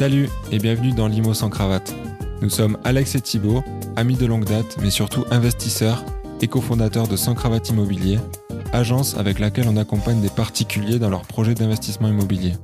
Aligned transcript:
Salut 0.00 0.30
et 0.50 0.58
bienvenue 0.58 0.92
dans 0.92 1.08
Limo 1.08 1.34
sans 1.34 1.50
cravate. 1.50 1.94
Nous 2.40 2.48
sommes 2.48 2.78
Alex 2.84 3.16
et 3.16 3.20
Thibault, 3.20 3.62
amis 3.96 4.16
de 4.16 4.24
longue 4.24 4.46
date, 4.46 4.78
mais 4.80 4.88
surtout 4.88 5.26
investisseurs 5.30 6.02
et 6.40 6.46
cofondateurs 6.46 7.06
de 7.06 7.16
Sans 7.16 7.34
Cravate 7.34 7.68
Immobilier, 7.68 8.18
agence 8.72 9.14
avec 9.18 9.38
laquelle 9.38 9.68
on 9.68 9.76
accompagne 9.76 10.22
des 10.22 10.30
particuliers 10.30 10.98
dans 10.98 11.10
leurs 11.10 11.26
projets 11.26 11.52
d'investissement 11.52 12.08
immobilier. 12.08 12.54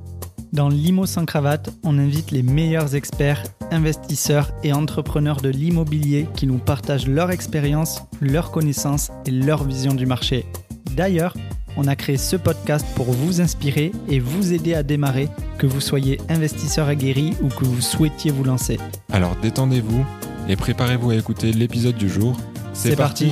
Dans 0.51 0.67
Limo 0.67 1.05
sans 1.05 1.25
cravate, 1.25 1.69
on 1.83 1.99
invite 1.99 2.31
les 2.31 2.41
meilleurs 2.41 2.95
experts, 2.95 3.43
investisseurs 3.69 4.51
et 4.63 4.73
entrepreneurs 4.73 5.39
de 5.39 5.49
l'immobilier 5.49 6.27
qui 6.35 6.47
nous 6.47 6.57
partagent 6.57 7.07
leur 7.07 7.29
expérience, 7.29 8.01
leurs 8.19 8.49
connaissances 8.49 9.11
et 9.27 9.31
leur 9.31 9.63
vision 9.63 9.93
du 9.93 10.07
marché. 10.07 10.47
D'ailleurs, 10.95 11.35
on 11.77 11.85
a 11.85 11.95
créé 11.95 12.17
ce 12.17 12.35
podcast 12.35 12.85
pour 12.95 13.05
vous 13.05 13.39
inspirer 13.39 13.91
et 14.09 14.19
vous 14.19 14.51
aider 14.51 14.73
à 14.73 14.81
démarrer, 14.81 15.29
que 15.59 15.67
vous 15.67 15.79
soyez 15.79 16.19
investisseur 16.27 16.87
aguerri 16.87 17.35
ou 17.41 17.49
que 17.49 17.65
vous 17.65 17.81
souhaitiez 17.81 18.31
vous 18.31 18.43
lancer. 18.43 18.79
Alors 19.11 19.35
détendez-vous 19.41 20.03
et 20.49 20.55
préparez-vous 20.55 21.11
à 21.11 21.15
écouter 21.15 21.53
l'épisode 21.53 21.95
du 21.95 22.09
jour. 22.09 22.35
C'est 22.73 22.95
parti. 22.95 23.31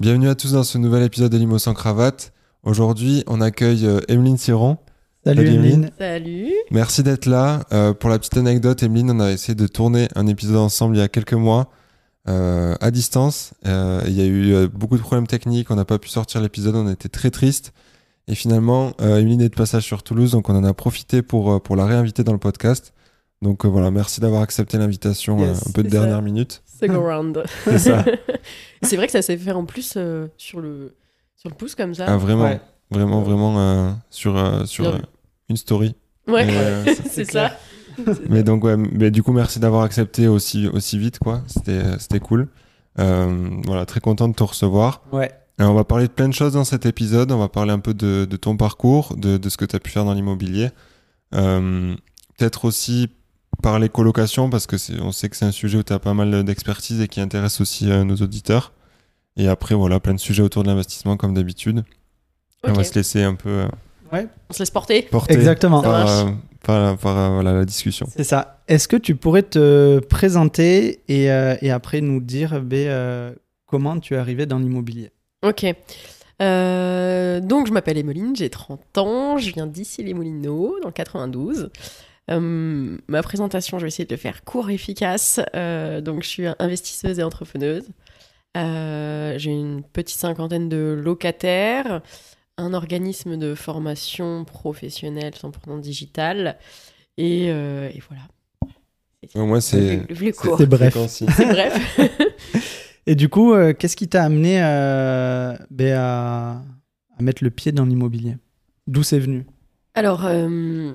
Bienvenue 0.00 0.28
à 0.28 0.34
tous 0.34 0.52
dans 0.52 0.64
ce 0.64 0.78
nouvel 0.78 1.02
épisode 1.02 1.30
de 1.30 1.36
Limo 1.36 1.58
sans 1.58 1.74
cravate. 1.74 2.32
Aujourd'hui, 2.62 3.24
on 3.26 3.40
accueille 3.40 3.84
euh, 3.84 4.00
Emeline 4.08 4.38
Siron. 4.38 4.78
Salut. 5.24 5.46
Emeline. 5.46 5.90
Salut. 5.98 6.52
Merci 6.70 7.02
d'être 7.02 7.26
là. 7.26 7.64
Euh, 7.72 7.92
pour 7.92 8.08
la 8.08 8.18
petite 8.18 8.36
anecdote, 8.36 8.82
Emeline, 8.82 9.10
on 9.10 9.20
a 9.20 9.32
essayé 9.32 9.54
de 9.54 9.66
tourner 9.66 10.08
un 10.14 10.26
épisode 10.26 10.56
ensemble 10.56 10.96
il 10.96 11.00
y 11.00 11.02
a 11.02 11.08
quelques 11.08 11.34
mois 11.34 11.70
euh, 12.28 12.74
à 12.80 12.90
distance. 12.90 13.54
Euh, 13.66 14.02
Il 14.06 14.12
y 14.12 14.20
a 14.20 14.24
eu 14.26 14.52
euh, 14.54 14.68
beaucoup 14.68 14.96
de 14.96 15.02
problèmes 15.02 15.26
techniques, 15.26 15.70
on 15.70 15.76
n'a 15.76 15.84
pas 15.84 15.98
pu 15.98 16.08
sortir 16.08 16.40
l'épisode, 16.40 16.74
on 16.76 16.88
était 16.90 17.08
très 17.08 17.30
triste. 17.30 17.72
Et 18.28 18.34
finalement, 18.34 18.92
euh, 19.00 19.18
Emeline 19.18 19.40
est 19.40 19.48
de 19.48 19.54
passage 19.54 19.84
sur 19.84 20.02
Toulouse, 20.02 20.32
donc 20.32 20.48
on 20.50 20.54
en 20.56 20.64
a 20.64 20.74
profité 20.74 21.22
pour, 21.22 21.62
pour 21.62 21.76
la 21.76 21.86
réinviter 21.86 22.24
dans 22.24 22.32
le 22.32 22.38
podcast. 22.38 22.92
Donc 23.40 23.64
euh, 23.64 23.68
voilà, 23.68 23.90
merci 23.90 24.20
d'avoir 24.20 24.42
accepté 24.42 24.76
l'invitation 24.78 25.38
Yes, 25.38 25.62
euh, 25.62 25.68
un 25.68 25.72
peu 25.72 25.82
de 25.82 25.88
ça. 25.88 25.98
dernière 26.00 26.20
minute. 26.22 26.62
Second 26.66 27.00
round. 27.06 27.42
C'est 27.64 27.78
ça. 27.78 28.04
c'est 28.82 28.96
vrai 28.96 29.06
que 29.06 29.12
ça 29.12 29.22
s'est 29.22 29.36
fait 29.38 29.52
en 29.52 29.64
plus 29.64 29.94
euh, 29.96 30.26
sur, 30.36 30.60
le, 30.60 30.94
sur 31.36 31.48
le 31.48 31.54
pouce 31.54 31.74
comme 31.74 31.94
ça. 31.94 32.04
Ah, 32.06 32.16
vraiment, 32.16 32.44
Ouais. 32.44 32.60
vraiment, 32.90 33.22
vraiment 33.22 33.58
euh, 33.58 33.90
sur, 34.10 34.36
euh, 34.36 34.64
sur 34.66 34.86
euh, 34.88 34.98
une 35.48 35.56
story. 35.56 35.94
ouais, 36.26 36.46
euh, 36.50 36.84
c'est 37.10 37.30
ça. 37.30 37.52
Mais 38.28 38.42
donc, 38.42 38.64
ouais, 38.64 38.76
mais 38.76 39.10
du 39.10 39.22
coup, 39.22 39.32
merci 39.32 39.58
d'avoir 39.60 39.82
accepté 39.82 40.26
aussi, 40.28 40.66
aussi 40.68 40.98
vite, 40.98 41.18
quoi. 41.18 41.42
C'était, 41.46 41.82
c'était 41.98 42.20
cool. 42.20 42.48
Euh, 42.98 43.48
voilà, 43.64 43.86
très 43.86 44.00
content 44.00 44.28
de 44.28 44.34
te 44.34 44.42
recevoir. 44.42 45.02
Ouais. 45.12 45.30
Et 45.60 45.64
on 45.64 45.74
va 45.74 45.84
parler 45.84 46.06
de 46.06 46.12
plein 46.12 46.28
de 46.28 46.34
choses 46.34 46.52
dans 46.52 46.64
cet 46.64 46.86
épisode. 46.86 47.32
On 47.32 47.38
va 47.38 47.48
parler 47.48 47.72
un 47.72 47.78
peu 47.80 47.94
de, 47.94 48.26
de 48.28 48.36
ton 48.36 48.56
parcours, 48.56 49.16
de, 49.16 49.36
de 49.38 49.48
ce 49.48 49.56
que 49.56 49.64
tu 49.64 49.74
as 49.76 49.80
pu 49.80 49.90
faire 49.90 50.04
dans 50.04 50.14
l'immobilier. 50.14 50.70
Euh, 51.34 51.94
Peut-être 52.38 52.64
aussi 52.66 53.08
parler 53.62 53.88
colocation, 53.88 54.48
parce 54.50 54.68
que 54.68 54.78
c'est- 54.78 55.00
on 55.00 55.10
sait 55.10 55.28
que 55.28 55.36
c'est 55.36 55.44
un 55.44 55.50
sujet 55.50 55.78
où 55.78 55.82
tu 55.82 55.92
as 55.92 55.98
pas 55.98 56.14
mal 56.14 56.44
d'expertise 56.44 57.00
et 57.00 57.08
qui 57.08 57.20
intéresse 57.20 57.60
aussi 57.60 57.90
euh, 57.90 58.04
nos 58.04 58.14
auditeurs. 58.16 58.72
Et 59.36 59.48
après, 59.48 59.74
voilà, 59.74 59.98
plein 59.98 60.14
de 60.14 60.20
sujets 60.20 60.42
autour 60.44 60.62
de 60.62 60.68
l'investissement, 60.68 61.16
comme 61.16 61.34
d'habitude. 61.34 61.82
On 62.62 62.72
va 62.72 62.84
se 62.84 62.94
laisser 62.94 63.22
un 63.24 63.34
peu 63.34 63.48
euh, 63.48 63.68
On 64.12 64.52
se 64.52 64.60
laisse 64.60 64.70
porter. 64.70 65.02
porter 65.02 65.34
Exactement. 65.34 65.82
Ça 65.82 65.88
par, 65.88 65.98
marche. 66.04 66.10
euh, 66.26 66.30
par, 66.68 66.98
par, 66.98 67.18
euh, 67.18 67.28
voilà, 67.30 67.54
la 67.54 67.64
discussion. 67.64 68.06
C'est 68.14 68.24
ça. 68.24 68.60
Est-ce 68.68 68.88
que 68.88 68.96
tu 68.96 69.16
pourrais 69.16 69.42
te 69.42 70.00
présenter 70.00 71.00
et, 71.08 71.32
euh, 71.32 71.56
et 71.62 71.70
après 71.70 72.02
nous 72.02 72.20
dire 72.20 72.60
ben, 72.60 72.88
euh, 72.88 73.32
comment 73.64 73.98
tu 73.98 74.14
es 74.14 74.16
arrivé 74.18 74.44
dans 74.44 74.58
l'immobilier? 74.58 75.10
Ok. 75.42 75.64
Euh, 76.42 77.40
donc, 77.40 77.66
je 77.66 77.72
m'appelle 77.72 77.96
Emeline, 77.96 78.36
j'ai 78.36 78.50
30 78.50 78.98
ans, 78.98 79.38
je 79.38 79.52
viens 79.54 79.66
d'ici 79.66 80.04
les 80.04 80.12
Moulineaux, 80.12 80.76
dans 80.82 80.88
le 80.88 80.92
92. 80.92 81.70
Euh, 82.30 82.98
ma 83.08 83.22
présentation, 83.22 83.78
je 83.78 83.84
vais 83.84 83.88
essayer 83.88 84.04
de 84.04 84.12
le 84.12 84.20
faire 84.20 84.44
court 84.44 84.68
et 84.68 84.74
efficace. 84.74 85.40
Euh, 85.56 86.02
donc, 86.02 86.22
je 86.22 86.28
suis 86.28 86.46
investisseuse 86.58 87.18
et 87.18 87.22
entrepreneuse. 87.22 87.88
Euh, 88.58 89.38
j'ai 89.38 89.52
une 89.52 89.82
petite 89.82 90.18
cinquantaine 90.18 90.68
de 90.68 91.00
locataires, 91.02 92.02
un 92.58 92.74
organisme 92.74 93.36
de 93.38 93.54
formation 93.54 94.44
professionnelle 94.44 95.32
100% 95.32 95.80
digital. 95.80 96.58
Et, 97.16 97.46
euh, 97.48 97.88
et 97.88 98.02
voilà. 98.08 98.22
Au 99.34 99.46
moins, 99.46 99.60
c'est. 99.60 100.06
Bref. 100.66 100.96
c'est 101.08 101.46
bref. 101.46 102.00
Et 103.06 103.14
du 103.14 103.28
coup, 103.28 103.54
euh, 103.54 103.72
qu'est-ce 103.72 103.96
qui 103.96 104.08
t'a 104.08 104.22
amené 104.22 104.62
euh, 104.62 105.56
ben, 105.70 105.94
à, 105.96 106.62
à 107.18 107.22
mettre 107.22 107.42
le 107.42 107.50
pied 107.50 107.72
dans 107.72 107.86
l'immobilier? 107.86 108.36
D'où 108.86 109.02
c'est 109.02 109.18
venu? 109.18 109.46
Alors, 109.94 110.26
euh, 110.26 110.92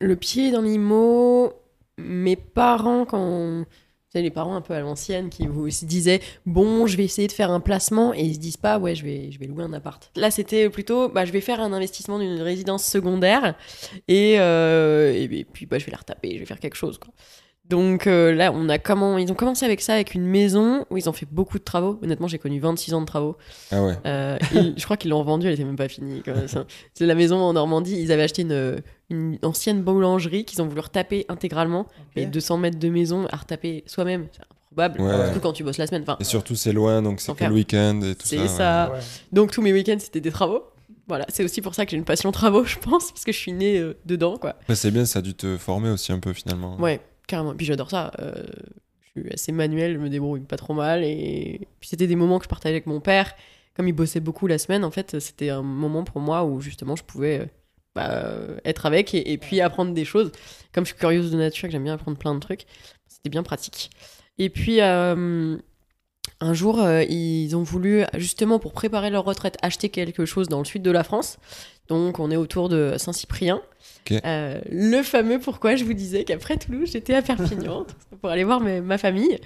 le 0.00 0.16
pied 0.16 0.50
dans 0.50 0.60
l'IMO, 0.60 1.52
mes 1.98 2.36
parents, 2.36 3.04
quand. 3.04 3.64
Les 4.20 4.30
parents 4.30 4.54
un 4.54 4.60
peu 4.60 4.74
à 4.74 4.80
l'ancienne 4.80 5.28
qui 5.28 5.46
vous 5.46 5.68
disaient 5.82 6.20
Bon, 6.46 6.86
je 6.86 6.96
vais 6.96 7.04
essayer 7.04 7.26
de 7.26 7.32
faire 7.32 7.50
un 7.50 7.60
placement, 7.60 8.14
et 8.14 8.20
ils 8.20 8.34
se 8.34 8.38
disent 8.38 8.56
pas 8.56 8.78
Ouais, 8.78 8.94
je 8.94 9.04
vais, 9.04 9.30
je 9.30 9.38
vais 9.38 9.46
louer 9.46 9.64
un 9.64 9.72
appart. 9.72 10.10
Là, 10.16 10.30
c'était 10.30 10.70
plutôt 10.70 11.08
bah, 11.08 11.24
Je 11.24 11.32
vais 11.32 11.40
faire 11.40 11.60
un 11.60 11.72
investissement 11.72 12.18
d'une 12.18 12.40
résidence 12.40 12.84
secondaire, 12.84 13.56
et, 14.08 14.36
euh, 14.38 15.12
et, 15.12 15.44
puis 15.44 15.66
bah, 15.66 15.78
je 15.78 15.86
vais 15.86 15.92
la 15.92 15.98
retaper, 15.98 16.34
je 16.34 16.38
vais 16.38 16.46
faire 16.46 16.60
quelque 16.60 16.76
chose. 16.76 16.98
Donc 17.68 18.06
euh, 18.06 18.34
là, 18.34 18.52
on 18.54 18.68
a 18.68 18.78
comment... 18.78 19.16
ils 19.16 19.30
ont 19.32 19.34
commencé 19.34 19.64
avec 19.64 19.80
ça, 19.80 19.94
avec 19.94 20.14
une 20.14 20.26
maison 20.26 20.84
où 20.90 20.98
ils 20.98 21.08
ont 21.08 21.12
fait 21.14 21.26
beaucoup 21.30 21.58
de 21.58 21.64
travaux. 21.64 21.98
Honnêtement, 22.02 22.28
j'ai 22.28 22.38
connu 22.38 22.60
26 22.60 22.92
ans 22.92 23.00
de 23.00 23.06
travaux. 23.06 23.36
Ah 23.70 23.82
ouais. 23.82 23.94
Euh, 24.04 24.38
ils- 24.54 24.74
je 24.76 24.84
crois 24.84 24.98
qu'ils 24.98 25.10
l'ont 25.10 25.22
vendue, 25.22 25.46
elle 25.46 25.54
était 25.54 25.64
même 25.64 25.76
pas 25.76 25.88
finie. 25.88 26.22
C'est 26.92 27.06
la 27.06 27.14
maison 27.14 27.36
en 27.38 27.54
Normandie. 27.54 27.98
Ils 27.98 28.12
avaient 28.12 28.22
acheté 28.24 28.42
une, 28.42 28.82
une 29.08 29.38
ancienne 29.42 29.82
boulangerie 29.82 30.44
qu'ils 30.44 30.60
ont 30.60 30.66
voulu 30.66 30.80
retaper 30.80 31.24
intégralement. 31.28 31.86
Et 32.16 32.26
200 32.26 32.58
mètres 32.58 32.78
de 32.78 32.88
maison 32.90 33.26
à 33.30 33.36
retaper 33.36 33.82
soi-même, 33.86 34.26
c'est 34.32 34.42
improbable. 34.42 35.00
Ouais. 35.00 35.24
Surtout 35.26 35.40
quand 35.40 35.52
tu 35.54 35.64
bosses 35.64 35.78
la 35.78 35.86
semaine. 35.86 36.02
Enfin, 36.02 36.16
Et 36.20 36.24
surtout, 36.24 36.56
c'est 36.56 36.72
loin, 36.72 37.00
donc 37.00 37.20
c'est 37.20 37.34
que 37.34 37.44
le 37.44 37.54
week-end 37.54 38.00
et 38.02 38.14
tout 38.14 38.26
ça. 38.26 38.36
c'est 38.36 38.38
ouais. 38.42 38.48
ça. 38.48 38.92
Donc 39.32 39.52
tous 39.52 39.62
mes 39.62 39.72
week-ends, 39.72 39.96
c'était 39.98 40.20
des 40.20 40.30
travaux. 40.30 40.64
Voilà, 41.08 41.26
c'est 41.28 41.44
aussi 41.44 41.60
pour 41.60 41.74
ça 41.74 41.84
que 41.84 41.90
j'ai 41.90 41.96
une 41.98 42.04
passion 42.04 42.30
travaux, 42.32 42.64
je 42.66 42.78
pense, 42.78 43.10
parce 43.10 43.24
que 43.24 43.32
je 43.32 43.38
suis 43.38 43.52
née 43.52 43.78
euh, 43.78 43.94
dedans, 44.06 44.36
quoi. 44.38 44.56
C'est 44.74 44.90
bien, 44.90 45.04
ça 45.04 45.18
a 45.18 45.22
dû 45.22 45.34
te 45.34 45.56
former 45.58 45.90
aussi 45.90 46.12
un 46.12 46.18
peu 46.18 46.32
finalement. 46.32 46.76
Ouais, 46.80 47.00
carrément. 47.26 47.54
Puis 47.54 47.66
j'adore 47.66 47.90
ça. 47.90 48.12
euh, 48.20 48.32
je 49.02 49.20
suis 49.20 49.32
assez 49.32 49.52
manuel, 49.52 49.94
je 49.94 49.98
me 49.98 50.08
débrouille 50.08 50.40
pas 50.40 50.56
trop 50.56 50.74
mal. 50.74 51.04
Et 51.04 51.68
puis 51.80 51.88
c'était 51.88 52.06
des 52.06 52.16
moments 52.16 52.38
que 52.38 52.44
je 52.44 52.48
partageais 52.48 52.74
avec 52.74 52.86
mon 52.86 53.00
père. 53.00 53.34
Comme 53.74 53.88
il 53.88 53.92
bossait 53.92 54.20
beaucoup 54.20 54.46
la 54.46 54.58
semaine, 54.58 54.84
en 54.84 54.90
fait, 54.90 55.18
c'était 55.20 55.50
un 55.50 55.62
moment 55.62 56.04
pour 56.04 56.20
moi 56.20 56.44
où 56.44 56.60
justement 56.60 56.96
je 56.96 57.02
pouvais 57.02 57.40
euh, 57.40 57.46
bah, 57.94 58.10
euh, 58.10 58.58
être 58.64 58.86
avec 58.86 59.14
et, 59.14 59.38
puis 59.38 59.60
apprendre 59.60 59.92
des 59.92 60.04
choses. 60.04 60.30
Comme 60.72 60.84
je 60.84 60.90
suis 60.90 60.98
curieuse 60.98 61.30
de 61.30 61.36
nature, 61.36 61.68
que 61.68 61.72
j'aime 61.72 61.84
bien 61.84 61.94
apprendre 61.94 62.16
plein 62.18 62.34
de 62.34 62.40
trucs, 62.40 62.66
c'était 63.08 63.30
bien 63.30 63.42
pratique. 63.42 63.90
Et 64.38 64.50
puis 64.50 64.80
un 64.80 65.58
jour, 66.52 66.84
ils 67.08 67.54
ont 67.54 67.62
voulu, 67.62 68.04
justement 68.14 68.58
pour 68.58 68.72
préparer 68.72 69.10
leur 69.10 69.24
retraite, 69.24 69.56
acheter 69.62 69.88
quelque 69.88 70.24
chose 70.24 70.48
dans 70.48 70.58
le 70.58 70.64
sud 70.64 70.82
de 70.82 70.90
la 70.90 71.04
France. 71.04 71.38
Donc 71.88 72.18
on 72.18 72.30
est 72.30 72.36
autour 72.36 72.68
de 72.68 72.94
Saint-Cyprien. 72.96 73.60
Euh, 74.24 74.60
le 74.70 75.02
fameux 75.02 75.38
pourquoi 75.38 75.76
je 75.76 75.84
vous 75.84 75.92
disais 75.94 76.24
qu'après 76.24 76.56
Toulouse, 76.56 76.90
j'étais 76.92 77.14
à 77.14 77.22
Perpignan 77.22 77.86
pour 78.20 78.30
aller 78.30 78.44
voir 78.44 78.60
ma 78.60 78.98
famille. 78.98 79.38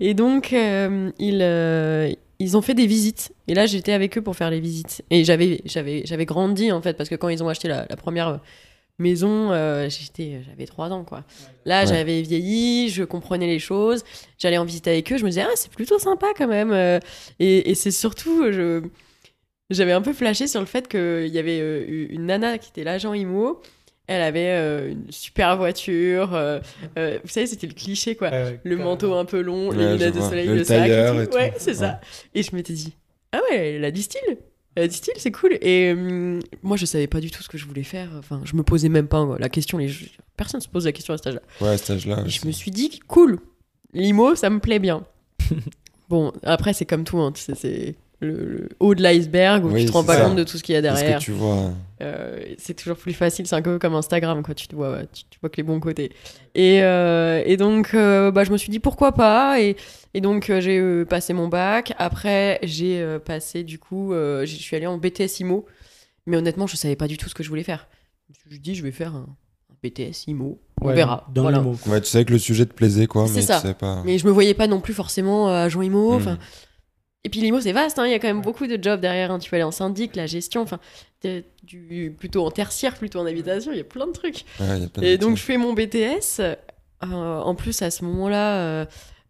Et 0.00 0.14
donc, 0.14 0.52
euh, 0.52 1.10
ils, 1.18 1.40
euh, 1.42 2.10
ils 2.38 2.56
ont 2.56 2.62
fait 2.62 2.74
des 2.74 2.86
visites. 2.86 3.32
Et 3.48 3.54
là, 3.54 3.66
j'étais 3.66 3.92
avec 3.92 4.16
eux 4.16 4.22
pour 4.22 4.34
faire 4.36 4.50
les 4.50 4.60
visites. 4.60 5.02
Et 5.10 5.24
j'avais, 5.24 5.60
j'avais, 5.66 6.02
j'avais 6.06 6.24
grandi, 6.26 6.72
en 6.72 6.80
fait, 6.82 6.94
parce 6.94 7.08
que 7.08 7.14
quand 7.16 7.28
ils 7.28 7.42
ont 7.42 7.48
acheté 7.48 7.68
la, 7.68 7.86
la 7.88 7.96
première 7.96 8.40
maison, 8.98 9.50
j'étais, 9.88 10.42
j'avais 10.46 10.66
3 10.66 10.90
ans, 10.90 11.04
quoi. 11.04 11.24
Là, 11.64 11.82
Ouais. 11.82 11.86
j'avais 11.86 12.22
vieilli, 12.22 12.88
je 12.88 13.04
comprenais 13.04 13.46
les 13.46 13.58
choses. 13.58 14.04
J'allais 14.38 14.58
en 14.58 14.64
visite 14.64 14.88
avec 14.88 15.10
eux, 15.12 15.18
je 15.18 15.24
me 15.24 15.28
disais, 15.28 15.42
ah, 15.46 15.52
c'est 15.54 15.70
plutôt 15.70 15.98
sympa 15.98 16.28
quand 16.36 16.48
même. 16.48 16.72
Et, 17.40 17.70
et 17.70 17.74
c'est 17.74 17.90
surtout, 17.90 18.50
je... 18.52 18.82
J'avais 19.70 19.92
un 19.92 20.00
peu 20.02 20.12
flashé 20.12 20.46
sur 20.46 20.60
le 20.60 20.66
fait 20.66 20.88
qu'il 20.88 21.26
y 21.28 21.38
avait 21.38 21.60
euh, 21.60 22.06
une 22.10 22.26
nana 22.26 22.58
qui 22.58 22.70
était 22.70 22.84
l'agent 22.84 23.12
IMO. 23.14 23.60
Elle 24.06 24.22
avait 24.22 24.52
euh, 24.56 24.92
une 24.92 25.10
super 25.12 25.58
voiture. 25.58 26.34
euh, 26.34 26.60
euh, 26.98 27.18
vous 27.22 27.28
savez, 27.28 27.46
c'était 27.46 27.66
le 27.66 27.74
cliché, 27.74 28.16
quoi. 28.16 28.30
le 28.64 28.76
manteau 28.76 29.12
un 29.14 29.26
peu 29.26 29.42
long, 29.42 29.68
Ouais, 29.68 29.76
les 29.76 29.92
lunettes 29.92 30.14
de 30.14 30.20
soleil, 30.22 30.46
Le 30.48 30.54
le, 30.56 30.64
sac. 30.64 30.88
et 30.88 31.22
et 31.22 31.26
tout. 31.26 31.36
Ouais, 31.36 31.52
c'est 31.58 31.74
ça. 31.74 32.00
Et 32.34 32.42
je 32.42 32.56
m'étais 32.56 32.72
dit, 32.72 32.94
ah 33.32 33.40
ouais, 33.50 33.74
elle 33.74 33.84
a 33.84 33.90
du 33.90 34.00
style. 34.00 34.38
Elle 34.74 34.84
a 34.84 34.88
du 34.88 34.94
style, 34.94 35.12
c'est 35.18 35.30
cool. 35.32 35.58
Et 35.60 35.94
moi, 36.62 36.78
je 36.78 36.86
savais 36.86 37.06
pas 37.06 37.20
du 37.20 37.30
tout 37.30 37.42
ce 37.42 37.48
que 37.50 37.58
je 37.58 37.66
voulais 37.66 37.82
faire. 37.82 38.08
Enfin, 38.18 38.40
je 38.44 38.56
me 38.56 38.62
posais 38.62 38.88
même 38.88 39.08
pas 39.08 39.36
la 39.38 39.50
question. 39.50 39.76
Les... 39.76 39.90
Personne 40.38 40.62
se 40.62 40.68
pose 40.68 40.86
la 40.86 40.92
question 40.92 41.12
à 41.12 41.18
cet 41.18 41.26
âge-là. 41.26 41.42
Ouais, 41.60 41.68
à 41.74 41.76
cet 41.76 41.90
âge-là. 41.90 42.22
Et 42.24 42.30
je 42.30 42.46
me 42.46 42.52
suis 42.52 42.70
dit, 42.70 43.00
cool, 43.08 43.38
l'IMO, 43.92 44.34
ça 44.36 44.48
me 44.48 44.60
plaît 44.60 44.78
bien. 44.78 45.04
bon, 46.08 46.32
après, 46.44 46.72
c'est 46.72 46.86
comme 46.86 47.04
tout, 47.04 47.18
hein, 47.18 47.32
tu 47.32 47.42
sais, 47.42 47.54
c'est 47.54 47.94
le, 48.20 48.32
le 48.44 48.68
haut 48.80 48.94
de 48.94 49.02
l'iceberg 49.02 49.64
où 49.64 49.70
Oui, 49.70 49.82
tu 49.84 49.86
te 49.86 49.92
rends 49.92 50.02
pas 50.04 50.16
ça. 50.16 50.24
compte 50.24 50.36
de 50.36 50.42
tout 50.44 50.58
ce 50.58 50.62
qu'il 50.62 50.74
y 50.74 50.78
a 50.78 50.82
derrière. 50.82 51.18
que 51.18 51.24
tu 51.24 51.30
vois. 51.32 51.70
Euh, 52.02 52.40
c'est 52.58 52.74
toujours 52.74 52.96
plus 52.96 53.12
facile, 53.12 53.46
c'est 53.46 53.54
un 53.56 53.62
peu 53.62 53.78
comme 53.78 53.94
Instagram, 53.94 54.42
quoi. 54.42 54.54
Tu, 54.54 54.66
te 54.68 54.74
vois, 54.74 55.00
tu, 55.12 55.24
tu 55.30 55.38
vois 55.40 55.50
que 55.50 55.56
les 55.56 55.62
bons 55.62 55.78
côtés. 55.80 56.10
Et, 56.54 56.82
euh, 56.82 57.42
et 57.46 57.56
donc, 57.56 57.94
euh, 57.94 58.30
bah, 58.32 58.44
je 58.44 58.50
me 58.52 58.56
suis 58.56 58.70
dit 58.70 58.80
pourquoi 58.80 59.12
pas? 59.12 59.60
Et, 59.60 59.76
et 60.14 60.20
donc, 60.20 60.50
euh, 60.50 60.60
j'ai 60.60 61.04
passé 61.04 61.32
mon 61.32 61.48
bac. 61.48 61.92
Après, 61.98 62.58
j'ai 62.62 63.00
euh, 63.00 63.18
passé, 63.18 63.62
du 63.62 63.78
coup, 63.78 64.12
euh, 64.12 64.44
je 64.46 64.54
suis 64.56 64.74
allée 64.76 64.86
en 64.86 64.98
BTS 64.98 65.40
IMO. 65.40 65.66
Mais 66.26 66.36
honnêtement, 66.36 66.66
je 66.66 66.76
savais 66.76 66.96
pas 66.96 67.06
du 67.08 67.16
tout 67.18 67.28
ce 67.28 67.34
que 67.34 67.42
je 67.42 67.48
voulais 67.48 67.62
faire. 67.62 67.88
je 68.30 68.38
me 68.46 68.50
suis 68.52 68.60
dit, 68.60 68.74
je 68.74 68.82
vais 68.82 68.90
faire 68.92 69.14
un, 69.14 69.26
un 69.70 69.74
BTS 69.82 70.26
IMO. 70.26 70.60
On 70.82 70.86
Ouais, 70.88 70.94
verra. 70.94 71.26
Dans 71.34 71.42
Voilà. 71.42 71.58
les 71.58 71.64
mots. 71.64 71.76
Ouais, 71.86 72.00
tu 72.00 72.06
savais 72.08 72.24
que 72.24 72.32
le 72.32 72.38
sujet 72.38 72.66
te 72.66 72.74
plaisait, 72.74 73.06
quoi, 73.06 73.26
C'est 73.28 73.34
mais 73.34 73.42
ça. 73.42 73.60
tu 73.60 73.66
sais 73.68 73.74
pas. 73.74 74.02
Mais 74.04 74.18
je 74.18 74.26
me 74.26 74.30
voyais 74.32 74.54
pas 74.54 74.66
non 74.66 74.80
plus 74.80 74.92
forcément 74.94 75.48
agent 75.48 75.80
IMO. 75.82 76.18
Hmm. 76.18 76.36
Et 77.28 77.30
puis 77.30 77.42
l'IMO, 77.42 77.60
c'est 77.60 77.72
vaste, 77.72 77.98
hein, 77.98 78.06
il 78.06 78.10
y 78.10 78.14
a 78.14 78.18
quand 78.18 78.26
même 78.26 78.40
beaucoup 78.40 78.66
de 78.66 78.82
jobs 78.82 79.02
derrière. 79.02 79.30
hein. 79.30 79.38
Tu 79.38 79.50
peux 79.50 79.56
aller 79.56 79.62
en 79.62 79.70
syndic, 79.70 80.16
la 80.16 80.24
gestion, 80.24 80.62
enfin, 80.62 80.80
du, 81.62 82.14
plutôt 82.18 82.42
en 82.46 82.50
tertiaire, 82.50 82.94
plutôt 82.96 83.18
en 83.18 83.26
habitation, 83.26 83.70
il 83.70 83.76
y 83.76 83.82
a 83.82 83.84
plein 83.84 84.06
de 84.06 84.12
trucs. 84.12 84.46
Ouais, 84.58 84.80
de 84.80 85.04
Et 85.04 85.18
donc 85.18 85.36
je 85.36 85.42
fais 85.42 85.58
mon 85.58 85.74
BTS. 85.74 86.40
euh, 86.40 86.54
en 87.02 87.54
plus, 87.54 87.82
à 87.82 87.90
ce 87.90 88.02
moment-là, 88.06 88.56
euh, 88.60 88.86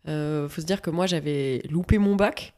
euh, 0.07 0.49
faut 0.49 0.61
se 0.61 0.67
dire 0.67 0.81
que 0.81 0.91
moi, 0.91 1.07
j'avais 1.07 1.61
loupé 1.71 1.99
mon 1.99 2.15
bac. 2.15 2.55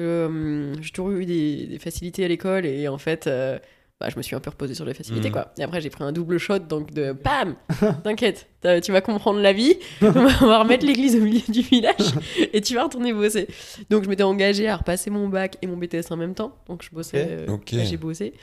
Hum, 0.00 0.74
j'ai 0.80 0.90
toujours 0.90 1.10
eu 1.10 1.26
des, 1.26 1.66
des 1.66 1.78
facilités 1.80 2.24
à 2.24 2.28
l'école 2.28 2.64
et 2.64 2.86
en 2.86 2.98
fait, 2.98 3.26
euh, 3.26 3.58
bah, 4.00 4.08
je 4.10 4.16
me 4.16 4.22
suis 4.22 4.34
un 4.34 4.40
peu 4.40 4.50
reposée 4.50 4.74
sur 4.74 4.84
les 4.84 4.92
facilités. 4.94 5.28
Mhm. 5.28 5.32
Quoi. 5.32 5.52
Et 5.56 5.62
après, 5.62 5.80
j'ai 5.80 5.88
pris 5.90 6.02
un 6.04 6.12
double 6.12 6.38
shot, 6.38 6.58
donc 6.60 6.92
de 6.92 7.12
bam 7.12 7.54
T'inquiète, 8.02 8.48
tu 8.82 8.92
vas 8.92 9.00
comprendre 9.00 9.40
la 9.40 9.52
vie, 9.52 9.74
on 10.02 10.10
va 10.10 10.58
remettre 10.58 10.84
l'église 10.84 11.16
au 11.16 11.20
milieu 11.20 11.40
du 11.48 11.60
village 11.62 12.12
et 12.52 12.60
tu 12.60 12.74
vas 12.74 12.84
retourner 12.84 13.12
bosser. 13.12 13.46
Donc 13.90 14.04
je 14.04 14.08
m'étais 14.08 14.22
engagée 14.24 14.68
à 14.68 14.76
repasser 14.76 15.10
mon 15.10 15.28
bac 15.28 15.56
et 15.62 15.66
mon 15.66 15.76
BTS 15.76 16.10
en 16.10 16.16
même 16.16 16.34
temps, 16.34 16.56
donc 16.68 16.82
je 16.82 16.90
bossais, 16.90 17.46
Ok. 17.48 17.72
euh, 17.74 17.84
j'ai 17.84 17.96
bossé. 17.96 18.34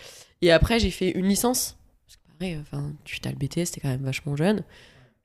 Et 0.42 0.52
après, 0.52 0.80
j'ai 0.80 0.90
fait 0.92 1.12
une 1.12 1.28
licence. 1.28 1.78
Parce 2.08 2.16
que 2.18 2.22
pareil, 2.40 2.58
enfin, 2.62 2.94
tu 3.04 3.20
as 3.26 3.30
le 3.30 3.36
BTS, 3.36 3.72
t'es 3.74 3.82
quand 3.82 3.90
même 3.90 4.04
vachement 4.04 4.36
jeune. 4.36 4.64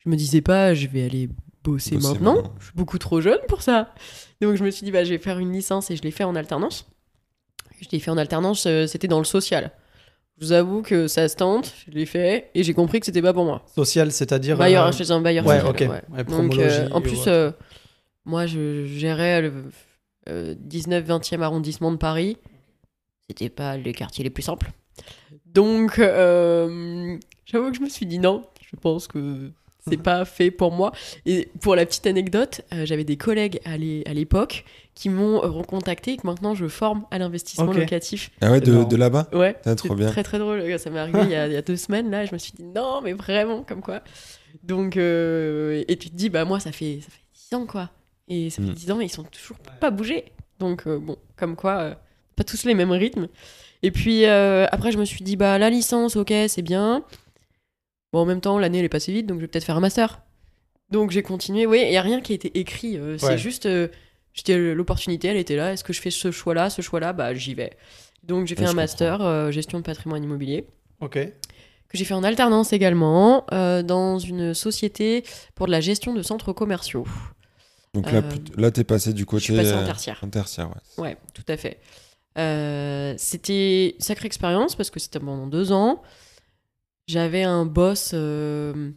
Je 0.05 0.11
me 0.11 0.17
disais 0.17 0.41
pas, 0.43 0.75
je 0.75 0.87
vais 0.89 1.05
aller 1.05 1.29
bosser, 1.65 1.95
Bosser 1.97 2.13
maintenant. 2.15 2.35
maintenant. 2.35 2.55
Je 2.59 2.65
suis 2.67 2.75
beaucoup 2.75 2.99
trop 2.99 3.21
jeune 3.21 3.39
pour 3.49 3.63
ça. 3.63 3.95
Donc 4.41 4.57
je 4.57 4.63
me 4.65 4.71
suis 4.71 4.85
dit, 4.85 4.91
bah, 4.91 5.05
je 5.05 5.11
vais 5.11 5.19
faire 5.19 5.39
une 5.39 5.53
licence 5.53 5.91
et 5.91 5.97
je 5.97 6.03
l'ai 6.03 6.11
fait 6.11 6.25
en 6.25 6.35
alternance. 6.37 6.87
Je 7.81 7.89
l'ai 7.93 7.99
fait 8.01 8.11
en 8.11 8.19
alternance, 8.19 8.67
euh, 8.67 8.87
c'était 8.87 9.09
dans 9.09 9.19
le 9.19 9.25
social. 9.25 9.71
Je 10.39 10.45
vous 10.45 10.53
avoue 10.53 10.83
que 10.83 11.09
ça 11.09 11.29
se 11.29 11.37
tente, 11.37 11.73
je 11.87 11.93
l'ai 11.93 12.05
fait 12.05 12.51
et 12.55 12.63
j'ai 12.63 12.75
compris 12.75 13.01
que 13.01 13.07
c'était 13.07 13.23
pas 13.23 13.33
pour 13.33 13.45
moi. 13.45 13.65
Social, 13.75 14.13
c'est-à-dire. 14.13 14.57
Bailleur, 14.59 14.87
euh, 14.87 14.93
je 14.93 14.99
faisais 14.99 15.13
un 15.15 15.21
bailleur 15.21 15.47
ouais, 15.47 15.61
social, 15.61 15.71
ok. 15.71 15.81
ouais. 15.81 16.17
Ouais, 16.17 16.25
Donc, 16.25 16.59
euh, 16.59 16.89
en 16.91 17.01
plus, 17.01 17.25
euh, 17.27 17.51
moi, 18.27 18.47
je 18.47 18.85
gérais 18.85 19.43
le 19.43 19.65
19-20e 20.29 21.41
arrondissement 21.41 21.91
de 21.91 21.97
Paris. 21.97 22.37
C'était 23.29 23.49
pas 23.49 23.77
les 23.77 23.93
quartiers 23.93 24.25
les 24.25 24.31
plus 24.31 24.43
simples. 24.43 24.71
Donc, 25.47 25.99
euh, 25.99 27.17
j'avoue 27.45 27.71
que 27.71 27.77
je 27.77 27.83
me 27.83 27.89
suis 27.89 28.07
dit 28.07 28.19
non, 28.19 28.45
je 28.71 28.77
pense 28.77 29.07
que 29.09 29.51
c'est 29.89 29.97
pas 30.03 30.25
fait 30.25 30.51
pour 30.51 30.73
moi. 30.73 30.93
Et 31.25 31.49
pour 31.61 31.77
la 31.77 31.87
petite 31.87 32.07
anecdote, 32.07 32.61
euh, 32.73 32.85
j'avais 32.85 33.05
des 33.05 33.17
collègues 33.17 33.61
à 33.65 33.77
l'époque 33.79 34.65
qui 34.97 35.09
m'ont 35.11 35.45
euh, 35.45 35.47
recontacté 35.47 36.15
et 36.15 36.17
que 36.17 36.27
maintenant 36.27 36.55
je 36.57 36.67
forme 36.67 37.05
à 37.13 37.19
l'investissement 37.19 37.71
locatif. 37.73 38.31
Ah 38.41 38.51
ouais, 38.51 38.61
de, 38.61 38.97
là-bas 38.97 39.29
Ouais, 39.33 39.55
Ah, 39.65 39.75
trop 39.77 39.91
c'est 39.91 39.95
bien. 39.95 40.09
très 40.09 40.23
très 40.25 40.39
drôle. 40.41 40.77
Ça 40.81 40.91
m'est 40.91 40.99
arrivé 40.99 41.21
il, 41.23 41.31
y 41.31 41.35
a, 41.37 41.47
il 41.47 41.53
y 41.53 41.57
a 41.57 41.63
deux 41.63 41.77
semaines 41.77 42.11
là. 42.11 42.25
et 42.25 42.27
Je 42.27 42.33
me 42.33 42.39
suis 42.39 42.53
dit 42.53 42.65
non, 42.65 43.01
mais 43.03 43.13
vraiment, 43.13 43.63
comme 43.63 43.83
quoi. 43.83 44.03
Donc, 44.65 44.97
euh, 44.97 45.85
et 45.87 45.97
tu 45.97 46.11
te 46.11 46.17
dis, 46.17 46.31
bah 46.31 46.45
moi, 46.47 46.59
ça 46.61 46.73
fait, 46.73 47.01
ça 47.03 47.11
fait 47.11 47.21
10 47.35 47.55
ans 47.57 47.67
quoi. 47.67 47.91
Et 48.27 48.51
ça 48.51 48.63
fait 48.63 48.71
Mm. 48.71 48.75
10 48.75 48.91
ans, 48.91 49.01
et 49.01 49.05
ils 49.05 49.09
sont 49.11 49.23
toujours 49.25 49.59
pas 49.81 49.91
bougés. 49.91 50.25
Donc, 50.59 50.87
euh, 50.87 50.99
bon, 50.99 51.17
comme 51.37 51.55
quoi, 51.57 51.79
euh, 51.81 51.95
pas 52.35 52.43
tous 52.45 52.65
les 52.65 52.75
mêmes 52.75 52.91
rythmes. 52.91 53.29
Et 53.83 53.91
puis 53.91 54.25
euh, 54.25 54.67
après, 54.73 54.91
je 54.93 54.99
me 54.99 55.05
suis 55.05 55.23
dit, 55.23 55.37
bah 55.37 55.59
la 55.59 55.69
licence, 55.69 56.17
ok, 56.17 56.33
c'est 56.49 56.63
bien. 56.63 57.05
Bon, 58.13 58.21
en 58.21 58.25
même 58.25 58.41
temps, 58.41 58.59
l'année 58.59 58.79
elle 58.79 58.85
est 58.87 58.89
passée 58.89 59.13
vite, 59.13 59.27
donc 59.27 59.37
je 59.39 59.43
vais 59.43 59.49
peut-être 59.49 59.65
faire 59.65 59.77
un 59.77 59.81
master. 59.81 60.23
Donc 60.91 61.11
j'ai 61.11 61.23
continué. 61.23 61.67
Oui, 61.67 61.83
il 61.85 61.93
y 61.93 61.97
a 61.97 62.03
rien 62.03 62.21
qui 62.23 62.33
a 62.33 62.35
été 62.37 62.59
écrit. 62.59 62.97
euh, 62.97 63.19
c'est 63.19 63.27
Ouais. 63.27 63.39
juste, 63.39 63.67
euh, 63.67 63.89
j'étais 64.37 64.57
l'opportunité, 64.75 65.27
elle 65.29 65.37
était 65.37 65.57
là. 65.57 65.73
Est-ce 65.73 65.83
que 65.83 65.93
je 65.93 66.01
fais 66.01 66.13
ce 66.13 66.31
choix-là, 66.31 66.71
ce 66.71 66.81
choix-là? 66.83 67.13
Bah 67.13 67.35
j'y 67.35 67.55
vais. 67.55 67.73
Donc 68.23 68.47
j'ai 68.47 68.55
fait 68.55 68.63
Ouais, 68.63 68.69
un 68.69 68.75
master 68.75 69.21
euh, 69.23 69.51
gestion 69.51 69.79
de 69.81 69.85
patrimoine 69.85 70.23
immobilier 70.23 70.67
Ok. 71.01 71.15
que 71.15 71.97
j'ai 71.99 72.05
fait 72.05 72.15
en 72.15 72.23
alternance 72.23 72.73
également 72.73 73.45
euh, 73.53 73.83
dans 73.83 74.19
une 74.21 74.55
société 74.55 75.25
pour 75.57 75.67
de 75.67 75.73
la 75.73 75.81
gestion 75.81 76.15
de 76.15 76.23
centres 76.23 76.53
commerciaux. 76.53 77.07
Donc 77.95 78.11
là, 78.13 78.19
Euh, 78.19 78.37
là 78.57 78.71
t'es 78.71 78.85
passé 78.85 79.13
du 79.13 79.25
côté. 79.27 79.41
je 79.41 79.45
suis 79.53 79.57
passée 79.57 79.73
en 79.75 79.79
euh, 79.83 79.87
tertiaire. 79.87 80.19
En 80.23 80.29
tertiaire, 80.29 80.69
ouais. 80.71 81.03
Ouais, 81.03 81.17
tout 81.35 81.45
à 81.49 81.57
fait. 81.57 81.81
Euh, 82.37 83.15
c'était 83.17 83.95
une 83.95 84.01
sacrée 84.01 84.27
expérience 84.27 84.75
parce 84.77 84.91
que 84.91 85.01
c'était 85.01 85.19
pendant 85.21 85.47
deux 85.47 85.73
ans. 85.73 86.03
J'avais 87.07 87.45
un 87.45 87.65
boss. 87.65 88.11
euh, 88.13 88.91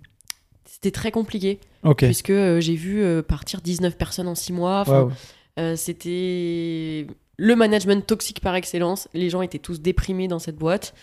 c'était 0.65 0.91
très 0.91 1.11
compliqué 1.11 1.59
Puisque 2.07 2.29
euh, 2.31 2.59
j'ai 2.59 2.75
vu 2.75 3.01
euh, 3.01 3.21
partir 3.21 3.61
19 3.61 3.97
personnes 3.97 4.27
en 4.27 4.35
six 4.35 4.51
mois. 4.53 4.81
Enfin, 4.81 5.01
Waouh. 5.03 5.11
euh, 5.59 5.75
c'était 5.75 7.07
le 7.37 7.55
management 7.55 8.05
toxique 8.05 8.41
par 8.41 8.55
excellence. 8.55 9.07
Les 9.13 9.29
gens 9.29 9.41
étaient 9.41 9.59
tous 9.59 9.79
déprimés 9.81 10.27
dans 10.27 10.39
cette 10.39 10.57
boîte. 10.57 10.93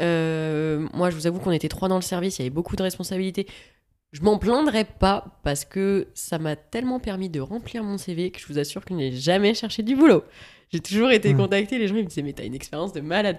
Euh, 0.00 0.86
moi, 0.94 1.10
je 1.10 1.16
vous 1.16 1.26
avoue 1.26 1.40
qu'on 1.40 1.50
était 1.50 1.68
trois 1.68 1.88
dans 1.88 1.96
le 1.96 2.02
service, 2.02 2.38
il 2.38 2.42
y 2.42 2.44
avait 2.44 2.50
beaucoup 2.54 2.76
de 2.76 2.82
responsabilités. 2.82 3.46
Je 4.12 4.22
m'en 4.22 4.38
plaindrais 4.38 4.84
pas 4.84 5.38
parce 5.44 5.64
que 5.64 6.06
ça 6.14 6.38
m'a 6.38 6.56
tellement 6.56 6.98
permis 7.00 7.28
de 7.28 7.40
remplir 7.40 7.82
mon 7.84 7.98
CV 7.98 8.30
que 8.30 8.40
je 8.40 8.46
vous 8.46 8.58
assure 8.58 8.84
que 8.84 8.94
je 8.94 8.98
n'ai 8.98 9.12
jamais 9.12 9.54
cherché 9.54 9.82
du 9.82 9.96
boulot. 9.96 10.24
J'ai 10.72 10.80
toujours 10.80 11.10
été 11.10 11.32
Hmm. 11.34 11.38
contactée, 11.38 11.78
les 11.78 11.88
gens 11.88 11.96
ils 11.96 12.04
me 12.04 12.08
disaient 12.08 12.22
mais 12.22 12.32
t'as 12.32 12.44
une 12.44 12.54
expérience 12.54 12.92
de 12.92 13.00
malade. 13.00 13.38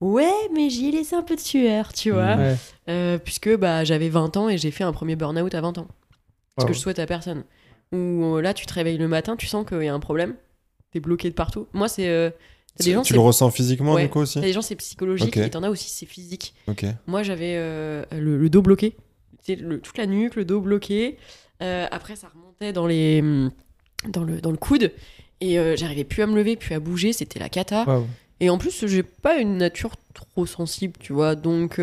Ouais, 0.00 0.30
mais 0.54 0.70
j'y 0.70 0.88
ai 0.88 0.92
laissé 0.92 1.16
un 1.16 1.22
peu 1.22 1.34
de 1.36 1.40
sueur, 1.40 1.92
tu 1.92 2.10
vois. 2.12 2.36
Ouais. 2.36 2.54
Euh, 2.88 3.18
puisque 3.18 3.54
bah, 3.56 3.82
j'avais 3.84 4.08
20 4.10 4.36
ans 4.36 4.48
et 4.48 4.58
j'ai 4.58 4.70
fait 4.70 4.84
un 4.84 4.92
premier 4.92 5.16
burn-out 5.16 5.54
à 5.54 5.60
20 5.60 5.78
ans. 5.78 5.88
Ce 6.58 6.64
que 6.64 6.72
je 6.72 6.78
souhaite 6.78 6.98
à 6.98 7.06
personne. 7.06 7.44
Où 7.92 7.96
euh, 8.36 8.40
là, 8.40 8.54
tu 8.54 8.66
te 8.66 8.72
réveilles 8.72 8.98
le 8.98 9.08
matin, 9.08 9.36
tu 9.36 9.46
sens 9.46 9.66
qu'il 9.66 9.82
y 9.82 9.88
a 9.88 9.94
un 9.94 10.00
problème, 10.00 10.34
t'es 10.90 11.00
bloqué 11.00 11.28
de 11.30 11.34
partout. 11.34 11.66
Moi, 11.72 11.88
c'est. 11.88 12.08
euh, 12.08 12.30
t'as 12.76 12.84
des 12.84 12.92
gens, 12.92 13.02
Tu 13.02 13.12
le 13.12 13.20
ressens 13.20 13.50
physiquement, 13.50 13.94
Ouais. 13.94 14.04
du 14.04 14.08
coup, 14.10 14.20
aussi 14.20 14.34
t'as 14.34 14.40
des 14.46 14.52
gens, 14.52 14.62
c'est 14.62 14.74
psychologique, 14.76 15.36
Ok. 15.36 15.46
et 15.46 15.50
t'en 15.50 15.62
as 15.62 15.70
aussi, 15.70 15.90
c'est 15.90 16.06
physique. 16.06 16.54
Ok. 16.66 16.84
Moi, 17.06 17.22
j'avais 17.22 17.54
euh, 17.56 18.04
le, 18.12 18.38
le 18.38 18.50
dos 18.50 18.62
bloqué. 18.62 18.96
Le- 19.48 19.78
toute 19.80 19.96
la 19.98 20.06
nuque, 20.06 20.34
le 20.34 20.44
dos 20.44 20.60
bloqué. 20.60 21.18
Euh, 21.62 21.86
après, 21.92 22.16
ça 22.16 22.28
remontait 22.34 22.72
dans, 22.72 22.86
les, 22.86 23.20
hum, 23.20 23.50
dans, 24.08 24.24
le, 24.24 24.40
dans 24.40 24.50
le 24.50 24.56
coude. 24.56 24.92
Et 25.40 25.58
j'arrivais 25.76 26.04
plus 26.04 26.22
à 26.22 26.26
me 26.26 26.34
lever, 26.34 26.56
plus 26.56 26.74
à 26.74 26.80
bouger. 26.80 27.12
C'était 27.12 27.38
la 27.38 27.48
cata. 27.50 27.84
Et 28.40 28.48
en 28.50 28.56
plus, 28.58 28.86
j'ai 28.86 29.02
pas 29.02 29.36
une 29.36 29.58
nature 29.58 29.92
trop 30.14 30.46
sensible, 30.46 30.94
tu 30.98 31.12
vois. 31.12 31.34
Donc, 31.36 31.78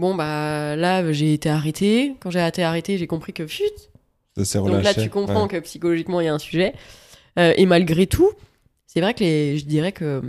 bon, 0.00 0.14
bah 0.14 0.74
là, 0.76 1.12
j'ai 1.12 1.34
été 1.34 1.48
arrêtée. 1.48 2.16
Quand 2.20 2.30
j'ai 2.30 2.44
été 2.44 2.64
arrêtée, 2.64 2.98
j'ai 2.98 3.06
compris 3.06 3.32
que, 3.32 3.46
chut, 3.46 3.64
Ça 4.36 4.44
s'est 4.44 4.58
donc 4.58 4.82
là, 4.82 4.94
tu 4.94 5.08
comprends 5.10 5.42
ouais. 5.42 5.48
que 5.48 5.56
psychologiquement, 5.60 6.20
il 6.20 6.24
y 6.24 6.28
a 6.28 6.34
un 6.34 6.38
sujet. 6.38 6.74
Euh, 7.38 7.52
et 7.56 7.66
malgré 7.66 8.06
tout, 8.06 8.30
c'est 8.86 9.00
vrai 9.00 9.14
que 9.14 9.20
les, 9.20 9.58
je 9.58 9.66
dirais 9.66 9.92
que 9.92 10.22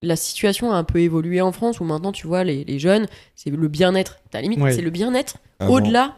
la 0.00 0.16
situation 0.16 0.72
a 0.72 0.76
un 0.76 0.84
peu 0.84 1.00
évolué 1.00 1.40
en 1.40 1.52
France, 1.52 1.80
où 1.80 1.84
maintenant, 1.84 2.12
tu 2.12 2.26
vois, 2.26 2.44
les, 2.44 2.64
les 2.64 2.78
jeunes, 2.78 3.06
c'est 3.34 3.50
le 3.50 3.68
bien-être. 3.68 4.20
À 4.32 4.38
la 4.38 4.42
limite, 4.42 4.60
Ouais. 4.60 4.72
c'est 4.72 4.82
le 4.82 4.90
bien-être 4.90 5.38
Avant, 5.58 5.74
au-delà 5.74 6.14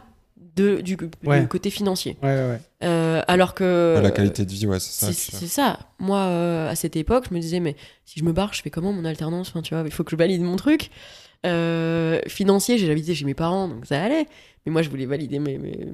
de, 0.55 0.81
du, 0.81 0.97
côté 1.49 1.69
financier. 1.69 2.17
Ouais, 2.23 2.29
ouais, 2.29 2.49
ouais. 2.49 2.59
Euh, 2.83 3.21
alors 3.27 3.53
que... 3.53 3.99
La 4.01 4.11
qualité 4.11 4.45
de 4.45 4.51
vie, 4.51 4.67
ouais, 4.67 4.79
c'est 4.79 5.05
ça. 5.05 5.13
C'est 5.13 5.47
ça. 5.47 5.79
Moi, 5.99 6.19
euh, 6.19 6.69
à 6.69 6.75
cette 6.75 6.95
époque, 6.95 7.25
je 7.29 7.33
me 7.33 7.39
disais, 7.39 7.59
mais 7.59 7.75
si 8.05 8.19
je 8.19 8.25
me 8.25 8.31
barre, 8.31 8.53
je 8.53 8.61
fais 8.61 8.69
comment 8.69 8.91
mon 8.91 9.05
alternance? 9.05 9.49
Enfin, 9.49 9.61
tu 9.61 9.73
vois, 9.73 9.83
il 9.85 9.91
faut 9.91 10.03
que 10.03 10.11
je 10.11 10.15
valide 10.15 10.41
mon 10.41 10.55
truc. 10.55 10.89
Euh, 11.47 12.19
financier, 12.27 12.77
j'ai 12.77 12.91
habité 12.91 13.15
chez 13.15 13.25
mes 13.25 13.33
parents, 13.33 13.67
donc 13.67 13.85
ça 13.85 14.01
allait. 14.03 14.25
Mais 14.65 14.71
moi, 14.71 14.81
je 14.81 14.89
voulais 14.89 15.05
valider 15.05 15.39
mes. 15.39 15.57
mes- 15.57 15.87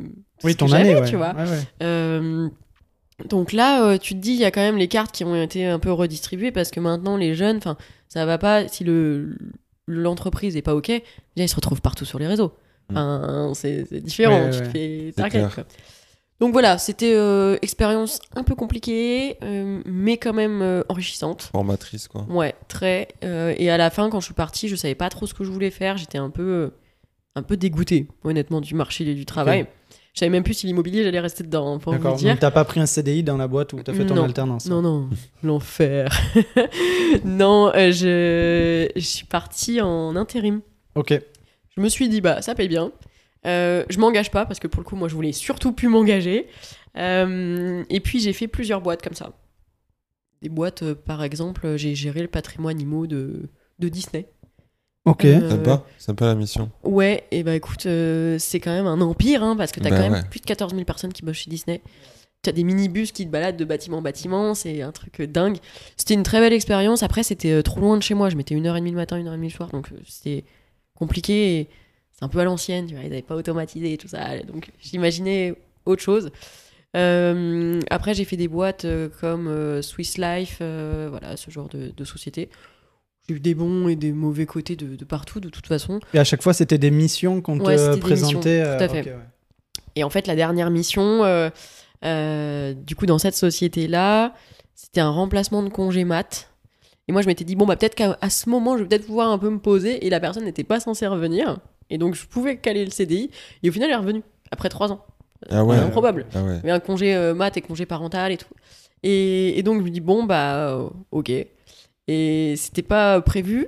Oui, 0.43 0.55
ton 0.55 0.71
année, 0.71 0.95
ouais. 0.95 1.07
tu 1.07 1.15
vois. 1.15 1.33
Ouais, 1.33 1.43
ouais. 1.49 1.59
Euh, 1.83 2.49
donc 3.29 3.53
là, 3.53 3.85
euh, 3.85 3.97
tu 3.97 4.15
te 4.15 4.19
dis, 4.19 4.31
il 4.31 4.39
y 4.39 4.45
a 4.45 4.51
quand 4.51 4.61
même 4.61 4.77
les 4.77 4.87
cartes 4.87 5.11
qui 5.13 5.23
ont 5.23 5.39
été 5.41 5.65
un 5.65 5.79
peu 5.79 5.91
redistribuées 5.91 6.51
parce 6.51 6.71
que 6.71 6.79
maintenant, 6.79 7.15
les 7.15 7.35
jeunes, 7.35 7.57
enfin, 7.57 7.77
ça 8.09 8.25
va 8.25 8.37
pas. 8.37 8.67
Si 8.67 8.83
le 8.83 9.37
l'entreprise 9.87 10.55
est 10.55 10.61
pas 10.61 10.75
ok, 10.75 10.87
déjà 10.87 11.01
ils 11.35 11.49
se 11.49 11.55
retrouvent 11.55 11.81
partout 11.81 12.05
sur 12.05 12.17
les 12.17 12.27
réseaux. 12.27 12.53
Enfin, 12.89 13.51
c'est 13.53 13.85
c'est 13.89 14.01
différent. 14.01 14.39
Ouais, 14.39 14.45
ouais, 14.45 14.51
tu 14.51 14.59
te 14.59 14.69
fais 14.69 15.13
target, 15.15 15.45
quoi. 15.53 15.65
Donc 16.43 16.51
voilà, 16.51 16.77
c'était 16.77 17.13
euh, 17.15 17.55
expérience 17.61 18.19
un 18.35 18.43
peu 18.43 18.53
compliquée, 18.53 19.37
euh, 19.43 19.81
mais 19.85 20.17
quand 20.17 20.33
même 20.33 20.61
euh, 20.61 20.83
enrichissante. 20.89 21.43
Formatrice, 21.53 22.09
quoi. 22.09 22.25
Ouais, 22.27 22.53
très. 22.67 23.07
euh, 23.23 23.55
et 23.57 23.69
à 23.69 23.77
la 23.77 23.89
fin, 23.89 24.09
quand 24.09 24.19
je 24.19 24.25
suis 24.25 24.33
partie, 24.33 24.67
je 24.67 24.75
savais 24.75 24.93
pas 24.93 25.07
trop 25.07 25.25
ce 25.25 25.33
que 25.33 25.45
je 25.45 25.49
voulais 25.49 25.71
faire. 25.71 25.95
J'étais 25.95 26.17
un 26.17 26.29
peu, 26.29 26.41
euh, 26.43 26.69
un 27.35 27.43
peu 27.43 27.55
dégoûtée, 27.55 28.09
honnêtement, 28.25 28.59
du 28.59 28.75
marché 28.75 29.05
du 29.15 29.25
travail. 29.25 29.61
Ok. 29.61 29.67
Je 30.15 30.19
savais 30.19 30.29
même 30.31 30.43
plus 30.43 30.53
si 30.53 30.67
l'immobilier, 30.67 31.05
j'allais 31.05 31.21
rester 31.21 31.45
dedans, 31.45 31.79
pour 31.79 31.93
vous 31.93 31.99
D'accord. 31.99 32.17
dire. 32.17 32.37
T'as 32.37 32.51
pas 32.51 32.65
pris 32.65 32.81
un 32.81 32.87
CDI 32.87 33.23
dans 33.23 33.37
la 33.37 33.47
boîte 33.47 33.71
où 33.71 33.77
t'as 33.81 33.93
fait 33.93 34.05
ton 34.05 34.15
Non. 34.15 34.25
alternance 34.25 34.65
Non, 34.65 34.81
non, 34.81 35.07
l'enfer. 35.43 36.09
non, 37.23 37.71
euh, 37.73 37.93
je... 37.93 38.89
je 38.99 39.05
suis 39.05 39.25
partie 39.25 39.79
en 39.79 40.17
intérim. 40.17 40.59
Ok. 40.95 41.17
Je 41.77 41.81
me 41.81 41.87
suis 41.87 42.09
dit, 42.09 42.19
bah, 42.19 42.41
ça 42.41 42.53
paye 42.53 42.67
bien. 42.67 42.91
Euh, 43.45 43.83
je 43.89 43.99
m'engage 43.99 44.31
pas 44.31 44.45
parce 44.45 44.59
que 44.59 44.67
pour 44.67 44.81
le 44.81 44.85
coup, 44.85 44.95
moi, 44.95 45.07
je 45.07 45.15
voulais 45.15 45.31
surtout 45.33 45.71
plus 45.73 45.87
m'engager. 45.89 46.47
Euh, 46.97 47.83
et 47.89 47.99
puis, 47.99 48.19
j'ai 48.19 48.33
fait 48.33 48.47
plusieurs 48.47 48.81
boîtes 48.81 49.01
comme 49.01 49.15
ça. 49.15 49.33
Des 50.41 50.49
boîtes, 50.49 50.83
euh, 50.83 50.95
par 50.95 51.23
exemple, 51.23 51.75
j'ai 51.77 51.95
géré 51.95 52.21
le 52.21 52.27
patrimoine 52.27 52.79
IMO 52.79 53.07
de, 53.07 53.49
de 53.79 53.89
Disney. 53.89 54.27
Ok. 55.05 55.25
Euh, 55.25 55.49
Sympa, 55.49 55.83
sympa 55.97 56.25
la 56.27 56.35
mission. 56.35 56.71
Ouais, 56.83 57.25
et 57.31 57.43
bah 57.43 57.55
écoute, 57.55 57.85
euh, 57.87 58.37
c'est 58.39 58.61
quand 58.61 58.71
même 58.71 58.87
un 58.87 59.01
empire, 59.01 59.43
hein, 59.43 59.55
parce 59.57 59.73
que 59.73 59.81
t'as 59.81 59.89
Bah 59.89 59.97
quand 59.97 60.01
même 60.03 60.13
ouais. 60.13 60.29
plus 60.29 60.39
de 60.39 60.45
14 60.45 60.71
000 60.73 60.85
personnes 60.85 61.11
qui 61.11 61.23
bossent 61.23 61.35
chez 61.37 61.49
Disney. 61.49 61.81
tu 62.41 62.49
as 62.49 62.53
des 62.53 62.63
minibus 62.63 63.11
qui 63.11 63.25
te 63.25 63.29
baladent 63.31 63.57
de 63.57 63.65
bâtiment 63.65 63.97
en 63.97 64.01
bâtiment, 64.01 64.53
c'est 64.53 64.81
un 64.81 64.91
truc 64.93 65.21
dingue. 65.23 65.57
C'était 65.97 66.13
une 66.13 66.23
très 66.23 66.39
belle 66.39 66.53
expérience. 66.53 67.03
Après, 67.03 67.23
c'était 67.23 67.61
trop 67.63 67.81
loin 67.81 67.97
de 67.97 68.03
chez 68.03 68.13
moi. 68.13 68.29
Je 68.29 68.37
mettais 68.37 68.55
une 68.55 68.65
heure 68.65 68.77
et 68.77 68.79
demie 68.79 68.91
le 68.91 68.95
matin, 68.97 69.17
une 69.17 69.27
heure 69.27 69.33
et 69.33 69.37
demie 69.37 69.49
le 69.49 69.53
soir, 69.53 69.69
donc 69.71 69.89
c'était 70.07 70.45
compliqué. 70.95 71.59
et 71.59 71.69
un 72.23 72.29
peu 72.29 72.39
à 72.39 72.43
l'ancienne, 72.43 72.85
tu 72.87 72.93
vois, 72.95 73.03
ils 73.03 73.09
n'avaient 73.09 73.21
pas 73.21 73.35
automatisé 73.35 73.93
et 73.93 73.97
tout 73.97 74.07
ça. 74.07 74.39
Donc 74.43 74.69
j'imaginais 74.81 75.53
autre 75.85 76.01
chose. 76.01 76.31
Euh, 76.95 77.79
après, 77.89 78.13
j'ai 78.13 78.23
fait 78.23 78.37
des 78.37 78.47
boîtes 78.47 78.85
euh, 78.85 79.09
comme 79.19 79.47
euh, 79.47 79.81
Swiss 79.81 80.17
Life, 80.17 80.59
euh, 80.61 81.07
voilà, 81.09 81.35
ce 81.37 81.49
genre 81.51 81.67
de, 81.69 81.91
de 81.95 82.03
société. 82.05 82.49
J'ai 83.27 83.35
eu 83.35 83.39
des 83.39 83.55
bons 83.55 83.87
et 83.87 83.95
des 83.95 84.11
mauvais 84.11 84.45
côtés 84.45 84.75
de, 84.75 84.95
de 84.95 85.05
partout, 85.05 85.39
de 85.39 85.49
toute 85.49 85.65
façon. 85.65 85.99
Et 86.13 86.19
à 86.19 86.23
chaque 86.23 86.43
fois, 86.43 86.53
c'était 86.53 86.77
des 86.77 86.91
missions 86.91 87.41
qu'on 87.41 87.59
Ouais, 87.59 87.75
te 87.77 87.97
présentait. 87.99 88.59
missions, 88.59 88.77
tout 88.77 88.83
à 88.83 88.89
fait. 88.89 89.03
ouais. 89.05 89.15
Et 89.95 90.03
en 90.03 90.09
fait, 90.09 90.27
la 90.27 90.35
dernière 90.35 90.69
mission, 90.69 91.23
euh, 92.03 92.73
du 92.73 92.95
coup, 92.95 93.05
dans 93.05 93.17
cette 93.19 93.35
société-là, 93.35 94.33
c'était 94.75 95.01
un 95.01 95.09
remplacement 95.11 95.63
de 95.63 95.69
congé 95.69 96.03
mat. 96.03 96.49
Et 97.07 97.11
moi, 97.11 97.21
je 97.21 97.27
m'étais 97.27 97.43
dit, 97.43 97.55
bon, 97.55 97.65
bah, 97.65 97.75
peut-être 97.75 97.95
qu'à 97.95 98.17
ce 98.29 98.49
moment, 98.49 98.77
je 98.77 98.83
vais 98.83 98.89
peut-être 98.89 99.05
pouvoir 99.05 99.29
un 99.29 99.37
peu 99.37 99.49
me 99.49 99.59
poser. 99.59 100.05
Et 100.05 100.09
la 100.09 100.19
personne 100.19 100.43
n'était 100.45 100.63
pas 100.63 100.79
censée 100.79 101.07
revenir. 101.07 101.57
Et 101.93 101.99
donc, 101.99 102.15
je 102.15 102.25
pouvais 102.25 102.57
caler 102.57 102.83
le 102.83 102.89
CDI. 102.89 103.29
Et 103.61 103.69
au 103.69 103.71
final, 103.71 103.89
elle 103.89 103.93
est 103.93 103.99
revenue, 103.99 104.23
après 104.49 104.67
trois 104.67 104.91
ans. 104.91 105.05
Ah 105.51 105.63
ouais. 105.63 105.77
Improbable. 105.77 106.25
Ah 106.33 106.41
ouais. 106.41 106.55
Avait 106.55 106.71
un 106.71 106.79
congé 106.79 107.13
euh, 107.13 107.35
mat 107.35 107.55
et 107.55 107.61
congé 107.61 107.85
parental 107.85 108.31
et 108.31 108.37
tout. 108.37 108.53
Et, 109.03 109.59
et 109.59 109.61
donc, 109.61 109.79
je 109.79 109.83
me 109.83 109.89
dis, 109.91 110.01
bon, 110.01 110.23
bah, 110.23 110.69
euh, 110.69 110.89
ok. 111.11 111.31
Et 112.07 112.55
c'était 112.57 112.81
pas 112.81 113.21
prévu. 113.21 113.67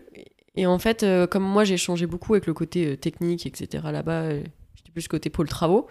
Et 0.56 0.66
en 0.66 0.80
fait, 0.80 1.04
euh, 1.04 1.28
comme 1.28 1.44
moi, 1.44 1.66
j'ai 1.66 1.78
changé 1.78 2.08
beaucoup 2.08 2.34
avec 2.34 2.48
le 2.48 2.56
côté 2.56 2.88
euh, 2.88 2.96
technique, 2.98 3.46
etc. 3.46 3.84
Là-bas, 3.92 4.22
euh, 4.24 4.42
j'étais 4.76 4.92
plus 4.92 5.08
côté 5.08 5.30
pôle 5.30 5.48
travaux. 5.48 5.86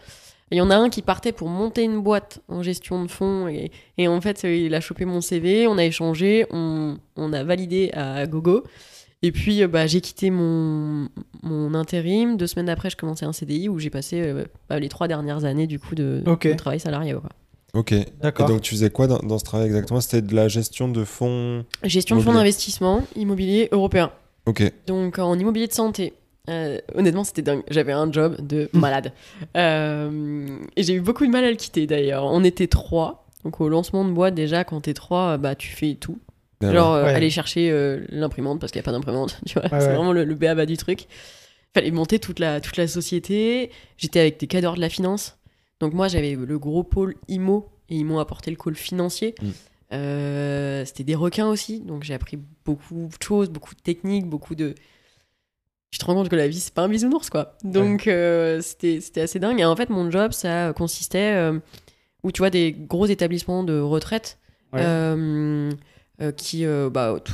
Il 0.51 0.59
y 0.59 0.61
en 0.61 0.71
a 0.71 0.77
un 0.77 0.91
qui 0.91 1.03
partait 1.03 1.33
pour 1.33 1.49
monter 1.49 1.85
une 1.85 2.01
boîte 2.01 2.41
en 2.49 2.65
gestion 2.65 3.03
de 3.05 3.09
fonds. 3.11 3.47
Et, 3.47 3.71
et 3.97 4.09
en 4.09 4.21
fait, 4.21 4.45
euh, 4.45 4.57
il 4.57 4.75
a 4.75 4.81
chopé 4.81 5.05
mon 5.05 5.21
CV, 5.21 5.69
on 5.69 5.79
a 5.79 5.85
échangé, 5.85 6.47
on, 6.51 6.99
on 7.15 7.33
a 7.33 7.45
validé 7.45 7.91
à 7.93 8.27
gogo. 8.27 8.65
Et 9.25 9.33
puis, 9.33 9.63
euh, 9.63 9.69
bah, 9.69 9.87
j'ai 9.87 10.03
quitté 10.03 10.29
mon, 10.29 11.09
mon 11.43 11.73
intérim. 11.73 12.37
Deux 12.37 12.47
semaines 12.47 12.69
après, 12.69 12.91
je 12.91 12.97
commençais 12.97 13.25
un 13.25 13.33
CDI 13.33 13.71
où 13.71 13.79
j'ai 13.79 13.89
passé 13.89 14.21
euh, 14.21 14.45
bah, 14.69 14.79
les 14.79 14.91
trois 14.91 15.09
dernières 15.09 15.47
années 15.47 15.67
du 15.67 15.79
coup 15.79 15.95
de, 15.95 16.23
travail 16.59 16.79
salarié. 16.79 17.15
quoi. 17.15 17.31
Ok. 17.73 17.93
Et 17.93 18.05
D'accord. 18.21 18.47
donc, 18.47 18.61
tu 18.61 18.75
faisais 18.75 18.91
quoi 18.91 19.07
dans, 19.07 19.21
dans 19.21 19.39
ce 19.39 19.45
travail 19.45 19.69
exactement? 19.69 20.03
C'était 20.03 20.21
de 20.21 20.35
la 20.35 20.49
gestion 20.49 20.89
de 20.89 21.05
fonds. 21.05 21.65
Gestion 21.85 22.17
de 22.17 22.21
fonds 22.21 22.35
d'investissement 22.35 23.03
immobilier 23.17 23.71
européen. 23.73 24.13
Ok. 24.45 24.71
Donc 24.87 25.19
en 25.19 25.39
immobilier 25.39 25.69
de 25.69 25.73
santé. 25.73 26.13
Euh, 26.51 26.79
honnêtement, 26.95 27.25
c'était 27.25 27.41
dingue. 27.41 27.63
J'avais 27.71 27.93
un 27.93 28.13
job 28.13 28.37
de 28.47 28.69
malade. 28.75 29.15
Euh, 29.57 30.59
et 30.77 30.83
j'ai 30.83 30.93
eu 30.93 31.01
beaucoup 31.01 31.25
de 31.25 31.31
mal 31.31 31.45
à 31.45 31.51
le 31.51 31.57
quitter 31.57 31.87
d'ailleurs. 31.87 32.25
On 32.25 32.45
était 32.45 32.67
trois. 32.67 33.25
Donc 33.43 33.59
au 33.63 33.71
lancement 33.71 34.05
de 34.05 34.11
boîte, 34.11 34.35
déjà, 34.35 34.65
quand 34.65 34.83
t'es 34.83 34.93
trois, 34.93 35.39
bah, 35.39 35.55
tu 35.55 35.69
fais 35.69 35.95
tout. 35.95 36.19
Ah 36.69 36.73
Genre 36.73 36.93
euh, 36.95 37.05
Ouais. 37.05 37.15
aller 37.15 37.31
chercher 37.31 37.71
euh, 37.71 38.05
l'imprimante 38.11 38.61
parce 38.61 38.73
qu'il 38.73 38.79
n'y 38.81 38.85
a 38.85 38.87
pas 38.87 38.93
d'imprimante. 38.93 39.39
Tu 39.47 39.55
vois, 39.55 39.63
Ouais, 39.65 39.69
c'est 39.81 39.89
ouais. 39.89 39.95
vraiment 39.95 40.13
le, 40.13 40.25
le 40.25 40.35
béaba 40.35 40.67
du 40.67 40.77
truc. 40.77 41.07
Fallait 41.75 41.91
monter 41.91 42.19
toute 42.19 42.39
la, 42.39 42.61
toute 42.61 42.77
la 42.77 42.87
société. 42.87 43.71
J'étais 43.97 44.21
avec 44.21 44.39
des 44.39 44.47
cadres 44.47 44.75
de 44.77 44.81
la 44.81 44.89
finance. 44.89 45.39
Donc 45.81 45.93
moi, 45.93 46.07
j'avais 46.09 46.35
le 46.37 46.59
gros 46.59 46.85
pôle 46.85 47.17
IMO 47.29 47.69
et 47.91 47.97
ils 47.97 48.05
m'ont 48.05 48.19
apporté 48.21 48.51
le 48.51 48.57
call 48.57 48.75
financier. 48.77 49.35
Mm. 49.43 49.49
Euh, 49.93 50.85
C'était 50.85 51.05
des 51.05 51.15
requins 51.15 51.49
aussi. 51.49 51.81
Donc 51.81 52.05
j'ai 52.05 52.15
appris 52.15 52.39
beaucoup 52.65 53.09
de 53.19 53.23
choses, 53.23 53.51
beaucoup 53.51 53.75
de 53.75 53.81
techniques, 53.81 54.27
beaucoup 54.27 54.55
de. 54.55 54.75
Tu 55.91 55.99
te 55.99 56.05
rends 56.07 56.15
compte 56.15 56.29
que 56.29 56.35
la 56.37 56.49
vie, 56.49 56.59
c'est 56.59 56.75
pas 56.75 56.83
un 56.83 56.89
bisounours, 56.89 57.31
quoi. 57.31 57.57
Donc 57.63 58.07
euh, 58.09 58.61
c'était 58.61 59.01
c'était 59.01 59.21
assez 59.21 59.39
dingue. 59.39 59.61
Et 59.61 59.65
en 59.65 59.77
fait, 59.77 59.91
mon 59.91 60.11
job, 60.11 60.33
ça 60.33 60.73
consistait 60.77 61.35
euh, 61.35 61.59
où 62.25 62.33
tu 62.33 62.39
vois 62.41 62.51
des 62.51 62.73
gros 62.73 63.07
établissements 63.07 63.63
de 63.65 63.79
retraite 63.79 64.39
Ouais. 64.73 64.81
euh, 64.83 65.71
qui, 66.37 66.65
euh, 66.65 66.91
bah, 66.91 67.17
tout- 67.25 67.33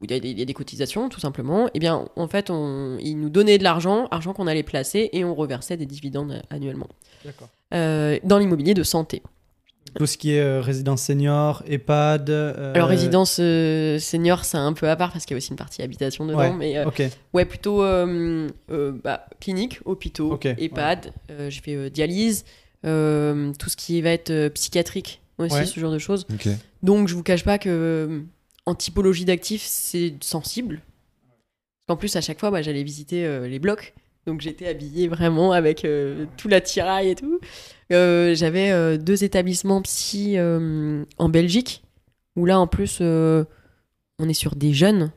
où 0.00 0.04
il 0.06 0.10
y, 0.10 0.14
a 0.14 0.20
des- 0.20 0.30
il 0.30 0.38
y 0.38 0.42
a 0.42 0.44
des 0.44 0.54
cotisations, 0.54 1.08
tout 1.08 1.20
simplement. 1.20 1.68
Et 1.74 1.78
bien, 1.78 2.08
en 2.16 2.28
fait, 2.28 2.50
on, 2.50 2.98
ils 3.00 3.14
nous 3.18 3.28
donnaient 3.30 3.58
de 3.58 3.64
l'argent, 3.64 4.06
argent 4.10 4.32
qu'on 4.32 4.46
allait 4.46 4.62
placer, 4.64 5.08
et 5.12 5.24
on 5.24 5.34
reversait 5.34 5.76
des 5.76 5.86
dividendes 5.86 6.42
annuellement. 6.50 6.88
Euh, 7.72 8.18
dans 8.24 8.38
l'immobilier 8.38 8.74
de 8.74 8.82
santé. 8.82 9.22
Tout 9.96 10.06
ce 10.06 10.18
qui 10.18 10.32
est 10.32 10.40
euh, 10.40 10.60
résidence 10.60 11.02
senior, 11.02 11.62
EHPAD. 11.68 12.28
euh, 12.30 12.72
Alors, 12.74 12.88
résidence 12.88 13.36
euh, 13.40 13.98
senior, 14.00 14.44
c'est 14.44 14.56
un 14.56 14.72
peu 14.72 14.88
à 14.88 14.96
part 14.96 15.12
parce 15.12 15.24
qu'il 15.24 15.34
y 15.34 15.36
a 15.36 15.38
aussi 15.38 15.50
une 15.50 15.56
partie 15.56 15.82
habitation 15.82 16.26
dedans. 16.26 16.38
Ouais. 16.38 16.52
Mais 16.52 16.76
euh, 16.78 16.84
ouais, 17.32 17.44
plutôt 17.44 17.82
euh, 17.84 18.48
euh, 18.72 18.92
bah, 19.04 19.26
clinique, 19.40 19.78
hôpitaux, 19.84 20.32
EHPAD. 20.58 21.12
euh, 21.30 21.48
J'ai 21.50 21.60
fait 21.60 21.74
euh, 21.76 21.90
dialyse, 21.90 22.44
euh, 22.84 23.52
tout 23.58 23.68
ce 23.70 23.76
qui 23.76 24.02
va 24.02 24.10
être 24.10 24.30
euh, 24.30 24.48
aussi, 25.38 25.54
Ouais. 25.54 25.66
ce 25.66 25.78
genre 25.80 25.92
de 25.92 25.98
choses. 25.98 26.26
Donc, 26.82 27.08
je 27.08 27.14
vous 27.14 27.22
cache 27.22 27.44
pas 27.44 27.58
que 27.58 27.68
euh, 27.70 28.20
en 28.66 28.74
typologie 28.74 29.24
d'actifs, 29.24 29.62
c'est 29.64 30.14
sensible. 30.22 30.80
Parce 31.86 31.86
qu'en 31.88 31.96
plus, 31.96 32.16
à 32.16 32.20
chaque 32.20 32.40
fois, 32.40 32.50
bah, 32.50 32.62
j'allais 32.62 32.82
visiter 32.82 33.24
euh, 33.26 33.46
les 33.48 33.58
blocs. 33.58 33.94
Donc, 34.26 34.40
j'étais 34.40 34.66
habillée 34.66 35.06
vraiment 35.08 35.52
avec 35.52 35.84
euh, 35.84 36.24
tout 36.38 36.48
l'attirail 36.48 37.10
et 37.10 37.14
tout. 37.14 37.40
Euh, 37.92 38.34
J'avais 38.34 38.70
euh, 38.70 38.96
deux 38.96 39.22
établissements 39.22 39.82
psy 39.82 40.38
euh, 40.38 41.04
en 41.18 41.28
Belgique, 41.28 41.84
où 42.36 42.46
là, 42.46 42.58
en 42.58 42.66
plus, 42.66 42.98
euh, 43.02 43.44
on 44.18 44.26
est 44.28 44.32
sur 44.34 44.56
des 44.56 44.72
jeunes. 44.72 45.12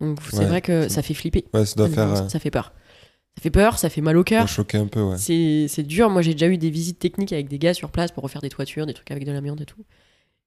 Donc, 0.00 0.18
c'est 0.30 0.40
Ouais, 0.40 0.44
vrai 0.46 0.60
que 0.60 0.88
ça 0.88 1.00
fait 1.00 1.14
flipper. 1.14 1.44
Ouais, 1.54 1.64
ça 1.64 1.76
doit 1.76 1.88
faire. 1.88 2.08
Honnêtement, 2.08 2.28
Ça 2.28 2.38
fait 2.40 2.50
peur. 2.50 2.72
Ça 3.36 3.42
fait 3.42 3.50
peur, 3.50 3.78
ça 3.78 3.88
fait 3.90 4.00
mal 4.02 4.16
au 4.16 4.24
cœur. 4.24 4.46
choquer 4.48 4.78
un 4.78 4.86
peu, 4.86 5.02
ouais. 5.02 5.16
C'est 5.18 5.82
dur. 5.82 6.10
Moi, 6.10 6.22
j'ai 6.22 6.32
déjà 6.32 6.48
eu 6.48 6.58
des 6.58 6.70
visites 6.70 6.98
techniques 6.98 7.32
avec 7.32 7.48
des 7.48 7.58
gars 7.58 7.74
sur 7.74 7.90
place 7.90 8.12
pour 8.12 8.22
refaire 8.22 8.42
des 8.42 8.50
toitures, 8.50 8.86
des 8.86 8.94
trucs 8.94 9.10
avec 9.10 9.24
de 9.24 9.32
l'amiante 9.32 9.60
et 9.60 9.66
tout. 9.66 9.84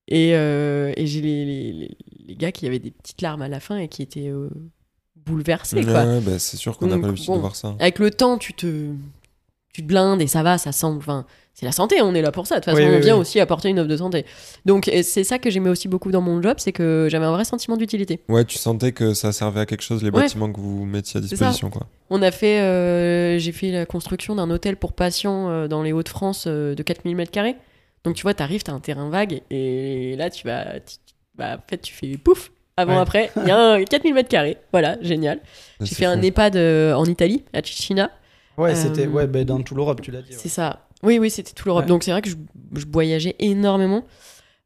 Et, 0.08 0.36
euh, 0.36 0.94
et 0.96 1.08
j'ai 1.08 1.22
les, 1.22 1.46
les, 1.46 1.98
les- 2.27 2.36
gars 2.36 2.51
qui 2.51 2.68
avaient 2.68 2.77
des 2.80 2.92
petites 2.92 3.22
larmes 3.22 3.42
à 3.42 3.48
la 3.48 3.60
fin 3.60 3.77
et 3.80 3.88
qui 3.88 4.04
étaient 4.04 4.27
euh, 4.30 4.50
bouleversés, 5.15 5.77
Ouais, 5.77 5.84
quoi. 5.84 6.06
ouais, 6.06 6.22
bah, 6.22 6.38
c'est 6.38 6.58
sûr 6.58 6.77
qu'on 6.77 6.86
n'a 6.88 6.98
pas 7.00 7.08
l'habitude 7.08 7.27
bon. 7.27 7.36
de 7.38 7.42
voir 7.42 7.56
ça. 7.56 7.75
Avec 7.80 7.98
le 7.98 8.12
temps, 8.12 8.38
tu 8.38 8.54
te, 8.54 8.92
tu 9.74 9.82
te 9.82 9.88
blindes 9.88 10.22
et 10.22 10.27
ça 10.27 10.44
va, 10.44 10.60
ça 10.60 10.72
semble. 10.72 11.00
Enfin, 11.00 11.25
c'est 11.56 11.66
la 11.66 11.72
santé, 11.72 12.02
on 12.02 12.14
est 12.14 12.22
là 12.22 12.32
pour 12.32 12.46
ça. 12.46 12.56
De 12.56 12.60
toute 12.60 12.66
façon, 12.66 12.78
Oui, 12.78 12.86
on 12.88 12.96
oui, 12.98 13.02
vient 13.02 13.16
oui. 13.16 13.22
aussi 13.22 13.40
apporter 13.40 13.70
une 13.70 13.80
offre 13.80 13.88
de 13.88 13.98
santé. 13.98 14.26
Donc, 14.66 14.92
c'est 15.04 15.24
ça 15.24 15.40
que 15.40 15.50
j'aimais 15.50 15.70
aussi 15.72 15.88
beaucoup 15.88 16.12
dans 16.12 16.22
mon 16.22 16.42
job, 16.42 16.56
c'est 16.58 16.72
que 16.74 17.08
j'avais 17.10 17.26
un 17.26 17.32
vrai 17.32 17.46
sentiment 17.46 17.78
d'utilité. 17.78 18.20
Ouais, 18.30 18.46
tu 18.46 18.58
sentais 18.58 18.92
que 18.92 19.14
ça 19.14 19.32
servait 19.32 19.62
à 19.62 19.66
quelque 19.66 19.82
chose, 19.82 20.04
les 20.04 20.10
Ouais. 20.12 20.22
bâtiments 20.22 20.52
que 20.52 20.60
vous 20.60 20.86
mettiez 20.86 21.18
à 21.18 21.22
disposition, 21.22 21.70
quoi. 21.72 21.88
On 22.12 22.22
a 22.22 22.30
fait, 22.32 22.60
euh, 22.60 23.40
j'ai 23.40 23.52
fait 23.54 23.72
la 23.72 23.86
construction 23.88 24.36
d'un 24.36 24.52
hôtel 24.52 24.76
pour 24.78 24.94
patients 24.94 25.50
euh, 25.50 25.68
dans 25.68 25.82
les 25.82 25.92
Hauts-de-France 25.94 26.44
euh, 26.48 26.76
de 26.76 26.84
4000 26.84 27.16
m2. 27.18 27.56
Donc 28.04 28.14
tu 28.16 28.22
vois, 28.22 28.36
t'arrives, 28.36 28.62
t'as 28.62 28.74
un 28.74 28.80
terrain 28.80 29.10
vague 29.10 29.42
et 29.50 30.16
là 30.16 30.30
tu 30.30 30.46
vas, 30.46 30.80
tu- 30.82 30.98
tu- 31.08 31.14
bah, 31.34 31.56
en 31.58 31.64
fait 31.68 31.80
tu 31.80 31.92
fais 31.94 32.18
pouf. 32.18 32.52
Avant 32.78 32.96
Ouais. 32.96 33.00
après, 33.00 33.32
il 33.38 33.48
y 33.48 33.52
a 33.52 33.58
un 33.58 33.84
4000 33.84 34.14
m2. 34.14 34.58
Voilà, 34.72 34.98
génial. 35.02 35.38
Ouais, 35.80 35.86
J'ai 35.88 35.96
fait 35.96 36.06
un. 36.06 36.22
EHPAD 36.22 36.56
euh, 36.58 36.94
en 36.94 37.06
Italie, 37.06 37.44
à 37.54 37.62
Ticina. 37.64 38.12
Ouais, 38.58 38.76
c'était 38.76 39.08
ouais, 39.08 39.26
bah, 39.26 39.44
dans 39.44 39.60
toute 39.62 39.76
l'Europe, 39.76 40.02
tu 40.02 40.12
l'as 40.12 40.22
dit. 40.22 40.32
ouais. 40.32 40.38
C'est 40.38 40.50
ça. 40.50 40.85
Oui, 41.04 41.20
oui, 41.20 41.30
c'était 41.30 41.54
tout 41.54 41.68
l'Europe. 41.68 41.84
Ouais. 41.84 41.88
Donc 41.90 42.04
c'est 42.04 42.12
vrai 42.12 42.22
que 42.22 42.30
je, 42.30 42.36
je 42.75 42.86
voyageais 42.92 43.36
énormément. 43.40 44.06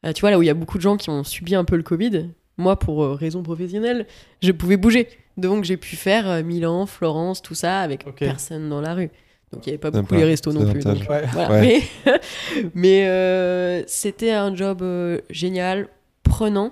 Euh, 0.06 0.14
tu 0.14 0.22
vois, 0.22 0.32
là 0.32 0.38
où 0.40 0.42
il 0.42 0.46
y 0.46 0.50
a 0.50 0.54
beaucoup 0.54 0.78
de 0.78 0.84
gens 0.84 0.96
qui 0.98 1.10
ont 1.10 1.24
subi 1.24 1.56
un 1.56 1.66
peu 1.66 1.76
le 1.76 1.84
Covid, 1.84 2.30
moi, 2.58 2.78
pour 2.80 3.04
euh, 3.04 3.14
raison 3.14 3.44
professionnelle, 3.44 4.06
je 4.42 4.52
pouvais 4.52 4.78
bouger. 4.78 5.08
Donc 5.38 5.64
j'ai 5.64 5.78
pu 5.78 5.96
faire 5.96 6.30
euh, 6.30 6.44
Milan, 6.44 6.86
Florence, 6.86 7.42
tout 7.42 7.56
ça 7.56 7.80
avec 7.82 8.06
personne 8.18 8.70
dans 8.70 8.82
la 8.82 8.94
rue. 8.94 9.10
Donc 9.52 9.66
il 9.66 9.70
n'y 9.70 9.74
avait 9.74 9.78
pas 9.80 9.90
beaucoup 9.92 10.14
les 10.16 10.26
restos 10.26 10.54
non 10.54 10.70
plus. 10.70 10.80
l'avantage. 10.82 11.00
donc, 11.00 11.10
Ouais. 11.10 11.26
voilà. 11.32 11.50
Ouais. 11.50 11.82
Mais, 12.06 12.22
mais, 12.76 13.08
euh, 13.08 13.84
c'était 13.88 14.32
un 14.32 14.56
job 14.56 14.82
euh, 14.82 15.20
génial, 15.30 15.88
prenant, 16.24 16.72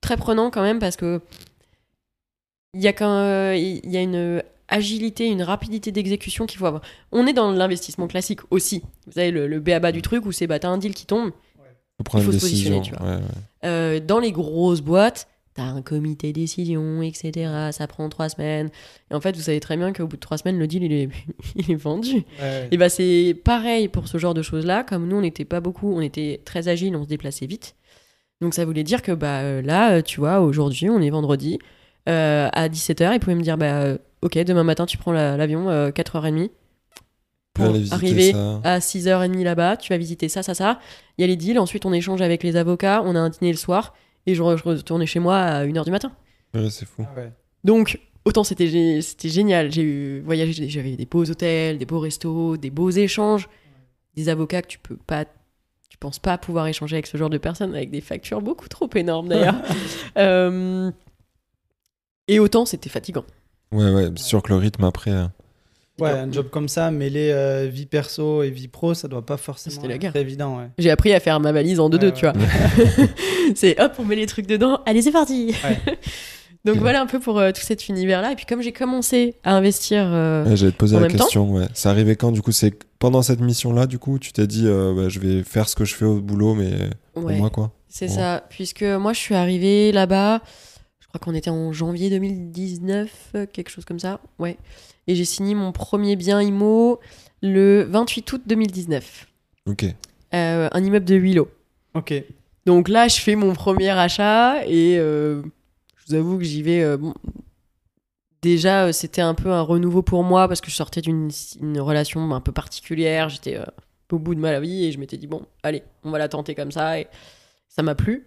très 0.00 0.16
prenant 0.16 0.50
quand 0.50 0.62
même 0.62 0.78
parce 0.80 0.96
que 0.96 1.20
il 2.74 2.80
y 2.80 2.88
a 2.88 3.54
il 3.56 3.90
y 3.90 3.96
a 3.96 4.00
une 4.00 4.42
agilité, 4.70 5.26
une 5.26 5.42
rapidité 5.42 5.92
d'exécution 5.92 6.46
qu'il 6.46 6.58
faut 6.58 6.66
avoir. 6.66 6.82
On 7.12 7.26
est 7.26 7.32
dans 7.32 7.52
l'investissement 7.52 8.06
classique 8.06 8.40
aussi. 8.50 8.82
Vous 9.06 9.12
savez 9.12 9.30
le, 9.30 9.46
le 9.46 9.60
béaba 9.60 9.92
du 9.92 10.00
truc 10.02 10.24
où 10.24 10.32
c'est 10.32 10.46
bah 10.46 10.58
t'as 10.58 10.68
un 10.68 10.78
deal 10.78 10.94
qui 10.94 11.06
tombe. 11.06 11.32
Faut 11.98 12.04
prendre 12.04 12.24
il 12.24 12.26
faut 12.26 12.32
une 12.32 12.38
se 12.38 12.44
positionner, 12.46 12.80
tu 12.80 12.92
vois. 12.94 13.06
ouais, 13.06 13.16
ouais. 13.16 13.22
Euh, 13.64 14.00
dans 14.00 14.20
les 14.20 14.32
grosses 14.32 14.80
boîtes, 14.80 15.28
t'as 15.54 15.64
un 15.64 15.82
comité 15.82 16.32
décision, 16.32 17.02
etc. 17.02 17.70
Ça 17.72 17.86
prend 17.86 18.08
trois 18.08 18.28
semaines. 18.30 18.70
Et 19.10 19.14
en 19.14 19.20
fait, 19.20 19.36
vous 19.36 19.42
savez 19.42 19.60
très 19.60 19.76
bien 19.76 19.92
qu'au 19.92 20.06
bout 20.06 20.16
de 20.16 20.20
trois 20.20 20.38
semaines, 20.38 20.58
le 20.58 20.66
deal 20.66 20.82
il 20.84 20.92
est, 20.92 21.08
il 21.56 21.70
est 21.70 21.74
vendu. 21.76 22.24
Ouais. 22.40 22.68
Et 22.70 22.76
bah 22.76 22.88
c'est 22.88 23.36
pareil 23.44 23.88
pour 23.88 24.08
ce 24.08 24.16
genre 24.16 24.34
de 24.34 24.42
choses-là. 24.42 24.84
Comme 24.84 25.08
nous, 25.08 25.16
on 25.16 25.20
n'était 25.20 25.44
pas 25.44 25.60
beaucoup, 25.60 25.92
on 25.94 26.00
était 26.00 26.40
très 26.44 26.68
agile, 26.68 26.96
on 26.96 27.04
se 27.04 27.08
déplaçait 27.08 27.46
vite. 27.46 27.74
Donc 28.40 28.54
ça 28.54 28.64
voulait 28.64 28.84
dire 28.84 29.02
que 29.02 29.12
bah 29.12 29.40
euh, 29.40 29.60
là, 29.60 30.00
tu 30.00 30.20
vois, 30.20 30.40
aujourd'hui, 30.40 30.88
on 30.88 31.02
est 31.02 31.10
vendredi, 31.10 31.58
euh, 32.08 32.48
à 32.52 32.68
17h, 32.68 33.14
ils 33.14 33.20
pouvaient 33.20 33.34
me 33.34 33.42
dire 33.42 33.58
bah 33.58 33.98
ok, 34.22 34.38
demain 34.38 34.64
matin, 34.64 34.86
tu 34.86 34.96
prends 34.98 35.12
la- 35.12 35.36
l'avion, 35.36 35.68
euh, 35.70 35.90
4h30, 35.90 36.50
pour 37.54 37.64
Aller 37.66 37.78
visiter 37.80 37.94
arriver 37.94 38.32
ça. 38.32 38.60
à 38.64 38.80
6h30 38.80 39.42
là-bas, 39.42 39.76
tu 39.76 39.92
vas 39.92 39.98
visiter 39.98 40.28
ça, 40.28 40.42
ça, 40.42 40.54
ça. 40.54 40.78
Il 41.18 41.22
y 41.22 41.24
a 41.24 41.26
les 41.26 41.36
deals, 41.36 41.58
ensuite 41.58 41.84
on 41.86 41.92
échange 41.92 42.22
avec 42.22 42.42
les 42.42 42.56
avocats, 42.56 43.02
on 43.04 43.14
a 43.16 43.18
un 43.20 43.28
dîner 43.28 43.50
le 43.50 43.56
soir, 43.58 43.94
et 44.26 44.34
je, 44.34 44.42
re- 44.42 44.56
je 44.56 44.62
retournais 44.64 45.06
chez 45.06 45.18
moi 45.20 45.36
à 45.38 45.64
1h 45.64 45.84
du 45.84 45.90
matin. 45.90 46.12
Ouais, 46.54 46.70
c'est 46.70 46.86
fou. 46.86 47.04
Ah 47.08 47.18
ouais. 47.18 47.32
Donc, 47.64 47.98
autant 48.24 48.44
c'était 48.44 49.00
c'était 49.02 49.28
génial. 49.28 49.70
J'ai 49.72 49.82
eu 49.82 50.20
voyagé, 50.20 50.68
j'avais 50.68 50.96
des 50.96 51.06
beaux 51.06 51.24
hôtels, 51.28 51.78
des 51.78 51.86
beaux 51.86 51.98
restos, 52.00 52.56
des 52.56 52.70
beaux 52.70 52.90
échanges, 52.90 53.48
des 54.14 54.28
avocats 54.28 54.62
que 54.62 54.68
tu 54.68 54.78
peux 54.78 54.96
pas 54.96 55.24
tu 55.88 55.98
penses 55.98 56.18
pas 56.20 56.38
pouvoir 56.38 56.66
échanger 56.68 56.94
avec 56.96 57.06
ce 57.08 57.16
genre 57.16 57.30
de 57.30 57.38
personnes 57.38 57.74
avec 57.74 57.90
des 57.90 58.00
factures 58.00 58.40
beaucoup 58.40 58.68
trop 58.68 58.88
énormes 58.94 59.28
d'ailleurs. 59.28 59.56
Euh, 60.16 60.90
et 62.28 62.38
autant 62.40 62.64
c'était 62.64 62.88
fatigant. 62.90 63.24
Ouais, 63.72 63.90
ouais, 63.90 64.08
sûr 64.16 64.42
que 64.42 64.48
le 64.52 64.56
rythme 64.58 64.84
après. 64.84 65.10
euh, 65.12 65.24
Ouais, 66.00 66.10
un 66.12 66.32
job 66.32 66.48
comme 66.50 66.66
ça, 66.68 66.90
mêler 66.90 67.30
euh, 67.30 67.68
vie 67.70 67.84
perso 67.84 68.42
et 68.42 68.48
vie 68.48 68.68
pro, 68.68 68.94
ça 68.94 69.06
doit 69.06 69.24
pas 69.26 69.36
forcément 69.36 69.74
C'était 69.76 69.88
la 69.88 69.94
être 69.96 70.00
guerre. 70.00 70.12
très 70.12 70.22
évident. 70.22 70.56
Ouais. 70.58 70.68
J'ai 70.78 70.90
appris 70.90 71.12
à 71.12 71.20
faire 71.20 71.38
ma 71.40 71.52
valise 71.52 71.78
en 71.78 71.90
deux-deux, 71.90 72.06
Ouais, 72.08 72.12
tu 72.14 72.24
vois. 72.24 72.32
c'est 73.54 73.78
hop, 73.78 73.92
on 73.98 74.04
met 74.04 74.16
les 74.16 74.24
trucs 74.26 74.46
dedans, 74.46 74.80
allez, 74.86 75.02
c'est 75.02 75.12
parti. 75.12 75.54
Ouais. 75.62 75.78
Donc 76.64 76.76
voilà 76.76 77.00
un 77.02 77.06
peu 77.06 77.18
pour 77.20 77.38
euh, 77.38 77.52
tout 77.52 77.60
cet 77.62 77.88
univers-là. 77.88 78.32
Et 78.32 78.34
puis 78.36 78.44
comme 78.46 78.60
j'ai 78.62 78.72
commencé 78.72 79.34
à 79.44 79.54
investir, 79.54 80.02
euh, 80.06 80.44
Ouais, 80.46 80.56
J'allais 80.56 80.72
te 80.72 80.76
poser 80.78 80.96
En 80.96 81.00
la 81.00 81.08
même 81.08 81.16
temps 81.16 81.24
question. 81.24 81.50
Ouais. 81.52 81.66
C'est 81.74 81.88
arrivé 81.90 82.16
quand 82.16 82.32
Du 82.32 82.40
coup, 82.42 82.52
c'est 82.52 82.72
pendant 82.98 83.20
cette 83.22 83.40
mission-là, 83.40 83.86
du 83.86 83.98
coup, 83.98 84.18
tu 84.18 84.32
t'es 84.32 84.46
dit, 84.46 84.64
euh, 84.66 84.94
bah, 84.94 85.08
je 85.10 85.20
vais 85.20 85.42
faire 85.42 85.68
ce 85.68 85.74
que 85.76 85.84
je 85.84 85.94
fais 85.94 86.04
au 86.06 86.20
boulot, 86.20 86.54
mais 86.54 86.70
pour 87.14 87.24
ouais, 87.24 87.36
moi, 87.38 87.50
quoi? 87.50 87.72
c'est 87.88 88.08
Ouais. 88.08 88.14
ça. 88.14 88.44
Puisque 88.50 88.82
moi, 88.82 89.12
je 89.14 89.18
suis 89.18 89.34
arrivée 89.34 89.90
là-bas, 89.92 90.40
crois 91.10 91.20
qu'on 91.20 91.34
était 91.34 91.50
en 91.50 91.72
janvier 91.72 92.10
2019, 92.10 93.30
euh, 93.34 93.46
quelque 93.46 93.68
chose 93.70 93.84
comme 93.84 93.98
ça. 93.98 94.20
Ouais. 94.38 94.56
Et 95.06 95.14
j'ai 95.14 95.24
signé 95.24 95.54
mon 95.54 95.72
premier 95.72 96.16
bien 96.16 96.40
IMO 96.40 97.00
le 97.42 97.82
28 97.82 98.32
août 98.32 98.42
2019. 98.46 99.26
Ok. 99.66 99.84
Euh, 100.34 100.68
un 100.70 100.84
immeuble 100.84 101.04
de 101.04 101.16
8 101.16 101.34
lots. 101.34 101.50
Ok. 101.94 102.14
Donc 102.66 102.88
là, 102.88 103.08
je 103.08 103.20
fais 103.20 103.34
mon 103.34 103.52
premier 103.54 103.90
achat 103.90 104.64
et 104.66 104.98
euh, 104.98 105.42
je 105.96 106.06
vous 106.08 106.14
avoue 106.14 106.38
que 106.38 106.44
j'y 106.44 106.62
vais. 106.62 106.82
euh, 106.82 106.96
bon, 106.96 107.14
déjà, 108.42 108.92
c'était 108.92 109.22
un 109.22 109.34
peu 109.34 109.50
un 109.50 109.62
renouveau 109.62 110.02
pour 110.02 110.22
moi 110.22 110.46
parce 110.46 110.60
que 110.60 110.70
je 110.70 110.76
sortais 110.76 111.00
d'une 111.00 111.30
une 111.60 111.80
relation 111.80 112.32
un 112.32 112.40
peu 112.40 112.52
particulière. 112.52 113.28
J'étais 113.28 113.56
euh, 113.56 113.64
au 114.12 114.18
bout 114.18 114.34
de 114.34 114.40
ma 114.40 114.60
vie 114.60 114.84
et 114.84 114.92
je 114.92 114.98
m'étais 114.98 115.16
dit, 115.16 115.26
bon, 115.26 115.46
allez, 115.62 115.82
on 116.04 116.10
va 116.10 116.18
la 116.18 116.28
tenter 116.28 116.54
comme 116.54 116.70
ça. 116.72 117.00
Et 117.00 117.08
ça 117.68 117.82
m'a 117.82 117.94
plu. 117.94 118.26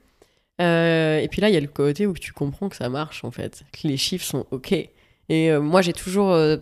Euh, 0.61 1.19
et 1.19 1.27
puis 1.27 1.41
là, 1.41 1.49
il 1.49 1.53
y 1.53 1.57
a 1.57 1.61
le 1.61 1.67
côté 1.67 2.05
où 2.05 2.13
tu 2.13 2.31
comprends 2.31 2.69
que 2.69 2.75
ça 2.75 2.89
marche 2.89 3.23
en 3.23 3.31
fait, 3.31 3.63
que 3.71 3.87
les 3.87 3.97
chiffres 3.97 4.25
sont 4.25 4.45
OK. 4.51 4.71
Et 4.71 4.91
euh, 5.29 5.61
moi, 5.61 5.81
j'ai 5.81 5.93
toujours 5.93 6.31
euh, 6.31 6.57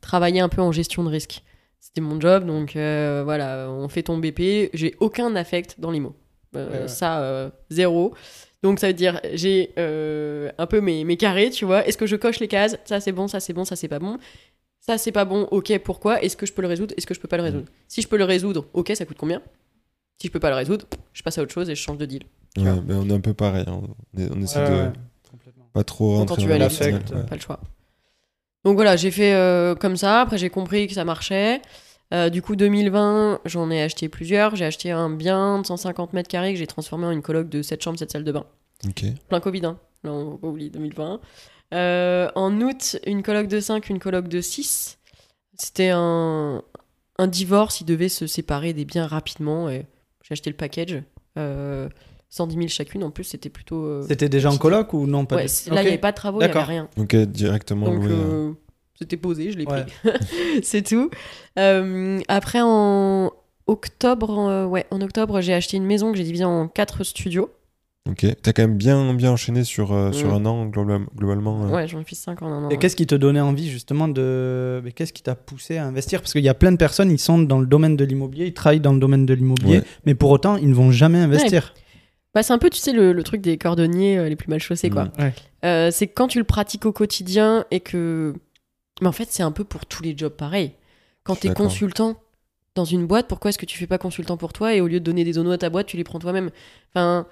travaillé 0.00 0.40
un 0.40 0.48
peu 0.48 0.62
en 0.62 0.72
gestion 0.72 1.04
de 1.04 1.10
risque. 1.10 1.42
C'était 1.80 2.00
mon 2.00 2.20
job, 2.20 2.46
donc 2.46 2.72
voilà, 2.72 3.68
on 3.70 3.88
fait 3.88 4.04
ton 4.04 4.18
BP. 4.18 4.70
J'ai 4.72 4.94
aucun 5.00 5.36
affect 5.36 5.78
dans 5.78 5.90
l'IMO. 5.90 6.16
Ouais, 6.54 6.62
ouais. 6.62 6.88
Ça, 6.88 7.52
zéro. 7.70 8.14
Donc 8.62 8.80
ça 8.80 8.86
veut 8.86 8.94
dire, 8.94 9.20
j'ai 9.34 9.70
un 9.76 10.66
peu 10.66 10.80
mes, 10.80 11.04
mes 11.04 11.16
carrés, 11.18 11.50
tu 11.50 11.66
vois. 11.66 11.86
Est-ce 11.86 11.98
que 11.98 12.06
je 12.06 12.16
coche 12.16 12.40
les 12.40 12.48
cases? 12.48 12.78
Ça 12.86 13.00
c'est 13.00 13.12
bon, 13.12 13.28
ça 13.28 13.38
c'est 13.38 13.52
bon, 13.52 13.64
ça 13.66 13.76
c'est 13.76 13.88
pas 13.88 13.98
bon. 13.98 14.18
Ça 14.80 14.96
c'est 14.96 15.12
pas 15.12 15.26
bon, 15.26 15.42
ok, 15.50 15.78
pourquoi? 15.84 16.22
Est-ce 16.22 16.36
que 16.36 16.46
je 16.46 16.54
peux 16.54 16.62
le 16.62 16.68
résoudre? 16.68 16.94
Est-ce 16.96 17.06
que 17.06 17.14
je 17.14 17.20
peux 17.20 17.28
pas 17.28 17.36
le 17.36 17.42
résoudre? 17.42 17.66
Si 17.86 18.00
je 18.00 18.08
peux 18.08 18.16
le 18.16 18.24
résoudre, 18.24 18.66
ok, 18.72 18.92
ça 18.94 19.04
coûte 19.04 19.18
combien? 19.18 19.42
Si 20.20 20.28
je 20.28 20.32
peux 20.32 20.40
pas 20.40 20.50
le 20.50 20.56
résoudre, 20.56 20.86
je 21.12 21.22
passe 21.22 21.36
à 21.38 21.42
autre 21.42 21.52
chose 21.52 21.68
et 21.68 21.74
je 21.74 21.82
change 21.82 21.98
de 21.98 22.06
deal. 22.06 22.22
Ouais, 22.56 22.70
on 22.90 23.08
est 23.10 23.12
un 23.14 23.20
peu 23.20 23.34
pareil. 23.34 23.64
hein. 23.66 23.80
On, 24.16 24.20
est- 24.20 24.30
on 24.34 24.40
essaie 24.42 24.60
Ouais, 24.60 24.86
de 24.88 24.92
pas 25.72 25.82
trop 25.84 26.18
Donc, 26.18 26.28
quand 26.28 26.34
rentrer 26.34 26.42
tu 26.54 26.58
dans 26.58 26.68
vite, 26.68 27.10
ouais. 27.14 27.22
Pas 27.26 27.34
le 27.34 27.40
choix. 27.40 27.60
Donc 28.64 28.76
voilà, 28.76 28.96
j'ai 28.96 29.10
fait 29.10 29.34
euh, 29.34 29.74
comme 29.74 29.96
ça. 29.96 30.20
Après, 30.22 30.38
j'ai 30.38 30.50
compris 30.50 30.86
que 30.86 30.94
ça 30.94 31.04
marchait. 31.04 31.60
Euh, 32.12 32.30
du 32.30 32.42
coup, 32.42 32.54
2020, 32.56 33.40
j'en 33.44 33.70
ai 33.70 33.82
acheté 33.82 34.08
plusieurs. 34.08 34.54
J'ai 34.56 34.64
acheté 34.64 34.90
un 34.92 35.10
bien 35.10 35.60
de 35.60 35.66
150 35.66 36.12
mètres 36.12 36.28
carrés 36.28 36.52
que 36.52 36.58
j'ai 36.58 36.66
transformé 36.66 37.06
en 37.06 37.10
une 37.10 37.22
coloc 37.22 37.48
de 37.48 37.60
7 37.62 37.82
chambres, 37.82 37.98
7 37.98 38.12
salles 38.12 38.24
de 38.24 38.32
bain. 38.32 38.44
Plein 39.28 39.40
Covid, 39.40 39.66
hein. 39.66 39.78
Là, 40.04 40.12
on 40.12 40.30
va 40.32 40.36
pas 40.38 40.46
oublier 40.48 40.70
2020. 40.70 41.20
Euh, 41.72 42.30
en 42.36 42.60
août, 42.60 42.98
une 43.06 43.22
coloc 43.22 43.48
de 43.48 43.58
5, 43.58 43.88
une 43.90 43.98
coloc 43.98 44.28
de 44.28 44.40
6. 44.40 44.98
C'était 45.56 45.90
un, 45.92 46.62
un 47.18 47.26
divorce. 47.26 47.80
Ils 47.80 47.86
devaient 47.86 48.08
se 48.08 48.26
séparer 48.26 48.72
des 48.74 48.84
biens 48.84 49.06
rapidement. 49.06 49.68
Et 49.68 49.86
j'ai 50.22 50.32
acheté 50.32 50.50
le 50.50 50.56
package. 50.56 51.02
Euh, 51.38 51.88
110 52.34 52.54
000 52.56 52.66
chacune. 52.68 53.04
En 53.04 53.10
plus, 53.10 53.22
c'était 53.24 53.48
plutôt. 53.48 53.84
euh, 53.84 54.04
C'était 54.08 54.28
déjà 54.28 54.50
en 54.50 54.56
coloc 54.56 54.92
ou 54.92 55.06
non 55.06 55.24
pas 55.24 55.36
ouais, 55.36 55.42
du- 55.42 55.48
c'est- 55.48 55.70
Là, 55.70 55.76
il 55.76 55.78
Ok. 55.78 55.84
n'y 55.84 55.88
avait 55.90 55.98
pas 55.98 56.10
de 56.10 56.16
travaux, 56.16 56.38
il 56.38 56.40
n'y 56.40 56.44
avait 56.46 56.52
D'accord. 56.54 56.68
rien. 56.68 56.88
Ok, 56.96 57.14
directement 57.16 57.86
Donc, 57.86 58.02
loué. 58.02 58.10
euh. 58.10 58.14
euh, 58.48 58.52
c'était 58.98 59.16
posé, 59.16 59.52
je 59.52 59.58
l'ai 59.58 59.66
Ouais. 59.66 59.84
pris. 59.84 59.92
c'est 60.64 60.82
tout. 60.82 61.10
Euh, 61.60 62.18
après, 62.26 62.58
en 62.62 63.30
octobre, 63.68 64.38
euh, 64.48 64.66
ouais, 64.66 64.84
en 64.90 65.00
octobre, 65.00 65.40
j'ai 65.40 65.54
acheté 65.54 65.76
une 65.76 65.84
maison 65.86 66.10
que 66.10 66.18
j'ai 66.18 66.24
divisée 66.24 66.44
en 66.44 66.66
quatre 66.66 67.04
studios. 67.04 67.50
Ok. 68.10 68.26
T'as 68.42 68.52
quand 68.52 68.62
même 68.62 68.76
bien, 68.76 69.14
bien 69.14 69.30
enchaîné 69.30 69.62
sur, 69.64 69.92
euh, 69.92 70.10
sur 70.12 70.28
Mm. 70.28 70.32
un 70.34 70.46
an, 70.46 70.66
globa- 70.66 71.06
globalement. 71.16 71.64
euh. 71.66 71.70
Ouais, 71.70 71.88
j'en 71.88 72.00
ai 72.00 72.04
fait 72.04 72.14
5 72.16 72.42
en 72.42 72.48
un 72.48 72.64
an. 72.64 72.68
Et 72.68 72.72
ouais. 72.74 72.78
qu'est-ce 72.78 72.96
qui 72.96 73.06
te 73.06 73.14
donnait 73.14 73.40
envie 73.40 73.70
justement 73.70 74.08
de. 74.08 74.82
mais 74.84 74.90
Qu'est-ce 74.92 75.12
qui 75.14 75.22
t'a 75.22 75.34
poussé 75.36 75.76
à 75.78 75.86
investir? 75.86 76.20
Parce 76.20 76.32
qu'il 76.32 76.44
y 76.44 76.48
a 76.50 76.54
plein 76.54 76.72
de 76.72 76.76
personnes, 76.76 77.10
ils 77.12 77.18
sont 77.20 77.38
dans 77.38 77.60
le 77.60 77.66
domaine 77.66 77.96
de 77.96 78.04
l'immobilier, 78.04 78.46
ils 78.46 78.52
travaillent 78.54 78.80
dans 78.80 78.92
le 78.92 78.98
domaine 78.98 79.24
de 79.24 79.32
l'immobilier, 79.34 79.78
Ouais. 79.78 79.84
mais 80.04 80.14
pour 80.16 80.30
autant, 80.32 80.56
ils 80.56 80.68
ne 80.68 80.74
vont 80.74 80.90
jamais 80.90 81.18
investir. 81.18 81.72
Bah, 82.34 82.42
c'est 82.42 82.52
un 82.52 82.58
peu, 82.58 82.68
tu 82.68 82.78
sais, 82.78 82.92
le, 82.92 83.12
le 83.12 83.22
truc 83.22 83.40
des 83.40 83.58
cordonniers 83.58 84.18
euh, 84.18 84.28
les 84.28 84.36
plus 84.36 84.48
mal 84.48 84.58
chaussés, 84.60 84.90
quoi. 84.90 85.12
Ouais. 85.18 85.32
Euh, 85.64 85.90
c'est 85.92 86.08
quand 86.08 86.26
tu 86.28 86.38
le 86.38 86.44
pratiques 86.44 86.84
au 86.86 86.92
quotidien 86.92 87.64
et 87.70 87.80
que. 87.80 88.34
Mais 89.00 89.06
en 89.06 89.12
fait, 89.12 89.28
c'est 89.30 89.42
un 89.42 89.52
peu 89.52 89.64
pour 89.64 89.86
tous 89.86 90.02
les 90.02 90.16
jobs 90.16 90.32
pareil. 90.32 90.72
Quand 91.22 91.36
tu 91.36 91.46
es 91.46 91.54
consultant 91.54 92.16
dans 92.74 92.84
une 92.84 93.06
boîte, 93.06 93.28
pourquoi 93.28 93.48
est-ce 93.48 93.58
que 93.58 93.66
tu 93.66 93.78
fais 93.78 93.86
pas 93.86 93.98
consultant 93.98 94.36
pour 94.36 94.52
toi 94.52 94.74
et 94.74 94.80
au 94.80 94.88
lieu 94.88 95.00
de 95.00 95.04
donner 95.04 95.24
des 95.24 95.34
zonos 95.34 95.52
à 95.52 95.58
ta 95.58 95.70
boîte, 95.70 95.86
tu 95.86 95.96
les 95.96 96.04
prends 96.04 96.18
toi-même? 96.18 96.50
Enfin, 96.90 97.26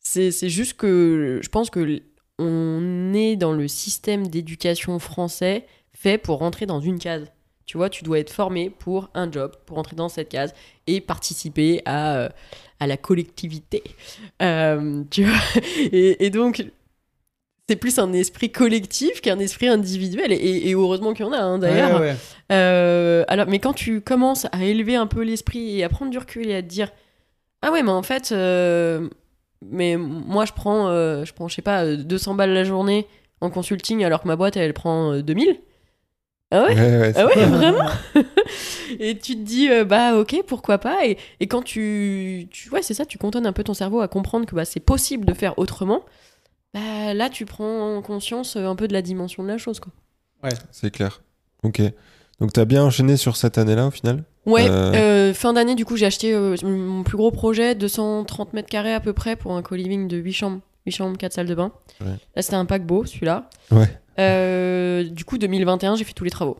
c'est 0.00 0.30
c'est 0.30 0.48
juste 0.48 0.74
que 0.74 1.40
je 1.42 1.48
pense 1.48 1.70
que 1.70 2.02
on 2.38 3.12
est 3.14 3.36
dans 3.36 3.52
le 3.52 3.66
système 3.68 4.28
d'éducation 4.28 4.98
français 4.98 5.66
fait 5.92 6.18
pour 6.18 6.38
rentrer 6.38 6.66
dans 6.66 6.80
une 6.80 6.98
case. 6.98 7.32
Tu 7.66 7.76
vois, 7.76 7.90
tu 7.90 8.04
dois 8.04 8.18
être 8.18 8.30
formé 8.30 8.70
pour 8.70 9.10
un 9.14 9.30
job, 9.30 9.54
pour 9.66 9.76
rentrer 9.76 9.96
dans 9.96 10.08
cette 10.08 10.28
case 10.28 10.54
et 10.86 11.00
participer 11.00 11.82
à, 11.84 12.16
euh, 12.16 12.28
à 12.80 12.86
la 12.86 12.96
collectivité. 12.96 13.82
Euh, 14.40 15.02
tu 15.10 15.24
vois 15.24 15.62
et, 15.92 16.24
et 16.24 16.30
donc, 16.30 16.64
c'est 17.68 17.76
plus 17.76 17.98
un 17.98 18.12
esprit 18.12 18.50
collectif 18.52 19.20
qu'un 19.20 19.40
esprit 19.40 19.66
individuel. 19.66 20.32
Et, 20.32 20.70
et 20.70 20.74
heureusement 20.74 21.12
qu'il 21.12 21.26
y 21.26 21.28
en 21.28 21.32
a, 21.32 21.38
hein, 21.40 21.58
d'ailleurs. 21.58 22.00
Ouais, 22.00 22.10
ouais. 22.10 22.16
Euh, 22.52 23.24
alors, 23.26 23.46
mais 23.48 23.58
quand 23.58 23.72
tu 23.72 24.00
commences 24.00 24.46
à 24.52 24.64
élever 24.64 24.94
un 24.94 25.08
peu 25.08 25.22
l'esprit 25.22 25.78
et 25.78 25.84
à 25.84 25.88
prendre 25.88 26.12
du 26.12 26.18
recul 26.18 26.48
et 26.48 26.54
à 26.54 26.62
te 26.62 26.68
dire 26.68 26.92
Ah 27.62 27.72
ouais, 27.72 27.82
mais 27.82 27.90
en 27.90 28.04
fait, 28.04 28.32
mais 29.62 29.96
moi 29.96 30.44
je 30.44 30.52
prends, 30.52 30.88
je 31.24 31.32
prends, 31.32 31.48
je 31.48 31.54
sais 31.54 31.62
pas, 31.62 31.84
euh, 31.84 31.96
200 31.96 32.34
balles 32.34 32.52
la 32.52 32.64
journée 32.64 33.06
en 33.40 33.50
consulting 33.50 34.04
alors 34.04 34.22
que 34.22 34.28
ma 34.28 34.36
boîte 34.36 34.56
elle 34.56 34.72
prend 34.74 35.12
euh, 35.12 35.22
2000. 35.22 35.58
Ah 36.52 36.64
ouais 36.64 36.74
Ouais, 36.74 36.98
ouais, 37.00 37.12
Ah 37.16 37.26
ouais, 37.26 37.44
vraiment 37.46 37.88
Et 39.00 39.18
tu 39.18 39.34
te 39.34 39.42
dis, 39.42 39.68
euh, 39.68 39.84
bah 39.84 40.16
ok, 40.16 40.42
pourquoi 40.46 40.78
pas 40.78 41.04
et, 41.06 41.18
et 41.40 41.46
quand 41.48 41.62
tu, 41.62 42.46
tu 42.50 42.70
ouais, 42.70 42.82
c'est 42.82 42.94
ça, 42.94 43.04
tu 43.04 43.18
contonnes 43.18 43.46
un 43.46 43.52
peu 43.52 43.64
ton 43.64 43.74
cerveau 43.74 44.00
à 44.00 44.08
comprendre 44.08 44.46
que 44.46 44.54
bah, 44.54 44.64
c'est 44.64 44.80
possible 44.80 45.24
de 45.24 45.34
faire 45.34 45.58
autrement, 45.58 46.02
bah 46.72 47.14
là 47.14 47.28
tu 47.30 47.46
prends 47.46 48.00
conscience 48.02 48.56
euh, 48.56 48.66
un 48.66 48.76
peu 48.76 48.86
de 48.86 48.92
la 48.92 49.02
dimension 49.02 49.42
de 49.42 49.48
la 49.48 49.58
chose. 49.58 49.80
Quoi. 49.80 49.92
c'est 50.70 50.90
clair. 50.92 51.22
Ok. 51.64 51.82
Donc 52.38 52.52
t'as 52.52 52.64
bien 52.64 52.84
enchaîné 52.84 53.16
sur 53.16 53.36
cette 53.36 53.58
année-là 53.58 53.86
au 53.86 53.90
final? 53.90 54.22
Ouais, 54.44 54.68
Euh. 54.68 54.92
euh, 55.30 55.34
fin 55.34 55.52
d'année, 55.54 55.74
du 55.74 55.84
coup, 55.84 55.96
j'ai 55.96 56.06
acheté 56.06 56.32
euh, 56.32 56.54
mon 56.62 57.02
plus 57.02 57.16
gros 57.16 57.32
projet, 57.32 57.74
230 57.74 58.52
mètres 58.52 58.68
carrés 58.68 58.94
à 58.94 59.00
peu 59.00 59.12
près, 59.12 59.34
pour 59.34 59.52
un 59.56 59.62
co-living 59.62 60.06
de 60.06 60.16
8 60.18 60.32
chambres, 60.32 60.60
8 60.86 60.92
chambres, 60.92 61.18
4 61.18 61.32
salles 61.32 61.46
de 61.46 61.54
bain. 61.54 61.72
Ouais. 62.00 62.14
Là, 62.34 62.42
c'était 62.42 62.56
un 62.56 62.64
paquebot, 62.64 63.04
celui-là. 63.04 63.50
Ouais. 63.70 63.88
Euh, 64.18 65.04
du 65.04 65.24
coup, 65.24 65.38
2021, 65.38 65.96
j'ai 65.96 66.04
fait 66.04 66.12
tous 66.12 66.24
les 66.24 66.30
travaux. 66.30 66.58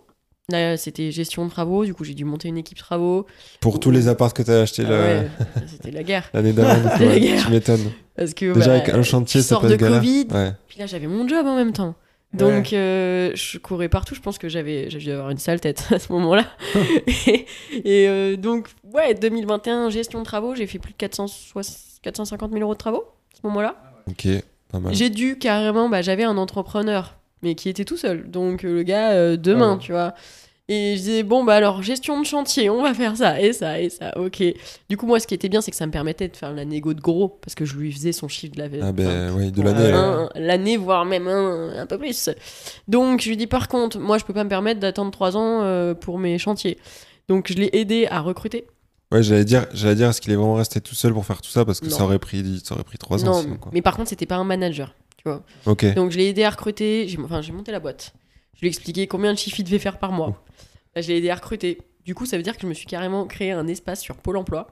Là, 0.48 0.76
c'était 0.76 1.10
gestion 1.10 1.44
de 1.44 1.50
travaux, 1.50 1.84
du 1.84 1.92
coup, 1.92 2.04
j'ai 2.04 2.14
dû 2.14 2.24
monter 2.24 2.48
une 2.48 2.58
équipe 2.58 2.78
travaux. 2.78 3.26
Pour 3.60 3.80
tous 3.80 3.90
les 3.90 4.06
apparts 4.06 4.32
que 4.32 4.42
t'as 4.42 4.62
achetés 4.62 4.84
Ah 4.86 4.90
ouais, 4.90 5.28
c'était 5.66 5.90
la 5.90 6.04
guerre. 6.04 6.30
l'année 6.32 6.52
d'avant, 6.52 6.88
tu 6.98 7.50
m'étonnes. 7.50 7.90
Parce 8.14 8.32
que, 8.32 8.54
Déjà 8.54 8.66
bah, 8.66 8.72
avec 8.74 8.88
un 8.90 9.02
chantier, 9.02 9.40
tu 9.40 9.46
ça 9.46 9.58
peut 9.58 9.68
de 9.68 9.74
être 9.74 9.80
galère. 9.80 10.00
Covid, 10.00 10.26
puis 10.68 10.78
là, 10.78 10.86
j'avais 10.86 11.08
mon 11.08 11.26
job 11.26 11.46
en 11.46 11.56
même 11.56 11.72
temps. 11.72 11.96
Donc, 12.32 12.72
euh, 12.72 13.32
je 13.34 13.58
courais 13.58 13.88
partout. 13.88 14.14
Je 14.14 14.20
pense 14.20 14.38
que 14.38 14.48
j'avais, 14.48 14.86
dû 14.86 15.10
avoir 15.10 15.30
une 15.30 15.38
sale 15.38 15.60
tête 15.60 15.86
à 15.90 15.98
ce 15.98 16.12
moment-là. 16.12 16.44
et 17.06 17.46
et, 17.84 18.08
euh, 18.08 18.36
donc, 18.36 18.68
ouais, 18.92 19.14
2021, 19.14 19.90
gestion 19.90 20.20
de 20.20 20.24
travaux, 20.24 20.54
j'ai 20.54 20.66
fait 20.66 20.78
plus 20.78 20.92
de 20.92 20.98
400, 20.98 21.26
450 22.02 22.52
000 22.52 22.62
euros 22.62 22.74
de 22.74 22.78
travaux 22.78 23.04
à 23.32 23.36
ce 23.40 23.46
moment-là. 23.46 23.76
Ok, 24.10 24.28
pas 24.70 24.78
mal. 24.80 24.94
J'ai 24.94 25.10
dû 25.10 25.38
carrément, 25.38 25.88
bah, 25.88 26.02
j'avais 26.02 26.24
un 26.24 26.36
entrepreneur, 26.36 27.16
mais 27.42 27.54
qui 27.54 27.68
était 27.68 27.84
tout 27.84 27.96
seul. 27.96 28.30
Donc, 28.30 28.64
euh, 28.64 28.74
le 28.76 28.82
gars, 28.82 29.10
euh, 29.12 29.36
demain, 29.36 29.70
Ah 29.72 29.74
ouais. 29.74 29.78
tu 29.80 29.92
vois. 29.92 30.14
Et 30.68 30.94
je 30.96 31.00
disais, 31.00 31.22
bon, 31.22 31.44
bah 31.44 31.54
alors, 31.54 31.80
gestion 31.80 32.20
de 32.20 32.26
chantier, 32.26 32.68
on 32.70 32.82
va 32.82 32.92
faire 32.92 33.16
ça, 33.16 33.40
et 33.40 33.52
ça, 33.52 33.80
et 33.80 33.88
ça, 33.88 34.18
ok. 34.18 34.42
Du 34.88 34.96
coup, 34.96 35.06
moi, 35.06 35.20
ce 35.20 35.26
qui 35.28 35.34
était 35.34 35.48
bien, 35.48 35.60
c'est 35.60 35.70
que 35.70 35.76
ça 35.76 35.86
me 35.86 35.92
permettait 35.92 36.26
de 36.26 36.36
faire 36.36 36.52
la 36.52 36.64
négo 36.64 36.92
de 36.92 37.00
gros, 37.00 37.28
parce 37.40 37.54
que 37.54 37.64
je 37.64 37.76
lui 37.76 37.92
faisais 37.92 38.10
son 38.10 38.26
chiffre 38.26 38.56
de 38.56 38.62
la 38.62 38.64
Ah 38.64 38.78
enfin, 38.86 38.92
ben 38.92 39.32
oui, 39.36 39.52
de 39.52 39.62
l'année. 39.62 40.26
l'année, 40.34 40.76
voire 40.76 41.04
même 41.04 41.28
un, 41.28 41.78
un 41.78 41.86
peu 41.86 41.98
plus. 41.98 42.30
Donc 42.88 43.20
je 43.20 43.28
lui 43.28 43.36
dis 43.36 43.46
par 43.46 43.68
contre, 43.68 44.00
moi 44.00 44.18
je 44.18 44.24
peux 44.24 44.32
pas 44.34 44.42
me 44.42 44.48
permettre 44.48 44.80
d'attendre 44.80 45.12
3 45.12 45.36
ans 45.36 45.62
euh, 45.62 45.94
pour 45.94 46.18
mes 46.18 46.36
chantiers. 46.36 46.78
Donc 47.28 47.46
je 47.48 47.54
l'ai 47.54 47.70
aidé 47.72 48.08
à 48.10 48.20
recruter. 48.20 48.66
Ouais, 49.12 49.22
j'allais 49.22 49.44
dire, 49.44 49.66
j'allais 49.72 49.94
dire, 49.94 50.08
est-ce 50.08 50.20
qu'il 50.20 50.32
est 50.32 50.36
vraiment 50.36 50.54
resté 50.54 50.80
tout 50.80 50.94
seul 50.94 51.12
pour 51.12 51.24
faire 51.24 51.40
tout 51.40 51.50
ça 51.50 51.64
parce 51.64 51.80
que 51.80 51.86
Non. 51.86 51.96
ça 51.96 52.04
aurait 52.04 52.18
pris, 52.18 52.60
ça 52.64 52.74
aurait 52.74 52.84
pris 52.84 52.98
trois 52.98 53.22
ans. 53.24 53.26
non, 53.26 53.40
sinon, 53.42 53.56
quoi. 53.56 53.70
mais 53.72 53.82
par 53.82 53.96
contre 53.96 54.08
c'était 54.08 54.26
pas 54.26 54.36
un 54.36 54.44
manager, 54.44 54.94
tu 55.16 55.24
vois. 55.28 55.42
Ok. 55.66 55.94
Donc 55.94 56.10
je 56.10 56.18
l'ai 56.18 56.28
aidé 56.28 56.42
à 56.44 56.50
recruter, 56.50 57.06
j'ai 57.06 57.18
enfin 57.20 57.40
j'ai 57.40 57.52
monté 57.52 57.70
la 57.72 57.78
boîte. 57.80 58.12
Je 58.54 58.60
lui 58.60 58.66
ai 58.66 58.70
expliqué 58.70 59.06
combien 59.06 59.32
de 59.32 59.38
chiffres 59.38 59.60
il 59.60 59.64
devait 59.64 59.78
faire 59.78 59.98
par 59.98 60.10
mois. 60.12 60.32
Oh. 60.32 60.52
Là, 60.96 61.02
Je 61.02 61.08
l'ai 61.08 61.18
aidé 61.18 61.30
à 61.30 61.34
recruter. 61.36 61.78
Du 62.04 62.14
coup, 62.14 62.24
ça 62.26 62.36
veut 62.36 62.42
dire 62.42 62.56
que 62.56 62.62
je 62.62 62.66
me 62.66 62.74
suis 62.74 62.86
carrément 62.86 63.26
créé 63.26 63.52
un 63.52 63.66
espace 63.66 64.00
sur 64.00 64.16
Pôle 64.16 64.36
emploi 64.38 64.66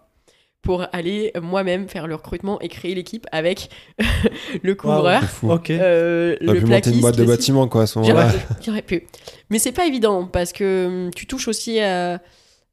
pour 0.62 0.86
aller 0.92 1.30
moi-même 1.42 1.88
faire 1.88 2.06
le 2.06 2.14
recrutement 2.14 2.58
et 2.60 2.68
créer 2.68 2.94
l'équipe 2.94 3.26
avec 3.30 3.68
le 4.62 4.74
couvreur, 4.74 5.20
C'est 5.20 5.26
fou. 5.28 5.50
Ok. 5.52 5.70
euh, 5.70 6.36
le 6.40 6.54
pu 6.54 6.64
monter 6.64 6.90
une 6.90 7.00
boîte 7.00 7.14
plaquiste, 7.16 7.18
de 7.18 7.24
bâtiment, 7.24 7.68
quoi, 7.68 7.82
à 7.82 7.86
ce 7.86 7.98
moment-là. 7.98 8.32
J'aurais 8.64 8.80
pu. 8.82 9.06
Mais 9.50 9.58
c'est 9.58 9.72
pas 9.72 9.84
évident 9.86 10.26
parce 10.26 10.52
que 10.54 10.86
hum, 11.06 11.10
tu 11.14 11.26
touches 11.26 11.48
aussi 11.48 11.78
à, 11.80 12.22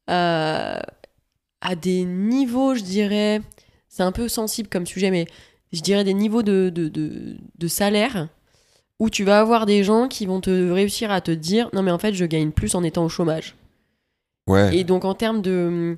à, 0.08 0.82
à 1.62 1.76
des 1.76 2.04
niveaux, 2.04 2.76
je 2.76 2.82
dirais. 2.82 3.42
C'est 3.90 4.04
un 4.04 4.12
peu 4.12 4.28
sensible 4.28 4.70
comme 4.70 4.86
sujet, 4.86 5.12
mais 5.12 5.26
je 5.74 5.82
dirais 5.82 6.04
des 6.04 6.14
niveaux 6.14 6.44
de, 6.44 6.70
de, 6.74 6.88
de, 6.88 7.38
de 7.58 7.68
salaire 7.68 8.28
où 9.00 9.10
tu 9.10 9.24
vas 9.24 9.40
avoir 9.40 9.66
des 9.66 9.84
gens 9.84 10.08
qui 10.08 10.26
vont 10.26 10.42
te 10.42 10.72
réussir 10.72 11.12
à 11.12 11.22
te 11.22 11.32
dire 11.32 11.70
non 11.74 11.82
mais 11.82 11.90
en 11.92 11.98
fait 11.98 12.14
je 12.14 12.24
gagne 12.26 12.52
plus 12.52 12.76
en 12.76 12.84
étant 12.84 13.04
au 13.06 13.10
chômage. 13.10 13.56
Ouais. 14.48 14.76
Et 14.78 14.84
donc 14.84 15.06
en 15.06 15.14
termes 15.14 15.42
de 15.42 15.98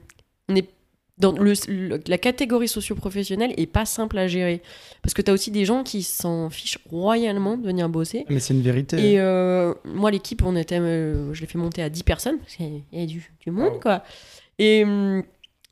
on 0.50 0.56
est 0.56 0.70
dans 1.18 1.32
le, 1.34 1.54
le- 1.68 2.00
la 2.08 2.18
catégorie 2.18 2.68
socio-professionnelle 2.68 3.54
est 3.58 3.66
pas 3.68 3.86
simple 3.86 4.18
à 4.18 4.28
gérer 4.28 4.62
parce 5.02 5.14
que 5.14 5.22
tu 5.22 5.30
as 5.30 5.34
aussi 5.34 5.52
des 5.52 5.66
gens 5.66 5.84
qui 5.84 6.02
s'en 6.02 6.50
fichent 6.50 6.80
royalement 6.90 7.58
de 7.58 7.66
venir 7.66 7.88
bosser 7.90 8.26
Mais 8.30 8.40
c'est 8.40 8.54
une 8.54 8.62
vérité. 8.62 9.12
et 9.14 9.20
euh, 9.20 9.74
moi, 9.86 10.10
l'équipe, 10.10 10.42
on 10.44 10.56
était, 10.56 10.80
euh, 10.80 11.32
je 11.34 11.42
l'ai 11.42 11.48
fait 11.48 11.58
monter 11.60 11.84
à 11.84 11.90
10 11.90 12.04
personnes, 12.04 12.40
parce 12.40 12.56
qu'il 12.56 12.82
y 12.92 12.98
avait 12.98 13.06
du, 13.06 13.32
du 13.42 13.52
monde, 13.52 13.74
Wow. 13.74 13.80
quoi. 13.80 14.04
Et 14.60 14.84
hum, 14.84 15.24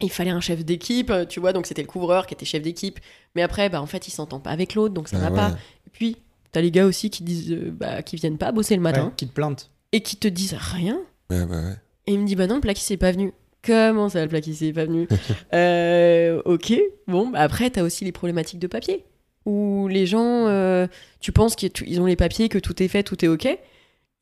il 0.01 0.09
fallait 0.11 0.31
un 0.31 0.41
chef 0.41 0.63
d'équipe, 0.65 1.09
euh, 1.09 1.25
tu 1.25 1.39
vois, 1.39 1.53
donc 1.53 1.65
c'était 1.65 1.81
le 1.81 1.87
couvreur 1.87 2.25
qui 2.27 2.33
était 2.33 2.45
chef 2.45 2.61
d'équipe. 2.61 2.99
Mais 3.35 3.41
après, 3.41 3.69
bah, 3.69 3.81
en 3.81 3.85
fait, 3.85 4.07
il 4.07 4.11
s'entend 4.11 4.39
pas 4.39 4.51
avec 4.51 4.75
l'autre, 4.75 4.93
donc 4.93 5.07
ça 5.07 5.17
Ah 5.19 5.29
va 5.29 5.29
ouais. 5.29 5.35
pas. 5.35 5.57
Et 5.87 5.89
puis, 5.91 6.17
t'as 6.51 6.61
les 6.61 6.71
gars 6.71 6.85
aussi 6.85 7.09
qui 7.09 7.23
disent, 7.23 7.51
euh, 7.51 7.71
bah, 7.71 8.01
qui 8.03 8.15
viennent 8.15 8.37
pas 8.37 8.51
bosser 8.51 8.75
le 8.75 8.81
matin, 8.81 9.05
Ouais, 9.05 9.11
qui 9.17 9.27
te 9.27 9.33
plante. 9.33 9.69
et 9.91 10.01
qui 10.01 10.17
te 10.17 10.27
disent 10.27 10.55
rien. 10.59 10.99
Ouais, 11.29 11.43
ouais. 11.43 11.73
Et 12.07 12.13
il 12.13 12.19
me 12.19 12.25
dit, 12.27 12.35
bah 12.35 12.47
non, 12.47 12.55
le 12.55 12.61
plaquis, 12.61 12.83
c'est 12.83 12.97
pas 12.97 13.11
venu. 13.11 13.33
Comment 13.65 14.09
ça, 14.09 14.23
le 14.23 14.27
plaquis, 14.27 14.55
c'est 14.55 14.73
pas 14.73 14.85
venu? 14.85 15.07
Euh, 15.53 16.41
Ok, 16.45 16.73
bon, 17.07 17.29
bah 17.29 17.39
après, 17.41 17.69
t'as 17.69 17.83
aussi 17.83 18.03
les 18.05 18.11
problématiques 18.11 18.59
de 18.59 18.67
papier. 18.67 19.05
Où 19.45 19.87
les 19.87 20.05
gens, 20.05 20.47
euh, 20.47 20.87
tu 21.19 21.31
penses 21.31 21.55
qu'ils 21.55 21.99
ont 22.01 22.05
les 22.05 22.15
papiers, 22.15 22.47
que 22.49 22.57
tout 22.59 22.81
est 22.83 22.87
fait, 22.87 23.03
tout 23.03 23.23
est 23.25 23.27
ok. 23.27 23.47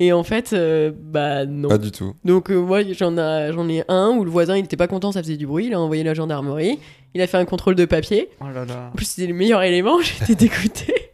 Et 0.01 0.13
en 0.13 0.23
fait, 0.23 0.53
euh, 0.53 0.91
bah 0.95 1.45
non. 1.45 1.67
Pas 1.67 1.77
du 1.77 1.91
tout. 1.91 2.13
Donc 2.23 2.49
euh, 2.51 2.55
moi, 2.59 2.81
j'en 2.93 3.17
ai, 3.17 3.83
un 3.89 4.12
où 4.12 4.23
le 4.23 4.31
voisin, 4.31 4.55
il 4.57 4.63
était 4.63 4.77
pas 4.77 4.88
content, 4.88 5.12
ça 5.12 5.21
faisait 5.21 5.35
du 5.35 5.45
bruit. 5.45 5.65
Il 5.67 5.73
a 5.73 5.79
envoyé 5.79 6.03
la 6.03 6.13
gendarmerie. 6.13 6.79
Il 7.13 7.21
a 7.21 7.27
fait 7.27 7.38
un 7.38 7.45
contrôle 7.45 7.75
de 7.75 7.83
papier. 7.85 8.29
Oh 8.39 8.45
là 8.53 8.63
là. 8.65 8.91
En 8.93 8.95
plus, 8.95 9.05
c'était 9.05 9.27
le 9.27 9.33
meilleur 9.33 9.62
élément. 9.62 9.99
J'étais 10.19 10.35
dégoûtée. 10.35 11.12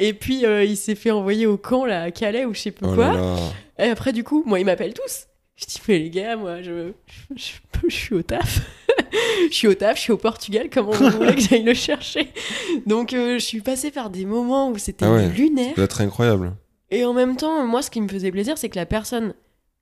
Et 0.00 0.12
puis, 0.12 0.44
euh, 0.44 0.64
il 0.64 0.76
s'est 0.76 0.94
fait 0.96 1.10
envoyer 1.12 1.46
au 1.46 1.56
camp, 1.56 1.84
là, 1.84 2.02
à 2.02 2.10
Calais, 2.10 2.44
ou 2.44 2.52
je 2.54 2.60
sais 2.60 2.70
plus 2.72 2.86
Oh 2.90 2.94
quoi. 2.94 3.12
là 3.12 3.16
là. 3.20 3.36
Et 3.78 3.88
après, 3.90 4.12
du 4.12 4.24
coup, 4.24 4.42
moi, 4.44 4.58
ils 4.58 4.64
m'appellent 4.66 4.94
tous. 4.94 5.26
Je 5.56 5.64
dis, 5.66 5.80
mais 5.88 5.98
les 5.98 6.10
gars, 6.10 6.36
moi, 6.36 6.62
je, 6.62 6.90
je, 7.36 7.52
je 7.88 7.94
suis 7.94 8.14
au 8.14 8.22
taf. 8.22 8.60
je 9.50 9.54
suis 9.54 9.68
au 9.68 9.74
taf, 9.74 9.96
je 9.96 10.02
suis 10.02 10.12
au 10.12 10.16
Portugal, 10.18 10.68
comment 10.72 10.90
vous 10.90 11.10
voulez 11.10 11.34
que 11.34 11.40
j'aille 11.40 11.62
le 11.62 11.72
chercher? 11.74 12.28
Donc, 12.86 13.12
euh, 13.12 13.38
je 13.38 13.44
suis 13.44 13.60
passée 13.60 13.90
par 13.90 14.10
des 14.10 14.24
moments 14.26 14.70
où 14.70 14.76
c'était 14.78 15.06
Ah 15.06 15.12
ouais. 15.12 15.28
lunaire. 15.28 15.70
Ça 15.70 15.74
doit 15.76 15.84
être 15.84 16.00
incroyable. 16.00 16.52
Et 16.90 17.04
en 17.04 17.12
même 17.12 17.36
temps, 17.36 17.66
moi, 17.66 17.82
ce 17.82 17.90
qui 17.90 18.00
me 18.00 18.08
faisait 18.08 18.30
plaisir, 18.30 18.56
c'est 18.58 18.68
que 18.68 18.76
la 18.76 18.86
personne 18.86 19.34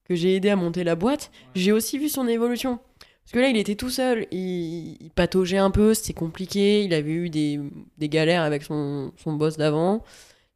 que 0.09 0.15
j'ai 0.15 0.37
aidé 0.37 0.51
à 0.51 0.57
monter 0.57 0.85
la 0.85 0.95
boîte, 0.97 1.31
j'ai 1.55 1.73
aussi 1.73 1.99
vu 1.99 2.09
son 2.09 2.27
évolution. 2.29 2.79
Parce 3.25 3.33
que 3.33 3.39
là, 3.39 3.49
il 3.49 3.57
était 3.57 3.75
tout 3.75 3.89
seul, 3.91 4.27
il, 4.33 4.97
il 5.01 5.11
pataugeait 5.11 5.57
un 5.59 5.71
peu, 5.71 5.95
c'était 5.95 6.13
compliqué, 6.13 6.85
il 6.85 6.93
avait 6.93 7.11
eu 7.13 7.31
des, 7.31 7.59
des 7.97 8.09
galères 8.11 8.43
avec 8.43 8.63
son, 8.63 9.13
son 9.23 9.33
boss 9.33 9.57
d'avant. 9.57 10.03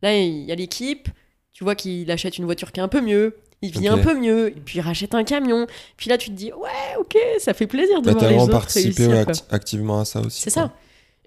Là, 0.02 0.14
il 0.18 0.44
y 0.44 0.52
a 0.52 0.54
l'équipe, 0.54 1.08
tu 1.52 1.64
vois 1.64 1.74
qu'il 1.74 2.10
achète 2.10 2.36
une 2.36 2.44
voiture 2.44 2.70
qui 2.72 2.80
est 2.80 2.82
un 2.82 2.88
peu 2.88 3.00
mieux, 3.00 3.36
il 3.62 3.70
vit 3.72 3.88
un 3.88 3.96
peu 3.98 4.14
mieux, 4.18 4.48
et 4.48 4.60
puis 4.60 4.78
il 4.78 4.80
rachète 4.82 5.14
un 5.14 5.24
camion. 5.24 5.66
Puis 5.96 6.10
là, 6.10 6.18
tu 6.18 6.28
te 6.28 6.34
dis, 6.34 6.52
ouais, 6.52 6.96
ok, 7.00 7.16
ça 7.38 7.54
fait 7.54 7.66
plaisir 7.66 8.02
de 8.02 8.06
Bah, 8.06 8.12
voir 8.12 8.24
les 8.24 8.28
vraiment 8.36 8.44
autres 8.44 8.52
participé 8.52 9.06
réussir. 9.06 9.10
ouais, 9.18 9.24
quoi. 9.24 9.32
acti- 9.32 9.44
activement 9.50 10.00
à 10.00 10.04
ça 10.04 10.20
aussi. 10.20 10.42
C'est 10.42 10.50
ça. 10.50 10.72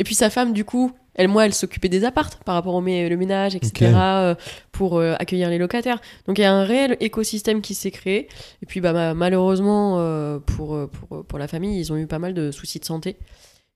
Et 0.02 0.04
puis 0.04 0.16
sa 0.16 0.32
femme, 0.32 0.52
du 0.52 0.66
coup, 0.66 0.92
elle, 1.14 1.28
moi, 1.28 1.46
elle 1.46 1.54
s'occupait 1.54 1.88
des 1.88 2.06
appartes 2.06 2.44
par 2.44 2.56
rapport 2.56 2.74
au 2.74 2.82
le 2.82 3.16
ménage, 3.16 3.54
etc., 3.54 3.92
euh, 3.94 4.36
pour 4.72 4.98
euh, 4.98 5.14
accueillir 5.20 5.52
les 5.52 5.60
locataires. 5.60 6.02
Donc 6.26 6.40
il 6.40 6.42
y 6.42 6.44
a 6.44 6.52
un 6.52 6.64
réel 6.64 6.98
écosystème 7.02 7.62
qui 7.62 7.76
s'est 7.76 7.92
créé. 7.92 8.28
Et 8.64 8.66
puis 8.66 8.82
bah, 8.82 8.94
ma- 8.94 9.14
malheureusement, 9.14 9.98
euh, 10.00 10.40
pour, 10.40 10.90
pour, 10.90 11.24
pour 11.24 11.38
la 11.38 11.48
famille, 11.48 11.80
ils 11.80 11.94
ont 11.94 11.98
eu 11.98 12.08
pas 12.08 12.18
mal 12.18 12.34
de 12.34 12.50
soucis 12.50 12.80
de 12.80 12.86
santé. 12.86 13.18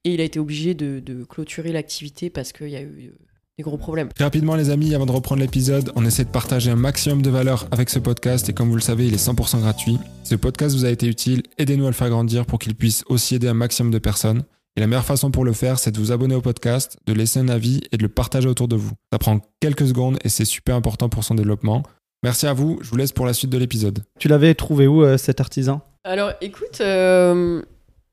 Et 0.03 0.15
il 0.15 0.19
a 0.19 0.23
été 0.23 0.39
obligé 0.39 0.73
de, 0.73 0.99
de 0.99 1.23
clôturer 1.25 1.71
l'activité 1.71 2.31
parce 2.31 2.53
qu'il 2.53 2.69
y 2.69 2.75
a 2.75 2.81
eu 2.81 3.13
des 3.59 3.63
gros 3.63 3.77
problèmes. 3.77 4.09
Très 4.15 4.23
rapidement 4.23 4.55
les 4.55 4.71
amis, 4.71 4.95
avant 4.95 5.05
de 5.05 5.11
reprendre 5.11 5.41
l'épisode, 5.43 5.91
on 5.95 6.03
essaie 6.07 6.23
de 6.23 6.29
partager 6.29 6.71
un 6.71 6.75
maximum 6.75 7.21
de 7.21 7.29
valeur 7.29 7.67
avec 7.69 7.91
ce 7.91 7.99
podcast 7.99 8.49
et 8.49 8.53
comme 8.53 8.69
vous 8.69 8.75
le 8.77 8.81
savez, 8.81 9.05
il 9.05 9.13
est 9.13 9.23
100% 9.23 9.59
gratuit. 9.59 9.99
Si 10.23 10.31
ce 10.31 10.35
podcast 10.35 10.75
vous 10.75 10.85
a 10.85 10.89
été 10.89 11.05
utile, 11.05 11.43
aidez-nous 11.59 11.85
à 11.85 11.89
le 11.89 11.93
faire 11.93 12.09
grandir 12.09 12.47
pour 12.47 12.57
qu'il 12.57 12.73
puisse 12.73 13.03
aussi 13.09 13.35
aider 13.35 13.47
un 13.47 13.53
maximum 13.53 13.91
de 13.91 13.99
personnes. 13.99 14.43
Et 14.77 14.81
la 14.81 14.87
meilleure 14.87 15.05
façon 15.05 15.31
pour 15.31 15.45
le 15.45 15.53
faire, 15.53 15.79
c'est 15.79 15.91
de 15.91 15.97
vous 15.97 16.11
abonner 16.11 16.35
au 16.35 16.41
podcast, 16.41 16.97
de 17.05 17.13
laisser 17.13 17.39
un 17.39 17.47
avis 17.47 17.81
et 17.93 17.97
de 17.97 18.03
le 18.03 18.09
partager 18.09 18.49
autour 18.49 18.67
de 18.67 18.75
vous. 18.75 18.91
Ça 19.13 19.19
prend 19.19 19.39
quelques 19.61 19.87
secondes 19.87 20.17
et 20.23 20.29
c'est 20.29 20.43
super 20.43 20.75
important 20.75 21.07
pour 21.07 21.23
son 21.23 21.33
développement. 21.33 21.83
Merci 22.23 22.45
à 22.45 22.53
vous, 22.53 22.79
je 22.81 22.89
vous 22.89 22.97
laisse 22.97 23.13
pour 23.13 23.25
la 23.25 23.33
suite 23.33 23.51
de 23.51 23.57
l'épisode. 23.57 24.03
Tu 24.19 24.27
l'avais 24.27 24.53
trouvé 24.53 24.87
où 24.87 25.03
euh, 25.03 25.17
cet 25.17 25.39
artisan? 25.39 25.81
Alors 26.03 26.33
écoute, 26.41 26.81
euh, 26.81 27.61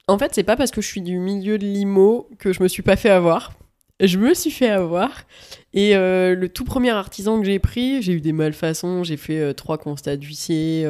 en 0.06 0.18
fait, 0.18 0.34
c'est 0.34 0.44
pas 0.44 0.56
parce 0.56 0.70
que 0.70 0.80
je 0.80 0.86
suis 0.86 1.02
du 1.02 1.18
milieu 1.18 1.58
de 1.58 1.64
l'IMO 1.64 2.28
que 2.38 2.52
je 2.52 2.62
me 2.62 2.68
suis 2.68 2.82
pas 2.82 2.96
fait 2.96 3.10
avoir. 3.10 3.54
Je 4.00 4.18
me 4.18 4.34
suis 4.34 4.50
fait 4.50 4.70
avoir. 4.70 5.24
Et 5.74 5.96
euh, 5.96 6.34
le 6.34 6.48
tout 6.48 6.64
premier 6.64 6.90
artisan 6.90 7.40
que 7.40 7.46
j'ai 7.46 7.58
pris, 7.58 8.02
j'ai 8.02 8.12
eu 8.12 8.20
des 8.20 8.32
malfaçons, 8.32 9.04
j'ai 9.04 9.16
fait 9.16 9.40
euh, 9.40 9.52
trois 9.52 9.78
constats 9.78 10.16
d'huissier. 10.16 10.86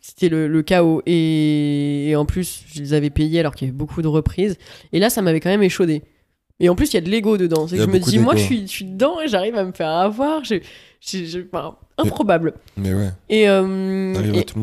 C'était 0.00 0.28
le, 0.28 0.48
le 0.48 0.62
chaos. 0.62 1.02
Et, 1.06 2.08
et 2.10 2.16
en 2.16 2.24
plus, 2.26 2.64
je 2.72 2.80
les 2.80 2.92
avais 2.94 3.10
payés 3.10 3.40
alors 3.40 3.54
qu'il 3.54 3.66
y 3.66 3.70
avait 3.70 3.76
beaucoup 3.76 4.02
de 4.02 4.08
reprises. 4.08 4.56
Et 4.92 4.98
là, 4.98 5.10
ça 5.10 5.22
m'avait 5.22 5.40
quand 5.40 5.50
même 5.50 5.62
échaudé. 5.62 6.02
Et 6.60 6.68
en 6.68 6.74
plus, 6.74 6.92
il 6.92 6.94
y 6.94 6.98
a 6.98 7.00
de 7.02 7.08
l'ego 7.08 7.36
dedans. 7.38 7.68
C'est 7.68 7.76
que 7.76 7.82
je 7.82 7.88
me 7.88 7.98
dis, 8.00 8.18
moi, 8.18 8.34
je 8.34 8.42
suis, 8.42 8.62
je 8.62 8.66
suis 8.72 8.84
dedans 8.84 9.20
et 9.20 9.28
j'arrive 9.28 9.54
à 9.56 9.64
me 9.64 9.70
faire 9.72 9.90
avoir. 9.90 10.44
Je, 10.44 10.56
je- 11.00 11.24
je- 11.24 11.38
enfin, 11.52 11.76
improbable. 11.98 12.54
Mais 12.76 12.92
ouais. 12.92 13.10
Et, 13.28 13.48
euh, 13.48 14.12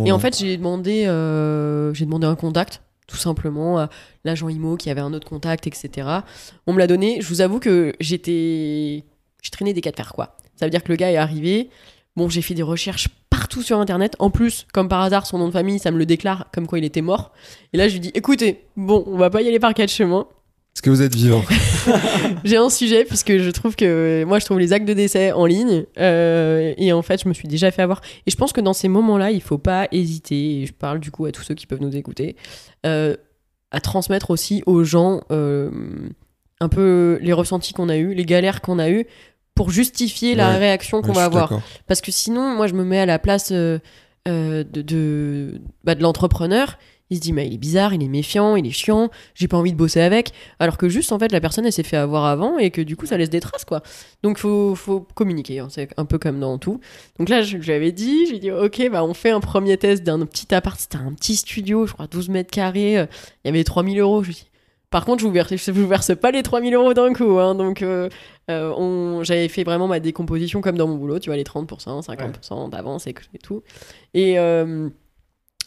et, 0.05 0.11
en 0.11 0.15
hein. 0.15 0.19
fait, 0.19 0.37
j'ai 0.37 0.57
demandé, 0.57 1.05
euh, 1.05 1.93
j'ai 1.93 2.03
demandé 2.03 2.27
un 2.27 2.35
contact, 2.35 2.81
tout 3.07 3.15
simplement, 3.15 3.77
à 3.79 3.89
l'agent 4.25 4.49
IMO 4.49 4.75
qui 4.75 4.89
avait 4.89 4.99
un 4.99 5.13
autre 5.13 5.27
contact, 5.27 5.67
etc. 5.67 6.09
On 6.67 6.73
me 6.73 6.79
l'a 6.79 6.87
donné. 6.87 7.21
Je 7.21 7.27
vous 7.29 7.39
avoue 7.39 7.59
que 7.59 7.93
j'étais. 8.01 9.05
Je 9.41 9.49
traînais 9.51 9.71
des 9.73 9.81
cas 9.81 9.91
de 9.91 9.95
fer, 9.95 10.11
quoi. 10.13 10.35
Ça 10.57 10.65
veut 10.65 10.71
dire 10.71 10.83
que 10.83 10.89
le 10.91 10.97
gars 10.97 11.11
est 11.11 11.17
arrivé. 11.17 11.69
Bon, 12.17 12.27
j'ai 12.29 12.41
fait 12.41 12.55
des 12.55 12.63
recherches 12.63 13.07
partout 13.45 13.61
sur 13.61 13.79
Internet. 13.79 14.15
En 14.17 14.31
plus, 14.31 14.65
comme 14.73 14.89
par 14.89 15.01
hasard, 15.01 15.27
son 15.27 15.37
nom 15.37 15.45
de 15.45 15.53
famille, 15.53 15.77
ça 15.77 15.91
me 15.91 15.99
le 15.99 16.07
déclare 16.07 16.47
comme 16.51 16.65
quoi 16.65 16.79
il 16.79 16.83
était 16.83 17.03
mort. 17.03 17.31
Et 17.73 17.77
là, 17.77 17.87
je 17.87 17.93
lui 17.93 17.99
dis 17.99 18.11
écoutez, 18.15 18.65
bon, 18.75 19.03
on 19.05 19.17
va 19.17 19.29
pas 19.29 19.43
y 19.43 19.47
aller 19.47 19.59
par 19.59 19.75
quatre 19.75 19.91
chemins. 19.91 20.25
Est-ce 20.73 20.81
que 20.81 20.89
vous 20.89 21.03
êtes 21.03 21.13
vivant? 21.13 21.43
J'ai 22.43 22.57
un 22.57 22.71
sujet 22.71 23.05
puisque 23.05 23.37
je 23.37 23.49
trouve 23.51 23.75
que 23.75 24.23
moi 24.25 24.39
je 24.39 24.45
trouve 24.45 24.57
les 24.57 24.73
actes 24.73 24.87
de 24.87 24.93
décès 24.93 25.31
en 25.31 25.45
ligne 25.45 25.85
euh, 25.99 26.73
et 26.75 26.91
en 26.91 27.03
fait 27.03 27.21
je 27.23 27.29
me 27.29 27.33
suis 27.35 27.47
déjà 27.47 27.69
fait 27.71 27.83
avoir 27.83 28.01
et 28.25 28.31
je 28.31 28.35
pense 28.35 28.51
que 28.51 28.59
dans 28.59 28.73
ces 28.73 28.89
moments-là 28.89 29.31
il 29.31 29.41
faut 29.41 29.57
pas 29.57 29.87
hésiter 29.93 30.61
et 30.61 30.65
je 30.65 30.73
parle 30.73 30.99
du 30.99 31.11
coup 31.11 31.25
à 31.27 31.31
tous 31.31 31.43
ceux 31.43 31.55
qui 31.55 31.65
peuvent 31.65 31.79
nous 31.79 31.95
écouter 31.95 32.35
euh, 32.85 33.15
à 33.71 33.79
transmettre 33.79 34.31
aussi 34.31 34.63
aux 34.65 34.83
gens 34.83 35.21
euh, 35.31 35.71
un 36.59 36.67
peu 36.67 37.19
les 37.21 37.31
ressentis 37.31 37.71
qu'on 37.71 37.87
a 37.87 37.95
eu, 37.95 38.13
les 38.13 38.25
galères 38.25 38.59
qu'on 38.59 38.79
a 38.79 38.89
eu 38.89 39.05
pour 39.55 39.71
justifier 39.71 40.35
la 40.35 40.57
réaction 40.57 41.01
qu'on 41.01 41.09
Ouais, 41.09 41.15
va 41.15 41.25
avoir. 41.25 41.61
parce 41.87 42.01
que 42.01 42.11
sinon 42.11 42.55
moi 42.55 42.67
je 42.67 42.73
me 42.73 42.83
mets 42.83 42.99
à 42.99 43.05
la 43.05 43.19
place 43.19 43.49
euh, 43.51 43.79
euh, 44.27 44.63
de 44.63 44.81
de, 44.81 45.61
bah, 45.83 45.95
de 45.95 46.01
l'entrepreneur. 46.03 46.77
Il 47.11 47.17
se 47.17 47.21
dit 47.21 47.33
mais 47.33 47.45
il 47.45 47.53
est 47.53 47.57
bizarre, 47.59 47.93
il 47.93 48.01
est 48.01 48.07
méfiant, 48.07 48.55
il 48.55 48.65
est 48.65 48.71
chiant, 48.71 49.11
j'ai 49.35 49.47
pas 49.47 49.57
envie 49.57 49.71
de 49.71 49.77
bosser 49.77 50.01
avec, 50.01 50.31
alors 50.57 50.75
que 50.75 50.89
juste 50.89 51.11
en 51.11 51.19
fait 51.19 51.31
la 51.31 51.39
personne 51.39 51.63
elle 51.63 51.71
s'est 51.71 51.83
fait 51.83 51.97
avoir 51.97 52.25
avant 52.25 52.57
et 52.57 52.71
que 52.71 52.81
du 52.81 52.95
coup 52.97 53.05
ça 53.05 53.15
laisse 53.15 53.29
des 53.29 53.39
traces 53.41 53.63
quoi. 53.63 53.83
Donc 54.23 54.39
faut, 54.39 54.73
faut 54.73 55.01
communiquer, 55.13 55.59
hein, 55.59 55.67
c'est 55.69 55.87
un 55.97 56.05
peu 56.05 56.17
comme 56.17 56.39
dans 56.39 56.57
tout. 56.57 56.79
Donc 57.19 57.29
là 57.29 57.43
je, 57.43 57.57
je 57.61 57.63
lui 57.67 57.73
avais 57.73 57.91
dit, 57.91 58.25
j'ai 58.25 58.39
dit 58.39 58.49
ok 58.49 58.89
bah 58.91 59.03
on 59.05 59.13
fait 59.13 59.29
un 59.29 59.39
premier 59.39 59.77
test 59.77 60.01
d'un 60.01 60.25
petit 60.25 60.51
appart, 60.55 60.79
c'était 60.79 60.97
un 60.97 61.13
petit 61.13 61.35
studio, 61.35 61.85
je 61.85 61.93
crois 61.93 62.07
12 62.07 62.29
mètres 62.29 62.49
carrés, 62.49 62.97
euh, 62.97 63.05
il 63.43 63.49
y 63.49 63.49
avait 63.49 63.63
3000 63.63 63.99
euros, 63.99 64.23
je 64.23 64.29
lui 64.29 64.33
dis 64.33 64.47
par 64.95 65.03
contre, 65.03 65.19
je 65.19 65.25
vous 65.27 65.33
verse, 65.33 65.53
je 65.57 65.71
vous 65.73 65.87
verse 65.89 66.15
pas 66.15 66.31
les 66.31 66.41
3000 66.41 66.73
euros 66.73 66.93
d'un 66.93 67.11
coup. 67.11 67.37
hein, 67.37 67.53
donc, 67.53 67.81
euh, 67.81 68.07
euh, 68.49 68.71
on- 68.77 69.23
j'avais 69.25 69.49
fait 69.49 69.65
vraiment 69.65 69.87
ma 69.87 69.99
décomposition 69.99 70.61
comme 70.61 70.77
dans 70.77 70.87
mon 70.87 70.95
boulot. 70.95 71.19
Tu 71.19 71.29
vois, 71.29 71.35
les 71.35 71.43
30%, 71.43 72.01
50% 72.01 72.69
d'avance 72.69 73.05
et, 73.05 73.13
tout. 73.43 73.61
Et, 74.13 74.39
euh, 74.39 74.87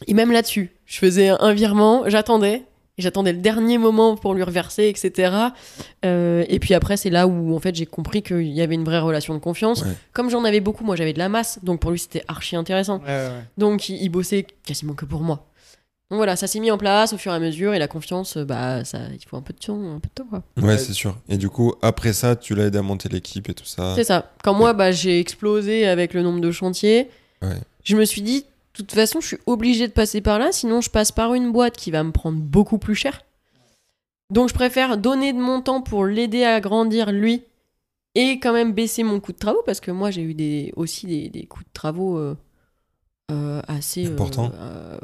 et 0.07 0.15
même 0.15 0.31
là-dessus, 0.31 0.71
je 0.87 0.97
faisais 0.97 1.29
un 1.29 1.53
virement, 1.53 2.05
j'attendais. 2.07 2.63
J'attendais 2.97 3.31
le 3.33 3.37
dernier 3.37 3.77
moment 3.77 4.15
pour 4.17 4.33
lui 4.33 4.41
reverser, 4.41 4.87
etc. 4.89 5.31
Euh, 6.05 6.43
et 6.49 6.57
puis 6.59 6.73
après, 6.73 6.97
c'est 6.97 7.11
là 7.11 7.27
où 7.27 7.55
en 7.55 7.59
fait 7.59 7.75
j'ai 7.75 7.85
compris 7.85 8.23
qu'il 8.23 8.47
y 8.51 8.61
avait 8.61 8.73
une 8.75 8.83
vraie 8.83 8.99
relation 8.99 9.35
de 9.35 9.39
confiance. 9.39 9.83
Ouais. 9.83 9.91
Comme 10.11 10.29
j'en 10.31 10.43
avais 10.43 10.59
beaucoup, 10.59 10.83
moi 10.83 10.95
j'avais 10.95 11.13
de 11.13 11.19
la 11.19 11.29
masse, 11.29 11.59
donc 11.63 11.79
pour 11.79 11.91
lui 11.91 11.99
c'était 11.99 12.23
archi 12.27 12.55
intéressant. 12.57 12.99
Donc 13.57 13.87
il, 13.89 14.01
il 14.01 14.09
bossait 14.09 14.45
quasiment 14.65 14.95
que 14.95 15.05
pour 15.05 15.21
moi. 15.21 15.45
Donc 16.11 16.17
voilà, 16.17 16.35
ça 16.35 16.47
s'est 16.47 16.59
mis 16.59 16.71
en 16.71 16.77
place 16.79 17.13
au 17.13 17.17
fur 17.17 17.31
et 17.31 17.35
à 17.35 17.39
mesure 17.39 17.73
et 17.75 17.79
la 17.79 17.87
confiance, 17.87 18.37
euh, 18.37 18.43
bah 18.45 18.83
ça, 18.83 18.97
il 19.13 19.23
faut 19.27 19.37
un 19.37 19.41
peu 19.43 19.53
de 19.53 19.59
temps, 19.59 19.79
un 19.95 19.99
peu 19.99 20.07
de 20.09 20.13
temps 20.15 20.25
quoi. 20.29 20.41
Ouais, 20.57 20.77
c'est 20.79 20.93
sûr. 20.93 21.15
Et 21.29 21.37
du 21.37 21.49
coup, 21.49 21.73
après 21.83 22.13
ça, 22.13 22.35
tu 22.35 22.55
l'as 22.55 22.65
aidé 22.65 22.79
à 22.79 22.81
monter 22.81 23.09
l'équipe 23.09 23.47
et 23.47 23.53
tout 23.53 23.65
ça. 23.65 23.93
C'est 23.95 24.03
ça. 24.03 24.31
Quand 24.43 24.53
moi 24.55 24.73
bah 24.73 24.91
j'ai 24.91 25.19
explosé 25.19 25.85
avec 25.87 26.13
le 26.15 26.23
nombre 26.23 26.39
de 26.41 26.51
chantiers, 26.51 27.09
Ouais. 27.43 27.55
je 27.83 27.95
me 27.95 28.03
suis 28.05 28.21
dit 28.23 28.41
de 28.41 28.45
toute 28.73 28.91
façon 28.91 29.21
je 29.21 29.27
suis 29.27 29.37
obligé 29.45 29.87
de 29.87 29.93
passer 29.93 30.19
par 30.21 30.39
là, 30.39 30.51
sinon 30.51 30.81
je 30.81 30.89
passe 30.89 31.11
par 31.11 31.33
une 31.35 31.51
boîte 31.51 31.77
qui 31.77 31.91
va 31.91 32.03
me 32.03 32.11
prendre 32.11 32.39
beaucoup 32.39 32.79
plus 32.79 32.95
cher. 32.95 33.21
Donc 34.31 34.49
je 34.49 34.53
préfère 34.55 34.97
donner 34.97 35.31
de 35.33 35.39
mon 35.39 35.61
temps 35.61 35.81
pour 35.81 36.05
l'aider 36.05 36.43
à 36.43 36.59
grandir 36.59 37.11
lui 37.11 37.43
et 38.15 38.39
quand 38.39 38.53
même 38.53 38.73
baisser 38.73 39.03
mon 39.03 39.19
coût 39.19 39.31
de 39.31 39.37
travaux 39.37 39.61
parce 39.65 39.79
que 39.79 39.91
moi 39.91 40.09
j'ai 40.11 40.21
eu 40.23 40.33
des, 40.33 40.73
aussi 40.75 41.05
des, 41.07 41.29
des 41.29 41.45
coûts 41.45 41.63
de 41.63 41.69
travaux 41.73 42.17
euh, 42.17 42.35
euh, 43.31 43.61
assez 43.67 44.05
euh, 44.07 44.11
Important. 44.11 44.51
euh, 44.55 44.97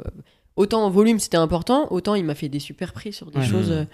autant 0.56 0.84
en 0.84 0.90
volume 0.90 1.18
c'était 1.18 1.36
important, 1.36 1.86
autant 1.90 2.14
il 2.14 2.24
m'a 2.24 2.34
fait 2.34 2.48
des 2.48 2.58
super 2.60 2.92
prix 2.92 3.12
sur 3.12 3.30
des 3.30 3.38
Ouais. 3.40 3.44
choses 3.46 3.70
Mhm. 3.70 3.76
euh, 3.76 3.84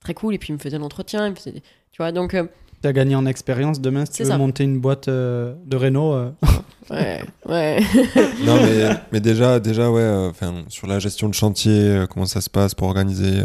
très 0.00 0.14
cool 0.14 0.34
et 0.34 0.38
puis 0.38 0.50
il 0.50 0.54
me 0.54 0.58
faisait 0.58 0.78
l'entretien, 0.78 1.26
il 1.26 1.30
me 1.30 1.36
faisait 1.36 1.52
des- 1.52 1.60
tu 1.92 1.98
vois 2.02 2.12
donc 2.12 2.34
euh, 2.34 2.44
T'as 2.80 2.92
gagné 2.92 3.16
en 3.16 3.26
expérience. 3.26 3.80
Demain, 3.80 4.04
si 4.06 4.12
tu 4.12 4.16
C'est 4.18 4.22
veux 4.22 4.28
ça. 4.30 4.38
monter 4.38 4.62
une 4.62 4.78
boîte 4.78 5.08
euh, 5.08 5.52
de 5.66 5.76
Renault, 5.76 6.12
euh, 6.12 6.30
ouais 6.90 7.20
ouais 7.46 7.80
Non, 8.46 8.54
mais, 8.62 8.90
mais 9.10 9.18
déjà, 9.18 9.58
déjà 9.58 9.90
ouais, 9.90 10.00
euh, 10.00 10.30
enfin, 10.30 10.62
sur 10.68 10.86
la 10.86 11.00
gestion 11.00 11.28
de 11.28 11.34
chantier, 11.34 11.72
euh, 11.72 12.06
comment 12.06 12.24
ça 12.26 12.40
se 12.40 12.48
passe 12.48 12.76
pour 12.76 12.86
organiser 12.86 13.40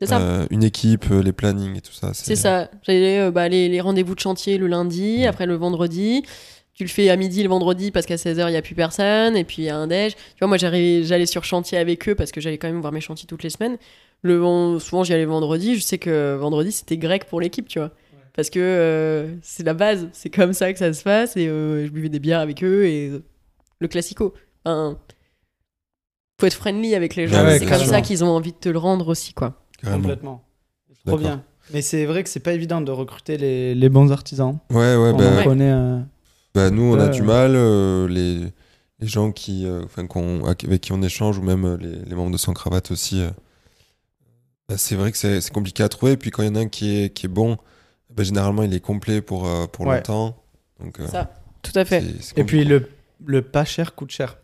ça. 0.00 0.20
euh, 0.22 0.46
une 0.50 0.62
équipe, 0.64 1.04
euh, 1.10 1.22
les 1.22 1.32
plannings 1.32 1.76
et 1.76 1.80
tout 1.82 1.92
ça. 1.92 2.12
C'est 2.14 2.34
ça. 2.34 2.70
J'avais 2.82 3.18
euh, 3.18 3.30
bah, 3.30 3.46
les, 3.50 3.68
les 3.68 3.80
rendez-vous 3.82 4.14
de 4.14 4.20
chantier 4.20 4.56
le 4.56 4.68
lundi, 4.68 5.18
Mm. 5.20 5.28
après 5.28 5.44
le 5.44 5.54
vendredi. 5.56 6.24
Tu 6.74 6.84
le 6.84 6.88
fais 6.88 7.10
à 7.10 7.16
midi 7.16 7.42
le 7.42 7.48
vendredi 7.50 7.90
parce 7.90 8.06
qu'à 8.06 8.16
16h, 8.16 8.48
il 8.48 8.52
n'y 8.52 8.56
a 8.56 8.62
plus 8.62 8.74
personne. 8.74 9.36
Et 9.36 9.44
puis 9.44 9.56
il 9.62 9.64
y 9.66 9.68
a 9.68 9.76
un 9.76 9.86
déj. 9.86 10.14
Tu 10.14 10.20
vois, 10.40 10.48
moi, 10.48 10.56
j'allais 10.56 11.26
sur 11.26 11.44
chantier 11.44 11.76
avec 11.78 12.08
eux 12.08 12.14
parce 12.14 12.32
que 12.32 12.40
j'allais 12.40 12.56
quand 12.58 12.68
même 12.68 12.80
voir 12.80 12.92
mes 12.92 13.00
chantiers 13.02 13.26
toutes 13.26 13.42
les 13.42 13.50
semaines. 13.50 13.76
Le, 14.22 14.36
ven- 14.38 14.78
souvent, 14.80 15.04
j'y 15.04 15.12
allais 15.12 15.24
le 15.24 15.30
vendredi. 15.30 15.76
Je 15.76 15.82
sais 15.82 15.98
que 15.98 16.34
vendredi, 16.36 16.72
c'était 16.72 16.96
grec 16.96 17.26
pour 17.26 17.40
l'équipe, 17.40 17.68
tu 17.68 17.78
vois. 17.78 17.90
Parce 18.34 18.48
que 18.48 18.58
euh, 18.60 19.34
c'est 19.42 19.62
la 19.64 19.74
base. 19.74 20.08
C'est 20.12 20.30
comme 20.30 20.54
ça 20.54 20.72
que 20.72 20.78
ça 20.78 20.92
se 20.94 21.02
passe. 21.02 21.36
Et 21.36 21.46
euh, 21.48 21.84
je 21.86 21.90
buvais 21.90 22.08
des 22.08 22.20
bières 22.20 22.40
avec 22.40 22.64
eux 22.64 22.86
et 22.86 23.08
euh, 23.10 23.22
le 23.80 23.88
classico. 23.88 24.32
Enfin, 24.64 24.98
faut 26.40 26.46
être 26.46 26.54
friendly 26.54 26.94
avec 26.94 27.14
les 27.16 27.28
gens. 27.28 27.36
Ah 27.38 27.44
ouais, 27.44 27.58
c'est 27.58 27.66
comme 27.66 27.84
ça 27.84 28.00
qu'ils 28.00 28.24
ont 28.24 28.30
envie 28.30 28.52
de 28.52 28.56
te 28.56 28.68
le 28.70 28.78
rendre 28.78 29.08
aussi, 29.08 29.34
quoi. 29.34 29.66
Carrément. 29.82 30.00
complètement. 30.02 30.44
Trop 31.06 31.16
D'accord. 31.16 31.18
bien. 31.18 31.44
Mais 31.74 31.82
c'est 31.82 32.06
vrai 32.06 32.22
que 32.22 32.28
c'est 32.30 32.40
pas 32.40 32.52
évident 32.54 32.80
de 32.80 32.90
recruter 32.90 33.36
les, 33.36 33.74
les 33.74 33.88
bons 33.88 34.10
artisans. 34.10 34.58
Ouais, 34.70 34.96
ouais, 34.96 35.10
On 35.12 35.16
bah, 35.16 35.42
connaît. 35.44 35.72
Bah, 36.54 36.70
nous, 36.70 36.82
on 36.82 36.98
a 36.98 37.04
Ouais, 37.06 37.10
du 37.10 37.22
mal. 37.22 37.52
euh, 37.54 38.06
les, 38.08 38.40
les 39.00 39.06
gens 39.06 39.32
qui, 39.32 39.66
euh, 39.66 39.82
enfin, 39.84 40.06
qu'on- 40.06 40.44
avec 40.44 40.80
qui 40.80 40.92
on 40.92 41.02
échange, 41.02 41.38
ou 41.38 41.42
même 41.42 41.64
euh, 41.64 41.76
les, 41.78 41.96
les 42.08 42.14
membres 42.14 42.30
de 42.30 42.36
Sans 42.36 42.52
Cravate 42.52 42.90
aussi, 42.90 43.20
euh, 43.22 43.30
bah, 44.68 44.76
c'est 44.78 44.94
vrai 44.94 45.10
que 45.12 45.18
c'est 45.18 45.40
c'est 45.40 45.52
compliqué 45.52 45.82
à 45.82 45.88
trouver. 45.88 46.12
Et 46.12 46.16
puis 46.16 46.30
quand 46.30 46.42
il 46.42 46.46
y 46.46 46.50
en 46.50 46.54
a 46.56 46.60
un 46.60 46.68
qui 46.68 46.96
est, 47.04 47.10
qui 47.10 47.26
est 47.26 47.28
bon, 47.30 47.56
bah, 48.10 48.22
généralement, 48.22 48.62
il 48.62 48.74
est 48.74 48.80
complet 48.80 49.20
pour, 49.22 49.46
euh, 49.48 49.66
pour 49.66 49.86
Ouais. 49.86 49.96
longtemps. 49.96 50.36
Donc, 50.82 51.00
euh, 51.00 51.06
Ça, 51.08 51.32
tout 51.62 51.72
à 51.78 51.84
fait. 51.84 52.02
Et 52.36 52.44
puis 52.44 52.64
le, 52.64 52.88
le 53.24 53.42
pas 53.42 53.64
cher 53.64 53.94
coûte 53.94 54.10
cher. 54.10 54.36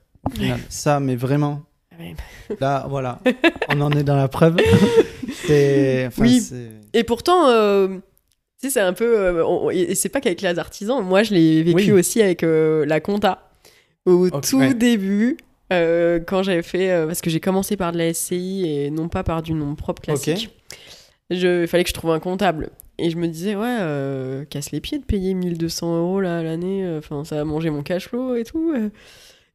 Ça, 0.69 1.01
mais 1.01 1.17
vraiment. 1.17 1.63
Là, 2.61 2.87
voilà. 2.89 3.19
On 3.71 3.81
en 3.81 3.91
est 3.91 4.05
dans 4.05 4.15
la 4.17 4.29
preuve. 4.29 4.57
C'est. 5.47 6.07
enfin, 6.07 6.23
Oui. 6.23 6.49
Et 6.93 7.03
pourtant, 7.05 7.49
euh, 7.49 7.99
sais, 8.63 8.71
c'est 8.71 8.81
un 8.81 8.93
peu. 8.93 9.19
euh, 9.19 9.45
on- 9.47 9.71
et 9.71 9.95
c'est 9.95 10.09
pas 10.09 10.21
qu'avec 10.21 10.41
les 10.43 10.59
artisans. 10.59 11.03
Moi, 11.05 11.23
je 11.23 11.35
l'ai 11.35 11.63
vécu 11.63 11.93
Oui. 11.93 11.93
aussi 11.93 12.23
avec 12.23 12.43
euh, 12.43 12.85
la 12.87 13.01
compta. 13.01 13.51
Au 14.07 14.29
tout 14.31 14.59
ouais. 14.59 14.75
début, 14.75 15.37
euh, 15.73 16.19
quand 16.19 16.43
j'avais 16.43 16.63
fait. 16.63 17.05
parce 17.07 17.21
que 17.21 17.31
j'ai 17.31 17.41
commencé 17.41 17.77
par 17.77 17.93
de 17.93 17.99
la 17.99 18.13
SCI 18.13 18.65
et 18.67 18.91
non 18.91 19.09
pas 19.09 19.23
par 19.23 19.43
du 19.43 19.53
nom 19.53 19.75
propre 19.75 20.03
classique. 20.03 20.51
Je- 21.31 21.63
Il 21.63 21.69
fallait 21.69 21.85
que 21.85 21.91
je 21.91 21.95
trouve 21.95 22.11
un 22.13 22.21
comptable. 22.21 22.71
Et 22.99 23.11
je 23.11 23.17
me 23.17 23.29
disais, 23.29 23.55
ouais, 23.55 24.47
casse 24.51 24.73
les 24.73 24.81
pieds 24.81 24.99
de 24.99 25.05
payer 25.05 25.35
1200 25.35 25.99
euros 25.99 26.21
là, 26.21 26.39
à 26.39 26.43
l'année. 26.43 26.85
Enfin, 26.99 27.25
ça 27.25 27.37
va 27.37 27.45
manger 27.45 27.71
mon 27.71 27.83
cash 27.83 28.09
flow 28.09 28.35
et 28.35 28.45
tout. 28.45 28.75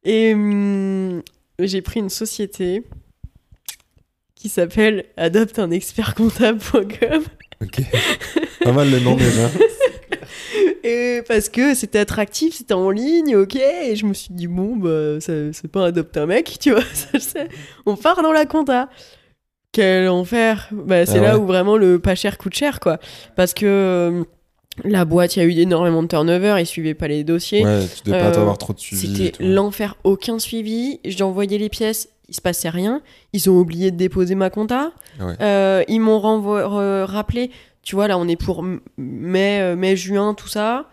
Et 0.04 0.32
hum, 0.34 1.22
j'ai 1.58 1.82
pris 1.82 2.00
une 2.00 2.08
société 2.10 2.84
qui 4.36 4.48
s'appelle 4.48 5.04
adopteunexpertcomptable.com. 5.16 7.24
Ok. 7.62 7.80
Pas 8.64 8.72
mal 8.72 8.90
le 8.90 9.00
nom 9.00 9.14
déjà. 9.16 9.48
Et 10.84 11.22
parce 11.26 11.48
que 11.48 11.74
c'était 11.74 11.98
attractif, 12.00 12.54
c'était 12.56 12.74
en 12.74 12.90
ligne, 12.90 13.36
ok. 13.36 13.56
Et 13.56 13.96
je 13.96 14.04
me 14.04 14.12
suis 14.12 14.28
dit, 14.34 14.46
bon, 14.46 14.76
bah, 14.76 15.18
c'est 15.20 15.68
pas 15.70 15.86
adopter 15.86 16.20
un 16.20 16.26
mec, 16.26 16.56
tu 16.60 16.72
vois. 16.72 16.82
ça, 16.92 17.08
je 17.14 17.18
sais. 17.20 17.48
On 17.86 17.96
part 17.96 18.22
dans 18.22 18.32
la 18.32 18.44
compta. 18.44 18.88
Quel 19.72 20.08
enfer. 20.08 20.68
Bah, 20.72 21.06
c'est 21.06 21.18
Ah 21.18 21.22
là 21.22 21.38
où 21.38 21.46
vraiment 21.46 21.76
le 21.76 21.98
pas 21.98 22.14
cher 22.14 22.36
coûte 22.38 22.54
cher, 22.54 22.80
quoi. 22.80 22.98
Parce 23.34 23.54
que 23.54 23.64
euh, 23.66 24.24
la 24.84 25.04
boîte, 25.04 25.36
il 25.36 25.38
y 25.40 25.42
a 25.42 25.46
eu 25.46 25.58
énormément 25.58 26.02
de 26.02 26.08
turnover, 26.08 26.56
ils 26.60 26.66
suivaient 26.66 26.94
pas 26.94 27.08
les 27.08 27.24
dossiers. 27.24 27.64
Ouais, 27.64 27.80
tu 27.96 28.10
devais 28.10 28.20
pas 28.20 28.26
Euh, 28.36 28.40
avoir 28.40 28.58
trop 28.58 28.72
de 28.74 28.78
suivi. 28.78 29.16
C'était 29.26 29.42
l'enfer, 29.44 29.96
aucun 30.04 30.38
suivi. 30.38 31.00
Envoyé 31.20 31.58
les 31.58 31.70
pièces, 31.70 32.10
il 32.28 32.34
se 32.36 32.40
passait 32.42 32.68
rien. 32.68 33.00
Ils 33.32 33.48
ont 33.50 33.58
oublié 33.58 33.90
de 33.90 33.96
déposer 33.96 34.34
ma 34.34 34.50
compta. 34.50 34.92
Ouais. 35.18 35.34
Euh, 35.40 35.82
ils 35.88 36.00
m'ont 36.00 36.20
rappelé, 36.20 37.50
tu 37.84 37.94
vois, 37.94 38.08
là 38.08 38.18
on 38.18 38.26
est 38.28 38.36
pour 38.36 38.64
mai, 38.96 39.60
euh, 39.60 39.76
mai 39.76 39.96
juin, 39.96 40.34
tout 40.34 40.48
ça. 40.48 40.88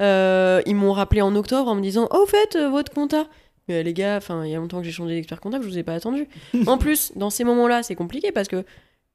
Euh, 0.00 0.60
ils 0.66 0.74
m'ont 0.76 0.92
rappelé 0.92 1.22
en 1.22 1.34
octobre 1.36 1.70
en 1.70 1.74
me 1.74 1.80
disant 1.80 2.08
Oh, 2.12 2.22
au 2.22 2.26
fait, 2.26 2.56
euh, 2.56 2.68
votre 2.68 2.92
compta. 2.92 3.26
Mais 3.68 3.82
les 3.82 3.92
gars, 3.92 4.16
enfin, 4.16 4.44
il 4.44 4.52
y 4.52 4.54
a 4.54 4.58
longtemps 4.58 4.78
que 4.78 4.84
j'ai 4.84 4.92
changé 4.92 5.14
d'expert 5.14 5.40
comptable, 5.40 5.64
je 5.64 5.68
vous 5.68 5.78
ai 5.78 5.82
pas 5.82 5.94
attendu. 5.94 6.28
en 6.66 6.78
plus, 6.78 7.12
dans 7.16 7.30
ces 7.30 7.42
moments-là, 7.44 7.82
c'est 7.82 7.96
compliqué 7.96 8.30
parce 8.30 8.46
que 8.46 8.64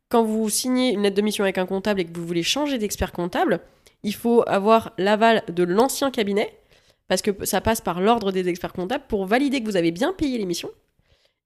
quand 0.09 0.23
vous 0.23 0.49
signez 0.49 0.91
une 0.91 1.03
lettre 1.03 1.15
de 1.15 1.21
mission 1.21 1.43
avec 1.45 1.57
un 1.57 1.65
comptable 1.65 2.01
et 2.01 2.05
que 2.05 2.17
vous 2.17 2.27
voulez 2.27 2.43
changer 2.43 2.77
d'expert 2.77 3.13
comptable, 3.13 3.61
il 4.03 4.13
faut 4.13 4.43
avoir 4.47 4.91
l'aval 4.97 5.43
de 5.47 5.63
l'ancien 5.63 6.11
cabinet 6.11 6.53
parce 7.07 7.21
que 7.21 7.45
ça 7.45 7.61
passe 7.61 7.79
par 7.79 8.01
l'ordre 8.01 8.31
des 8.31 8.49
experts 8.49 8.73
comptables 8.73 9.05
pour 9.07 9.25
valider 9.25 9.61
que 9.61 9.65
vous 9.65 9.77
avez 9.77 9.91
bien 9.91 10.11
payé 10.11 10.37
l'émission 10.37 10.69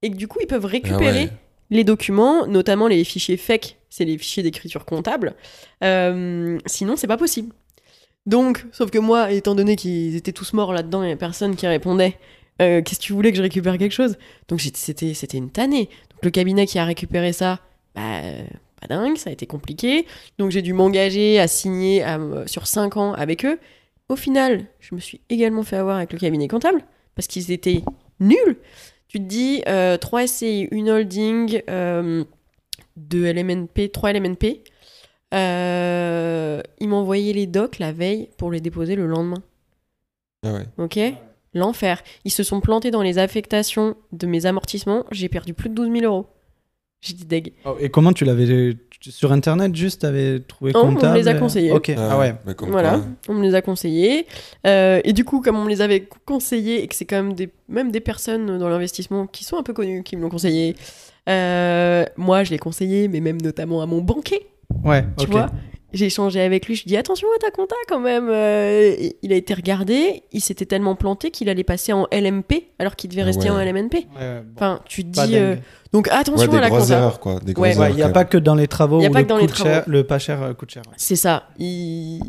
et 0.02 0.10
que 0.10 0.16
du 0.16 0.28
coup 0.28 0.40
ils 0.42 0.48
peuvent 0.48 0.66
Ah 0.66 0.70
récupérer 0.70 1.24
ouais. 1.26 1.30
Les 1.70 1.84
documents, 1.84 2.46
notamment 2.48 2.88
les 2.88 3.04
fichiers 3.04 3.38
FEC, 3.38 3.78
c'est 3.90 4.06
les 4.06 4.18
fichiers 4.18 4.44
d'écriture 4.44 4.86
comptable. 4.86 5.36
Euh, 5.84 6.58
sinon, 6.66 6.96
c'est 6.96 7.08
pas 7.08 7.18
possible. 7.18 7.54
Donc, 8.26 8.66
sauf 8.72 8.90
que 8.92 8.98
moi, 9.00 9.32
étant 9.32 9.56
donné 9.56 9.76
qu'ils 9.76 10.16
étaient 10.16 10.32
tous 10.32 10.54
morts 10.54 10.74
là-dedans, 10.74 11.04
il 11.04 11.10
y 11.10 11.12
a 11.12 11.16
personne 11.16 11.56
qui 11.56 11.68
répondait. 11.68 12.18
euh, 12.62 12.82
Qu'est-ce 12.82 13.00
que 13.00 13.06
tu 13.06 13.14
voulais 13.14 13.32
que 13.32 13.38
je 13.38 13.44
récupère 13.44 13.78
quelque 13.78 13.92
chose? 13.92 14.18
Donc 14.48 14.62
c'était 14.62 15.14
c'était 15.14 15.38
une 15.38 15.52
tannée. 15.52 15.90
Donc 16.12 16.24
le 16.24 16.32
cabinet 16.32 16.66
qui 16.66 16.80
a 16.80 16.86
récupéré 16.86 17.34
ça, 17.34 17.60
bah 17.94 18.22
pas 18.82 18.88
dingue, 18.88 19.18
ça 19.18 19.30
a 19.30 19.34
été 19.34 19.46
compliqué. 19.46 20.06
Donc 20.40 20.52
j'ai 20.52 20.62
dû 20.64 20.74
m'engager 20.74 21.40
à 21.40 21.48
signer 21.48 22.04
euh, 22.06 22.48
sur 22.48 22.66
5 22.68 22.98
ans 22.98 23.14
avec 23.14 23.46
eux. 23.46 23.60
Au 24.10 24.16
final, 24.16 24.66
je 24.80 24.96
me 24.96 25.00
suis 25.00 25.22
également 25.30 25.64
fait 25.64 25.78
avoir 25.78 25.98
avec 25.98 26.12
le 26.14 26.20
cabinet 26.20 26.48
comptable 26.48 26.84
parce 27.16 27.28
qu'ils 27.28 27.52
étaient 27.52 27.84
nuls. 28.20 28.58
Tu 29.16 29.22
te 29.22 29.28
dis, 29.28 29.64
euh, 29.70 29.96
3 29.96 30.28
SCI, 30.28 30.68
une 30.72 30.90
holding, 30.90 31.62
euh, 31.70 32.26
deux 32.98 33.24
LMNP, 33.32 33.90
3 33.90 34.12
LMNP. 34.12 34.62
Euh, 35.34 36.62
ils 36.82 36.90
m'ont 36.90 36.98
envoyé 36.98 37.32
les 37.32 37.48
docs 37.48 37.80
la 37.80 37.94
veille 37.94 38.28
pour 38.38 38.52
les 38.52 38.60
déposer 38.60 38.98
le 38.98 39.08
lendemain. 39.08 39.42
Ah 40.46 40.52
ouais. 40.52 40.66
Ok? 40.78 41.00
L'enfer. 41.54 42.04
Ils 42.26 42.32
se 42.32 42.44
sont 42.44 42.60
plantés 42.60 42.92
dans 42.92 43.02
les 43.02 43.18
affectations 43.18 43.96
de 44.12 44.28
mes 44.28 44.48
amortissements. 44.48 45.06
J'ai 45.14 45.30
perdu 45.30 45.54
plus 45.54 45.70
de 45.70 45.76
12 45.76 45.94
000 45.94 46.04
euros. 46.04 46.28
J'ai 47.00 47.14
dit 47.14 47.24
deg. 47.24 47.54
Oh, 47.64 47.78
et 47.80 47.90
comment 47.90 48.12
tu 48.12 48.26
l'avais 48.26 48.76
sur 49.12 49.32
internet 49.32 49.76
juste 49.76 50.02
t'avais 50.02 50.40
trouvé 50.40 50.72
Oh, 50.76 50.82
on 50.84 50.88
me 50.88 50.96
comptable 50.96 51.18
les 51.18 51.28
a 51.28 51.34
conseillés. 51.36 51.72
Ok. 51.72 51.92
Ah, 51.98 52.18
ouais. 52.18 52.36
mais 52.46 52.54
comme 52.56 52.70
Voilà, 52.70 53.02
on 53.28 53.34
me 53.34 53.44
les 53.44 53.56
a 53.56 53.62
conseillés. 53.62 54.28
Euh, 54.66 55.02
et 55.04 55.14
du 55.14 55.24
coup, 55.26 55.42
comme 55.42 55.58
on 55.58 55.64
me 55.64 55.70
les 55.70 55.82
avait 55.82 56.08
conseillés 56.26 56.84
et 56.84 56.88
que 56.88 56.96
c'est 56.96 57.06
quand 57.06 57.18
même 57.18 57.34
des, 57.34 57.50
même 57.70 57.92
des 57.92 58.00
personnes 58.00 58.58
dans 58.58 58.70
l'investissement 58.70 59.28
qui 59.28 59.44
sont 59.44 59.58
un 59.58 59.64
peu 59.64 59.74
connues 59.74 60.04
qui 60.04 60.18
me 60.18 60.22
l'ont 60.22 60.30
conseillé, 60.30 60.76
euh, 61.30 62.06
moi 62.18 62.44
je 62.44 62.52
l'ai 62.52 62.60
conseillé, 62.60 63.08
mais 63.08 63.20
même 63.20 63.42
notamment 63.42 63.82
à 63.82 63.86
mon 63.86 64.02
banquier. 64.02 64.48
Ouais. 64.84 65.06
Tu 65.18 65.26
ok. 65.26 65.32
vois? 65.32 65.52
J'ai 65.96 66.08
échangé 66.08 66.42
avec 66.42 66.68
lui, 66.68 66.76
je 66.76 66.84
dis 66.86 66.98
attention 66.98 67.28
à 67.36 67.40
ta 67.40 67.52
compta 67.52 67.76
quand 67.88 68.00
même. 68.02 68.28
Euh, 68.30 68.96
il 69.24 69.32
a 69.32 69.36
été 69.36 69.54
regardé, 69.54 70.24
il 70.34 70.42
s'était 70.42 70.66
tellement 70.66 70.96
planté 70.96 71.32
qu'il 71.32 71.48
allait 71.50 71.64
passer 71.64 71.94
en 71.94 72.06
LMP 72.12 72.68
alors 72.80 72.96
qu'il 72.98 73.10
devait 73.10 73.22
Ah 73.22 73.26
rester 73.26 73.50
ouais. 73.50 73.56
en 73.56 73.60
LMNP. 73.64 73.94
Ouais, 73.94 74.04
ouais, 74.20 74.42
bon, 74.42 74.52
Enfin, 74.56 74.82
tu 74.86 75.04
te 75.06 75.26
dis. 75.26 75.36
euh, 75.38 75.56
donc 75.94 76.08
Ouais, 76.08 76.14
attention 76.14 76.52
des 76.52 76.58
à 76.58 76.62
la 76.62 76.70
grosses 76.70 76.82
compta. 76.84 76.98
erreurs, 76.98 77.20
quoi. 77.22 77.40
Des 77.40 77.54
grosses 77.54 77.64
Ouais, 77.64 77.72
erreurs, 77.72 77.84
Ouais, 77.86 77.92
il 77.94 77.96
n'y 77.96 78.02
a 78.04 78.10
pas 78.10 78.26
que 78.26 78.38
dans 78.38 78.56
les 78.56 78.68
travaux 78.68 79.00
Il 79.00 79.04
y 79.04 79.06
a 79.06 79.10
où 79.10 79.14
pas 79.14 79.20
le, 79.20 79.24
que 79.26 79.30
dans 79.30 79.38
les 79.38 79.46
coûte 79.48 79.56
cher- 79.56 79.66
travaux. 79.84 79.92
le 79.92 80.04
pas 80.04 80.20
cher 80.20 80.44
euh, 80.44 80.54
coûte 80.54 80.72
cher. 80.72 80.84
ouais. 80.86 80.94
C'est 80.98 81.16
ça. 81.16 81.48
Il- 81.58 82.20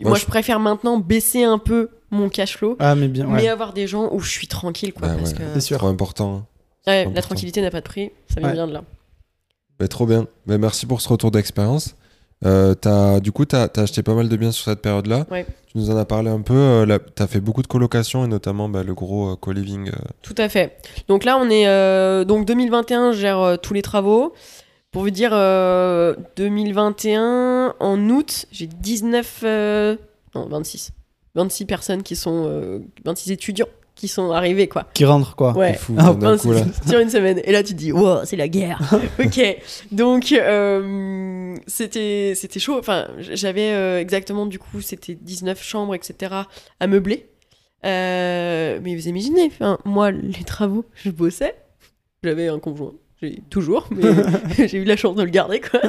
Moi, 0.00 0.10
Moi, 0.10 0.14
je- 0.16 0.22
je 0.22 0.26
préfère 0.26 0.58
maintenant 0.58 0.98
baisser 0.98 1.44
un 1.44 1.58
peu 1.58 1.90
mon 2.10 2.28
cash 2.30 2.56
flow, 2.56 2.76
Ah, 2.78 2.94
mais 2.94 3.08
bien. 3.08 3.26
mais 3.26 3.46
avoir 3.48 3.72
des 3.74 3.86
gens 3.86 4.08
où 4.12 4.20
je 4.20 4.30
suis 4.30 4.46
tranquille, 4.48 4.92
quoi. 4.94 5.08
Parce 5.08 5.30
ouais. 5.32 5.36
que 5.36 5.42
C'est 5.54 5.60
sûr. 5.60 5.78
Trop 5.78 5.86
important. 5.88 6.46
Ouais, 6.86 7.00
important. 7.00 7.14
la 7.14 7.22
tranquillité 7.22 7.60
n'a 7.60 7.70
pas 7.70 7.80
de 7.80 7.84
prix, 7.86 8.10
ça 8.32 8.40
vient 8.40 8.48
Ouais. 8.48 8.54
bien 8.54 8.66
de 8.66 8.72
là. 8.72 8.84
Bah, 9.78 9.86
trop 9.88 10.06
bien. 10.06 10.26
Bah, 10.46 10.56
merci 10.58 10.86
pour 10.86 11.00
ce 11.00 11.08
retour 11.08 11.30
d'expérience. 11.30 11.94
Euh, 12.44 12.74
t'as- 12.74 13.20
du 13.20 13.30
coup, 13.32 13.44
tu 13.44 13.54
as, 13.56 13.70
acheté 13.76 14.02
pas 14.02 14.14
mal 14.14 14.28
de 14.28 14.36
biens 14.36 14.50
sur 14.52 14.64
cette 14.64 14.82
période-là. 14.82 15.26
Ouais. 15.30 15.46
Tu 15.68 15.78
nous 15.78 15.90
en 15.90 15.96
as 15.96 16.04
parlé 16.04 16.28
un 16.30 16.40
peu. 16.40 16.86
tu 17.16 17.22
as 17.22 17.26
fait 17.26 17.40
beaucoup 17.40 17.62
de 17.62 17.66
colocations 17.66 18.24
et 18.24 18.28
notamment 18.28 18.68
bah, 18.68 18.82
le 18.82 18.94
gros 18.94 19.32
euh, 19.32 19.36
co-living. 19.36 19.88
euh. 19.88 19.98
Tout 20.22 20.34
à 20.38 20.48
fait. 20.48 20.76
Donc 21.08 21.24
là, 21.24 21.38
on 21.38 21.48
est. 21.50 21.66
euh, 21.68 22.24
donc 22.24 22.44
2021, 22.46 23.12
je 23.12 23.20
gère 23.20 23.38
euh, 23.40 23.56
tous 23.56 23.74
les 23.74 23.82
travaux. 23.82 24.32
Pour 24.90 25.02
vous 25.02 25.10
dire, 25.10 25.30
euh, 25.32 26.14
2021, 26.36 27.74
en 27.80 28.08
août, 28.10 28.46
j'ai 28.52 28.66
19. 28.66 29.40
euh, 29.44 29.96
non, 30.34 30.46
26. 30.48 30.90
26 31.34 31.64
personnes 31.64 32.02
qui 32.02 32.16
sont. 32.16 32.44
euh, 32.46 32.78
26 33.04 33.30
étudiants 33.32 33.66
qui 33.94 34.08
sont 34.08 34.30
arrivés, 34.32 34.68
quoi. 34.68 34.86
Qui 34.94 35.04
rentre 35.04 35.36
quoi. 35.36 35.56
Ouais. 35.56 35.72
C'est 35.72 35.78
fou, 35.78 35.94
Ah, 35.98 36.08
Un, 36.08 36.36
coup, 36.38 36.52
là. 36.52 36.64
sur 36.88 36.98
une 36.98 37.10
semaine. 37.10 37.40
Et 37.44 37.52
là, 37.52 37.62
tu 37.62 37.72
te 37.74 37.78
dis, 37.78 37.92
wow, 37.92 38.24
c'est 38.24 38.36
la 38.36 38.48
guerre. 38.48 38.80
ok. 39.18 39.40
Donc, 39.92 40.32
euh, 40.32 41.54
c'était, 41.66 42.32
c'était 42.34 42.60
chaud. 42.60 42.78
Enfin, 42.78 43.08
j'avais 43.18 43.72
euh, 43.72 44.00
exactement, 44.00 44.46
du 44.46 44.58
coup, 44.58 44.80
c'était 44.80 45.14
19 45.14 45.62
chambres, 45.62 45.94
etc. 45.94 46.34
à 46.80 46.86
meubler. 46.86 47.28
Euh, 47.84 48.78
mais 48.82 48.94
vous 48.94 49.08
imaginez, 49.08 49.46
enfin, 49.46 49.78
moi, 49.84 50.10
les 50.10 50.44
travaux, 50.44 50.84
je 50.94 51.10
bossais. 51.10 51.54
J'avais 52.22 52.48
un 52.48 52.58
conjoint. 52.58 52.92
J'ai 53.20 53.40
toujours, 53.50 53.88
mais 53.90 54.02
j'ai 54.68 54.78
eu 54.78 54.84
la 54.84 54.96
chance 54.96 55.14
de 55.16 55.22
le 55.22 55.30
garder, 55.30 55.60
quoi. 55.60 55.80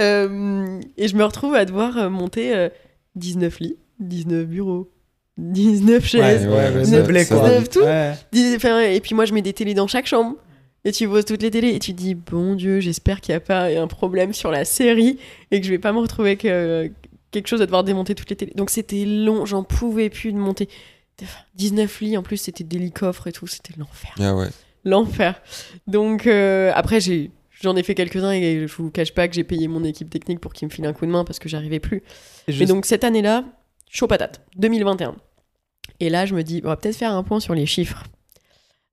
Euh, 0.00 0.80
et 0.96 1.08
je 1.08 1.16
me 1.16 1.24
retrouve 1.24 1.54
à 1.54 1.64
devoir 1.64 2.10
monter 2.10 2.54
euh, 2.54 2.68
19 3.16 3.60
lits, 3.60 3.76
19 4.00 4.46
bureaux, 4.46 4.90
19 5.36 6.04
chaises. 6.06 6.46
Ouais, 6.46 6.52
ouais, 6.52 6.70
le 6.72 6.84
ça- 6.84 6.90
meublé 6.98 7.24
ça 7.24 7.34
quoi. 7.36 7.48
va 7.48 7.58
vite. 7.58 7.72
tout. 7.72 7.80
Ouais. 7.80 8.14
Dis- 8.32 8.54
enfin, 8.56 8.80
et 8.80 9.00
puis 9.00 9.14
moi, 9.14 9.24
je 9.24 9.32
mets 9.34 9.42
des 9.42 9.52
télés 9.52 9.74
dans 9.74 9.86
chaque 9.86 10.06
chambre. 10.06 10.36
Et 10.86 10.92
tu 10.92 11.06
vois 11.06 11.22
toutes 11.22 11.42
les 11.42 11.50
télés 11.50 11.70
et 11.74 11.78
tu 11.78 11.92
te 11.94 11.98
dis, 11.98 12.14
bon 12.14 12.54
Dieu, 12.54 12.78
j'espère 12.80 13.20
qu'il 13.22 13.32
n'y 13.32 13.36
a 13.36 13.40
pas 13.40 13.64
un 13.68 13.86
problème 13.86 14.34
sur 14.34 14.50
la 14.50 14.64
série 14.66 15.18
et 15.50 15.60
que 15.60 15.66
je 15.66 15.70
vais 15.72 15.78
pas 15.78 15.92
me 15.92 15.98
retrouver 15.98 16.30
avec 16.30 16.44
euh, 16.44 16.88
quelque 17.30 17.46
chose 17.48 17.62
à 17.62 17.64
devoir 17.64 17.84
démonter 17.84 18.14
toutes 18.14 18.28
les 18.28 18.36
télés. 18.36 18.52
Donc 18.54 18.68
c'était 18.68 19.06
long, 19.06 19.46
j'en 19.46 19.62
pouvais 19.64 20.10
plus 20.10 20.30
de 20.32 20.36
monter. 20.36 20.68
19 21.54 22.00
lits, 22.00 22.16
en 22.18 22.22
plus, 22.22 22.36
c'était 22.36 22.64
des 22.64 22.78
lits 22.78 22.92
coffres 22.92 23.26
et 23.28 23.32
tout, 23.32 23.46
c'était 23.46 23.72
l'enfer. 23.78 24.14
Ah 24.20 24.34
ouais. 24.34 24.48
L'enfer. 24.84 25.40
Donc 25.86 26.26
euh, 26.26 26.70
après, 26.74 27.00
j'ai. 27.00 27.30
J'en 27.62 27.76
ai 27.76 27.82
fait 27.82 27.94
quelques-uns 27.94 28.32
et 28.32 28.66
je 28.66 28.74
vous 28.76 28.90
cache 28.90 29.14
pas 29.14 29.26
que 29.26 29.34
j'ai 29.34 29.44
payé 29.44 29.68
mon 29.68 29.84
équipe 29.84 30.10
technique 30.10 30.38
pour 30.40 30.52
qu'ils 30.52 30.68
me 30.68 30.72
filent 30.72 30.84
un 30.84 30.92
coup 30.92 31.06
de 31.06 31.10
main 31.10 31.24
parce 31.24 31.38
que 31.38 31.48
j'arrivais 31.48 31.80
plus. 31.80 31.98
Et 31.98 32.02
Mais 32.48 32.54
juste- 32.54 32.68
donc 32.68 32.84
cette 32.84 33.04
année-là, 33.04 33.44
chaud 33.94 34.08
patate, 34.08 34.44
2021. 34.56 35.14
Et 36.00 36.10
là, 36.10 36.26
je 36.26 36.34
me 36.34 36.42
dis, 36.42 36.60
on 36.64 36.68
va 36.68 36.76
peut-être 36.76 36.96
faire 36.96 37.12
un 37.12 37.22
point 37.22 37.40
sur 37.40 37.54
les 37.54 37.64
chiffres. 37.64 38.02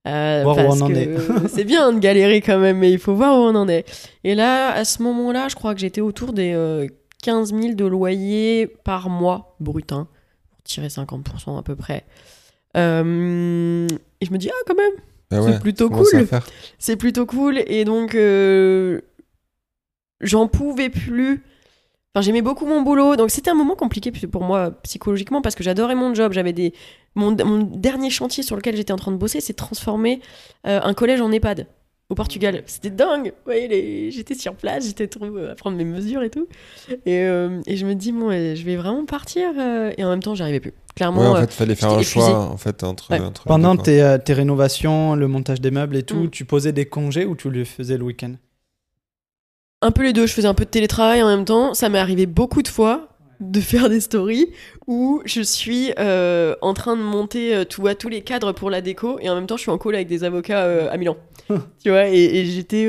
Euh, 0.06 0.42
Voir 0.44 0.56
où 0.58 0.60
on 0.60 0.80
en 0.80 0.88
que 0.88 0.92
est. 0.94 1.48
c'est 1.48 1.64
bien 1.64 1.92
de 1.92 1.98
galérer 1.98 2.40
quand 2.40 2.58
même, 2.58 2.78
mais 2.78 2.90
il 2.92 2.98
faut 2.98 3.14
voir 3.14 3.34
où 3.38 3.42
on 3.42 3.54
en 3.54 3.68
est. 3.68 3.84
Et 4.24 4.34
là, 4.34 4.72
à 4.72 4.84
ce 4.84 5.02
moment-là, 5.02 5.48
je 5.48 5.54
crois 5.56 5.74
que 5.74 5.80
j'étais 5.80 6.00
autour 6.00 6.32
des 6.32 6.52
euh, 6.54 6.86
15 7.22 7.52
000 7.54 7.74
de 7.74 7.84
loyer 7.84 8.66
par 8.66 9.10
mois, 9.10 9.56
brut, 9.60 9.92
hein, 9.92 10.08
pour 10.50 10.62
tirer 10.62 10.88
50% 10.88 11.58
à 11.58 11.62
peu 11.62 11.76
près. 11.76 12.04
Euh, 12.76 13.86
et 14.20 14.26
je 14.26 14.32
me 14.32 14.38
dis, 14.38 14.50
ah, 14.50 14.62
quand 14.66 14.76
même, 14.76 14.92
Ah 15.30 15.36
C'est 15.42 15.50
ouais, 15.52 15.58
plutôt 15.60 15.90
cool. 15.90 16.28
c'est 16.78 16.96
plutôt 16.96 17.26
cool. 17.26 17.62
Et 17.66 17.84
donc, 17.84 18.14
euh, 18.14 19.00
j'en 20.20 20.46
pouvais 20.48 20.90
plus. 20.90 21.42
Enfin, 22.14 22.22
j'aimais 22.26 22.42
beaucoup 22.42 22.66
mon 22.66 22.82
boulot, 22.82 23.16
donc 23.16 23.30
c'était 23.30 23.50
un 23.50 23.54
moment 23.54 23.74
compliqué 23.74 24.10
pour 24.12 24.42
moi 24.44 24.70
psychologiquement 24.82 25.40
parce 25.40 25.54
que 25.54 25.64
j'adorais 25.64 25.94
mon 25.94 26.14
job. 26.14 26.32
J'avais 26.34 26.52
des 26.52 26.74
mon, 27.14 27.34
mon 27.44 27.58
dernier 27.62 28.10
chantier 28.10 28.42
sur 28.42 28.54
lequel 28.54 28.76
j'étais 28.76 28.92
en 28.92 28.96
train 28.96 29.12
de 29.12 29.16
bosser, 29.16 29.40
c'est 29.40 29.54
de 29.54 29.56
transformer 29.56 30.20
euh, 30.66 30.78
un 30.82 30.92
collège 30.92 31.22
en 31.22 31.32
EHPAD 31.32 31.66
au 32.10 32.14
Portugal. 32.14 32.62
C'était 32.66 32.90
dingue. 32.90 33.28
Vous 33.28 33.42
voyez, 33.46 33.66
les- 33.66 34.10
j'étais 34.10 34.34
sur 34.34 34.54
place, 34.56 34.84
j'étais 34.86 35.06
trop 35.06 35.24
à 35.38 35.54
prendre 35.54 35.78
mes 35.78 35.86
mesures 35.86 36.22
et 36.22 36.28
tout. 36.28 36.46
Et, 37.06 37.20
euh, 37.22 37.60
et 37.66 37.76
je 37.78 37.86
me 37.86 37.94
dis 37.94 38.12
bon, 38.12 38.30
je 38.30 38.62
vais 38.62 38.76
vraiment 38.76 39.06
partir. 39.06 39.48
euh, 39.58 39.90
et 39.96 40.04
en 40.04 40.10
même 40.10 40.22
temps, 40.22 40.34
j'arrivais 40.34 40.60
plus. 40.60 40.74
Clairement, 40.94 41.22
Ouais, 41.22 41.38
en 41.38 41.40
fait, 41.40 41.50
fallait 41.54 41.74
faire 41.74 41.92
un 41.92 42.02
choix 42.02 42.40
en 42.40 42.58
fait 42.58 42.84
entre. 42.84 43.10
Ouais. 43.10 43.20
entre 43.20 43.44
les 43.46 43.48
Pendant 43.48 43.74
tes, 43.78 44.16
tes 44.22 44.34
rénovations, 44.34 45.14
le 45.14 45.28
montage 45.28 45.62
des 45.62 45.70
meubles 45.70 45.96
et 45.96 46.02
tout, 46.02 46.24
Mm. 46.24 46.30
tu 46.30 46.44
posais 46.44 46.72
des 46.72 46.84
congés 46.84 47.24
ou 47.24 47.34
tu 47.36 47.48
le 47.48 47.64
faisais 47.64 47.96
le 47.96 48.04
week-end? 48.04 48.34
Un 49.82 49.90
peu 49.90 50.02
les 50.02 50.12
deux. 50.12 50.26
Je 50.26 50.32
faisais 50.32 50.48
un 50.48 50.54
peu 50.54 50.64
de 50.64 50.70
télétravail 50.70 51.22
en 51.22 51.28
même 51.28 51.44
temps. 51.44 51.74
Ça 51.74 51.88
m'est 51.88 51.98
arrivé 51.98 52.26
beaucoup 52.26 52.62
de 52.62 52.68
fois 52.68 53.08
de 53.40 53.60
faire 53.60 53.88
des 53.90 54.00
stories 54.00 54.46
où 54.86 55.20
je 55.24 55.42
suis 55.42 55.92
euh, 55.98 56.54
en 56.62 56.74
train 56.74 56.96
de 56.96 57.02
monter 57.02 57.54
euh, 57.56 57.64
tout, 57.64 57.86
à 57.88 57.96
tous 57.96 58.08
les 58.08 58.22
cadres 58.22 58.52
pour 58.52 58.70
la 58.70 58.80
déco 58.80 59.18
et 59.20 59.28
en 59.28 59.34
même 59.34 59.46
temps 59.48 59.56
je 59.56 59.62
suis 59.62 59.70
en 59.70 59.78
call 59.78 59.96
avec 59.96 60.06
des 60.06 60.22
avocats 60.22 60.62
euh, 60.64 60.88
à 60.90 60.96
Milan. 60.96 61.16
tu 61.82 61.90
vois, 61.90 62.08
et, 62.08 62.22
et 62.22 62.44
j'étais. 62.44 62.88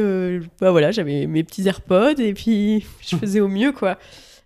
bah 0.61 0.69
voilà, 0.69 0.91
j'avais 0.91 1.25
mes 1.25 1.43
petits 1.43 1.67
AirPods 1.67 2.19
et 2.19 2.33
puis 2.33 2.85
je 3.01 3.15
faisais 3.15 3.39
au 3.39 3.47
mieux 3.47 3.71
quoi. 3.71 3.97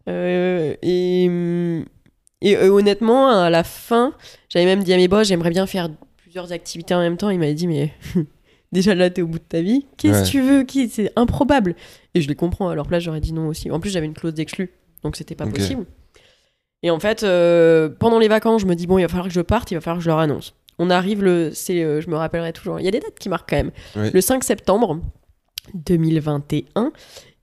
Et. 0.07 1.25
hum, 1.27 1.83
Et 2.41 2.55
honnêtement, 2.57 3.27
à 3.29 3.49
la 3.49 3.65
fin, 3.65 4.13
j'avais 4.47 4.65
même 4.65 4.83
dit 4.83 4.93
à 4.93 4.97
mes 4.97 5.09
boss, 5.09 5.27
j'aimerais 5.27 5.49
bien 5.49 5.65
faire 5.67 5.89
plusieurs 6.15 6.53
activités 6.53 6.93
en 6.95 6.99
même 6.99 7.17
temps. 7.17 7.29
Il 7.29 7.39
m'avait 7.39 7.53
dit, 7.53 7.67
mais 7.67 7.91
déjà 8.71 8.95
là, 8.95 9.09
t'es 9.09 9.21
au 9.21 9.27
bout 9.27 9.39
de 9.39 9.43
ta 9.43 9.61
vie. 9.61 9.85
Qu'est-ce 9.97 10.19
que 10.19 10.23
Ouais. 10.25 10.29
tu 10.29 10.41
veux 10.41 10.63
Qui 10.63 10.89
C'est 10.89 11.11
improbable. 11.15 11.75
Et 12.13 12.21
je 12.21 12.27
les 12.27 12.35
comprends. 12.35 12.69
À 12.69 12.75
leur 12.75 12.87
place, 12.87 13.03
j'aurais 13.03 13.21
dit 13.21 13.33
non 13.33 13.47
aussi. 13.47 13.69
En 13.71 13.79
plus, 13.79 13.89
j'avais 13.89 14.05
une 14.05 14.13
clause 14.13 14.33
d'exclus, 14.33 14.71
donc 15.03 15.15
c'était 15.15 15.35
pas 15.35 15.45
possible. 15.47 15.85
Et 16.83 16.91
en 16.91 16.99
fait, 16.99 17.23
euh, 17.23 17.89
pendant 17.89 18.19
les 18.19 18.27
vacances, 18.27 18.61
je 18.61 18.67
me 18.67 18.75
dis 18.75 18.85
bon, 18.87 18.97
il 18.99 19.01
va 19.01 19.07
falloir 19.07 19.27
que 19.27 19.33
je 19.33 19.41
parte, 19.41 19.71
il 19.71 19.75
va 19.75 19.81
falloir 19.81 19.97
que 19.97 20.03
je 20.03 20.09
leur 20.09 20.19
annonce. 20.19 20.53
On 20.79 20.89
arrive 20.91 21.23
le, 21.23 21.49
c'est, 21.53 21.83
euh, 21.83 22.01
je 22.01 22.09
me 22.09 22.15
rappellerai 22.15 22.53
toujours. 22.53 22.79
Il 22.79 22.85
y 22.85 22.87
a 22.87 22.91
des 22.91 22.99
dates 22.99 23.17
qui 23.19 23.29
marquent 23.29 23.49
quand 23.49 23.55
même. 23.55 23.71
Oui. 23.95 24.11
Le 24.13 24.21
5 24.21 24.43
septembre 24.43 24.99
2021. 25.73 26.91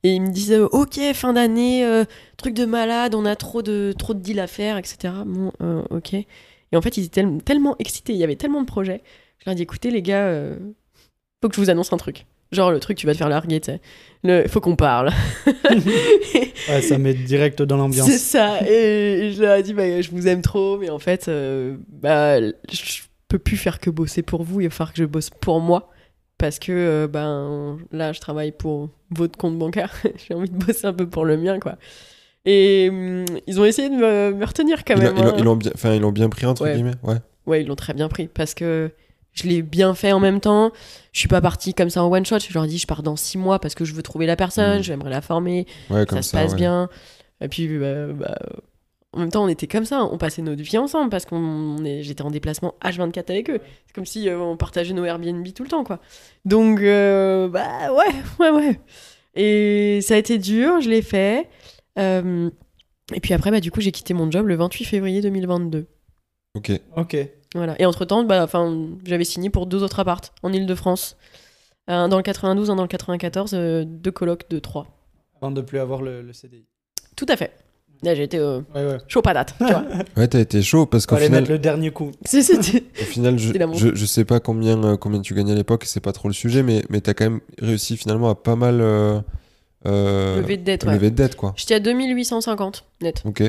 Et 0.02 0.10
ils 0.14 0.20
me 0.22 0.30
disaient, 0.30 0.58
ok, 0.60 1.00
fin 1.14 1.32
d'année, 1.32 1.84
euh, 1.84 2.04
truc 2.37 2.54
de 2.54 2.66
malade, 2.66 3.14
on 3.14 3.24
a 3.24 3.37
trop 3.37 3.62
de, 3.62 3.94
trop 3.98 4.12
de 4.12 4.20
deals 4.20 4.38
à 4.40 4.46
faire, 4.46 4.76
etc. 4.76 5.12
Bon, 5.24 5.50
euh, 5.62 5.82
ok. 5.90 6.12
Et 6.14 6.26
en 6.76 6.82
fait, 6.82 6.96
ils 6.98 7.04
étaient 7.06 7.22
tel- 7.22 7.42
tellement 7.42 7.74
excités, 7.78 8.12
il 8.12 8.18
y 8.18 8.24
avait 8.24 8.37
tellement 8.37 8.60
de 8.60 8.66
projets. 8.66 9.02
Je 9.38 9.44
leur 9.46 9.52
ai 9.54 9.56
dit, 9.56 9.62
écoutez, 9.62 9.90
les 9.90 10.02
gars, 10.02 10.26
euh, 10.26 10.56
faut 11.44 11.48
que 11.50 11.57
je 11.57 11.61
vous 11.61 11.68
annonce 11.68 11.92
un 11.92 11.98
truc. 11.98 12.24
Genre 12.52 12.70
le 12.72 12.80
truc, 12.80 12.96
tu 12.96 13.04
vas 13.07 13.12
te 13.12 13.18
faire 13.18 13.28
larguer, 13.28 13.61
tu 13.61 13.66
sais. 13.72 13.80
Le, 14.22 14.48
faut 14.48 14.61
qu'on 14.62 14.76
parle. 14.76 15.11
Ouais, 16.68 16.80
ça 16.80 16.96
met 16.96 17.12
direct 17.12 17.61
dans 17.61 17.76
l'ambiance. 17.76 18.09
C'est 18.09 18.16
ça. 18.18 18.61
Et 18.66 19.33
je 19.37 19.42
leur 19.42 19.57
ai 19.57 19.62
dit, 19.62 19.74
bah, 19.74 20.00
je 20.00 20.11
vous 20.11 20.26
aime 20.26 20.40
trop, 20.40 20.78
mais 20.78 20.88
en 20.88 20.98
fait, 20.98 21.28
euh, 21.28 21.76
bah, 21.88 22.40
je 22.40 23.02
peux 23.28 23.38
plus 23.38 23.59
faire 23.59 23.78
que 23.80 23.90
bosser 23.90 24.22
pour 24.22 24.42
vous. 24.44 24.62
Il 24.62 24.64
va 24.68 24.70
falloir 24.70 24.92
que 24.94 24.98
je 24.98 25.04
bosse 25.04 25.28
pour 25.28 25.61
moi. 25.61 25.90
Parce 26.38 26.59
que 26.59 26.72
euh, 26.72 27.07
ben, 27.07 27.76
là, 27.92 28.12
je 28.14 28.20
travaille 28.20 28.52
pour 28.52 28.88
votre 29.11 29.37
compte 29.38 29.59
bancaire. 29.59 29.92
J'ai 30.26 30.33
envie 30.35 30.48
de 30.48 30.57
bosser 30.57 30.87
un 30.87 30.94
peu 30.94 31.07
pour 31.07 31.26
le 31.26 31.37
mien, 31.37 31.59
quoi. 31.61 31.76
Et 32.46 32.88
hum, 32.90 33.24
ils 33.46 33.61
ont 33.61 33.64
essayé 33.66 33.90
de 33.90 33.94
me, 33.96 34.33
me 34.33 34.44
retenir 34.46 34.85
quand 34.85 34.96
même. 34.96 35.14
l'ont- 35.14 35.37
ils 35.37 35.44
l'ont- 35.44 35.59
hein. 35.59 35.92
ils 35.94 36.00
l'ont 36.00 36.12
bien, 36.12 36.28
pris 36.30 36.46
entre 36.46 36.62
Ouais. 36.62 36.74
guillemets. 36.74 36.94
Ouais. 37.02 37.16
Ouais, 37.46 37.61
ils 37.62 37.66
l'ont 37.68 37.76
très 37.76 37.92
bien 37.92 38.09
pris 38.09 38.26
parce 38.28 38.54
que 38.54 38.90
je 39.35 39.44
l'ai 39.49 39.62
bien 39.62 39.94
fait 39.94 40.12
en 40.12 40.20
même 40.20 40.40
temps. 40.40 40.73
Je 41.12 41.18
suis 41.18 41.29
pas 41.29 41.40
partie 41.40 41.75
comme 41.75 41.90
ça 41.90 42.03
en 42.03 42.11
one 42.11 42.25
shot. 42.25 42.38
Je 42.40 42.55
leur 42.55 42.64
ai 42.64 42.68
dit, 42.68 42.79
je 42.79 42.87
pars 42.87 43.03
dans 43.03 43.16
six 43.16 43.37
mois 43.38 43.59
parce 43.59 43.75
que 43.75 43.85
je 43.85 43.92
veux 43.94 44.03
trouver 44.03 44.27
la 44.27 44.37
personne, 44.37 44.79
Mhm. 44.79 44.83
j'aimerais 44.83 45.11
la 45.11 45.20
former, 45.20 45.66
Ouais, 45.90 46.07
comme 46.07 46.18
ça 46.18 46.23
ça. 46.23 46.29
se 46.31 46.33
passe 46.33 46.51
ouais. 46.53 46.57
bien. 46.59 46.88
Et 47.40 47.49
puis, 47.49 47.79
bah, 47.79 48.07
bah, 48.12 48.38
en 49.12 49.18
même 49.20 49.31
temps, 49.31 49.44
on 49.44 49.49
était 49.49 49.66
comme 49.66 49.85
ça. 49.85 50.05
On 50.05 50.18
passait 50.18 50.42
notre 50.42 50.62
vie 50.62 50.79
ensemble 50.79 51.11
parce 51.11 51.25
qu'on 51.25 51.85
est... 51.85 52.03
j'étais 52.03 52.23
en 52.23 52.31
déplacement 52.31 52.75
H24 52.83 53.31
avec 53.31 53.51
eux. 53.51 53.61
C'est 53.87 53.94
comme 53.94 54.07
si 54.07 54.29
euh, 54.29 54.38
on 54.40 54.57
partageait 54.57 54.94
nos 54.94 55.05
Airbnb 55.05 55.47
tout 55.55 55.62
le 55.62 55.68
temps, 55.68 55.85
quoi. 55.85 56.01
Donc, 56.44 56.81
euh, 56.81 57.49
bah 57.49 57.92
ouais, 57.92 58.12
ouais, 58.40 58.51
ouais. 58.51 58.81
Et 59.37 60.01
ça 60.03 60.14
a 60.14 60.16
été 60.16 60.38
dur, 60.38 60.81
je 60.81 60.88
l'ai 60.90 61.03
fait. 61.03 61.49
Euh, 61.99 62.51
et 63.12 63.20
puis 63.20 63.35
après, 63.35 63.51
bah, 63.51 63.61
du 63.61 63.70
coup, 63.70 63.81
j'ai 63.81 63.92
quitté 63.92 64.14
mon 64.14 64.31
job 64.31 64.47
le 64.47 64.55
28 64.57 64.85
février 64.85 65.20
2022. 65.20 65.87
Ok. 66.57 66.73
Ok. 66.97 67.16
Voilà. 67.54 67.80
Et 67.80 67.86
entre-temps, 67.86 68.24
bah, 68.24 68.42
enfin, 68.42 68.88
j'avais 69.04 69.24
signé 69.24 69.50
pour 69.50 69.66
deux 69.66 69.82
autres 69.82 70.00
appartes 70.00 70.32
en 70.42 70.52
Ile-de-France. 70.52 71.16
Un 71.86 72.08
dans 72.08 72.16
le 72.16 72.22
92, 72.22 72.70
un 72.70 72.76
dans 72.76 72.82
le 72.82 72.88
94, 72.88 73.52
euh, 73.54 73.84
deux 73.86 74.10
colocs 74.10 74.48
de 74.50 74.58
trois. 74.58 74.86
Avant 75.40 75.50
de 75.50 75.60
plus 75.60 75.78
avoir 75.78 76.02
le, 76.02 76.22
le 76.22 76.32
CDI. 76.32 76.64
Tout 77.16 77.26
à 77.28 77.36
fait. 77.36 77.52
Là, 78.02 78.14
j'ai 78.14 78.24
été 78.24 78.38
euh, 78.38 78.60
Ouais, 78.74 78.84
ouais. 78.84 78.98
chaud 79.08 79.22
patate, 79.22 79.54
tu 79.58 79.64
vois. 79.64 79.84
Ouais, 80.16 80.28
t'as 80.28 80.40
été 80.40 80.62
chaud 80.62 80.86
parce 80.86 81.06
qu'au 81.06 81.14
Fallait 81.14 81.26
final, 81.26 81.42
mettre 81.42 81.52
le 81.52 81.58
dernier 81.58 81.90
coup. 81.90 82.10
Au 82.32 83.04
final, 83.04 83.38
je, 83.38 84.04
sais 84.04 84.24
pas 84.24 84.40
combien, 84.40 84.82
euh, 84.84 84.96
combien 84.96 85.20
tu 85.20 85.34
gagnais 85.34 85.52
à 85.52 85.54
l'époque, 85.54 85.84
c'est 85.86 86.00
pas 86.00 86.12
trop 86.12 86.28
le 86.28 86.34
sujet, 86.34 86.62
mais, 86.62 86.84
mais 86.90 87.00
t'as 87.00 87.14
quand 87.14 87.24
même 87.24 87.40
réussi 87.60 87.96
finalement 87.96 88.28
à 88.28 88.34
pas 88.34 88.56
mal 88.56 88.80
euh, 88.80 89.20
euh, 89.86 90.40
levé 90.40 90.56
de 90.56 90.64
dette, 90.64 90.84
ouais. 90.84 90.94
lever 90.94 91.10
de 91.10 91.16
dette, 91.16 91.36
quoi. 91.36 91.54
J'étais 91.56 91.74
à 91.74 91.80
2850 91.80 92.84
net. 93.00 93.22
Ok. 93.24 93.42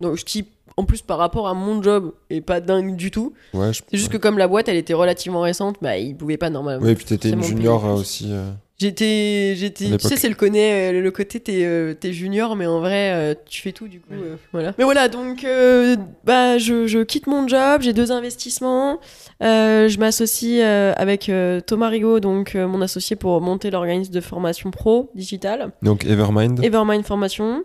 Donc, 0.00 0.16
je 0.16 0.24
type, 0.24 0.48
en 0.76 0.84
plus, 0.84 1.02
par 1.02 1.18
rapport 1.18 1.48
à 1.48 1.54
mon 1.54 1.82
job, 1.82 2.12
et 2.30 2.40
pas 2.40 2.60
dingue 2.60 2.96
du 2.96 3.10
tout. 3.10 3.32
Ouais, 3.54 3.72
je... 3.72 3.82
C'est 3.90 3.96
juste 3.96 4.10
que 4.12 4.16
comme 4.16 4.38
la 4.38 4.48
boîte, 4.48 4.68
elle 4.68 4.76
était 4.76 4.94
relativement 4.94 5.40
récente, 5.40 5.76
bah, 5.82 5.98
ils 5.98 6.16
pouvaient 6.16 6.36
pas 6.38 6.50
normalement. 6.50 6.84
Ouais, 6.84 6.92
et 6.92 6.94
puis 6.94 7.04
t'étais 7.04 7.30
une 7.30 7.42
junior 7.42 7.80
payer 7.82 7.92
euh, 7.92 7.96
aussi. 7.96 8.28
euh. 8.30 8.50
J'étais, 8.78 9.54
j'étais, 9.54 9.96
tu 9.96 10.08
sais, 10.08 10.16
c'est 10.16 10.28
le, 10.28 10.34
connaît, 10.34 10.92
le 10.92 11.10
côté 11.12 11.38
t'es, 11.38 11.64
euh, 11.64 11.94
t'es 11.94 12.12
junior, 12.12 12.56
mais 12.56 12.66
en 12.66 12.80
vrai, 12.80 13.12
euh, 13.14 13.34
tu 13.46 13.62
fais 13.62 13.70
tout 13.70 13.86
du 13.86 14.00
coup, 14.00 14.12
euh, 14.12 14.34
voilà. 14.52 14.74
Mais 14.76 14.82
voilà, 14.82 15.06
donc, 15.08 15.44
euh, 15.44 15.94
bah, 16.24 16.58
je, 16.58 16.88
je 16.88 16.98
quitte 16.98 17.28
mon 17.28 17.46
job, 17.46 17.82
j'ai 17.82 17.92
deux 17.92 18.10
investissements, 18.10 18.98
euh, 19.40 19.86
je 19.88 19.98
m'associe 20.00 20.60
euh, 20.64 20.94
avec 20.96 21.28
euh, 21.28 21.60
Thomas 21.60 21.90
Rigaud, 21.90 22.18
donc 22.18 22.56
euh, 22.56 22.66
mon 22.66 22.80
associé 22.82 23.14
pour 23.14 23.40
monter 23.40 23.70
l'organisme 23.70 24.12
de 24.12 24.20
formation 24.20 24.72
pro 24.72 25.10
digital, 25.14 25.70
Donc 25.82 26.04
Evermind. 26.04 26.64
Evermind 26.64 27.04
Formation. 27.04 27.62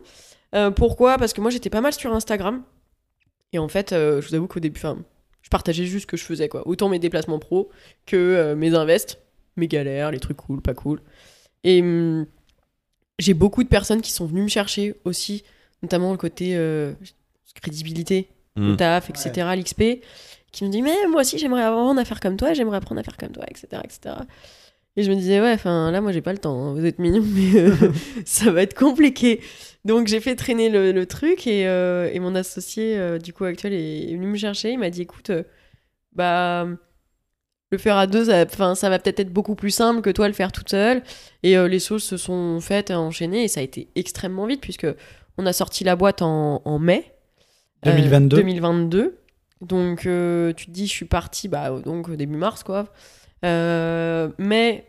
Euh, 0.54 0.70
pourquoi? 0.70 1.18
Parce 1.18 1.34
que 1.34 1.42
moi, 1.42 1.50
j'étais 1.50 1.72
pas 1.72 1.82
mal 1.82 1.94
sur 1.94 2.14
Instagram, 2.14 2.62
et 3.54 3.60
en 3.60 3.68
fait, 3.68 3.94
euh, 3.94 4.22
je 4.22 4.30
vous 4.30 4.36
avoue 4.36 4.48
qu'au 4.48 4.60
début, 4.60 4.80
enfin, 4.80 4.98
je 5.42 5.50
partageais 5.50 5.86
juste 5.86 6.04
ce 6.04 6.08
que 6.08 6.18
je 6.18 6.24
faisais, 6.24 6.50
quoi. 6.50 6.68
Autant 6.68 6.90
mes 6.90 7.00
déplacements 7.00 7.40
pro 7.40 7.70
que 8.06 8.16
euh, 8.16 8.56
mes 8.56 8.74
invests, 8.74 9.20
mes 9.56 9.68
galères, 9.68 10.12
les 10.12 10.20
trucs 10.20 10.38
cool, 10.38 10.62
pas 10.62 10.74
cool. 10.74 11.02
Et 11.64 11.82
hum, 11.82 12.26
j'ai 13.20 13.34
beaucoup 13.34 13.64
de 13.64 13.70
personnes 13.70 14.02
qui 14.02 14.12
sont 14.12 14.26
venues 14.26 14.44
me 14.44 14.48
chercher 14.48 14.96
aussi, 15.06 15.44
notamment 15.82 16.12
le 16.12 16.18
côté 16.18 16.56
euh, 16.56 16.94
crédibilité. 17.56 18.28
Mm. 18.58 18.72
au 18.72 18.76
taf, 18.76 19.10
etc., 19.10 19.48
l'XP, 19.56 20.04
qui 20.52 20.66
me 20.66 20.70
dit 20.70 20.82
mais 20.82 20.96
moi 21.10 21.22
aussi 21.22 21.38
j'aimerais 21.38 21.64
apprendre 21.64 22.00
à 22.00 22.06
faire 22.06 22.20
comme 22.20 22.38
toi, 22.38 22.54
j'aimerais 22.54 22.78
apprendre 22.78 23.00
à 23.00 23.04
faire 23.04 23.18
comme 23.18 23.32
toi, 23.32 23.46
etc., 23.48 23.68
etc. 23.84 24.16
Et 24.98 25.04
je 25.04 25.12
me 25.12 25.16
disais 25.16 25.40
ouais, 25.40 25.54
enfin 25.54 25.92
là 25.92 26.02
moi 26.02 26.12
j'ai 26.12 26.22
pas 26.22 26.34
le 26.34 26.40
temps, 26.40 26.60
hein. 26.60 26.74
vous 26.74 26.84
êtes 26.86 26.98
mignons, 27.00 27.24
mais 27.34 27.56
euh, 27.60 27.72
ça 28.26 28.52
va 28.52 28.64
être 28.64 28.74
compliqué. 28.74 29.42
Donc 29.86 30.08
j'ai 30.08 30.20
fait 30.20 30.36
traîner 30.36 30.70
le, 30.70 30.92
le 30.92 31.06
truc 31.06 31.48
et, 31.48 31.68
euh, 31.68 32.10
et 32.12 32.20
mon 32.20 32.36
associé 32.36 32.98
euh, 32.98 33.20
du 33.20 33.32
coup 33.32 33.46
actuel 33.46 33.74
est, 33.74 34.10
est 34.12 34.16
venu 34.16 34.28
me 34.28 34.36
chercher, 34.38 34.72
il 34.72 34.80
m'a 34.80 34.90
dit 34.90 35.04
écoute, 35.04 35.32
bah 36.14 36.68
le 37.70 37.78
faire 37.78 37.98
à 37.98 38.08
deux, 38.08 38.26
ça, 38.26 38.76
ça 38.76 38.90
va 38.90 38.98
peut-être 38.98 39.20
être 39.20 39.32
beaucoup 39.34 39.56
plus 39.56 39.72
simple 39.72 40.02
que 40.02 40.10
toi 40.10 40.28
le 40.28 40.34
faire 40.34 40.54
toute 40.54 40.70
seule. 40.70 41.04
Et 41.44 41.58
les 41.68 41.80
choses 41.80 42.02
se 42.02 42.16
sont 42.16 42.62
faites, 42.62 42.92
enchaînées, 42.92 43.44
et 43.44 43.48
ça 43.50 43.60
a 43.60 43.64
été 43.64 43.90
extrêmement 43.96 44.46
vite, 44.46 44.62
puisque 44.62 44.88
on 45.38 45.46
a 45.46 45.52
sorti 45.52 45.84
la 45.84 45.98
boîte 45.98 46.22
en, 46.22 46.62
en 46.64 46.80
mai. 46.80 47.12
euh, 47.86 47.92
2022. 47.92 48.38
2022. 48.38 49.18
Donc, 49.60 50.00
tu 50.00 50.08
te 50.66 50.72
dis, 50.72 50.88
je 50.88 50.92
suis 50.94 51.06
partie, 51.06 51.50
bah, 51.50 51.70
donc, 51.84 52.10
début 52.16 52.38
mars, 52.38 52.64
quoi. 52.64 52.86
Euh, 53.46 54.30
mais, 54.38 54.88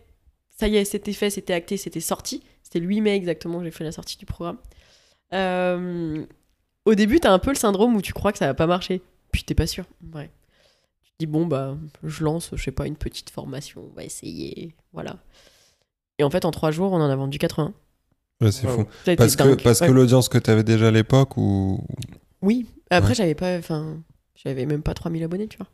ça 0.57 0.69
y 0.69 0.77
est, 0.77 0.85
c'était 0.85 1.13
fait, 1.13 1.31
c'était 1.31 1.53
acté, 1.55 1.77
c'était 1.77 2.01
sorti. 2.01 2.43
C'était 2.63 2.81
le 2.81 2.87
8 2.87 3.01
mai 3.01 3.15
exactement 3.17 3.59
que 3.59 3.65
j'ai 3.65 3.71
fait 3.71 3.85
la 3.85 3.93
sortie 3.93 4.17
du 4.19 4.27
programme. 4.27 4.59
Euh, 5.33 6.25
au 6.85 6.95
début, 6.95 7.21
t'as 7.21 7.33
un 7.33 7.39
peu 7.39 7.51
le 7.51 7.57
syndrome 7.57 7.95
où 7.97 8.03
tu 8.03 8.13
crois 8.13 8.33
que 8.33 8.39
ça 8.39 8.47
va 8.47 8.55
pas 8.55 8.67
marcher. 8.67 9.03
Puis 9.33 9.43
t'es 9.45 9.55
pas 9.55 9.67
sûr. 9.67 9.85
Ouais. 10.15 10.31
Tu 11.05 11.11
te 11.13 11.17
dis, 11.21 11.27
bon, 11.27 11.47
bah, 11.47 11.77
je 12.03 12.25
lance, 12.25 12.51
je 12.55 12.63
sais 12.63 12.71
pas, 12.73 12.87
une 12.87 12.97
petite 12.97 13.31
formation, 13.31 13.85
on 13.91 13.95
va 13.95 14.05
essayer. 14.05 14.75
Voilà. 14.93 15.17
Et 16.19 16.25
en 16.25 16.31
fait, 16.31 16.45
en 16.45 16.51
trois 16.51 16.71
jours, 16.71 16.93
on 16.93 16.97
en 17.01 17.09
a 17.11 17.17
vendu 17.17 17.39
80. 17.39 17.73
Ouais, 18.41 18.53
c'est 18.53 18.67
Wow. 18.67 18.73
fou. 18.73 18.85
Parce 19.17 19.37
que, 19.37 19.63
parce 19.63 19.81
que 19.81 19.91
l'audience 19.91 20.29
que 20.29 20.39
tu 20.39 20.51
avais 20.51 20.63
déjà 20.65 20.89
à 20.89 20.91
l'époque 20.91 21.37
ou. 21.37 21.85
Oui. 22.43 22.67
Après, 22.91 23.11
Ouais. 23.11 23.15
j'avais 23.15 23.35
pas. 23.35 23.59
Enfin, 23.59 23.99
j'avais 24.35 24.65
même 24.65 24.83
pas 24.83 24.95
3000 24.95 25.23
abonnés, 25.25 25.49
tu 25.49 25.59
vois. 25.59 25.67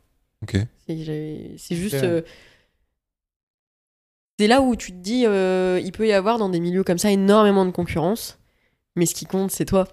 Ok. 0.43 0.57
C'est 0.87 1.75
juste. 1.75 1.95
Euh, 1.95 2.21
c'est 4.39 4.47
là 4.47 4.61
où 4.61 4.75
tu 4.75 4.91
te 4.91 4.97
dis, 4.97 5.25
euh, 5.25 5.79
il 5.83 5.91
peut 5.91 6.07
y 6.07 6.13
avoir 6.13 6.37
dans 6.37 6.49
des 6.49 6.59
milieux 6.59 6.83
comme 6.83 6.97
ça 6.97 7.11
énormément 7.11 7.65
de 7.65 7.71
concurrence, 7.71 8.37
mais 8.95 9.05
ce 9.05 9.15
qui 9.15 9.25
compte, 9.25 9.51
c'est 9.51 9.65
toi. 9.65 9.87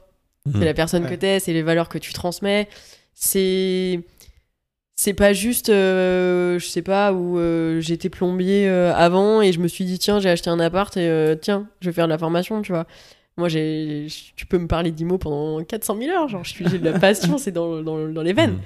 Mm. 0.47 0.59
C'est 0.59 0.65
la 0.65 0.75
personne 0.75 1.05
que 1.05 1.11
Ouais. 1.11 1.17
t'es, 1.19 1.41
c'est 1.41 1.53
les 1.53 1.63
valeurs 1.63 1.89
que 1.89 1.99
tu 1.99 2.13
transmets. 2.13 2.69
C'est. 3.15 4.01
C'est 4.95 5.15
pas 5.15 5.33
juste, 5.33 5.71
euh, 5.71 6.59
je 6.59 6.67
sais 6.67 6.83
pas, 6.83 7.13
où 7.15 7.39
euh, 7.39 7.81
j'étais 7.81 8.11
plombier 8.11 8.69
euh, 8.69 8.93
avant 8.95 9.41
et 9.41 9.51
je 9.53 9.59
me 9.59 9.67
suis 9.67 9.85
dit, 9.87 9.99
tiens, 9.99 10.21
j'ai 10.21 10.29
acheté 10.29 10.51
un 10.51 10.61
appart 10.61 10.95
et 10.97 11.09
euh, 11.09 11.35
tiens, 11.35 11.67
je 11.81 11.89
vais 11.89 11.95
faire 11.95 12.05
de 12.07 12.11
la 12.13 12.19
formation, 12.19 12.61
tu 12.63 12.73
vois. 12.73 12.87
Moi, 13.39 13.49
j'ai, 13.49 14.07
tu 14.37 14.45
peux 14.45 14.59
me 14.59 14.69
parler 14.69 14.93
d'IMO 14.93 15.17
pendant 15.17 15.65
400 15.65 15.97
000 15.99 16.11
heures, 16.15 16.29
genre, 16.29 16.45
je 16.45 16.51
suis- 16.51 16.69
j'ai 16.69 16.79
de 16.79 16.85
la 16.85 16.99
passion, 16.99 17.39
c'est 17.39 17.51
dans, 17.53 17.83
dans, 17.83 18.07
dans 18.07 18.23
les 18.23 18.35
veines. 18.35 18.53
Mm. 18.53 18.61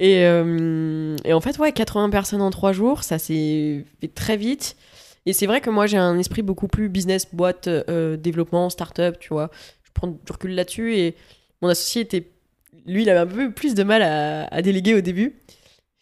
Et, 0.00 0.24
euh, 0.26 1.16
et 1.24 1.32
en 1.32 1.40
fait, 1.40 1.58
ouais, 1.58 1.72
80 1.72 2.10
personnes 2.10 2.42
en 2.42 2.50
3 2.50 2.72
jours, 2.72 3.02
ça 3.02 3.18
s'est 3.18 3.84
fait 4.00 4.08
très 4.08 4.36
vite. 4.36 4.76
Et 5.26 5.32
c'est 5.32 5.46
vrai 5.46 5.60
que 5.60 5.70
moi, 5.70 5.86
j'ai 5.86 5.98
un 5.98 6.18
esprit 6.18 6.42
beaucoup 6.42 6.68
plus 6.68 6.88
business, 6.88 7.26
boîte, 7.32 7.68
euh, 7.68 8.16
développement, 8.16 8.70
start-up, 8.70 9.18
tu 9.20 9.28
vois. 9.28 9.50
Je 9.82 9.90
prends 9.92 10.08
du 10.08 10.18
recul 10.30 10.54
là-dessus 10.54 10.96
et 10.96 11.16
mon 11.62 11.68
associé 11.68 12.02
était. 12.02 12.30
Lui, 12.86 13.02
il 13.02 13.10
avait 13.10 13.20
un 13.20 13.26
peu 13.26 13.52
plus 13.52 13.74
de 13.74 13.82
mal 13.82 14.02
à, 14.02 14.46
à 14.46 14.62
déléguer 14.62 14.94
au 14.94 15.00
début. 15.00 15.36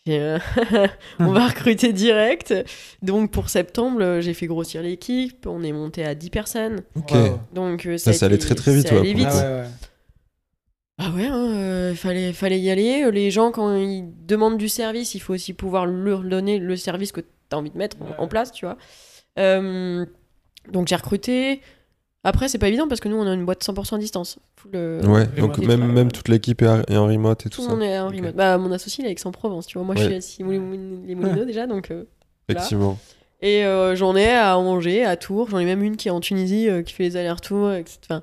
Euh, 0.09 0.39
on 1.19 1.33
va 1.33 1.49
recruter 1.49 1.93
direct. 1.93 2.55
Donc 3.03 3.31
pour 3.31 3.51
septembre, 3.51 4.01
euh, 4.03 4.21
j'ai 4.21 4.35
fait 4.35 4.47
grossir 4.47 4.83
l'équipe. 4.83 5.47
On 5.47 5.63
est 5.63 5.73
monté 5.73 6.05
à 6.05 6.15
10 6.15 6.31
personnes. 6.31 6.81
Ok. 6.95 7.11
Wow. 7.13 7.41
Donc 7.53 7.89
Ça, 7.97 8.11
a 8.11 8.13
ça 8.15 8.27
allait 8.27 8.39
très, 8.39 8.55
très 8.55 8.75
vite, 8.75 8.89
ça 8.89 8.99
allait 8.99 9.13
vite. 9.13 9.27
Ah 9.31 9.37
ouais, 9.37 9.61
ouais. 9.61 9.69
Ah 11.01 11.11
ouais, 11.11 11.27
hein, 11.27 11.53
euh, 11.55 11.95
fallait, 11.95 12.33
fallait 12.33 12.59
y 12.59 12.71
aller. 12.71 13.09
Les 13.13 13.31
gens, 13.31 13.53
quand 13.53 13.77
ils 13.77 14.05
demandent 14.27 14.59
du 14.59 14.69
service, 14.69 15.15
il 15.15 15.21
faut 15.21 15.35
aussi 15.35 15.55
pouvoir 15.55 15.87
leur 15.87 16.23
donner 16.23 16.59
le 16.59 16.77
service 16.77 17.13
que 17.13 17.21
tu 17.51 17.55
as 17.57 17.59
envie 17.59 17.71
de 17.71 17.79
mettre 17.79 17.97
en- 18.19 18.23
en 18.25 18.29
place, 18.29 18.53
tu 18.53 18.65
vois. 18.67 18.77
Euh, 19.39 20.05
donc 20.73 20.89
j'ai 20.89 20.97
recruté. 20.97 21.61
Après, 22.25 22.49
c'est 22.49 22.59
pas 22.59 22.69
évident 22.69 22.89
parce 22.89 23.01
que 23.01 23.09
nous, 23.09 23.17
on 23.17 23.27
a 23.27 23.33
une 23.33 23.45
boîte 23.45 23.63
100% 23.63 23.95
à 23.97 23.99
distance. 23.99 24.39
Full, 24.57 24.73
euh, 24.75 25.01
Ouais, 25.07 25.27
donc 25.39 25.57
même, 25.59 25.93
même 25.93 26.11
toute 26.11 26.29
l'équipe 26.29 26.61
est 26.63 26.97
en 26.97 27.07
remote 27.07 27.47
et 27.47 27.49
tout 27.49 27.57
Tout 27.57 27.63
le 27.63 27.69
ça. 27.69 27.75
monde 27.75 27.83
est 27.85 27.99
en 27.99 28.09
remote. 28.09 28.35
Bah, 28.35 28.59
mon 28.59 28.73
associé, 28.73 29.05
il 29.05 29.07
est 29.07 29.11
à 29.11 29.13
Aix-en-Provence, 29.13 29.67
tu 29.67 29.79
vois. 29.79 29.87
Moi, 29.87 29.95
je 29.97 30.19
suis 30.19 30.43
à 30.43 30.47
les 30.47 30.59
Moulineaux 31.15 31.45
déjà, 31.45 31.67
donc. 31.67 31.91
euh, 31.91 32.05
Effectivement. 32.49 32.99
Et 33.41 33.65
euh, 33.65 33.95
j'en 33.95 34.17
ai 34.17 34.31
à 34.33 34.59
Angers, 34.59 35.05
à 35.05 35.17
Tours. 35.17 35.49
J'en 35.51 35.59
ai 35.59 35.65
même 35.65 35.83
une 35.83 35.97
qui 35.97 36.09
est 36.09 36.11
en 36.11 36.19
Tunisie, 36.21 36.69
euh, 36.69 36.83
qui 36.83 36.93
fait 36.93 37.05
les 37.05 37.17
allers-retours. 37.17 37.71
etc. 37.73 37.99
Enfin, 38.05 38.23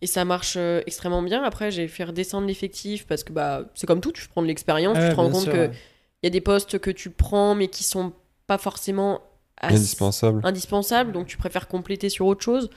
et 0.00 0.06
ça 0.06 0.24
marche 0.24 0.54
euh, 0.56 0.80
extrêmement 0.86 1.22
bien. 1.22 1.42
Après, 1.42 1.70
j'ai 1.70 1.88
fait 1.88 2.04
redescendre 2.04 2.46
l'effectif 2.46 3.06
parce 3.06 3.22
que 3.22 3.32
bah, 3.34 3.64
c'est 3.74 3.86
comme 3.86 4.00
tout, 4.00 4.12
tu 4.12 4.26
prends 4.28 4.40
de 4.42 4.46
l'expérience, 4.46 4.96
tu 4.98 5.08
te 5.10 5.14
rends 5.14 5.30
compte 5.30 5.50
qu'il 5.50 5.70
y 6.22 6.26
a 6.26 6.30
des 6.30 6.40
postes 6.40 6.78
que 6.78 6.90
tu 6.90 7.10
prends 7.10 7.54
mais 7.54 7.68
qui 7.68 7.84
sont 7.84 8.12
pas 8.46 8.58
forcément 8.58 9.20
Indispensable. 9.62 10.40
indispensables, 10.44 11.12
donc 11.12 11.26
tu 11.26 11.36
préfères 11.36 11.66
compléter 11.68 12.08
sur 12.08 12.26
autre 12.26 12.42
chose. 12.42 12.70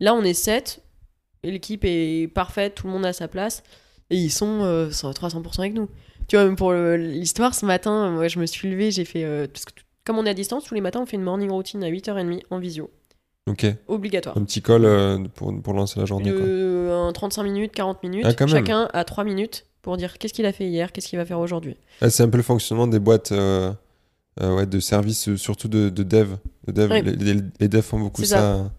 Là, 0.00 0.14
on 0.14 0.22
est 0.22 0.34
7, 0.34 0.82
l'équipe 1.44 1.82
est 1.84 2.28
parfaite, 2.32 2.74
tout 2.74 2.86
le 2.86 2.92
monde 2.92 3.06
a 3.06 3.12
sa 3.12 3.26
place, 3.28 3.62
et 4.10 4.16
ils 4.16 4.30
sont, 4.30 4.60
euh, 4.62 4.90
sont 4.90 5.08
à 5.08 5.12
300% 5.12 5.60
avec 5.60 5.74
nous. 5.74 5.88
Tu 6.28 6.36
vois, 6.36 6.44
même 6.44 6.56
pour 6.56 6.72
le- 6.72 6.96
l'histoire, 6.96 7.54
ce 7.54 7.64
matin, 7.64 8.10
moi, 8.10 8.28
je 8.28 8.38
me 8.38 8.46
suis 8.46 8.68
levée, 8.70 8.90
j'ai 8.90 9.04
fait... 9.04 9.24
euh, 9.24 9.46
parce 9.52 9.64
que 9.64 9.72
comme 10.04 10.18
on 10.18 10.26
est 10.26 10.30
à 10.30 10.34
distance, 10.34 10.64
tous 10.64 10.74
les 10.74 10.80
matins, 10.80 11.00
on 11.02 11.06
fait 11.06 11.16
une 11.16 11.22
morning 11.22 11.50
routine 11.50 11.82
à 11.82 11.88
8h30 11.88 12.42
en 12.50 12.58
visio. 12.58 12.90
Ok. 13.48 13.64
Obligatoire. 13.88 14.36
Un 14.36 14.44
petit 14.44 14.60
call 14.60 14.84
euh, 14.84 15.18
pour, 15.34 15.52
pour 15.62 15.72
lancer 15.72 15.98
la 16.00 16.04
journée. 16.06 16.32
Quoi. 16.32 16.42
Un 17.08 17.12
35 17.12 17.42
minutes, 17.44 17.72
40 17.72 18.02
minutes. 18.02 18.24
Ah. 18.26 18.46
Chacun 18.46 18.88
a 18.92 19.04
3 19.04 19.24
minutes 19.24 19.66
pour 19.82 19.96
dire 19.96 20.18
qu'est-ce 20.18 20.32
qu'il 20.34 20.46
a 20.46 20.52
fait 20.52 20.66
hier, 20.66 20.90
qu'est-ce 20.92 21.06
qu'il 21.08 21.18
va 21.18 21.24
faire 21.24 21.38
aujourd'hui. 21.40 21.76
Ah, 22.00 22.10
c'est 22.10 22.22
un 22.24 22.28
peu 22.28 22.36
le 22.38 22.42
fonctionnement 22.42 22.86
des 22.88 22.98
boîtes 22.98 23.32
euh, 24.42 24.54
ouais, 24.56 24.66
de 24.66 24.80
services, 24.80 25.28
euh, 25.28 25.36
surtout 25.36 25.68
de, 25.68 25.88
de 25.88 26.02
dev. 26.02 26.34
De 26.66 26.72
dev 26.72 26.90
Ouais. 26.90 27.02
les, 27.02 27.12
les- 27.34 27.40
les 27.60 27.68
devs 27.68 27.82
font 27.82 27.98
beaucoup 28.00 28.24
ça, 28.24 28.70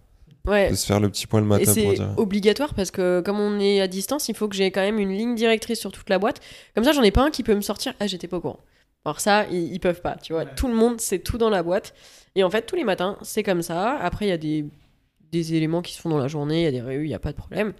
Ouais. 0.46 0.70
de 0.70 0.76
se 0.76 0.86
faire 0.86 1.00
le 1.02 1.10
petit 1.10 1.28
point 1.28 1.42
le 1.42 1.46
matin 1.46 1.74
c'est 1.74 2.00
obligatoire 2.16 2.74
parce 2.74 2.90
que 2.90 3.20
comme 3.22 3.40
on 3.40 3.60
est 3.60 3.82
à 3.82 3.88
distance, 3.88 4.30
il 4.30 4.36
faut 4.36 4.48
que 4.48 4.56
j'ai 4.56 4.72
quand 4.72 4.80
même 4.82 4.98
une 5.00 5.12
ligne 5.12 5.36
directrice 5.36 5.80
sur 5.80 5.92
toute 5.92 6.10
la 6.10 6.20
boîte. 6.20 6.40
Comme 6.74 6.84
ça, 6.86 6.94
j'en 6.94 7.04
ai 7.04 7.12
pas 7.12 7.24
un 7.26 7.32
qui 7.32 7.44
peut 7.44 7.56
me 7.56 7.60
sortir. 7.62 7.94
Ah, 8.00 8.08
j'étais 8.08 8.28
pas 8.28 8.38
au 8.38 8.42
courant. 8.42 8.60
Alors 9.04 9.20
ça, 9.20 9.46
ils, 9.52 9.74
ils 9.74 9.80
peuvent 9.80 10.02
pas. 10.02 10.16
Tu 10.22 10.32
vois, 10.34 10.44
Ouais. 10.44 10.50
tout 10.56 10.68
le 10.68 10.74
monde 10.74 11.02
c'est 11.02 11.20
tout 11.20 11.38
dans 11.38 11.50
la 11.50 11.64
boîte. 11.64 11.94
Et 12.36 12.44
en 12.44 12.50
fait, 12.50 12.62
tous 12.66 12.76
les 12.76 12.84
matins, 12.86 13.18
c'est 13.24 13.44
comme 13.44 13.62
ça. 13.62 13.98
Après, 13.98 14.26
il 14.26 14.30
y 14.30 14.34
a 14.34 14.38
des, 14.38 14.66
des 15.32 15.54
éléments 15.56 15.82
qui 15.82 15.94
se 15.94 16.00
font 16.02 16.10
dans 16.10 16.18
la 16.20 16.28
journée. 16.30 16.62
Il 16.62 16.64
y 16.64 16.68
a 16.68 16.72
des 16.72 16.82
réunions, 16.82 17.04
il 17.04 17.10
y 17.10 17.14
a 17.14 17.20
pas 17.20 17.32
de 17.32 17.38
problème. 17.38 17.74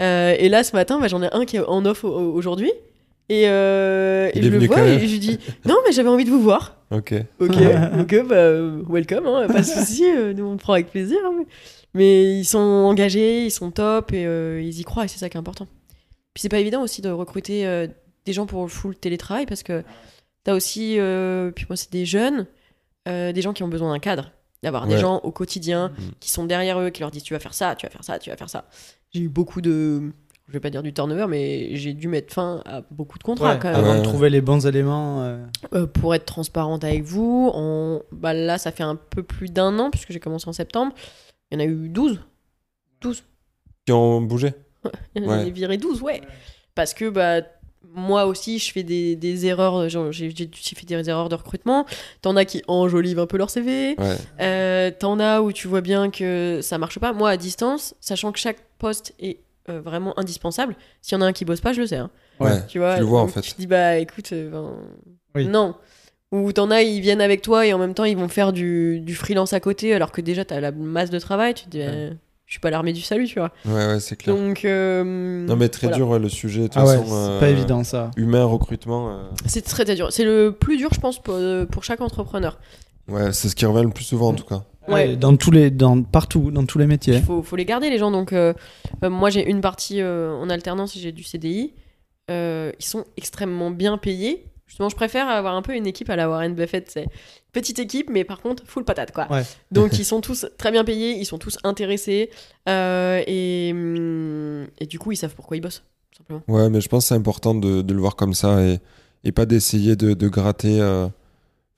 Euh, 0.00 0.34
et 0.38 0.48
là, 0.48 0.64
ce 0.64 0.74
matin, 0.76 0.98
bah, 1.00 1.08
j'en 1.08 1.22
ai 1.22 1.28
un 1.34 1.44
qui 1.44 1.56
est 1.56 1.60
en 1.60 1.84
off 1.84 2.04
au- 2.04 2.08
au- 2.08 2.32
aujourd'hui. 2.34 2.72
Et, 3.28 3.48
euh, 3.48 4.30
et 4.34 4.42
je 4.42 4.48
le 4.48 4.66
vois 4.66 4.82
et 4.86 5.00
je 5.06 5.12
lui 5.12 5.18
dis 5.18 5.38
non, 5.64 5.76
mais 5.84 5.92
j'avais 5.92 6.08
envie 6.08 6.24
de 6.24 6.30
vous 6.30 6.40
voir. 6.40 6.76
Ok. 6.92 7.12
Ok, 7.40 7.56
ok, 8.00 8.26
bah, 8.28 8.52
welcome, 8.88 9.26
hein, 9.26 9.46
pas 9.48 9.60
de 9.60 9.66
souci, 9.66 10.04
euh, 10.04 10.32
nous 10.32 10.44
on 10.44 10.56
prend 10.56 10.74
avec 10.74 10.90
plaisir. 10.90 11.18
hein, 11.24 11.32
mais... 11.36 11.46
mais 11.94 12.38
ils 12.38 12.44
sont 12.44 12.58
engagés, 12.58 13.44
ils 13.44 13.50
sont 13.50 13.70
top 13.72 14.12
et 14.12 14.24
euh, 14.26 14.60
ils 14.62 14.78
y 14.80 14.84
croient 14.84 15.04
et 15.06 15.08
c'est 15.08 15.18
ça 15.18 15.28
qui 15.28 15.36
est 15.36 15.40
important. 15.40 15.66
Puis 16.34 16.42
c'est 16.42 16.48
pas 16.48 16.58
évident 16.60 16.82
aussi 16.82 17.02
de 17.02 17.08
recruter 17.10 17.66
euh, 17.66 17.88
des 18.26 18.32
gens 18.32 18.46
pour 18.46 18.62
le 18.62 18.68
full 18.68 18.94
télétravail 18.96 19.46
parce 19.46 19.64
que 19.64 19.82
t'as 20.44 20.54
aussi, 20.54 20.96
euh, 21.00 21.50
puis 21.50 21.66
moi 21.68 21.76
c'est 21.76 21.90
des 21.90 22.06
jeunes, 22.06 22.46
euh, 23.08 23.32
des 23.32 23.42
gens 23.42 23.52
qui 23.52 23.64
ont 23.64 23.68
besoin 23.68 23.92
d'un 23.92 23.98
cadre, 23.98 24.30
d'avoir 24.62 24.86
des 24.86 24.98
gens 24.98 25.18
au 25.24 25.32
quotidien 25.32 25.88
Mm. 25.88 26.02
qui 26.20 26.30
sont 26.30 26.44
derrière 26.44 26.78
eux, 26.80 26.90
qui 26.90 27.00
leur 27.00 27.10
disent 27.10 27.22
tu 27.24 27.34
vas 27.34 27.40
faire 27.40 27.54
ça, 27.54 27.74
tu 27.74 27.86
vas 27.86 27.90
faire 27.90 28.04
ça, 28.04 28.18
tu 28.20 28.30
vas 28.30 28.36
faire 28.36 28.50
ça. 28.50 28.68
J'ai 29.12 29.20
eu 29.22 29.28
beaucoup 29.28 29.60
de, 29.60 30.12
je 30.48 30.52
vais 30.52 30.60
pas 30.60 30.70
dire 30.70 30.82
du 30.82 30.92
turnover, 30.92 31.26
mais 31.28 31.74
j'ai 31.76 31.92
dû 31.92 32.06
mettre 32.08 32.32
fin 32.32 32.62
à 32.64 32.82
beaucoup 32.90 33.18
de 33.18 33.24
contrats 33.24 33.54
Ouais, 33.54 33.58
quand 33.60 33.68
même. 33.72 33.76
avant 33.80 33.92
Ouais. 33.94 33.98
de 33.98 34.04
trouver 34.04 34.30
les 34.30 34.40
bons 34.40 34.64
éléments. 34.66 35.22
euh, 35.22 35.44
Euh, 35.74 35.86
pour 35.86 36.14
être 36.14 36.24
transparente 36.26 36.84
avec 36.84 37.02
vous, 37.02 37.52
bah 38.12 38.32
là, 38.32 38.56
ça 38.58 38.70
fait 38.72 38.82
un 38.84 38.94
peu 38.96 39.22
plus 39.22 39.48
d'un 39.52 39.78
an, 39.78 39.90
puisque 39.90 40.12
j'ai 40.12 40.20
commencé 40.20 40.48
en 40.48 40.52
septembre. 40.52 40.92
Il 41.50 41.60
y 41.60 41.62
en 41.62 41.64
a 41.64 41.68
eu 41.68 41.88
12. 41.88 42.20
Qui 43.86 43.92
ont 43.92 44.20
bougé 44.20 44.52
Il 45.14 45.22
y 45.22 45.26
en 45.26 45.30
Ouais. 45.30 45.40
a 45.40 45.44
viré 45.50 45.76
12, 45.76 46.02
ouais. 46.02 46.20
Parce 46.74 46.92
que 46.94 47.08
bah, 47.08 47.42
moi 47.94 48.26
aussi, 48.26 48.58
je 48.58 48.72
fais 48.72 48.82
des, 48.82 49.16
des 49.16 49.46
erreurs. 49.46 49.88
J'ai 49.88 50.30
fait 50.30 50.86
des 50.86 51.08
erreurs 51.10 51.28
de 51.28 51.34
recrutement. 51.34 51.86
T'en 52.22 52.36
as 52.36 52.44
qui 52.44 52.62
enjolivent 52.68 53.18
un 53.20 53.26
peu 53.26 53.36
leur 53.36 53.50
CV. 53.50 53.94
Ouais. 53.98 54.16
Euh, 54.40 54.90
T'en 54.98 55.18
as 55.20 55.40
où 55.40 55.52
tu 55.52 55.68
vois 55.68 55.80
bien 55.80 56.10
que 56.10 56.60
ça 56.62 56.78
marche 56.78 56.98
pas. 56.98 57.12
Moi, 57.12 57.30
à 57.30 57.36
distance, 57.36 57.94
sachant 58.00 58.32
que 58.32 58.38
chaque 58.38 58.58
poste 58.78 59.14
est 59.20 59.38
euh, 59.68 59.80
vraiment 59.80 60.18
indispensable, 60.18 60.76
s'il 61.02 61.16
y 61.16 61.18
en 61.18 61.22
a 61.22 61.26
un 61.26 61.32
qui 61.32 61.44
bosse 61.44 61.60
pas, 61.60 61.72
je 61.72 61.80
le 61.80 61.86
sais. 61.86 61.96
hein. 61.96 62.10
Ouais. 62.40 62.64
Tu 62.68 62.78
vois, 62.78 62.94
Tu 62.94 63.00
le 63.00 63.06
vois, 63.06 63.20
en 63.22 63.28
fait. 63.28 63.40
Tu 63.40 63.52
te 63.52 63.58
dis, 63.58 63.66
bah 63.66 63.96
écoute, 63.98 64.30
euh, 64.32 64.50
ben, 64.50 64.72
Oui. 65.34 65.46
non. 65.48 65.74
Ou 66.32 66.52
t'en 66.52 66.70
as, 66.70 66.82
ils 66.82 67.00
viennent 67.00 67.20
avec 67.20 67.40
toi 67.42 67.66
et 67.66 67.72
en 67.72 67.78
même 67.78 67.94
temps, 67.94 68.04
ils 68.04 68.16
vont 68.16 68.28
faire 68.28 68.52
du, 68.52 69.00
du 69.00 69.14
freelance 69.14 69.52
à 69.52 69.60
côté 69.60 69.94
alors 69.94 70.10
que 70.12 70.20
déjà, 70.20 70.44
t'as 70.44 70.60
la 70.60 70.72
masse 70.72 71.10
de 71.10 71.18
travail. 71.18 71.54
Tu 71.54 71.64
te 71.66 71.70
dis, 71.70 71.78
Ouais. 71.78 72.10
bah, 72.10 72.16
je 72.46 72.52
suis 72.52 72.60
pas 72.60 72.70
l'armée 72.70 72.92
du 72.92 73.00
salut, 73.00 73.26
tu 73.26 73.38
vois. 73.38 73.52
Ouais, 73.64 73.86
ouais, 73.86 74.00
c'est 74.00 74.16
clair. 74.16 74.34
Donc. 74.36 74.64
euh, 74.64 75.02
non, 75.46 75.56
mais 75.56 75.68
très 75.68 75.86
voilà. 75.86 75.96
dur 75.96 76.08
ouais, 76.10 76.18
le 76.18 76.28
sujet. 76.28 76.62
De 76.62 76.66
toute 76.66 76.76
Ah 76.76 76.84
ouais, 76.84 76.96
c'est 77.04 77.12
euh, 77.12 77.40
pas 77.40 77.48
évident 77.48 77.82
ça. 77.84 78.10
Humain, 78.16 78.44
recrutement. 78.44 79.10
euh, 79.10 79.22
C'est 79.46 79.62
très, 79.62 79.84
très 79.84 79.94
dur. 79.94 80.12
C'est 80.12 80.24
le 80.24 80.50
plus 80.52 80.76
dur, 80.76 80.90
je 80.92 81.00
pense, 81.00 81.20
pour, 81.22 81.38
pour 81.70 81.84
chaque 81.84 82.00
entrepreneur. 82.00 82.58
Ouais, 83.08 83.32
c'est 83.32 83.48
ce 83.48 83.54
qui 83.56 83.64
revient 83.66 83.84
le 83.86 83.92
plus 83.92 84.04
souvent 84.04 84.30
en 84.30 84.34
tout 84.34 84.44
cas. 84.44 84.64
Ouais. 84.88 84.94
Ouais, 85.08 85.16
dans 85.16 85.36
tous 85.36 85.50
les, 85.50 85.70
dans 85.70 86.02
partout, 86.02 86.50
dans 86.50 86.64
tous 86.66 86.78
les 86.78 86.86
métiers. 86.86 87.14
Il 87.16 87.22
faut, 87.22 87.42
faut 87.42 87.56
les 87.56 87.64
garder, 87.64 87.90
les 87.90 87.98
gens. 87.98 88.10
Donc, 88.10 88.32
euh, 88.32 88.52
euh, 89.04 89.10
moi, 89.10 89.30
j'ai 89.30 89.48
une 89.48 89.60
partie 89.60 90.00
euh, 90.00 90.32
en 90.34 90.48
alternance, 90.50 90.96
j'ai 90.96 91.12
du 91.12 91.22
CDI. 91.22 91.72
euh, 92.30 92.72
ils 92.78 92.84
sont 92.84 93.04
extrêmement 93.16 93.70
bien 93.70 93.98
payés. 93.98 94.46
Justement, 94.66 94.88
je 94.88 94.96
préfère 94.96 95.28
avoir 95.28 95.54
un 95.54 95.62
peu 95.62 95.74
une 95.76 95.86
équipe 95.86 96.10
à 96.10 96.16
la 96.16 96.28
Warren 96.28 96.54
Buffett. 96.54 96.90
C'est 96.90 97.06
petite 97.52 97.78
équipe, 97.78 98.10
mais 98.10 98.24
par 98.24 98.40
contre, 98.40 98.64
full 98.66 98.84
patate, 98.84 99.12
quoi. 99.12 99.28
Ouais. 99.30 99.42
Donc, 99.70 99.92
ils 99.98 100.04
sont 100.04 100.20
tous 100.20 100.46
très 100.58 100.72
bien 100.72 100.82
payés, 100.84 101.12
ils 101.12 101.24
sont 101.24 101.38
tous 101.38 101.56
intéressés. 101.62 102.30
euh, 102.68 103.22
et, 103.28 103.70
hum, 103.72 104.66
et 104.80 104.86
du 104.86 104.98
coup, 104.98 105.12
ils 105.12 105.16
savent 105.16 105.34
pourquoi 105.36 105.56
ils 105.56 105.60
bossent, 105.60 105.84
simplement. 106.16 106.42
Ouais, 106.48 106.68
mais 106.68 106.80
je 106.80 106.88
pense 106.88 107.04
que 107.04 107.08
c'est 107.08 107.14
important 107.14 107.54
de, 107.54 107.82
de 107.82 107.94
le 107.94 108.00
voir 108.00 108.16
comme 108.16 108.34
ça 108.34 108.60
et, 108.62 108.78
et 109.22 109.30
pas 109.32 109.46
d'essayer 109.46 109.94
de, 109.94 110.14
de 110.14 110.28
gratter, 110.28 110.80
euh, 110.80 111.06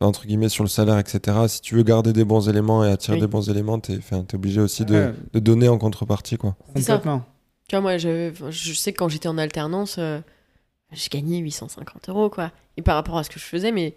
entre 0.01 0.27
guillemets, 0.27 0.49
sur 0.49 0.63
le 0.65 0.69
salaire, 0.69 0.99
etc. 0.99 1.37
Si 1.49 1.61
tu 1.61 1.75
veux 1.75 1.83
garder 1.83 2.13
des 2.13 2.25
bons 2.25 2.49
éléments 2.49 2.85
et 2.85 2.91
attirer 2.91 3.17
Oui. 3.17 3.21
des 3.21 3.27
bons 3.27 3.49
éléments, 3.51 3.79
t'es 3.81 3.97
enfin, 3.99 4.23
t'es 4.23 4.37
obligé 4.37 4.61
aussi 4.61 4.85
de, 4.85 4.95
Ouais, 4.95 5.13
de 5.33 5.39
donner 5.41 5.69
en 5.69 5.79
contrepartie, 5.79 6.37
quoi. 6.37 6.57
C'est 6.77 6.83
ça. 6.83 6.95
complètement. 6.99 7.25
Tu 7.69 7.75
vois, 7.77 7.81
moi, 7.83 7.99
je, 7.99 8.33
je 8.51 8.73
sais 8.73 8.93
que 8.93 8.99
quand 8.99 9.09
j'étais 9.09 9.29
en 9.29 9.37
alternance, 9.39 9.97
euh, 9.99 10.21
je 10.93 11.09
gagnais 11.11 11.39
850 11.39 12.09
euros, 12.09 12.31
quoi. 12.31 12.53
Et 12.77 12.83
par 12.83 12.95
rapport 12.95 13.19
à 13.19 13.25
ce 13.25 13.31
que 13.31 13.39
je 13.41 13.45
faisais, 13.45 13.73
mais 13.73 13.97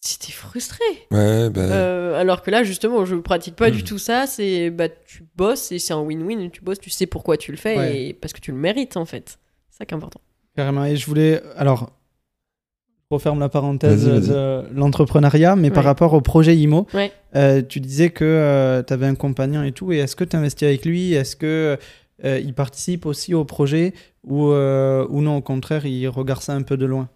c'était 0.00 0.32
frustré. 0.32 0.84
Ouais, 1.10 1.48
bah, 1.50 1.60
Euh, 1.62 2.20
alors 2.20 2.42
que 2.42 2.50
là, 2.50 2.62
justement, 2.64 3.04
je 3.04 3.14
pratique 3.16 3.56
pas 3.56 3.70
du 3.70 3.84
tout 3.84 3.98
ça. 3.98 4.26
C'est 4.26 4.70
bah, 4.70 4.88
tu 4.88 5.24
bosses 5.36 5.72
et 5.72 5.78
c'est 5.78 5.92
un 5.92 6.02
win-win. 6.02 6.50
Tu 6.50 6.60
bosses, 6.60 6.78
tu 6.80 6.90
sais 6.90 7.06
pourquoi 7.06 7.36
tu 7.36 7.50
le 7.52 7.56
fais 7.56 7.76
Ouais. 7.76 8.02
et 8.08 8.12
parce 8.14 8.32
que 8.32 8.40
tu 8.40 8.50
le 8.52 8.58
mérites, 8.58 8.96
en 8.96 9.04
fait. 9.06 9.38
C'est 9.70 9.78
ça 9.78 9.86
qui 9.86 9.94
est 9.94 9.96
important. 9.96 10.20
Carrément. 10.56 10.84
Et 10.84 10.96
je 10.96 11.06
voulais. 11.06 11.40
Alors, 11.56 11.90
referme 13.10 13.40
la 13.40 13.48
parenthèse 13.48 14.06
Vas-y, 14.06 14.20
vas-y. 14.20 14.28
de 14.28 14.62
l'entrepreneuriat, 14.74 15.56
mais 15.56 15.70
par 15.70 15.84
rapport 15.84 16.12
au 16.12 16.20
projet 16.20 16.56
IMO, 16.56 16.86
Ouais. 16.92 17.10
euh, 17.36 17.62
tu 17.66 17.80
disais 17.80 18.10
que 18.10 18.84
tu 18.86 18.92
avais 18.92 19.06
un 19.06 19.14
compagnon 19.14 19.62
et 19.62 19.72
tout. 19.72 19.92
Et 19.92 19.98
est-ce 19.98 20.14
que 20.14 20.24
tu 20.24 20.36
investis 20.36 20.66
avec 20.68 20.84
lui? 20.84 21.14
Est-ce 21.14 21.34
que 21.36 21.78
euh, 22.24 22.40
il 22.40 22.52
participe 22.52 23.06
aussi 23.06 23.32
au 23.34 23.44
projet 23.44 23.94
ou, 24.24 24.48
euh, 24.50 25.06
ou 25.08 25.22
non, 25.22 25.36
au 25.36 25.40
contraire, 25.40 25.86
il 25.86 26.06
regarde 26.08 26.42
ça 26.42 26.52
un 26.52 26.62
peu 26.62 26.76
de 26.76 26.84
loin? 26.84 27.08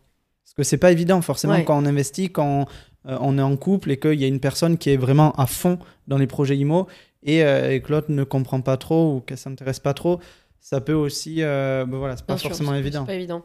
Parce 0.45 0.55
que 0.55 0.63
c'est 0.63 0.79
pas 0.79 0.93
évident, 0.93 1.21
forcément, 1.21 1.55
Ouais. 1.55 1.65
quand 1.65 1.77
on 1.83 1.85
investit, 1.85 2.31
quand 2.31 2.67
euh, 3.09 3.19
on 3.21 3.37
est 3.37 3.43
en 3.43 3.57
couple 3.57 3.91
et 3.91 3.99
qu'il 3.99 4.19
y 4.21 4.25
a 4.25 4.29
une 4.29 4.41
personne 4.41 4.79
qui 4.79 4.91
est 4.91 4.97
vraiment 4.97 5.33
à 5.33 5.47
fond 5.47 5.79
dans 6.09 6.17
les 6.19 6.27
projets 6.27 6.57
IMO 6.57 6.87
et, 7.23 7.45
euh, 7.45 7.71
et 7.73 7.81
que 7.83 7.93
l'autre 7.93 8.11
ne 8.11 8.25
comprend 8.25 8.61
pas 8.63 8.77
trop 8.79 9.17
ou 9.17 9.21
qu'elle 9.21 9.39
s'intéresse 9.39 9.81
pas 9.81 9.93
trop. 9.93 10.21
Ça 10.61 10.81
peut 10.81 10.93
aussi, 10.95 11.43
euh, 11.43 11.85
ben 11.87 11.99
voilà, 11.99 12.17
c'est 12.17 12.25
pas 12.25 12.35
Bien 12.35 12.39
sûr, 12.41 12.49
forcément 12.51 12.71
c'est- 12.73 12.79
évident. 12.79 13.01
C'est 13.01 13.07
pas 13.13 13.15
évident. 13.15 13.43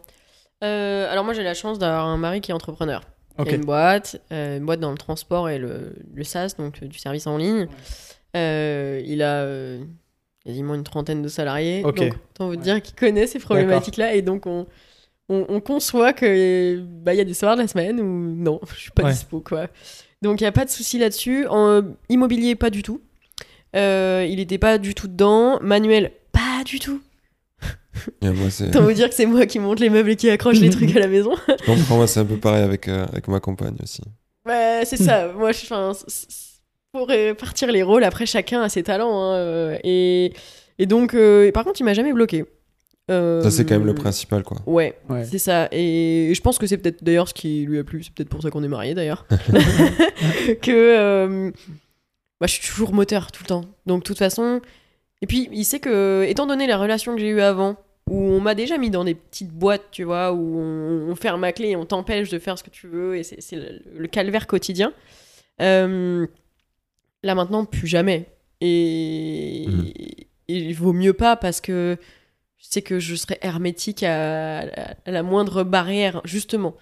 Euh, 0.64 1.12
alors 1.12 1.24
moi, 1.24 1.34
j'ai 1.34 1.44
la 1.44 1.54
chance 1.54 1.80
d'avoir 1.80 2.06
un 2.06 2.18
mari 2.18 2.42
qui 2.42 2.52
est 2.52 2.54
entrepreneur. 2.54 3.02
Il 3.40 3.50
a 3.50 3.56
une 3.56 3.66
boîte, 3.66 4.20
euh, 4.32 4.58
une 4.58 4.66
boîte 4.66 4.80
dans 4.80 4.90
le 4.92 4.98
transport 4.98 5.48
et 5.50 5.60
le, 5.60 5.94
le 6.14 6.24
SaaS, 6.24 6.56
donc 6.58 6.82
euh, 6.82 6.88
du 6.88 6.98
service 6.98 7.28
en 7.28 7.38
ligne. 7.38 7.68
Euh, 8.36 9.00
il 9.06 9.22
a 9.22 9.42
euh, 9.44 9.84
quasiment 10.44 10.74
une 10.74 10.84
trentaine 10.84 11.22
de 11.22 11.28
salariés. 11.28 11.84
Donc, 11.84 12.16
autant 12.32 12.48
vous 12.48 12.56
dire 12.56 12.82
qu'il 12.82 12.96
connaît 12.96 13.28
ces 13.28 13.38
problématiques-là. 13.40 14.16
Et 14.16 14.24
donc, 14.24 14.48
on, 14.48 14.66
on, 15.30 15.46
on 15.50 15.60
conçoit 15.62 16.14
qu'il 16.14 16.84
bah, 16.88 17.14
il 17.14 17.18
y 17.18 17.22
a 17.22 17.26
des 17.26 17.36
soirs 17.36 17.56
de 17.56 17.62
la 17.62 17.68
semaine 17.68 18.00
où 18.02 18.06
non, 18.36 18.60
je 18.74 18.80
suis 18.80 18.92
pas 18.92 19.04
Ouais. 19.04 19.12
dispo. 19.12 19.40
Quoi. 19.42 19.68
Donc, 20.24 20.42
il 20.42 20.44
n'y 20.44 20.48
a 20.48 20.52
pas 20.52 20.66
de 20.66 20.72
souci 20.72 20.98
là-dessus. 20.98 21.46
En 21.46 21.68
euh, 21.70 21.82
immobilier, 22.10 22.56
pas 22.56 22.72
du 22.72 22.82
tout. 22.82 23.02
Euh, 23.76 24.26
il 24.28 24.38
n'était 24.38 24.58
pas 24.58 24.80
du 24.80 24.96
tout 24.96 25.08
dedans. 25.08 25.60
Manuel, 25.62 26.12
pas 26.32 26.64
du 26.66 26.80
tout. 26.80 27.02
Autant 28.22 28.82
vous 28.84 28.92
dire 28.94 29.10
que 29.10 29.16
c'est 29.16 29.26
moi 29.26 29.46
qui 29.46 29.60
monte 29.60 29.80
les 29.80 29.90
meubles 29.90 30.12
et 30.12 30.16
qui 30.16 30.30
accroche 30.30 30.60
les 30.60 30.70
trucs 30.70 30.96
à 30.96 31.00
la 31.00 31.08
maison. 31.08 31.32
je 31.48 31.66
comprends, 31.66 31.98
moi, 31.98 32.08
c'est 32.08 32.20
un 32.22 32.26
peu 32.26 32.38
pareil 32.38 32.64
avec, 32.64 32.88
euh, 32.88 33.06
avec 33.12 33.28
ma 33.28 33.40
compagne 33.40 33.76
aussi. 33.82 34.02
Ouais, 34.46 34.84
c'est 34.86 34.98
ça. 34.98 35.32
Moi, 35.36 35.52
je, 35.52 35.66
pour 36.94 37.08
répartir 37.10 37.72
les 37.72 37.84
rôles, 37.84 38.04
après, 38.04 38.26
chacun 38.26 38.62
a 38.62 38.70
ses 38.70 38.84
talents. 38.84 39.22
hein, 39.22 39.36
euh, 39.36 39.78
et, 39.84 40.34
et 40.80 40.86
donc, 40.86 41.14
euh, 41.14 41.52
par 41.52 41.64
contre, 41.64 41.80
il 41.82 41.84
m'a 41.84 41.94
jamais 41.94 42.14
bloqué. 42.14 42.46
Euh, 43.10 43.42
Ça, 43.42 43.52
c'est 43.52 43.64
quand 43.66 43.76
même 43.76 43.86
le 43.86 43.94
principal, 43.96 44.44
quoi. 44.44 44.58
Ouais, 44.66 44.98
Ouais. 45.10 45.24
c'est 45.24 45.38
ça. 45.38 45.68
Et 45.72 46.32
je 46.36 46.42
pense 46.42 46.58
que 46.58 46.68
c'est 46.68 46.78
peut-être 46.78 47.04
d'ailleurs 47.04 47.28
ce 47.30 47.34
qui 47.34 47.66
lui 47.66 47.80
a 47.80 47.84
plu. 47.84 48.04
C'est 48.04 48.14
peut-être 48.14 48.30
pour 48.30 48.42
ça 48.42 48.50
qu'on 48.50 48.64
est 48.64 48.68
mariés 48.68 48.94
d'ailleurs. 48.96 49.26
que 50.62 50.72
euh, 50.72 51.52
bah, 52.42 52.48
je 52.48 52.54
suis 52.54 52.68
toujours 52.68 52.94
moteur 52.94 53.32
tout 53.32 53.44
le 53.44 53.48
temps. 53.48 53.66
Donc, 53.86 54.00
de 54.00 54.04
toute 54.04 54.18
façon. 54.18 54.62
Et 55.22 55.28
puis, 55.28 55.50
il 55.52 55.64
sait 55.66 55.80
que, 55.80 56.26
étant 56.28 56.46
donné 56.48 56.68
la 56.68 56.78
relation 56.78 57.16
que 57.16 57.20
j'ai 57.22 57.30
eue 57.30 57.42
avant, 57.42 57.76
où 58.08 58.16
on 58.18 58.40
m'a 58.40 58.56
déjà 58.56 58.78
mis 58.78 58.90
dans 58.90 59.04
des 59.04 59.16
petites 59.16 59.52
boîtes, 59.52 59.86
tu 59.92 60.04
vois, 60.04 60.32
où 60.34 60.60
on, 60.60 61.10
on 61.12 61.16
ferme 61.16 61.42
ma 61.42 61.52
clé 61.52 61.70
et 61.70 61.76
on 61.76 61.86
t'empêche 61.86 62.30
de 62.30 62.40
faire 62.40 62.58
ce 62.58 62.64
que 62.64 62.70
tu 62.70 62.88
veux, 62.88 63.18
et 63.18 63.24
c'est 63.24 63.56
le, 63.56 63.82
le 63.98 64.08
calvaire 64.08 64.48
quotidien. 64.48 64.94
Euh, 65.62 66.26
là 67.24 67.36
maintenant, 67.36 67.66
plus 67.66 67.88
jamais. 67.88 68.28
Et, 68.62 69.64
et 69.64 70.28
il 70.48 70.74
vaut 70.74 70.94
mieux 70.94 71.14
pas 71.14 71.36
parce 71.36 71.62
que 71.62 71.98
je 72.58 72.66
sais 72.66 72.82
que 72.82 72.98
je 73.00 73.14
serais 73.16 73.38
hermétique 73.42 74.04
à, 74.04 74.60
à- 74.62 74.94
à 75.06 75.12
la 75.12 75.24
moindre 75.24 75.64
barrière, 75.64 76.22
justement. 76.26 76.76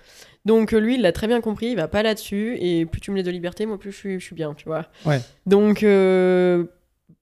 Donc 0.45 0.71
lui, 0.73 0.95
il 0.95 1.01
l'a 1.01 1.11
très 1.11 1.27
bien 1.27 1.41
compris, 1.41 1.67
il 1.67 1.75
va 1.75 1.87
pas 1.87 2.03
là-dessus, 2.03 2.55
et 2.59 2.85
plus 2.85 3.01
tu 3.01 3.09
me 3.11 3.15
laisses 3.17 3.25
de 3.25 3.31
liberté, 3.31 3.65
moi 3.65 3.79
plus 3.79 3.91
je 3.91 3.97
suis, 3.97 4.19
je 4.19 4.25
suis 4.25 4.35
bien, 4.35 4.53
tu 4.53 4.65
vois. 4.65 4.85
Ouais. 5.05 5.19
Donc, 5.47 5.81
euh, 5.81 6.65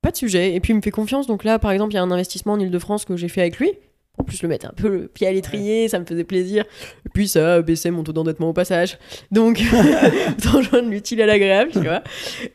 pas 0.02 0.10
de 0.10 0.16
sujet. 0.16 0.54
Et 0.54 0.60
puis 0.60 0.72
il 0.72 0.76
me 0.76 0.82
fait 0.82 0.90
confiance, 0.90 1.26
donc 1.26 1.42
là, 1.42 1.58
par 1.58 1.70
exemple, 1.72 1.92
il 1.92 1.96
y 1.96 1.98
a 1.98 2.02
un 2.02 2.10
investissement 2.10 2.52
en 2.52 2.60
Ile-de-France 2.60 3.06
que 3.06 3.16
j'ai 3.16 3.28
fait 3.28 3.40
avec 3.40 3.58
lui. 3.58 3.72
En 4.18 4.22
plus, 4.24 4.42
le 4.42 4.48
mettre 4.48 4.66
un 4.66 4.72
peu 4.76 4.88
le 4.88 5.08
pied 5.08 5.26
à 5.26 5.32
l'étrier, 5.32 5.88
ça 5.88 5.98
me 5.98 6.04
faisait 6.06 6.24
plaisir. 6.24 6.64
Et 7.04 7.08
puis 7.12 7.26
ça 7.26 7.54
a 7.54 7.62
baissé 7.62 7.90
mon 7.90 8.04
taux 8.04 8.12
d'endettement 8.12 8.50
au 8.50 8.52
passage. 8.52 8.98
Donc, 9.32 9.60
joindre 10.38 10.88
l'utile 10.88 11.20
à 11.22 11.26
l'agréable, 11.26 11.72
tu 11.72 11.80
vois. 11.80 12.02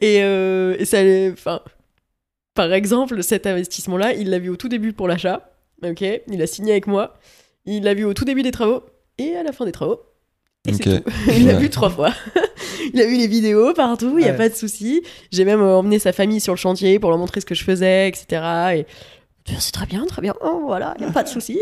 Et, 0.02 0.20
euh, 0.24 0.76
et 0.80 0.86
ça, 0.86 1.00
enfin, 1.34 1.62
par 2.54 2.72
exemple, 2.74 3.22
cet 3.24 3.46
investissement-là, 3.46 4.14
il 4.14 4.30
l'a 4.30 4.40
vu 4.40 4.50
au 4.50 4.56
tout 4.56 4.70
début 4.70 4.94
pour 4.94 5.08
l'achat. 5.08 5.52
Ok, 5.84 6.02
il 6.02 6.42
a 6.42 6.48
signé 6.48 6.72
avec 6.72 6.88
moi. 6.88 7.14
Il 7.66 7.84
l'a 7.84 7.94
vu 7.94 8.06
au 8.06 8.14
tout 8.14 8.26
début 8.26 8.42
des 8.44 8.52
travaux 8.52 8.84
et 9.18 9.36
à 9.36 9.44
la 9.44 9.52
fin 9.52 9.66
des 9.66 9.72
travaux. 9.72 10.02
Et 10.68 10.74
c'est 10.74 10.88
Ok. 10.88 11.04
tout. 11.04 11.12
il 11.38 11.46
l'a 11.46 11.54
Ouais. 11.54 11.60
vu 11.60 11.70
trois 11.70 11.90
fois. 11.90 12.12
il 12.94 13.00
a 13.02 13.06
vu 13.06 13.18
les 13.18 13.28
vidéos 13.28 13.74
partout, 13.74 14.16
il 14.18 14.24
n'y 14.24 14.30
a 14.30 14.32
Ouais. 14.32 14.38
pas 14.38 14.50
de 14.50 14.56
souci. 14.56 15.02
J'ai 15.32 15.46
même 15.46 15.62
emmené 15.62 16.00
sa 16.00 16.12
famille 16.14 16.40
sur 16.42 16.54
le 16.54 16.58
chantier 16.58 17.00
pour 17.00 17.10
leur 17.12 17.20
montrer 17.20 17.40
ce 17.42 17.46
que 17.46 17.56
je 17.56 17.64
faisais, 17.64 18.08
etc. 18.10 18.26
Et 18.76 18.86
c'est 19.60 19.72
très 19.72 19.86
bien, 19.86 20.06
très 20.06 20.22
bien. 20.22 20.34
Oh, 20.42 20.64
voilà, 20.66 20.94
il 21.00 21.04
n'y 21.04 21.10
a 21.10 21.14
pas 21.14 21.24
de 21.24 21.28
souci. 21.30 21.60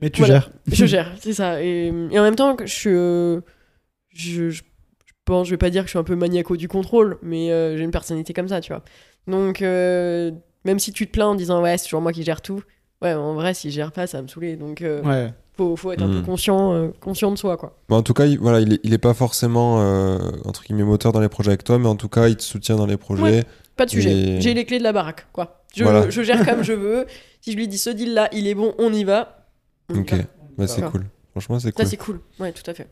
Mais 0.00 0.10
tu 0.10 0.20
Voilà. 0.22 0.40
gères. 0.40 0.50
je 0.72 0.86
gère, 0.86 1.12
c'est 1.20 1.32
ça. 1.34 1.62
Et, 1.62 1.86
et 2.10 2.18
en 2.18 2.22
même 2.22 2.36
temps, 2.36 2.56
je 2.60 2.66
suis. 2.72 2.90
euh, 2.92 3.40
je, 4.10 4.50
je, 4.50 4.62
je 5.06 5.12
pense, 5.24 5.46
je 5.46 5.52
vais 5.52 5.58
pas 5.58 5.70
dire 5.70 5.82
que 5.82 5.86
je 5.86 5.90
suis 5.90 5.98
un 5.98 6.04
peu 6.04 6.16
maniaco 6.16 6.56
du 6.56 6.66
contrôle, 6.68 7.18
mais 7.22 7.52
euh, 7.52 7.76
j'ai 7.76 7.84
une 7.84 7.90
personnalité 7.90 8.32
comme 8.32 8.48
ça, 8.48 8.60
tu 8.60 8.72
vois. 8.72 8.82
Donc, 9.26 9.62
euh, 9.62 10.30
même 10.64 10.78
si 10.78 10.92
tu 10.92 11.06
te 11.06 11.12
plains 11.12 11.28
en 11.28 11.34
disant, 11.34 11.62
ouais, 11.62 11.76
c'est 11.78 11.84
toujours 11.84 12.00
moi 12.00 12.12
qui 12.12 12.22
gère 12.22 12.40
tout, 12.42 12.62
ouais, 13.02 13.12
en 13.14 13.34
vrai, 13.34 13.54
si 13.54 13.70
je 13.70 13.76
gère 13.76 13.92
pas, 13.92 14.06
ça 14.06 14.18
va 14.18 14.22
me 14.22 14.28
saouler. 14.28 14.56
Donc, 14.56 14.82
euh, 14.82 15.02
Ouais. 15.02 15.32
faut, 15.56 15.76
faut 15.76 15.92
être 15.92 16.02
un 16.02 16.08
peu 16.08 16.18
Mm. 16.20 16.24
conscient, 16.26 16.72
euh, 16.72 16.88
conscient 17.00 17.30
de 17.30 17.36
soi, 17.36 17.56
quoi. 17.56 17.76
Bon, 17.88 17.96
en 17.96 18.02
tout 18.02 18.14
cas, 18.14 18.26
il, 18.26 18.38
voilà, 18.40 18.60
il, 18.60 18.72
est, 18.74 18.80
il 18.82 18.92
est 18.92 18.98
pas 18.98 19.14
forcément, 19.14 19.80
euh, 19.82 20.18
entre 20.44 20.64
guillemets, 20.64 20.82
moteur 20.84 21.12
dans 21.12 21.20
les 21.20 21.28
projets 21.28 21.50
avec 21.50 21.62
toi, 21.64 21.78
mais 21.78 21.86
en 21.88 21.96
tout 21.96 22.08
cas, 22.08 22.28
il 22.28 22.36
te 22.36 22.42
soutient 22.42 22.76
dans 22.76 22.86
les 22.86 22.96
projets. 22.96 23.22
Ouais. 23.22 23.44
Pas 23.76 23.86
de 23.86 23.90
sujet. 23.90 24.10
Et- 24.12 24.40
J'ai 24.40 24.52
les 24.54 24.64
clés 24.64 24.78
de 24.78 24.84
la 24.84 24.92
baraque, 24.92 25.26
quoi. 25.32 25.59
Je, 25.74 25.84
Voilà. 25.84 26.10
je 26.10 26.22
gère 26.22 26.44
comme 26.44 26.62
je 26.62 26.72
veux. 26.84 27.06
Si 27.40 27.52
je 27.52 27.56
lui 27.56 27.68
dis 27.68 27.78
ce 27.78 27.90
deal 27.90 28.12
là, 28.14 28.28
il 28.32 28.46
est 28.46 28.54
bon, 28.54 28.74
on 28.78 28.92
y 28.92 29.04
va. 29.04 29.46
On 29.88 29.98
Ok, 30.00 30.12
va. 30.12 30.18
ouais, 30.58 30.66
c'est 30.66 30.82
cool. 30.82 31.04
Franchement, 31.32 31.58
c'est 31.60 31.68
Ça, 31.68 31.72
cool. 31.72 31.86
c'est 31.86 31.96
cool. 31.96 32.20
Ouais, 32.38 32.52
tout 32.52 32.68
à 32.68 32.74
fait. 32.74 32.88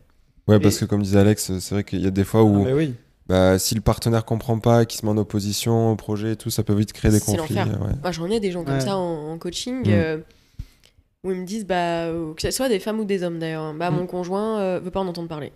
Ouais, 0.47 0.59
parce 0.61 0.79
que 0.79 0.85
comme 0.85 1.03
disait 1.03 1.19
Alex, 1.19 1.59
c'est 1.59 1.75
vrai 1.75 1.85
qu'il 1.85 2.01
y 2.01 2.07
a 2.07 2.11
des 2.11 2.25
fois 2.25 2.43
où, 2.43 2.63
Ah, 2.63 2.71
bah 2.71 2.75
oui. 2.77 2.95
bah, 3.27 3.59
si 3.59 3.75
le 3.75 3.81
partenaire 3.83 4.25
comprend 4.25 4.59
pas, 4.59 4.85
qu'il 4.87 4.99
se 5.01 5.05
met 5.05 5.13
en 5.13 5.17
opposition 5.19 5.93
au 5.93 5.97
projet 5.97 6.33
et 6.33 6.37
tout, 6.37 6.49
ça 6.51 6.63
peut 6.63 6.73
vite 6.75 6.93
créer 6.93 7.11
des 7.11 7.21
conflits. 7.21 7.57
ouais. 7.57 7.65
Moi, 8.03 8.13
j'en 8.13 8.31
ai 8.31 8.41
des 8.41 8.51
gens 8.53 8.65
comme 8.65 8.75
Ouais. 8.75 8.81
ça 8.81 8.97
en, 8.97 9.33
en 9.33 9.39
coaching 9.39 9.81
Mm. 9.87 9.91
euh, 9.91 10.19
où 11.25 11.33
ils 11.33 11.41
me 11.41 11.45
disent, 11.45 11.67
bah, 11.67 12.05
euh, 12.07 12.33
que 12.35 12.41
ce 12.43 12.51
soit 12.51 12.69
des 12.71 12.79
femmes 12.79 13.01
ou 13.01 13.05
des 13.05 13.23
hommes 13.25 13.39
d'ailleurs, 13.39 13.63
hein, 13.65 13.75
bah, 13.75 13.91
Mm. 13.91 13.97
mon 13.97 14.07
conjoint 14.07 14.61
euh, 14.61 14.81
veut 14.81 14.91
pas 14.93 15.01
en 15.01 15.09
entendre 15.09 15.29
parler. 15.29 15.53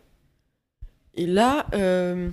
Et 1.15 1.27
là, 1.27 1.67
euh, 1.75 2.29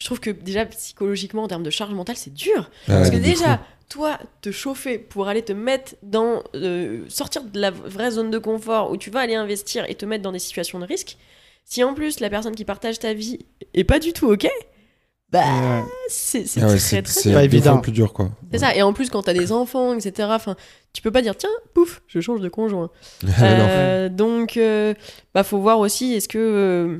je 0.00 0.06
trouve 0.06 0.18
que 0.20 0.30
déjà 0.30 0.64
psychologiquement, 0.66 1.44
en 1.44 1.48
termes 1.48 1.62
de 1.62 1.70
charge 1.70 1.94
mentale, 1.94 2.16
c'est 2.16 2.32
dur. 2.34 2.70
Parce 2.86 3.10
Ouais, 3.10 3.16
que 3.16 3.22
déjà. 3.22 3.60
Toi, 3.88 4.18
te 4.42 4.50
chauffer 4.50 4.98
pour 4.98 5.28
aller 5.28 5.42
te 5.42 5.52
mettre 5.52 5.94
dans. 6.02 6.42
euh, 6.54 7.04
sortir 7.08 7.42
de 7.44 7.58
la 7.60 7.70
vraie 7.70 8.10
zone 8.12 8.30
de 8.30 8.38
confort 8.38 8.90
où 8.90 8.96
tu 8.96 9.10
vas 9.10 9.20
aller 9.20 9.34
investir 9.34 9.84
et 9.88 9.94
te 9.94 10.04
mettre 10.06 10.22
dans 10.22 10.32
des 10.32 10.38
situations 10.38 10.78
de 10.78 10.84
risque, 10.84 11.16
si 11.64 11.82
en 11.84 11.94
plus 11.94 12.20
la 12.20 12.30
personne 12.30 12.54
qui 12.54 12.64
partage 12.64 12.98
ta 12.98 13.12
vie 13.14 13.38
est 13.74 13.84
pas 13.84 13.98
du 13.98 14.12
tout 14.12 14.30
OK, 14.30 14.46
bah, 15.30 15.40
Ouais. 15.40 15.82
c'est 16.08 16.46
c'est 16.46 16.62
Ah 16.62 16.68
ouais, 16.68 16.78
très 16.78 17.02
très. 17.02 17.32
Pas 17.32 17.44
évident. 17.44 17.78
plus 17.80 17.92
dur, 17.92 18.12
quoi. 18.14 18.30
C'est 18.52 18.58
ça. 18.58 18.74
Et 18.74 18.80
en 18.82 18.92
plus, 18.94 19.10
quand 19.10 19.22
t'as 19.24 19.34
des 19.34 19.52
enfants, 19.52 19.94
etc., 19.94 20.28
enfin, 20.32 20.56
tu 20.94 21.02
peux 21.02 21.10
pas 21.10 21.20
dire 21.20 21.36
tiens, 21.36 21.50
pouf, 21.74 22.00
je 22.06 22.20
change 22.20 22.40
de 22.40 22.48
conjoint. 22.48 22.90
Non. 23.22 23.30
Euh, 23.40 24.08
donc, 24.08 24.56
euh, 24.56 24.94
bah, 25.34 25.44
faut 25.44 25.58
voir 25.58 25.80
aussi 25.80 26.14
est-ce 26.14 26.28
que 26.28 26.38
euh, 26.38 26.98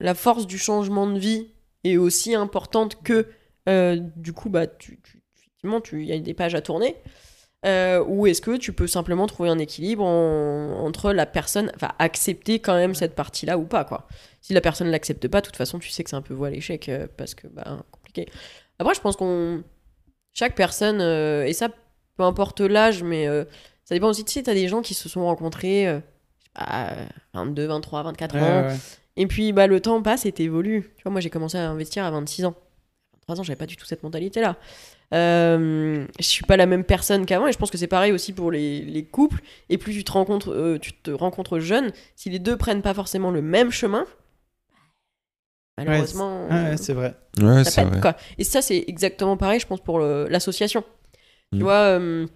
la 0.00 0.14
force 0.14 0.46
du 0.46 0.58
changement 0.58 1.08
de 1.08 1.18
vie 1.18 1.48
est 1.82 1.96
aussi 1.96 2.34
importante 2.36 3.02
que 3.02 3.26
euh, 3.68 3.98
du 4.16 4.32
coup, 4.32 4.48
bah, 4.50 4.66
tu, 4.68 5.00
tu- 5.02 5.20
effectivement, 5.64 5.80
tu- 5.80 6.02
il 6.02 6.08
y 6.08 6.12
a 6.12 6.18
des 6.18 6.34
pages 6.34 6.54
à 6.54 6.60
tourner. 6.60 6.96
Euh, 7.66 8.04
ou 8.06 8.26
est-ce 8.26 8.42
que 8.42 8.56
tu 8.58 8.74
peux 8.74 8.86
simplement 8.86 9.26
trouver 9.26 9.48
un 9.48 9.58
équilibre 9.58 10.04
en- 10.04 10.84
entre 10.84 11.12
la 11.14 11.24
personne, 11.24 11.72
enfin 11.76 11.92
accepter 11.98 12.58
quand 12.58 12.74
même 12.74 12.94
cette 12.94 13.14
partie-là 13.14 13.56
ou 13.56 13.64
pas 13.64 13.84
quoi. 13.84 14.06
Si 14.42 14.52
la 14.52 14.60
personne 14.60 14.88
l'accepte 14.90 15.26
pas, 15.28 15.40
de 15.40 15.46
toute 15.46 15.56
façon 15.56 15.78
tu 15.78 15.88
sais 15.88 16.04
que 16.04 16.10
c'est 16.10 16.16
un 16.16 16.20
peu 16.20 16.34
voie 16.34 16.48
à 16.48 16.50
l'échec 16.50 16.90
euh, 16.90 17.06
parce 17.16 17.34
que 17.34 17.46
bah 17.46 17.82
compliqué. 17.90 18.26
Après 18.78 18.92
je 18.94 19.00
pense 19.00 19.16
qu'on 19.16 19.62
chaque 20.34 20.54
personne 20.54 21.00
euh, 21.00 21.46
et 21.46 21.54
ça 21.54 21.70
peu 22.18 22.24
importe 22.24 22.60
l'âge 22.60 23.02
mais 23.02 23.26
ça 23.84 23.94
dépend 23.94 24.08
aussi 24.10 24.26
tu 24.26 24.32
sais 24.34 24.42
t'as 24.42 24.52
des 24.52 24.68
gens 24.68 24.82
qui 24.82 24.92
se 24.92 25.08
sont 25.08 25.24
rencontrés 25.24 25.86
à 26.54 26.92
22, 27.32 27.64
23, 27.66 28.02
24 28.02 28.34
Ouais, 28.34 28.40
ans. 28.42 28.66
ouais. 28.68 28.76
Et 29.16 29.26
puis, 29.26 29.52
bah, 29.52 29.68
le 29.68 29.80
temps 29.80 30.02
passe 30.02 30.26
et 30.26 30.32
t'évolues. 30.32 30.92
Tu 30.96 31.02
vois, 31.04 31.12
moi, 31.12 31.20
j'ai 31.20 31.30
commencé 31.30 31.56
à 31.56 31.70
investir 31.70 32.04
à 32.04 32.10
26 32.10 32.44
ans. 32.44 32.54
À 33.12 33.16
23 33.18 33.40
ans, 33.40 33.42
j'avais 33.44 33.56
pas 33.56 33.66
du 33.66 33.76
tout 33.76 33.86
cette 33.86 34.02
mentalité-là. 34.02 34.56
Euh, 35.12 36.06
je 36.18 36.24
suis 36.24 36.44
pas 36.44 36.56
la 36.56 36.66
même 36.66 36.82
personne 36.84 37.26
qu'avant 37.26 37.46
et 37.46 37.52
je 37.52 37.58
pense 37.58 37.70
que 37.70 37.78
c'est 37.78 37.86
pareil 37.86 38.12
aussi 38.12 38.32
pour 38.32 38.50
les, 38.50 38.80
les 38.82 39.04
couples. 39.04 39.40
Et 39.68 39.78
plus 39.78 39.92
tu 39.92 40.02
te 40.04 40.12
rencontres, 40.12 40.50
euh, 40.52 40.78
tu 40.80 40.92
te 40.92 41.10
rencontres 41.10 41.58
jeune, 41.60 41.92
si 42.16 42.30
les 42.30 42.38
deux 42.38 42.56
prennent 42.56 42.82
pas 42.82 42.94
forcément 42.94 43.30
le 43.30 43.42
même 43.42 43.70
chemin, 43.70 44.06
malheureusement, 45.76 46.46
Ouais, 46.48 46.70
ouais, 46.70 46.76
c'est 46.76 46.92
vrai. 46.94 47.14
Ouais, 47.40 47.64
ça 47.64 47.70
c'est 47.70 47.82
pète, 47.82 47.90
vrai. 47.92 48.00
quoi. 48.00 48.16
Et 48.38 48.44
ça, 48.44 48.62
c'est 48.62 48.84
exactement 48.86 49.36
pareil, 49.36 49.60
je 49.60 49.66
pense, 49.66 49.80
pour 49.80 49.98
le- 49.98 50.26
l'association. 50.28 50.84
Mm. 51.52 51.58
Tu 51.58 51.62
vois, 51.64 51.74
euh, 51.98 52.26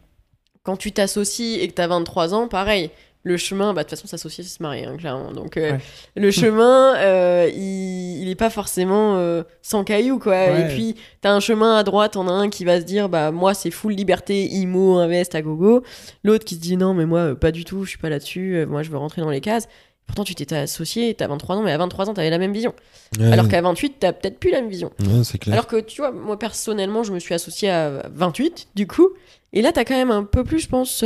quand 0.63 0.77
tu 0.77 0.93
t'associes 0.93 1.59
et 1.61 1.69
que 1.69 1.75
tu 1.75 1.83
as 1.83 1.87
23 1.87 2.35
ans, 2.35 2.49
pareil. 2.49 2.91
Le 3.29 3.37
chemin, 3.37 3.75
bah, 3.75 3.83
de 3.83 3.89
toute 3.89 3.99
façon, 3.99 4.07
s'associer, 4.09 4.43
c'est 4.43 4.57
se 4.57 4.63
marier, 4.63 4.87
hein, 4.87 4.97
clairement. 4.97 5.33
Donc, 5.33 5.57
euh, 5.59 5.73
Ouais. 5.73 5.79
le 6.17 6.31
chemin, 6.31 6.97
euh, 6.97 7.51
il, 7.55 8.23
il 8.23 8.29
est 8.31 8.35
pas 8.35 8.49
forcément 8.49 9.17
euh, 9.19 9.43
sans 9.61 9.85
cailloux, 9.85 10.19
quoi. 10.19 10.33
Ouais. 10.33 10.63
Et 10.63 10.75
puis, 10.75 10.95
t'as 11.21 11.33
un 11.33 11.41
chemin 11.41 11.77
à 11.77 11.83
droite, 11.83 12.13
t'en 12.15 12.27
as 12.27 12.33
un 12.33 12.49
qui 12.49 12.65
va 12.65 12.81
se 12.81 12.87
dire, 12.87 13.09
bah, 13.11 13.31
moi, 13.31 13.53
c'est 13.53 13.71
full 13.71 13.93
liberté, 13.93 14.47
IMO, 14.47 14.97
invest, 14.97 15.35
à 15.35 15.43
gogo. 15.43 15.83
L'autre 16.25 16.45
qui 16.47 16.55
se 16.55 16.61
dit, 16.61 16.77
non, 16.79 16.95
mais 16.95 17.05
moi, 17.05 17.35
pas 17.35 17.53
du 17.53 17.65
tout, 17.67 17.85
je 17.85 17.91
suis 17.91 17.99
pas 17.99 18.09
là-dessus, 18.09 18.65
moi, 18.67 18.83
je 18.83 18.91
veux 18.91 18.97
rentrer 18.99 19.21
dans 19.21 19.31
les 19.31 19.41
cases. 19.43 19.69
Pourtant, 20.07 20.25
tu 20.25 20.35
t'étais 20.35 20.57
associé, 20.57 21.13
t'as 21.13 21.27
23 21.27 21.57
ans, 21.57 21.63
mais 21.63 21.71
à 21.73 21.77
23 21.77 22.09
ans, 22.09 22.15
t'avais 22.15 22.31
la 22.31 22.39
même 22.39 22.55
vision. 22.55 22.73
Ouais, 23.21 23.31
Alors 23.31 23.47
qu'à 23.47 23.61
28, 23.61 23.97
t'as 24.01 24.15
peut-être 24.15 24.39
plus 24.39 24.51
la 24.51 24.63
même 24.63 24.71
vision. 24.71 24.91
ouais, 25.01 25.23
c'est 25.23 25.37
clair. 25.37 25.53
Alors 25.53 25.67
que 25.67 25.77
tu 25.79 26.01
vois, 26.01 26.13
moi 26.13 26.39
personnellement, 26.39 27.03
je 27.03 27.13
me 27.13 27.19
suis 27.19 27.35
associée 27.35 27.69
à 27.69 28.09
28, 28.15 28.69
du 28.75 28.87
coup. 28.87 29.11
Et 29.53 29.61
là, 29.61 29.71
t'as 29.71 29.85
quand 29.85 29.95
même 29.97 30.11
un 30.11 30.25
peu 30.25 30.45
plus, 30.45 30.61
je 30.61 30.69
pense. 30.69 31.05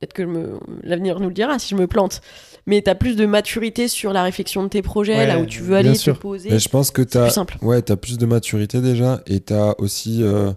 Peut-être 0.00 0.12
que 0.12 0.22
me- 0.22 0.58
l'avenir 0.82 1.20
nous 1.20 1.28
le 1.28 1.34
dira 1.34 1.58
si 1.58 1.70
je 1.70 1.74
me 1.76 1.86
plante. 1.86 2.20
Mais 2.66 2.82
t'as 2.82 2.94
plus 2.94 3.16
de 3.16 3.24
maturité 3.26 3.88
sur 3.88 4.12
la 4.12 4.22
réflexion 4.22 4.62
de 4.62 4.68
tes 4.68 4.82
projets, 4.82 5.16
Ouais, 5.16 5.26
là 5.26 5.38
où 5.38 5.46
tu 5.46 5.62
veux 5.62 5.74
aller 5.76 5.96
te 5.96 6.10
poser. 6.10 6.50
Mais 6.50 6.58
je 6.58 6.68
pense 6.68 6.90
que 6.90 7.02
plus 7.02 7.30
simple. 7.30 7.56
ouais, 7.62 7.90
as 7.90 7.96
plus 7.96 8.18
de 8.18 8.26
maturité 8.26 8.80
déjà 8.80 9.22
et 9.26 9.40
t'as 9.40 9.74
aussi 9.78 10.22
euh, 10.22 10.52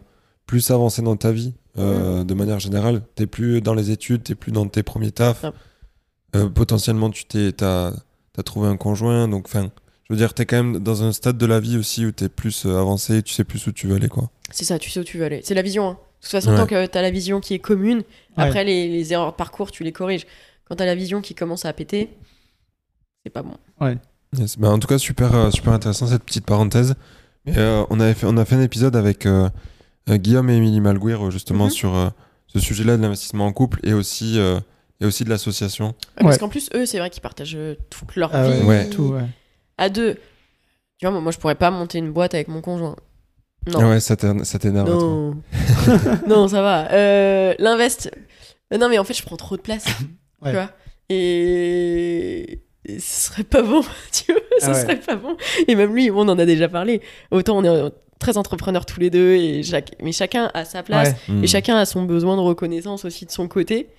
plus 0.45 0.71
avancé 0.71 1.01
dans 1.01 1.15
ta 1.15 1.31
vie 1.31 1.53
euh, 1.77 2.23
de 2.25 2.33
manière 2.33 2.59
générale. 2.59 3.01
T'es 3.15 3.27
plus 3.27 3.61
dans 3.61 3.73
les 3.73 3.91
études, 3.91 4.23
t'es 4.23 4.35
plus 4.35 4.51
dans 4.51 4.67
tes 4.67 4.83
premiers 4.83 5.11
tafs. 5.11 5.45
Ah. 5.45 5.53
Euh, 6.35 6.49
potentiellement, 6.49 7.09
tu 7.09 7.25
t'es, 7.25 7.51
t'as, 7.53 7.91
t'as 8.33 8.43
trouvé 8.43 8.67
un 8.67 8.75
conjoint. 8.77 9.27
Donc, 9.27 9.45
enfin, 9.45 9.71
je 10.09 10.13
veux 10.13 10.17
dire, 10.17 10.33
t'es 10.33 10.45
quand 10.45 10.57
même 10.57 10.79
dans 10.79 11.03
un 11.03 11.11
stade 11.13 11.37
de 11.37 11.45
la 11.45 11.59
vie 11.59 11.77
aussi 11.77 12.05
où 12.05 12.11
t'es 12.11 12.27
plus 12.29 12.65
euh, 12.65 12.77
avancé, 12.77 13.23
tu 13.23 13.33
sais 13.33 13.43
plus 13.45 13.65
où 13.67 13.71
tu 13.71 13.87
veux 13.87 13.95
aller, 13.95 14.09
quoi. 14.09 14.29
C'est 14.51 14.65
ça, 14.65 14.77
tu 14.79 14.89
sais 14.89 14.99
où 14.99 15.03
tu 15.03 15.17
veux 15.17 15.25
aller. 15.25 15.41
C'est 15.43 15.53
la 15.53 15.61
vision. 15.61 15.87
hein. 15.89 15.97
De 16.19 16.23
toute 16.23 16.31
façon, 16.31 16.51
Ouais. 16.51 16.57
tant 16.57 16.65
que 16.67 16.85
t'as 16.85 17.01
la 17.01 17.11
vision 17.11 17.39
qui 17.39 17.53
est 17.53 17.59
commune, 17.59 17.99
Ouais. 18.37 18.43
après 18.43 18.63
les, 18.63 18.87
les 18.89 19.13
erreurs 19.13 19.31
de 19.31 19.35
parcours, 19.37 19.71
tu 19.71 19.83
les 19.83 19.91
corriges. 19.91 20.25
Quand 20.65 20.75
t'as 20.75 20.85
la 20.85 20.95
vision 20.95 21.21
qui 21.21 21.33
commence 21.35 21.65
à 21.65 21.73
péter, 21.73 22.09
c'est 23.25 23.31
pas 23.31 23.41
bon. 23.41 23.55
Yes. 24.37 24.57
Bah, 24.59 24.69
en 24.69 24.77
tout 24.79 24.87
cas, 24.87 24.97
super, 24.97 25.33
euh, 25.33 25.51
super 25.51 25.73
intéressant 25.73 26.07
cette 26.07 26.23
petite 26.23 26.45
parenthèse. 26.45 26.95
Mais, 27.45 27.57
euh, 27.57 27.83
on, 27.89 27.99
avait 27.99 28.13
fait, 28.13 28.27
on 28.29 28.37
a 28.37 28.45
fait 28.45 28.55
un 28.55 28.61
épisode 28.61 28.95
avec 28.95 29.25
euh, 29.25 29.49
Guillaume 30.07 30.49
et 30.49 30.55
Émilie 30.57 30.81
Malguir 30.81 31.31
justement 31.31 31.65
Mhm. 31.65 31.69
sur 31.71 31.95
euh, 31.95 32.09
ce 32.47 32.59
sujet-là 32.59 32.97
de 32.97 33.01
l'investissement 33.01 33.45
en 33.47 33.53
couple 33.53 33.79
et 33.83 33.93
aussi, 33.93 34.37
euh, 34.37 34.59
et 35.01 35.05
aussi 35.05 35.23
de 35.23 35.29
l'association. 35.29 35.87
Ouais, 36.17 36.23
Parce 36.23 36.37
qu'en 36.37 36.49
plus, 36.49 36.69
eux, 36.75 36.85
c'est 36.85 36.99
vrai 36.99 37.09
qu'ils 37.09 37.21
partagent 37.21 37.57
toute 37.89 38.15
leur 38.17 38.35
Ah 38.35 38.47
vie. 38.49 38.59
ouais, 38.61 38.65
Ouais. 38.67 38.89
tout, 38.89 39.13
ouais. 39.13 39.25
À 39.77 39.89
deux. 39.89 40.15
Tu 40.97 41.05
vois, 41.05 41.11
moi, 41.11 41.21
moi, 41.21 41.31
je 41.31 41.37
pourrais 41.37 41.55
pas 41.55 41.71
monter 41.71 41.97
une 41.97 42.11
boîte 42.11 42.33
avec 42.33 42.49
mon 42.49 42.61
conjoint. 42.61 42.97
Non. 43.67 43.79
Ah 43.81 43.89
ouais, 43.89 43.99
ça 43.99 44.15
t'éner- 44.15 44.43
ça 44.45 44.57
t'énerve. 44.59 44.89
Non. 44.89 45.35
non, 46.27 46.47
ça 46.47 46.61
va. 46.61 46.91
Euh, 46.91 47.53
L'invest. 47.59 48.09
Euh, 48.73 48.77
Non, 48.77 48.89
mais 48.89 48.97
en 48.97 49.03
fait, 49.03 49.13
je 49.13 49.23
prends 49.23 49.37
trop 49.37 49.57
de 49.57 49.61
place. 49.61 49.85
Ouais. 50.41 50.51
Tu 50.51 50.55
vois 50.55 50.69
Et. 51.09 52.61
et 52.85 52.99
ce 52.99 53.25
serait 53.27 53.43
pas 53.43 53.61
bon, 53.61 53.81
tu 54.11 54.31
vois, 54.31 54.41
ce 54.59 54.65
Ah 54.65 54.71
ouais. 54.73 54.81
serait 54.81 54.99
pas 54.99 55.15
bon. 55.15 55.35
Et 55.67 55.75
même 55.75 55.93
lui, 55.93 56.09
on 56.11 56.19
en 56.21 56.39
a 56.39 56.45
déjà 56.45 56.69
parlé. 56.69 57.01
Autant 57.31 57.57
on 57.57 57.63
est 57.63 57.67
euh, 57.67 57.89
très 58.19 58.37
entrepreneurs 58.37 58.85
tous 58.85 58.99
les 58.99 59.09
deux, 59.09 59.33
et 59.35 59.63
chaque... 59.63 59.91
mais 60.01 60.11
chacun 60.11 60.49
a 60.53 60.65
sa 60.65 60.81
place, 60.83 61.15
Ouais. 61.27 61.35
Et 61.43 61.47
chacun 61.47 61.75
a 61.77 61.85
son 61.85 62.03
besoin 62.03 62.35
de 62.37 62.41
reconnaissance 62.41 63.05
aussi 63.05 63.25
de 63.25 63.31
son 63.31 63.47
côté. 63.47 63.89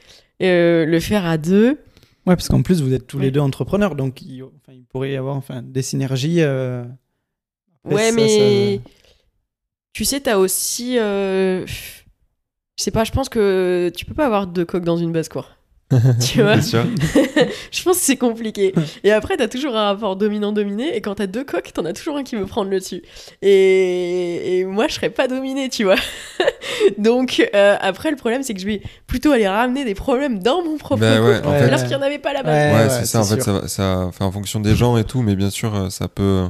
Et, 0.41 0.49
euh, 0.49 0.87
le 0.87 1.01
faire 1.01 1.27
à 1.27 1.37
deux, 1.39 1.79
Ouais, 2.27 2.37
parce 2.37 2.49
qu'en 2.49 2.61
plus, 2.63 2.83
vous 2.83 2.93
êtes 2.93 3.07
tous 3.07 3.19
les 3.19 3.31
deux 3.31 3.41
entrepreneurs, 3.41 3.95
donc 3.95 4.21
il, 4.23 4.43
enfin, 4.43 4.73
il 4.73 4.85
pourrait 4.85 5.13
y 5.13 5.17
avoir 5.17 5.37
enfin, 5.37 5.63
des 5.63 5.81
synergies. 5.83 6.41
euh, 6.43 6.85
après, 7.85 7.95
ouais, 7.97 8.09
ça, 8.11 8.15
mais 8.15 8.81
tu 9.93 10.05
sais, 10.05 10.21
t'as 10.21 10.37
aussi. 10.37 10.99
euh, 10.99 11.67
Je 11.67 12.83
sais 12.85 12.91
pas, 12.91 13.05
je 13.05 13.13
pense 13.13 13.29
que 13.29 13.91
tu 13.97 14.05
peux 14.05 14.15
pas 14.15 14.27
avoir 14.27 14.47
deux 14.47 14.65
coques 14.65 14.85
dans 14.85 14.97
une 14.97 15.13
basse-cour. 15.13 15.49
tu 16.21 16.41
vois 16.41 16.53
Bien 16.55 16.63
sûr. 16.63 16.85
Je 17.73 17.83
pense 17.83 17.97
que 17.99 18.03
c'est 18.05 18.17
compliqué. 18.17 18.73
Et 19.03 19.11
après, 19.11 19.37
t'as 19.37 19.49
toujours 19.49 19.75
un 19.77 19.87
rapport 19.87 20.15
dominant-dominé. 20.15 20.95
Et 20.97 21.01
quand 21.01 21.17
t'as 21.17 21.27
deux 21.27 21.43
coques, 21.43 21.73
t'en 21.73 21.85
as 21.85 21.93
toujours 21.93 22.17
un 22.17 22.23
qui 22.23 22.37
veut 22.37 22.47
prendre 22.47 22.71
le 22.71 22.79
dessus. 22.79 23.03
Et, 23.43 24.61
et 24.61 24.65
moi, 24.65 24.87
je 24.87 24.95
serais 24.95 25.11
pas 25.11 25.27
dominée, 25.27 25.69
tu 25.69 25.83
vois. 25.83 25.97
Donc, 26.99 27.45
euh, 27.57 27.77
après, 27.81 28.11
le 28.13 28.17
problème, 28.17 28.45
c'est 28.45 28.55
que 28.55 28.61
je 28.61 28.67
vais 28.67 28.83
plutôt 29.09 29.33
aller 29.33 29.49
ramener 29.49 29.85
des 29.85 29.97
problèmes 29.97 30.39
dans 30.41 30.63
mon 30.63 30.77
propre 30.79 31.01
Bah 31.01 31.21
ouais, 31.21 31.37
couple. 31.39 31.49
en 31.49 31.53
fait, 31.59 31.65
Alors 31.65 31.81
qu'il 31.81 31.89
n'y 31.89 31.95
en 31.97 32.03
avait 32.03 32.21
pas 32.21 32.35
là-bas. 32.35 32.53
Ouais, 32.53 32.73
ouais, 32.73 32.83
ouais, 32.85 32.89
c'est 32.91 33.07
ça. 33.07 33.21
En 33.21 33.25
fait, 33.25 33.43
ça, 33.43 33.67
ça, 33.67 34.11
fait 34.13 34.23
en 34.23 34.31
fonction 34.31 34.61
des 34.61 34.77
gens 34.77 34.97
et 34.97 35.03
tout, 35.03 35.23
mais 35.23 35.35
bien 35.35 35.51
sûr, 35.51 35.75
euh, 35.75 35.91
ça 35.91 36.07
peut. 36.07 36.45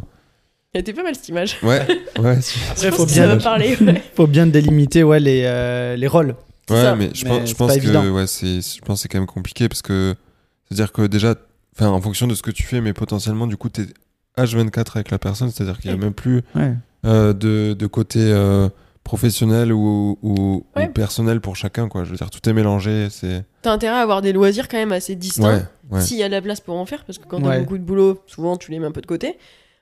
Elle 0.72 0.82
était 0.82 0.92
pas 0.92 1.02
mal 1.02 1.14
cette 1.16 1.28
image. 1.28 1.56
Ouais, 1.62 1.84
ouais, 2.20 2.38
Après, 2.70 2.90
faut 2.92 3.06
bien, 3.06 3.26
va 3.26 3.36
parler. 3.38 3.76
ouais. 3.80 4.02
faut 4.14 4.26
bien 4.28 4.46
délimiter 4.46 5.02
ouais, 5.02 5.18
les, 5.18 5.42
euh, 5.44 5.96
les 5.96 6.06
rôles. 6.06 6.36
Ouais, 6.70 6.76
ça. 6.82 6.94
mais 6.94 7.10
je 7.12 7.24
Mais 7.24 7.30
pense, 7.40 7.48
je 7.50 7.54
pense 7.54 7.76
que 7.76 8.10
ouais, 8.10 8.26
c'est, 8.28 8.60
je 8.60 8.80
pense 8.82 8.98
que 8.98 9.02
c'est 9.02 9.08
quand 9.08 9.18
même 9.18 9.26
compliqué 9.26 9.68
parce 9.68 9.82
que 9.82 10.14
c'est-à-dire 10.66 10.92
que 10.92 11.02
déjà, 11.08 11.34
enfin, 11.76 11.88
en 11.88 12.00
fonction 12.00 12.28
de 12.28 12.34
ce 12.36 12.42
que 12.42 12.52
tu 12.52 12.62
fais, 12.62 12.80
mais 12.80 12.92
potentiellement, 12.92 13.48
du 13.48 13.56
coup, 13.56 13.68
t'es 13.68 13.86
H24 14.38 14.92
avec 14.94 15.10
la 15.10 15.18
personne, 15.18 15.50
c'est-à-dire 15.50 15.78
qu'il 15.80 15.90
y 15.90 15.94
a 15.94 15.96
même 15.96 16.14
plus 16.14 16.42
Ouais. 16.54 16.74
euh, 17.04 17.32
de, 17.32 17.74
de 17.76 17.86
côté 17.88 18.20
euh, 18.22 18.68
professionnel 19.02 19.72
ou, 19.72 20.16
ou, 20.22 20.64
Ouais. 20.76 20.86
ou 20.88 20.92
personnel 20.92 21.40
pour 21.40 21.56
chacun, 21.56 21.88
quoi. 21.88 22.04
Je 22.04 22.10
veux 22.10 22.16
dire, 22.16 22.30
tout 22.30 22.48
est 22.48 22.52
mélangé, 22.52 23.08
c'est. 23.10 23.44
T'as 23.62 23.72
intérêt 23.72 23.96
à 23.96 24.02
avoir 24.02 24.22
des 24.22 24.32
loisirs 24.32 24.68
quand 24.68 24.76
même 24.78 24.92
assez 24.92 25.16
distincts. 25.16 25.66
Ouais, 25.90 25.96
ouais. 25.96 26.00
S'il 26.00 26.18
y 26.18 26.22
a 26.22 26.28
de 26.28 26.32
la 26.32 26.40
place 26.42 26.60
pour 26.60 26.76
en 26.76 26.86
faire, 26.86 27.02
parce 27.04 27.18
que 27.18 27.24
quand 27.26 27.40
t'as 27.40 27.58
beaucoup 27.58 27.78
de 27.78 27.82
boulot, 27.82 28.22
souvent 28.28 28.56
tu 28.56 28.70
les 28.70 28.78
mets 28.78 28.86
un 28.86 28.92
peu 28.92 29.00
de 29.00 29.06
côté. 29.06 29.36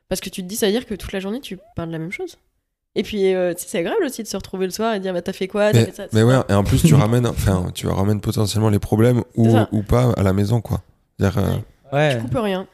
Parce 0.09 0.21
que 0.21 0.31
tu 0.31 0.43
te 0.43 0.47
dis, 0.49 0.57
ça 0.57 0.67
veut 0.67 0.73
dire 0.73 0.87
que 0.87 0.95
toute 0.95 1.13
la 1.13 1.21
journée 1.21 1.41
tu 1.41 1.59
parles 1.77 1.89
de 1.89 1.93
la 1.93 1.99
même 1.99 2.13
chose. 2.13 2.37
Et 2.95 3.03
puis, 3.03 3.33
euh, 3.35 3.53
c'est 3.57 3.79
agréable 3.79 4.05
aussi 4.05 4.23
de 4.23 4.29
se 4.29 4.37
retrouver 4.37 4.65
le 4.67 4.73
soir 4.73 4.95
et 4.95 4.99
de 4.99 5.03
dire, 5.03 5.13
bah 5.13 5.23
t'as 5.23 5.33
fait 5.35 5.47
quoi 5.47 5.73
Mais, 5.73 5.85
fait 5.85 5.95
ça 5.95 6.07
mais 6.13 6.23
ouais, 6.23 6.35
et 6.49 6.55
en 6.55 6.65
plus, 6.65 6.83
tu 6.83 6.95
ramènes, 6.95 7.27
enfin, 7.27 7.71
tu 7.75 7.87
ramènes 7.87 8.21
potentiellement 8.21 8.71
les 8.71 8.79
problèmes 8.81 9.23
ou, 9.37 9.55
ou 9.73 9.83
pas 9.83 10.13
à 10.17 10.23
la 10.23 10.33
maison, 10.33 10.61
quoi. 10.61 10.83
Euh, 11.21 11.31
Ouais. 11.93 12.17
Tu 12.17 12.23
coupes 12.23 12.39
rien. 12.43 12.67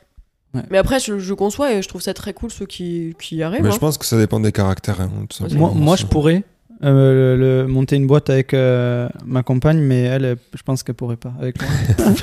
Ouais. 0.55 0.62
Mais 0.70 0.78
après, 0.78 0.99
je, 1.01 1.18
je 1.18 1.35
conçois 1.35 1.72
et 1.74 1.82
je 1.82 1.89
trouve 1.89 2.01
ça 2.01 2.14
très 2.14 2.32
cool 2.32 2.51
ceux 2.51 2.64
qui, 2.66 3.14
qui 3.20 3.37
y 3.37 3.43
arrivent. 3.43 3.62
mais 3.62 3.68
hein. 3.68 3.72
je 3.72 3.78
pense 3.78 3.99
que 3.99 4.05
ça 4.07 4.16
dépend 4.16 4.39
des 4.41 4.53
caractères, 4.53 5.01
hein, 5.01 5.11
tout 5.28 5.45
Moi, 5.57 5.97
je 5.97 6.07
pourrais 6.07 6.45
euh, 6.85 7.37
le- 7.37 7.62
le- 7.62 7.66
monter 7.68 7.97
une 7.97 8.07
boîte 8.07 8.30
avec 8.30 8.55
euh, 8.55 9.09
ma 9.24 9.43
compagne, 9.43 9.78
mais 9.80 10.03
elle, 10.03 10.37
je 10.55 10.62
pense 10.62 10.82
qu'elle 10.85 10.95
pourrait 10.95 11.16
pas 11.16 11.35
avec 11.41 11.61
moi. 11.61 11.70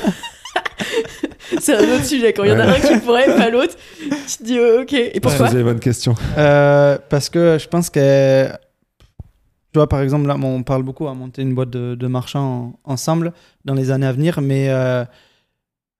C'est 1.60 1.76
un 1.76 1.96
autre 1.96 2.06
sujet. 2.06 2.34
Quand 2.34 2.44
il 2.44 2.50
y 2.50 2.54
en 2.54 2.60
a 2.60 2.66
un 2.66 2.80
qui 2.80 2.98
pourrait, 3.00 3.26
pas 3.36 3.50
l'autre, 3.50 3.76
tu 4.00 4.38
te 4.38 4.44
dis, 4.44 4.58
euh, 4.58 4.82
ok. 4.84 4.94
Et 4.94 5.12
Je 5.16 5.20
pourquoi 5.20 5.46
posais 5.48 5.58
les 5.58 5.64
bonnes 5.64 5.80
questions. 5.80 6.16
Euh, 6.38 6.98
parce 7.10 7.30
que 7.30 7.58
je 7.60 7.68
pense 7.68 7.90
que, 7.90 8.48
tu 8.48 9.78
vois, 9.80 9.88
par 9.88 10.02
exemple, 10.02 10.28
là, 10.28 10.36
on 10.42 10.64
parle 10.64 10.84
beaucoup 10.84 11.08
à 11.08 11.14
monter 11.14 11.42
une 11.42 11.54
boîte 11.56 11.70
de, 11.70 11.96
de 11.96 12.08
marchands 12.08 12.78
en- 12.86 12.94
ensemble 12.94 13.34
dans 13.66 13.74
les 13.74 13.92
années 13.92 14.06
à 14.08 14.12
venir, 14.12 14.42
mais 14.42 14.70
euh, 14.70 15.04
je 15.04 15.08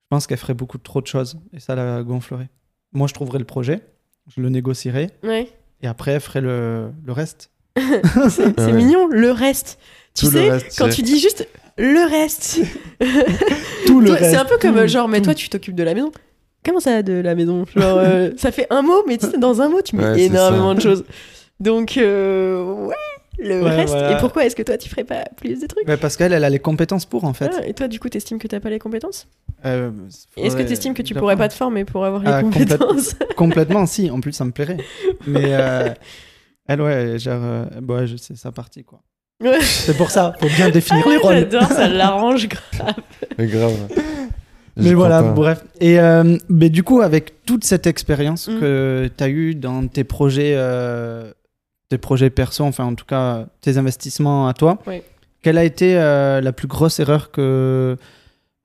pense 0.10 0.28
qu'elle 0.28 0.38
ferait 0.38 0.54
beaucoup 0.54 0.78
trop 0.78 1.02
de 1.02 1.08
choses 1.08 1.38
et 1.54 1.60
ça 1.60 1.76
la 1.76 2.04
gonflerait. 2.04 2.50
Moi, 2.94 3.08
je 3.08 3.14
trouverais 3.14 3.40
le 3.40 3.46
projet, 3.46 3.82
je 4.36 4.42
le 4.42 4.50
négocierais 4.50 5.10
Ouais. 5.24 5.48
et 5.82 5.88
après, 5.88 6.12
elle 6.12 6.20
ferait 6.22 6.42
le, 6.42 6.92
le 7.06 7.12
reste. 7.14 7.50
C'est 7.78 8.30
c'est 8.30 8.60
Ouais. 8.60 8.74
mignon, 8.74 9.08
le 9.08 9.32
reste. 9.32 9.80
Tu 10.14 10.26
Tout 10.26 10.32
sais, 10.34 10.50
reste, 10.50 10.78
quand 10.78 10.88
c'est- 10.90 10.96
tu 10.96 11.02
dis 11.04 11.20
juste 11.22 11.48
le 11.82 12.10
reste. 12.10 12.60
Tout 13.86 14.00
le 14.02 14.08
Toi, 14.08 14.16
reste. 14.18 14.32
C'est 14.32 14.38
un 14.38 14.46
peu 14.46 14.58
comme 14.60 14.76
tout, 14.80 14.88
genre, 14.88 15.08
mais 15.08 15.18
tout. 15.20 15.26
toi, 15.26 15.34
tu 15.36 15.50
t'occupes 15.50 15.76
de 15.76 15.84
la 15.84 15.94
maison. 15.94 16.12
Comment 16.64 16.80
ça, 16.80 17.02
de 17.02 17.14
la 17.14 17.34
maison? 17.36 17.66
Genre, 17.76 17.98
euh, 17.98 18.30
ça 18.38 18.52
fait 18.52 18.68
un 18.70 18.82
mot, 18.84 19.04
mais 19.08 19.18
tu 19.18 19.26
sais, 19.28 19.38
dans 19.40 19.62
un 19.62 19.70
mot, 19.70 19.82
tu 19.82 19.96
mets 19.96 20.04
Ouais, 20.04 20.22
énormément 20.22 20.76
de 20.76 20.82
choses. 20.82 21.04
Donc, 21.60 21.98
euh, 21.98 22.64
ouais, 22.86 22.96
le 23.40 23.64
Ouais, 23.64 23.70
reste. 23.72 23.94
voilà. 23.94 24.12
Et 24.12 24.18
pourquoi 24.20 24.46
est-ce 24.46 24.56
que 24.56 24.62
toi, 24.62 24.78
tu 24.78 24.88
ferais 24.88 25.04
pas 25.04 25.24
plus 25.38 25.60
de 25.60 25.66
trucs? 25.66 25.86
Parce 26.00 26.18
qu'elle, 26.18 26.34
elle 26.34 26.44
a 26.44 26.50
les 26.52 26.60
compétences 26.60 27.06
pour, 27.08 27.24
en 27.24 27.34
fait. 27.34 27.50
Ah, 27.58 27.66
Et 27.66 27.74
toi, 27.74 27.88
du 27.88 28.00
coup, 28.00 28.10
t'estimes 28.10 28.38
que 28.38 28.48
t'as 28.48 28.60
pas 28.60 28.70
les 28.70 28.78
compétences? 28.80 29.28
Euh, 29.66 29.90
Est-ce 30.38 30.56
que 30.56 30.62
t'estimes 30.62 30.94
que 30.94 31.02
tu 31.02 31.16
pourrais 31.16 31.36
pas 31.36 31.48
te 31.50 31.54
former 31.56 31.84
pour 31.84 32.06
avoir 32.06 32.22
les 32.22 32.30
Ah, 32.32 32.44
complète- 32.44 32.78
compétences? 32.78 33.16
Complètement, 33.36 33.88
si. 33.88 34.12
En 34.12 34.22
plus, 34.22 34.34
ça 34.34 34.46
me 34.46 34.52
plairait. 34.52 34.78
Mais 35.26 35.54
euh, 35.56 35.90
elle, 36.68 36.82
ouais, 36.82 37.18
genre, 37.18 37.42
euh, 37.44 37.66
bah, 37.82 37.96
ouais, 37.96 38.08
je- 38.08 38.18
c'est 38.18 38.38
sa 38.38 38.52
partie, 38.52 38.84
quoi. 38.84 39.02
Ouais. 39.42 39.62
C'est 39.62 39.98
pour 39.98 40.12
ça, 40.12 40.34
faut 40.40 40.48
bien 40.48 40.70
définir 40.70 41.08
les 41.08 41.16
Ah, 41.16 41.20
rôles. 41.20 41.34
J'adore, 41.36 41.64
ça 41.64 41.88
l'arrange 41.90 42.48
grave. 42.48 42.96
Mais 43.38 43.48
grave. 43.48 43.74
Mais 44.78 44.94
voilà, 44.94 45.22
pas. 45.22 45.32
bref. 45.34 45.64
Et 45.80 46.00
euh, 46.00 46.38
mais 46.48 46.70
du 46.70 46.84
coup, 46.84 47.02
avec 47.02 47.44
toute 47.46 47.64
cette 47.66 47.88
expérience 47.88 48.48
Mm. 48.48 48.60
que 48.60 49.10
tu 49.18 49.24
as 49.24 49.30
eue 49.30 49.56
dans 49.56 49.88
tes 49.88 50.04
projets, 50.04 50.54
euh, 50.56 51.32
tes 51.90 51.98
projets 51.98 52.30
perso, 52.30 52.64
enfin 52.64 52.86
en 52.86 52.96
tout 52.96 53.06
cas 53.06 53.48
tes 53.62 53.78
investissements 53.78 54.48
à 54.48 54.54
toi, 54.54 54.80
Oui. 54.88 55.02
quelle 55.42 55.58
a 55.58 55.64
été 55.66 55.98
euh, 55.98 56.40
la 56.40 56.54
plus 56.54 56.68
grosse 56.68 57.00
erreur 57.00 57.32
que, 57.32 57.98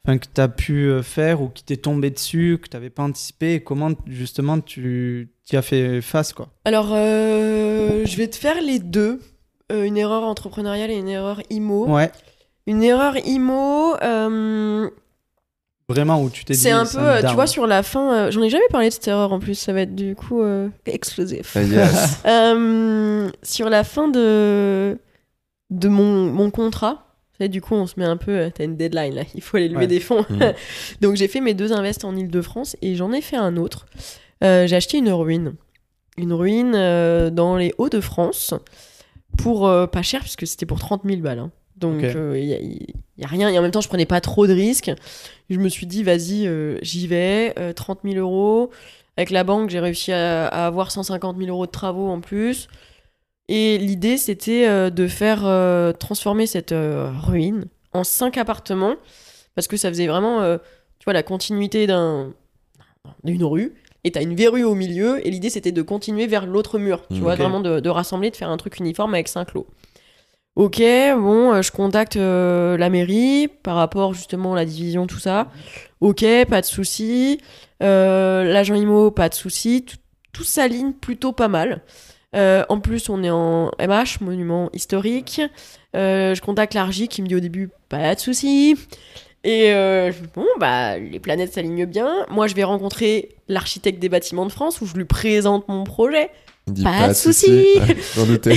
que 0.07 0.13
tu 0.33 0.41
as 0.41 0.49
pu 0.49 0.89
euh, 0.89 1.03
faire 1.03 1.43
ou 1.43 1.49
qui 1.49 1.65
t'est 1.65 1.77
tombé 1.79 2.11
dessus, 2.11 2.59
que 2.63 2.69
tu 2.69 2.77
n'avais 2.77 2.91
pas 2.91 3.03
anticipé 3.03 3.55
et 3.55 3.61
comment 3.61 3.91
justement 4.07 4.61
tu 4.61 5.31
y 5.53 5.57
as 5.57 5.63
fait 5.63 6.01
face 6.03 6.33
quoi? 6.33 6.49
Alors, 6.65 6.91
euh, 6.93 8.05
je 8.05 8.17
vais 8.17 8.29
te 8.29 8.37
faire 8.37 8.61
les 8.65 8.79
deux. 8.79 9.21
Euh, 9.73 9.85
une 9.85 9.97
erreur 9.97 10.23
entrepreneuriale 10.23 10.91
et 10.91 10.97
une 10.97 11.09
erreur 11.09 11.41
IMO. 11.51 11.87
Ouais, 11.89 12.13
Une 12.67 12.83
erreur 12.83 13.17
IMO, 13.27 13.97
euh, 14.03 14.89
vraiment 15.89 16.23
où 16.23 16.31
tu 16.31 16.45
t'es 16.45 16.55
dit. 16.55 16.59
c'est 16.61 16.71
un 16.71 16.87
peu, 16.87 16.99
euh, 16.99 17.23
tu 17.23 17.35
vois, 17.35 17.47
sur 17.47 17.67
la 17.67 17.83
fin, 17.83 18.31
j'en 18.31 18.43
ai 18.43 18.51
jamais 18.51 18.69
parlé 18.71 18.89
de 18.89 18.93
cette 18.95 19.09
erreur 19.09 19.33
en 19.33 19.39
plus, 19.41 19.55
ça 19.55 19.73
va 19.73 19.81
être 19.83 19.95
du 19.95 20.15
coup 20.15 20.43
explosif. 20.87 21.57
Ah, 21.57 21.63
yes. 21.63 22.23
Euh, 22.27 23.31
sur 23.43 23.69
la 23.69 23.83
fin 23.85 24.09
de, 24.09 24.99
de 25.71 25.89
mon, 25.89 26.27
mon 26.33 26.51
contrat, 26.51 27.03
tu 27.33 27.45
sais, 27.45 27.49
du 27.49 27.61
coup, 27.61 27.75
on 27.75 27.87
se 27.87 27.95
met 27.99 28.07
un 28.07 28.17
peu. 28.17 28.51
T'as 28.55 28.65
une 28.65 28.77
deadline 28.77 29.15
là, 29.15 29.23
il 29.35 29.43
faut 29.43 29.57
aller 29.57 29.69
lever 29.69 29.81
Ouais. 29.81 29.87
des 29.89 30.01
fonds. 30.01 30.25
Mm. 30.31 30.53
Donc 31.01 31.17
j'ai 31.17 31.29
fait 31.29 31.41
mes 31.41 31.55
deux 31.55 31.73
invests 31.73 32.05
en 32.05 32.17
Ile-de-France 32.17 32.77
et 32.83 32.95
j'en 32.95 33.13
ai 33.13 33.21
fait 33.21 33.37
un 33.37 33.57
autre. 33.57 33.87
Euh, 34.45 34.67
j'ai 34.67 34.77
acheté 34.77 34.99
une 34.99 35.11
ruine. 35.11 35.55
Une 36.19 36.33
ruine 36.33 36.73
euh, 36.75 37.31
dans 37.31 37.57
les 37.57 37.75
Hauts-de-France 37.79 38.55
pour 39.39 39.67
euh, 39.67 39.87
pas 39.87 40.03
cher, 40.03 40.21
puisque 40.21 40.47
c'était 40.47 40.67
pour 40.67 40.79
30 40.79 41.03
000 41.05 41.21
balles. 41.21 41.39
hein. 41.39 41.51
Donc 41.77 42.03
il 42.03 42.47
n'y 42.47 42.55
a, 42.55 42.59
y 42.59 43.25
a 43.25 43.27
rien. 43.27 43.49
Et 43.51 43.59
en 43.59 43.63
même 43.63 43.71
temps, 43.71 43.81
je 43.83 43.89
prenais 43.89 44.07
pas 44.07 44.21
trop 44.21 44.47
de 44.47 44.53
risques. 44.55 44.91
Je 45.51 45.59
me 45.59 45.69
suis 45.69 45.87
dit, 45.87 46.03
vas-y, 46.03 46.47
euh, 46.47 46.79
j'y 46.83 47.07
vais. 47.07 47.53
euh, 47.59 47.73
30 47.73 48.01
000 48.05 48.17
euros. 48.17 48.71
Avec 49.19 49.31
la 49.31 49.45
banque, 49.45 49.71
j'ai 49.71 49.81
réussi 49.81 50.13
à, 50.13 50.47
à 50.47 50.67
avoir 50.67 50.91
150 50.91 51.37
000 51.39 51.49
euros 51.51 51.67
de 51.67 51.71
travaux 51.71 52.09
en 52.09 52.21
plus. 52.21 52.69
Et 53.49 53.79
l'idée, 53.79 54.17
c'était 54.17 54.67
euh, 54.67 54.91
de 54.91 55.07
faire 55.07 55.43
euh, 55.47 55.93
transformer 55.93 56.47
cette 56.47 56.73
euh, 56.73 57.11
ruine 57.23 57.67
en 57.93 58.05
cinq 58.05 58.39
appartements. 58.39 58.97
Parce 59.55 59.69
que 59.69 59.77
ça 59.77 59.89
faisait 59.89 60.07
vraiment, 60.07 60.41
euh, 60.43 60.59
tu 60.99 61.05
vois, 61.05 61.13
la 61.15 61.23
continuité 61.23 61.87
d'un 61.87 62.33
d'une 63.23 63.45
rue. 63.45 63.73
Et 64.07 64.13
t'as 64.13 64.23
une 64.23 64.35
verrue 64.37 64.63
au 64.65 64.75
milieu. 64.75 65.27
Et 65.27 65.31
l'idée, 65.31 65.51
c'était 65.51 65.73
de 65.73 65.83
continuer 65.83 66.27
vers 66.29 66.47
l'autre 66.47 66.79
mur. 66.79 67.03
Tu 67.09 67.17
Mm. 67.17 67.21
vois, 67.21 67.35
vraiment 67.35 67.61
de, 67.61 67.81
de 67.81 67.89
rassembler, 67.91 68.31
de 68.31 68.37
faire 68.37 68.49
un 68.51 68.57
truc 68.57 68.79
uniforme 68.79 69.15
avec 69.15 69.27
cinq 69.29 69.53
lots. 69.55 69.67
Ok, 70.55 70.79
bon, 70.79 71.53
euh, 71.53 71.61
je 71.63 71.71
contacte 71.71 72.17
euh, 72.17 72.79
la 72.79 72.89
mairie 72.89 73.49
par 73.63 73.77
rapport 73.77 74.15
justement 74.15 74.55
à 74.55 74.57
la 74.57 74.65
division, 74.65 75.07
tout 75.07 75.19
ça. 75.19 75.49
Ok, 76.01 76.25
pas 76.49 76.61
de 76.63 76.67
souci. 76.67 77.39
Euh, 77.83 78.45
L'agent 78.45 78.75
IMO, 78.75 79.11
pas 79.11 79.29
de 79.29 79.35
souci. 79.35 79.85
Tout, 79.85 79.97
tout 80.33 80.45
s'aligne 80.45 80.93
plutôt 80.93 81.33
pas 81.33 81.49
mal. 81.49 81.83
Euh, 82.35 82.65
en 82.71 82.81
plus, 82.81 83.09
on 83.11 83.23
est 83.23 83.31
en 83.31 83.71
MH, 83.79 84.21
monument 84.23 84.71
historique. 84.73 85.41
Je 85.95 86.41
contacte 86.41 86.75
l'Argy 86.75 87.09
qui 87.09 87.23
me 87.23 87.27
dit 87.27 87.35
au 87.37 87.41
début 87.41 87.71
pas 87.89 88.15
de 88.15 88.21
souci. 88.21 88.77
Et 89.49 89.71
euh, 89.73 90.11
je- 90.11 90.19
bon, 90.35 90.45
bah, 90.59 90.99
les 90.99 91.21
planètes 91.21 91.53
s'alignent 91.53 91.87
bien. 91.87 92.27
Moi, 92.31 92.49
je 92.49 92.55
vais 92.57 92.65
rencontrer 92.65 93.37
l'architecte 93.47 94.01
des 94.01 94.09
bâtiments 94.09 94.45
de 94.45 94.51
France 94.51 94.81
où 94.81 94.87
je 94.87 94.95
lui 94.95 95.05
présente 95.05 95.69
mon 95.69 95.85
projet. 95.85 96.31
Pas 96.83 97.09
de 97.09 97.13
souci. 97.15 97.65
Ouais, 97.79 97.97
J'en 98.17 98.27
doutais. 98.27 98.57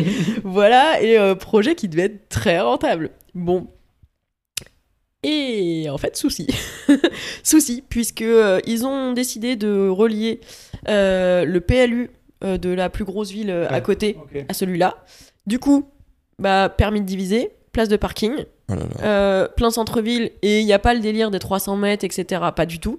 voilà, 0.44 1.02
et 1.02 1.18
euh, 1.18 1.34
projet 1.34 1.74
qui 1.74 1.88
devait 1.88 2.04
être 2.04 2.28
très 2.30 2.58
rentable. 2.58 3.10
Bon. 3.34 3.66
Et 5.22 5.88
en 5.90 5.98
fait, 5.98 6.16
souci. 6.16 6.46
souci, 7.42 7.84
puisque 7.86 8.22
euh, 8.22 8.60
ils 8.64 8.86
ont 8.86 9.12
décidé 9.12 9.56
de 9.56 9.88
relier 9.88 10.40
euh, 10.88 11.44
le 11.44 11.60
PLU 11.60 12.10
euh, 12.42 12.56
de 12.56 12.70
la 12.70 12.88
plus 12.88 13.04
grosse 13.04 13.30
ville 13.30 13.50
euh, 13.50 13.66
à 13.68 13.82
côté 13.82 14.16
à 14.48 14.54
celui-là. 14.54 15.04
Du 15.46 15.58
coup, 15.58 15.84
bah, 16.38 16.70
permis 16.74 17.02
de 17.02 17.06
diviser, 17.06 17.50
place 17.72 17.88
de 17.90 17.96
parking, 17.96 18.32
Oh 18.70 18.74
là 18.74 18.82
là. 18.82 19.04
euh, 19.04 19.48
plein 19.48 19.70
centre-ville, 19.70 20.30
et 20.42 20.60
il 20.60 20.66
n'y 20.66 20.72
a 20.72 20.78
pas 20.78 20.94
le 20.94 21.00
délire 21.00 21.30
des 21.30 21.38
300 21.38 21.76
mètres, 21.76 22.04
etc. 22.04 22.42
Pas 22.54 22.66
du 22.66 22.78
tout. 22.78 22.98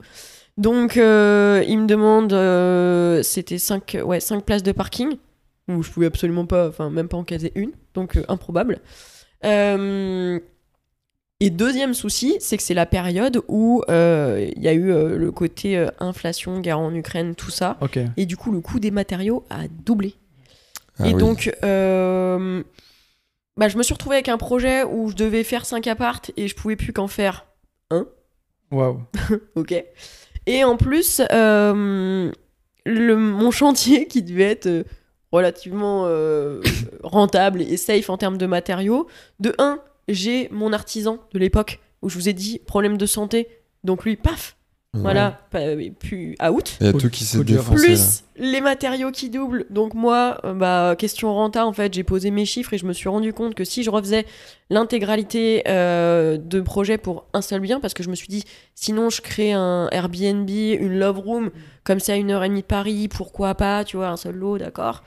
Donc, 0.58 0.98
euh, 0.98 1.64
il 1.68 1.80
me 1.80 1.88
demande, 1.88 2.34
euh, 2.34 3.24
c'était 3.24 3.58
5 3.58 3.98
ouais, 4.04 4.20
cinq 4.20 4.44
places 4.44 4.64
de 4.64 4.72
parking, 4.74 5.16
où 5.70 5.82
je 5.82 5.90
pouvais 5.90 6.08
absolument 6.08 6.46
pas, 6.46 6.68
enfin, 6.68 6.90
même 6.90 7.08
pas 7.08 7.18
en 7.18 7.24
caser 7.24 7.52
une, 7.56 7.72
donc 7.94 8.18
euh, 8.18 8.24
improbable. 8.28 8.80
Euh, 9.46 10.40
et 11.40 11.50
deuxième 11.50 11.94
souci, 11.96 12.36
c'est 12.40 12.58
que 12.58 12.64
c'est 12.64 12.76
la 12.76 12.86
période 12.86 13.42
où 13.48 13.82
euh, 13.90 14.48
il 14.56 14.62
y 14.62 14.68
a 14.68 14.74
eu 14.74 14.92
euh, 14.92 15.18
le 15.18 15.32
côté 15.32 15.78
euh, 15.78 15.88
inflation, 16.00 16.60
guerre 16.60 16.80
en 16.80 16.94
Ukraine, 16.94 17.34
tout 17.34 17.50
ça, 17.50 17.78
et 18.18 18.26
du 18.28 18.38
coup, 18.38 18.52
le 18.52 18.60
coût 18.60 18.80
des 18.80 18.92
matériaux 18.92 19.44
a 19.50 19.62
doublé. 19.86 20.14
Ah 21.00 21.08
et 21.08 21.14
oui. 21.14 21.20
donc, 21.20 21.52
euh, 21.64 22.62
bah, 23.58 23.68
je 23.68 23.78
me 23.78 23.84
suis 23.84 23.94
retrouvée 23.94 24.16
avec 24.16 24.30
un 24.30 24.38
projet 24.38 24.84
où 24.84 25.10
je 25.10 25.16
devais 25.16 25.44
faire 25.44 25.66
5 25.66 25.88
apparts 25.88 26.22
et 26.38 26.48
je 26.48 26.56
pouvais 26.56 26.76
plus 26.76 26.94
qu'en 26.94 27.08
faire 27.08 27.46
Waouh. 28.72 29.02
ok 29.56 29.84
Et 30.46 30.64
en 30.64 30.78
plus, 30.78 31.22
euh, 31.32 32.32
le, 32.86 33.16
mon 33.16 33.52
chantier 33.52 34.08
qui 34.10 34.24
devait 34.24 34.44
être 34.44 34.68
euh, 34.68 34.84
relativement 35.32 36.06
euh, 36.08 36.62
rentable 37.04 37.62
et 37.62 37.78
safe 37.78 38.10
en 38.10 38.18
termes 38.18 38.38
de 38.38 38.46
matériaux, 38.46 39.08
de 39.40 39.54
1, 39.58 39.80
j'ai 40.08 40.50
mon 40.52 40.74
artisan 40.74 41.20
de 41.34 41.40
l'époque 41.40 41.80
où 42.02 42.10
je 42.10 42.16
vous 42.16 42.30
ai 42.30 42.34
dit 42.34 42.60
problème 42.60 42.98
de 42.98 43.06
santé, 43.06 43.48
donc 43.84 44.06
lui, 44.06 44.16
paf. 44.16 44.58
Voilà, 44.94 45.40
pas- 45.52 45.60
puis 46.00 46.36
out. 46.46 46.76
Il 46.82 46.86
y 46.86 46.90
a 46.90 46.92
Coup- 46.92 47.00
tout 47.00 47.10
qui 47.10 47.24
s'est 47.24 47.38
coup 47.38 47.44
dur. 47.46 47.58
défoncé. 47.60 47.88
là. 47.88 47.94
Plus 47.96 48.24
les 48.36 48.60
matériaux 48.60 49.12
qui 49.12 49.30
doublent. 49.30 49.66
Donc 49.70 49.94
moi, 49.94 50.40
euh, 50.44 50.54
bah, 50.54 50.96
question 50.98 51.34
renta, 51.34 51.66
en 51.66 51.72
fait, 51.72 51.94
j'ai 51.94 52.04
posé 52.04 52.30
mes 52.30 52.46
chiffres 52.46 52.74
et 52.74 52.78
je 52.78 52.86
me 52.86 52.92
suis 52.92 53.08
rendu 53.08 53.32
compte 53.32 53.56
que 53.56 53.64
si 53.64 53.84
je 53.84 53.90
refaisais 53.90 54.26
l'intégralité 54.70 55.64
euh, 55.68 56.38
de 56.38 56.60
projet 56.62 56.98
pour 56.98 57.26
un 57.34 57.42
seul 57.42 57.62
bien, 57.62 57.80
parce 57.80 57.94
que 57.94 58.04
je 58.04 58.10
me 58.10 58.16
suis 58.16 58.28
dit, 58.28 58.44
sinon 58.76 59.10
je 59.10 59.22
crée 59.22 59.54
un 59.54 59.88
Airbnb, 59.92 60.50
une 60.50 60.98
love 60.98 61.20
room, 61.20 61.52
comme 61.84 62.00
c'est 62.00 62.14
à 62.14 62.16
une 62.18 62.32
heure 62.32 62.44
et 62.44 62.50
demie 62.50 62.62
de 62.62 62.66
Paris, 62.66 63.08
pourquoi 63.08 63.56
pas, 63.56 63.84
tu 63.84 63.98
vois, 63.98 64.08
un 64.10 64.18
seul 64.18 64.36
lot, 64.36 64.58
d'accord. 64.58 65.04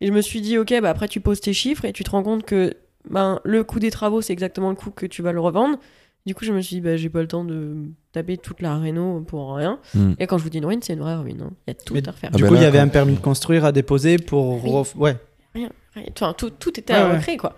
Et 0.00 0.08
je 0.08 0.12
me 0.12 0.20
suis 0.20 0.40
dit, 0.40 0.58
ok, 0.58 0.74
bah 0.82 0.90
après 0.90 1.06
tu 1.08 1.20
poses 1.20 1.40
tes 1.40 1.52
chiffres 1.52 1.84
et 1.84 1.92
tu 1.92 2.02
te 2.04 2.10
rends 2.10 2.22
compte 2.24 2.44
que 2.44 2.74
ben, 3.08 3.40
le 3.44 3.62
coût 3.64 3.78
des 3.78 3.90
travaux, 3.90 4.20
c'est 4.20 4.32
exactement 4.32 4.70
le 4.70 4.76
coût 4.76 4.90
que 4.90 5.06
tu 5.06 5.22
vas 5.22 5.32
le 5.32 5.40
revendre. 5.40 5.78
Du 6.24 6.34
coup, 6.36 6.44
je 6.44 6.52
me 6.52 6.60
suis 6.60 6.76
dit, 6.76 6.80
bah, 6.80 6.96
j'ai 6.96 7.08
pas 7.08 7.20
le 7.20 7.26
temps 7.28 7.44
de 7.44 7.74
taper 8.12 8.36
toute 8.36 8.60
la 8.62 8.78
réno 8.78 9.20
pour 9.22 9.54
rien. 9.56 9.80
Hmm. 9.94 10.12
Et 10.20 10.26
quand 10.28 10.38
je 10.38 10.44
vous 10.44 10.50
dis 10.50 10.58
une 10.58 10.66
ruine, 10.66 10.80
c'est 10.82 10.92
une 10.92 11.00
vraie 11.00 11.16
ruine. 11.16 11.42
hein. 11.42 11.50
Il 11.66 11.70
y 11.70 11.72
a 11.72 11.74
tout 11.74 11.94
Mais 11.94 12.08
à 12.08 12.12
refaire. 12.12 12.30
Ah 12.32 12.36
du 12.36 12.42
ben 12.42 12.48
coup, 12.48 12.54
il 12.54 12.58
là, 12.58 12.64
y 12.64 12.66
avait 12.68 12.78
un 12.78 12.88
permis 12.88 13.14
de 13.14 13.20
construire 13.20 13.64
à 13.64 13.72
déposer 13.72 14.18
pour. 14.18 14.62
Oui. 14.64 14.70
ref- 14.70 14.96
Ouais. 14.96 15.16
Rien, 15.54 15.70
rien. 15.94 16.04
Enfin, 16.14 16.32
tout, 16.32 16.50
tout 16.50 16.78
était 16.78 16.92
Ouais, 16.92 16.98
à 17.00 17.08
ouais. 17.08 17.16
recréer, 17.16 17.36
quoi. 17.36 17.56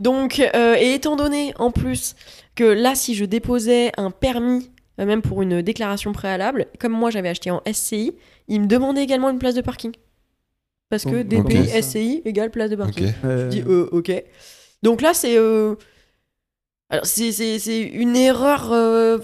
Donc, 0.00 0.40
euh, 0.54 0.74
et 0.78 0.94
étant 0.94 1.14
donné, 1.14 1.52
en 1.58 1.70
plus, 1.70 2.16
que 2.56 2.64
là, 2.64 2.94
si 2.96 3.14
je 3.14 3.24
déposais 3.24 3.92
un 3.96 4.10
permis, 4.10 4.70
euh, 4.98 5.06
même 5.06 5.22
pour 5.22 5.40
une 5.42 5.62
déclaration 5.62 6.12
préalable, 6.12 6.66
comme 6.80 6.92
moi, 6.92 7.10
j'avais 7.10 7.28
acheté 7.28 7.50
en 7.52 7.62
SCI, 7.72 8.12
il 8.48 8.62
me 8.62 8.66
demandait 8.66 9.02
également 9.04 9.30
une 9.30 9.38
place 9.38 9.54
de 9.54 9.60
parking. 9.62 9.92
Parce 10.88 11.04
que 11.04 11.22
DPI. 11.22 11.68
SCI 11.80 12.22
égale 12.24 12.50
place 12.50 12.68
de 12.70 12.74
parking. 12.76 13.12
Euh, 13.24 13.44
Je 13.44 13.48
dis, 13.56 13.62
euh, 13.68 13.88
ok. 13.92 14.10
Donc 14.82 15.00
là, 15.00 15.14
c'est. 15.14 15.36
Alors, 16.90 17.06
c'est- 17.06 17.80
une 17.82 18.16
erreur. 18.16 18.72
euh, 18.72 19.18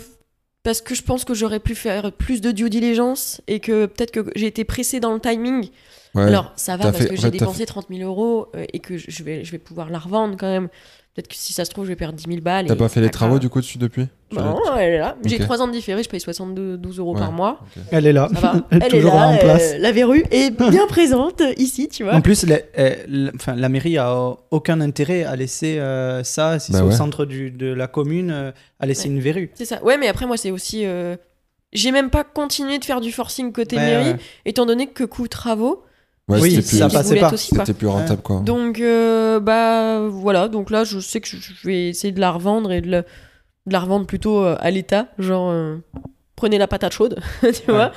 Parce 0.62 0.80
que 0.80 0.96
je 0.96 1.02
pense 1.04 1.24
que 1.24 1.32
j'aurais 1.32 1.60
pu 1.60 1.76
faire 1.76 2.10
plus 2.10 2.40
de 2.40 2.50
due 2.50 2.68
diligence 2.68 3.40
et 3.46 3.60
que 3.60 3.86
peut-être 3.86 4.10
que 4.10 4.24
j'ai 4.34 4.46
été 4.46 4.64
pressé 4.64 4.98
dans 4.98 5.14
le 5.14 5.20
timing. 5.20 5.68
Ouais. 6.16 6.24
Alors, 6.24 6.52
ça 6.56 6.76
va 6.76 6.86
parce 6.90 6.98
fait- 7.04 7.08
que 7.10 7.14
j'ai 7.14 7.22
fait, 7.22 7.30
dépensé 7.30 7.66
30 7.66 7.86
000 7.88 8.02
euros 8.02 8.48
euh, 8.56 8.64
et 8.72 8.80
que 8.80 8.96
je 8.96 9.22
vais, 9.22 9.44
je 9.44 9.52
vais 9.52 9.58
pouvoir 9.60 9.90
la 9.90 10.00
revendre 10.00 10.36
quand 10.36 10.48
même. 10.50 10.68
Peut-être 11.16 11.28
que 11.28 11.34
si 11.34 11.54
ça 11.54 11.64
se 11.64 11.70
trouve, 11.70 11.84
je 11.86 11.88
vais 11.88 11.96
perdre 11.96 12.14
10 12.18 12.24
000 12.28 12.42
balles. 12.42 12.66
T'as 12.66 12.76
pas 12.76 12.90
fait 12.90 13.00
les 13.00 13.08
travaux 13.08 13.30
grave. 13.36 13.40
du 13.40 13.48
coup 13.48 13.60
dessus 13.62 13.78
depuis 13.78 14.06
Tu 14.28 14.36
Non, 14.36 14.58
elle 14.78 14.92
est 14.92 14.98
là. 14.98 15.16
J'ai 15.24 15.36
Ok. 15.36 15.42
3 15.44 15.62
ans 15.62 15.66
de 15.66 15.72
différé, 15.72 16.02
je 16.02 16.10
paye 16.10 16.20
72 16.20 16.98
euros 16.98 17.14
Ouais. 17.14 17.18
par 17.20 17.32
mois. 17.32 17.60
Elle 17.90 18.06
est 18.06 18.12
là. 18.12 18.28
Ça 18.34 18.40
va. 18.40 18.54
Elle 18.70 18.76
est 18.82 18.86
Elle 18.86 18.94
est 18.94 18.98
toujours 18.98 19.14
là. 19.14 19.28
en 19.28 19.36
place. 19.38 19.72
euh, 19.72 19.78
la 19.78 19.92
verrue 19.92 20.24
est 20.30 20.50
bien 20.70 20.86
présente 20.86 21.42
ici, 21.56 21.88
tu 21.88 22.04
vois. 22.04 22.12
En 22.14 22.20
plus, 22.20 22.44
la, 22.46 22.58
euh, 22.78 22.94
la- 23.08 23.30
enfin, 23.34 23.54
la 23.56 23.70
mairie 23.70 23.96
a 23.96 24.36
aucun 24.50 24.82
intérêt 24.82 25.24
à 25.24 25.36
laisser 25.36 25.78
euh, 25.78 26.22
ça, 26.22 26.58
si 26.58 26.72
Bah 26.72 26.78
c'est 26.80 26.84
au 26.84 26.90
centre 26.90 27.24
du, 27.24 27.50
de 27.50 27.72
la 27.72 27.86
commune, 27.86 28.30
euh, 28.30 28.52
à 28.78 28.84
laisser 28.84 29.08
Ouais. 29.08 29.14
une 29.14 29.20
verrue. 29.20 29.50
C'est 29.54 29.64
ça. 29.64 29.82
Ouais, 29.82 29.96
mais 29.96 30.08
après, 30.08 30.26
moi, 30.26 30.36
c'est 30.36 30.50
aussi. 30.50 30.82
euh, 30.84 31.16
J'ai 31.72 31.92
même 31.92 32.10
pas 32.10 32.24
continué 32.24 32.78
de 32.78 32.84
faire 32.84 33.00
du 33.00 33.12
forcing 33.12 33.52
côté 33.52 33.76
Ouais, 33.76 33.82
mairie, 33.86 34.10
ouais. 34.10 34.18
étant 34.44 34.66
donné 34.66 34.86
que 34.86 35.04
coût 35.04 35.28
travaux. 35.28 35.82
Ouais, 36.28 36.40
Oui, 36.40 36.54
plus, 36.54 36.78
ça 36.78 36.88
passait 36.88 37.20
pas. 37.20 37.36
c'était 37.36 37.72
plus 37.72 37.86
rentable 37.86 38.20
quoi. 38.22 38.40
Donc, 38.40 38.80
euh, 38.80 39.38
bah 39.38 40.00
voilà. 40.08 40.48
Donc 40.48 40.70
là, 40.70 40.82
je 40.82 40.98
sais 40.98 41.20
que 41.20 41.28
je 41.28 41.66
vais 41.66 41.88
essayer 41.88 42.12
de 42.12 42.20
la 42.20 42.32
revendre 42.32 42.72
et 42.72 42.80
de 42.80 42.90
la, 42.90 43.02
de 43.02 43.72
la 43.72 43.78
revendre 43.80 44.06
plutôt 44.06 44.42
euh, 44.42 44.56
à 44.58 44.72
l'état. 44.72 45.06
Genre, 45.20 45.50
euh, 45.50 45.76
prenez 46.34 46.58
la 46.58 46.66
patate 46.66 46.92
chaude, 46.92 47.20
tu 47.42 47.70
vois. 47.70 47.92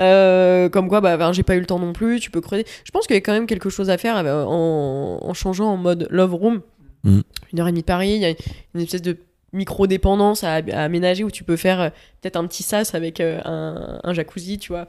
Euh, 0.00 0.70
comme 0.70 0.88
quoi, 0.88 1.02
bah, 1.02 1.18
ben, 1.18 1.32
j'ai 1.34 1.42
pas 1.42 1.56
eu 1.56 1.60
le 1.60 1.66
temps 1.66 1.78
non 1.78 1.92
plus. 1.92 2.20
Tu 2.20 2.30
peux 2.30 2.40
creuser. 2.40 2.64
Je 2.84 2.90
pense 2.90 3.06
qu'il 3.06 3.16
y 3.16 3.18
a 3.18 3.20
quand 3.20 3.34
même 3.34 3.46
quelque 3.46 3.68
chose 3.68 3.90
à 3.90 3.98
faire 3.98 4.16
en, 4.16 5.18
en 5.20 5.34
changeant 5.34 5.66
en 5.66 5.76
mode 5.76 6.06
love 6.10 6.34
room. 6.34 6.62
Mm. 7.02 7.20
Une 7.52 7.60
heure 7.60 7.68
et 7.68 7.70
demie 7.72 7.82
de 7.82 7.86
Paris, 7.86 8.12
il 8.14 8.22
y 8.22 8.24
a 8.24 8.30
une 8.74 8.80
espèce 8.80 9.02
de 9.02 9.18
micro-dépendance 9.52 10.42
à, 10.42 10.54
à 10.54 10.82
aménager 10.84 11.22
où 11.22 11.30
tu 11.30 11.44
peux 11.44 11.56
faire 11.56 11.92
peut-être 12.22 12.36
un 12.36 12.46
petit 12.46 12.62
sas 12.62 12.94
avec 12.94 13.20
un, 13.20 14.00
un 14.02 14.14
jacuzzi, 14.14 14.58
tu 14.58 14.72
vois. 14.72 14.88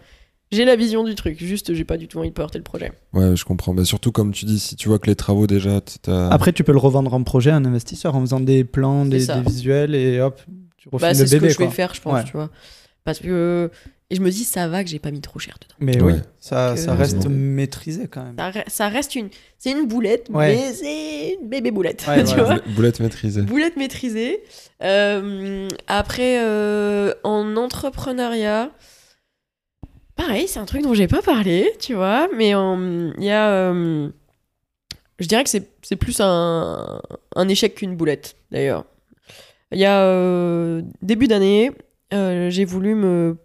J'ai 0.51 0.63
la 0.65 0.75
vision 0.75 1.03
du 1.03 1.15
truc, 1.15 1.37
juste 1.43 1.73
j'ai 1.73 1.83
pas 1.85 1.97
du 1.97 2.07
tout 2.07 2.19
envie 2.19 2.29
de 2.29 2.33
porter 2.33 2.57
le 2.59 2.63
projet. 2.63 2.91
Ouais, 3.13 3.35
je 3.35 3.43
comprends. 3.45 3.73
Bah, 3.73 3.83
surtout 3.83 4.11
comme 4.11 4.31
tu 4.31 4.45
dis, 4.45 4.59
si 4.59 4.75
tu 4.75 4.87
vois 4.87 4.99
que 4.99 5.07
les 5.07 5.15
travaux 5.15 5.47
déjà, 5.47 5.81
t'as- 6.01 6.29
Après, 6.29 6.53
tu 6.53 6.63
peux 6.63 6.71
le 6.71 6.77
revendre 6.77 7.13
en 7.13 7.23
projet 7.23 7.49
à 7.51 7.55
un 7.55 7.65
investisseur 7.65 8.15
en 8.15 8.21
faisant 8.21 8.39
des 8.39 8.63
plans, 8.63 9.05
des, 9.05 9.25
visuels 9.45 9.95
et 9.95 10.21
hop, 10.21 10.39
tu 10.77 10.87
Bah, 10.89 10.97
refiles 10.99 11.15
c'est 11.15 11.21
le 11.23 11.27
ce 11.27 11.35
bébé, 11.35 11.47
que 11.47 11.53
je 11.53 11.59
vais 11.59 11.69
faire, 11.69 11.93
je 11.95 12.01
pense, 12.01 12.13
Ouais. 12.13 12.23
tu 12.23 12.33
vois. 12.33 12.49
Parce 13.03 13.19
que. 13.19 13.69
Et 14.11 14.15
je 14.15 14.21
me 14.21 14.29
dis, 14.29 14.43
ça 14.43 14.67
va 14.67 14.83
que 14.83 14.89
j'ai 14.91 14.99
pas 14.99 15.09
mis 15.09 15.19
trop 15.19 15.39
cher 15.39 15.57
dedans. 15.59 15.73
Mais 15.79 15.99
Ouais. 15.99 16.13
oui, 16.13 16.19
ça, 16.39 16.73
Que- 16.75 16.79
ça 16.79 16.93
reste 16.93 17.25
maîtrisé 17.27 18.07
quand 18.07 18.23
même. 18.23 18.35
Ça, 18.37 18.51
re- 18.51 18.63
ça 18.69 18.87
reste 18.87 19.15
une. 19.15 19.29
C'est 19.57 19.71
une 19.71 19.87
boulette, 19.87 20.27
Ouais. 20.31 20.55
mais 20.55 20.73
c'est 20.73 21.37
une 21.41 21.49
bébé 21.49 21.71
boulette. 21.71 22.05
Ouais, 22.07 22.17
tu 22.23 22.35
voilà. 22.35 22.43
vois 22.43 22.53
Boule- 22.63 22.73
Boulette 22.75 22.99
maîtrisée. 22.99 23.41
Boulette 23.41 23.77
maîtrisée. 23.77 24.43
Euh, 24.83 25.67
après, 25.87 26.37
euh, 26.39 27.13
en 27.23 27.55
entrepreneuriat, 27.57 28.69
pareil, 30.15 30.47
c'est 30.47 30.59
un 30.59 30.65
truc 30.65 30.81
dont 30.81 30.93
j'ai 30.93 31.07
pas 31.07 31.21
parlé, 31.21 31.71
tu 31.79 31.93
vois, 31.93 32.27
mais 32.35 32.55
en- 32.55 33.11
il 33.17 33.23
y 33.23 33.31
a. 33.31 33.49
euh, 33.49 34.09
je 35.19 35.27
dirais 35.27 35.43
que 35.43 35.49
c'est 35.49 35.95
plus 35.95 36.19
un, 36.19 37.01
un 37.35 37.47
échec 37.47 37.75
qu'une 37.75 37.95
boulette, 37.95 38.35
d'ailleurs. 38.51 38.85
Il 39.71 39.79
y 39.79 39.85
a 39.85 40.01
euh, 40.03 40.81
début 41.01 41.27
d'année, 41.27 41.71
euh, 42.13 42.49
j'ai 42.49 42.65
voulu 42.65 42.95
me 42.95 43.37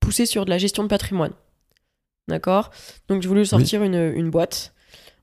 pousser 0.00 0.24
sur 0.26 0.44
de 0.44 0.50
la 0.50 0.58
gestion 0.58 0.82
de 0.82 0.88
patrimoine. 0.88 1.32
D'accord? 2.28 2.70
Donc, 3.08 3.22
j'ai 3.22 3.28
voulu 3.28 3.44
sortir 3.44 3.82
une, 3.82 4.12
une 4.14 4.30
boîte 4.30 4.72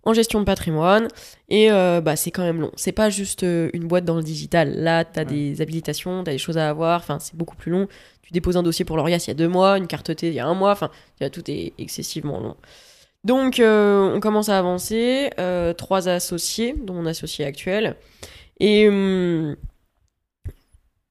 en 0.03 0.13
gestion 0.13 0.39
de 0.39 0.45
patrimoine. 0.45 1.07
Et 1.49 1.71
euh, 1.71 2.01
bah, 2.01 2.15
c'est 2.17 2.31
quand 2.31 2.43
même 2.43 2.59
long. 2.61 2.71
C'est 2.75 2.91
pas 2.91 3.09
juste 3.09 3.43
euh, 3.43 3.69
une 3.73 3.87
boîte 3.87 4.03
dans 4.05 4.15
le 4.17 4.23
digital. 4.23 4.73
Là, 4.75 5.05
tu 5.05 5.19
as 5.19 5.23
Ouais. 5.23 5.25
des 5.29 5.61
habilitations, 5.61 6.23
tu 6.23 6.29
as 6.29 6.33
des 6.33 6.37
choses 6.37 6.57
à 6.57 6.69
avoir. 6.69 6.99
Enfin, 6.99 7.17
c'est 7.19 7.35
beaucoup 7.35 7.55
plus 7.55 7.71
long. 7.71 7.87
Tu 8.27 8.33
déposes 8.33 8.57
un 8.57 8.63
dossier 8.63 8.83
pour 8.83 8.97
l'ORIAS 8.97 9.23
il 9.25 9.27
y 9.29 9.31
a 9.31 9.35
deux 9.35 9.47
mois, 9.47 9.77
une 9.77 9.87
carte 9.87 10.13
T 10.13 10.27
il 10.27 10.33
y 10.33 10.39
a 10.41 10.45
un 10.45 10.53
mois. 10.53 10.71
Enfin, 10.71 10.91
tout 11.31 11.49
est 11.49 11.71
excessivement 11.77 12.41
long. 12.41 12.57
Donc, 13.23 13.61
euh, 13.61 14.13
on 14.13 14.19
commence 14.19 14.49
à 14.49 14.59
avancer. 14.59 15.29
Euh, 15.39 15.71
trois 15.73 16.09
associés, 16.09 16.75
dont 16.77 16.93
mon 16.93 17.05
associé 17.05 17.45
actuel. 17.45 17.95
Et. 18.59 18.89
hum, 18.89 19.55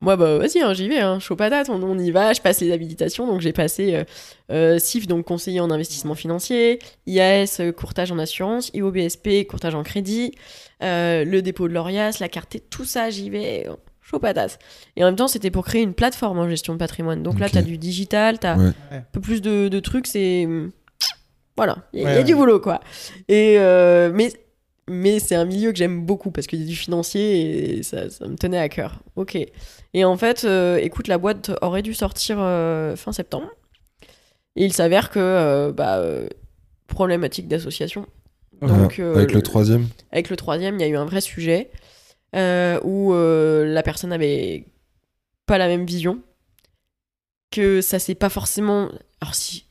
moi, 0.03 0.17
bah, 0.17 0.37
vas-y, 0.37 0.61
hein, 0.61 0.75
j'y 0.75 0.89
vais, 0.89 0.99
hein, 0.99 1.19
chaud 1.21 1.37
patate, 1.37 1.71
on, 1.71 1.83
on 1.83 1.99
y 1.99 2.11
va, 2.11 2.35
je 2.35 2.43
passe 2.43 2.61
les 2.61 2.71
habilitations. 2.71 3.27
Donc, 3.27 3.41
j'ai 3.41 3.55
passé 3.55 4.05
euh, 4.53 4.79
CIF, 4.79 5.07
donc 5.07 5.25
conseiller 5.25 5.61
en 5.61 5.71
investissement 5.71 6.14
financier, 6.14 6.81
IAS, 7.07 7.62
courtage 7.75 8.12
en 8.12 8.19
assurance, 8.19 8.71
IOBSP, 8.75 9.47
courtage 9.49 9.75
en 9.75 9.83
crédit, 9.83 10.33
le 10.83 11.41
dépôt 11.41 11.67
de 11.67 11.73
l'ORIAS, 11.73 12.19
la 12.21 12.29
carte, 12.29 12.51
T, 12.51 12.61
tout 12.61 12.85
ça, 12.85 13.09
j'y 13.09 13.31
vais, 13.31 13.67
chaud 14.09 14.19
patate. 14.21 14.59
Et 14.97 15.03
en 15.03 15.07
même 15.09 15.17
temps, 15.17 15.27
c'était 15.29 15.51
pour 15.51 15.65
créer 15.65 15.83
une 15.83 15.95
plateforme 15.95 16.39
en 16.39 16.49
gestion 16.49 16.75
de 16.75 16.79
patrimoine. 16.79 17.23
Donc 17.23 17.41
là, 17.41 17.49
tu 17.49 17.59
as 17.59 17.63
du 17.63 17.77
digital, 17.79 18.39
tu 18.39 18.47
as 18.47 18.57
Ouais. 18.57 18.71
un 18.93 19.01
peu 19.13 19.21
plus 19.21 19.43
de, 19.43 19.69
de 19.69 19.81
trucs, 19.81 20.07
c'est. 20.07 20.47
Voilà, 21.57 21.79
il 21.93 22.01
y, 22.01 22.03
a- 22.03 22.07
Ouais, 22.07 22.13
il 22.13 22.17
y 22.17 22.21
a 22.21 22.23
du 22.23 22.35
boulot, 22.35 22.61
quoi. 22.61 22.81
Et, 23.29 23.57
euh, 23.59 24.11
mais 24.15 24.31
mais 24.89 25.19
c'est 25.19 25.35
un 25.35 25.45
milieu 25.47 25.73
que 25.73 25.79
j'aime 25.79 26.05
beaucoup 26.07 26.31
parce 26.31 26.47
qu'il 26.47 26.61
y 26.61 26.63
a 26.63 26.67
du 26.67 26.77
financier 26.77 27.79
et 27.79 27.83
ça, 27.83 28.09
ça 28.11 28.29
me 28.29 28.37
tenait 28.37 28.59
à 28.59 28.69
cœur. 28.69 29.01
Ok. 29.17 29.37
Et 29.95 30.05
en 30.05 30.17
fait, 30.17 30.45
euh, 30.45 30.77
écoute, 30.77 31.09
la 31.09 31.19
boîte 31.19 31.51
aurait 31.63 31.83
dû 31.83 31.93
sortir 31.95 32.37
euh, 32.39 32.95
fin 32.95 33.11
septembre. 33.13 33.49
Et 34.55 34.65
il 34.65 34.73
s'avère 34.73 35.11
que, 35.11 35.19
euh, 35.19 35.73
bah, 35.73 36.01
problématique 36.87 37.49
d'association. 37.49 38.07
Donc, 38.63 39.01
euh, 39.01 39.15
Avec 39.17 39.33
le 39.33 39.43
troisième. 39.43 39.87
avec 40.13 40.31
le 40.31 40.37
troisième, 40.37 40.77
il 40.77 40.81
y 40.83 40.85
a 40.85 40.89
eu 40.89 40.97
un 40.97 41.05
vrai 41.05 41.21
sujet 41.21 41.71
euh, 42.35 42.81
où 42.83 43.12
euh, 43.12 43.64
la 43.66 43.83
personne 43.83 44.12
avait 44.12 44.66
pas 45.47 45.59
la 45.59 45.68
même 45.68 45.87
vision, 45.87 46.20
que 47.51 47.81
ça 47.81 47.99
s'est 47.99 48.14
pas 48.14 48.29
forcément. 48.29 48.91
Alors 49.20 49.35
si, 49.35 49.64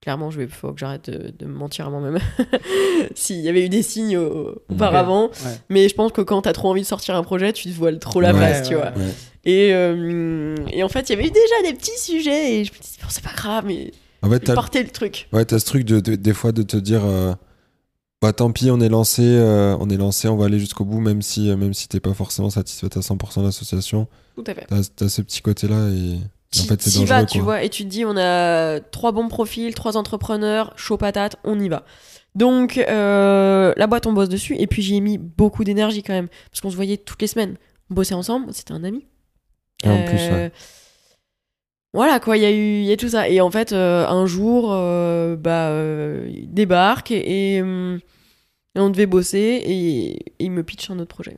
clairement, 0.00 0.30
je 0.30 0.38
vais, 0.40 0.46
faut 0.48 0.72
que 0.72 0.78
j'arrête 0.80 1.10
de, 1.10 1.30
de 1.30 1.46
me 1.46 1.52
mentir 1.54 1.86
à 1.86 1.90
moi-même. 1.90 2.18
S'il 3.14 3.40
y 3.40 3.48
avait 3.48 3.66
eu 3.66 3.68
des 3.68 3.82
signes 3.82 4.16
euh, 4.16 4.54
auparavant, 4.68 5.28
Ouais. 5.28 5.56
mais 5.68 5.88
je 5.88 5.94
pense 5.94 6.12
que 6.12 6.20
quand 6.20 6.42
t'as 6.42 6.52
trop 6.52 6.70
envie 6.70 6.82
de 6.82 6.86
sortir 6.86 7.16
un 7.16 7.22
projet, 7.22 7.52
tu 7.52 7.68
te 7.68 7.74
voiles 7.74 7.98
trop 7.98 8.20
la 8.20 8.32
Ouais, 8.32 8.40
face, 8.40 8.68
tu 8.68 8.74
vois. 8.74 8.92
Et, 9.44 9.72
euh, 9.74 10.54
et 10.70 10.82
en 10.84 10.88
fait, 10.88 11.08
il 11.08 11.10
y 11.10 11.12
avait 11.18 11.26
eu 11.26 11.30
déjà 11.32 11.62
des 11.70 11.74
petits 11.76 11.98
sujets 11.98 12.54
et 12.60 12.64
je 12.64 12.72
me 12.72 12.78
dis 12.78 12.96
bon, 13.02 13.08
c'est 13.10 13.24
pas 13.24 13.32
grave, 13.34 13.64
mais 13.66 13.90
En 14.22 14.30
fait, 14.30 14.38
t'as 14.40 14.54
portez 14.54 14.82
le 14.84 14.90
truc. 14.90 15.28
ouais, 15.32 15.44
t'as 15.44 15.58
ce 15.58 15.66
truc 15.66 15.84
de, 15.84 15.98
de- 16.00 16.14
des 16.14 16.32
fois 16.34 16.52
de 16.52 16.62
te 16.62 16.76
dire 16.76 17.04
euh, 17.04 17.32
bah 18.22 18.32
tant 18.32 18.52
pis, 18.52 18.70
on 18.70 18.80
est 18.80 18.88
lancé, 18.88 19.22
euh, 19.24 19.76
on 19.80 19.90
est 19.90 19.96
lancé, 19.96 20.28
on 20.28 20.36
va 20.36 20.44
aller 20.44 20.60
jusqu'au 20.60 20.84
bout, 20.84 21.00
même 21.00 21.22
si, 21.22 21.50
euh, 21.50 21.56
même 21.56 21.74
si 21.74 21.88
t'es 21.88 21.98
pas 21.98 22.14
forcément 22.14 22.50
satisfaite 22.50 22.96
à 22.96 23.00
100% 23.00 23.40
de 23.40 23.46
l'association. 23.46 24.06
Tout 24.36 24.44
à 24.46 24.54
fait. 24.54 24.66
T'as 24.68 25.06
as 25.06 25.08
ce 25.08 25.22
petit 25.22 25.42
côté-là 25.42 25.88
et, 25.90 26.14
et 26.56 26.60
en 26.60 26.64
fait, 26.64 26.80
c'est 26.80 26.90
dangereux. 26.90 27.06
vas, 27.06 27.24
tu 27.24 27.38
quoi. 27.38 27.44
vois, 27.44 27.62
et 27.64 27.68
tu 27.68 27.82
te 27.82 27.88
dis, 27.88 28.04
on 28.04 28.16
a 28.16 28.78
trois 28.78 29.10
bons 29.10 29.26
profils, 29.26 29.74
trois 29.74 29.96
entrepreneurs, 29.96 30.72
chaud 30.76 30.96
patate, 30.96 31.34
on 31.42 31.58
y 31.58 31.68
va. 31.68 31.84
Donc, 32.36 32.78
euh, 32.78 33.74
la 33.76 33.86
boîte, 33.88 34.06
on 34.06 34.12
bosse 34.12 34.28
dessus, 34.28 34.54
et 34.56 34.68
puis 34.68 34.82
j'y 34.82 34.96
ai 34.96 35.00
mis 35.00 35.18
beaucoup 35.18 35.64
d'énergie 35.64 36.04
quand 36.04 36.14
même, 36.14 36.28
parce 36.50 36.60
qu'on 36.60 36.70
se 36.70 36.76
voyait 36.76 36.98
toutes 36.98 37.20
les 37.20 37.28
semaines. 37.28 37.56
On 37.90 37.94
bossait 37.94 38.14
ensemble, 38.14 38.54
c'était 38.54 38.72
un 38.72 38.84
ami. 38.84 39.04
Et 39.82 39.88
en 39.88 40.04
plus, 40.04 40.14
ouais. 40.14 40.52
Voilà, 41.94 42.20
quoi, 42.20 42.36
il 42.38 42.42
y 42.42 42.46
a 42.46 42.50
eu 42.50 42.82
y 42.82 42.92
a 42.92 42.96
tout 42.96 43.08
ça. 43.10 43.28
Et 43.28 43.40
en 43.40 43.50
fait, 43.50 43.72
euh, 43.72 44.06
un 44.08 44.24
jour, 44.26 44.70
euh, 44.72 45.36
bah, 45.36 45.68
euh, 45.68 46.26
il 46.32 46.52
débarque, 46.52 47.10
et, 47.10 47.56
et, 47.56 47.62
hum, 47.62 47.98
on 48.74 48.88
devait 48.88 49.06
bosser, 49.06 49.38
et, 49.64 50.10
et 50.16 50.24
il 50.40 50.50
me 50.50 50.62
pitch 50.62 50.90
un 50.90 50.98
autre 50.98 51.14
projet. 51.14 51.36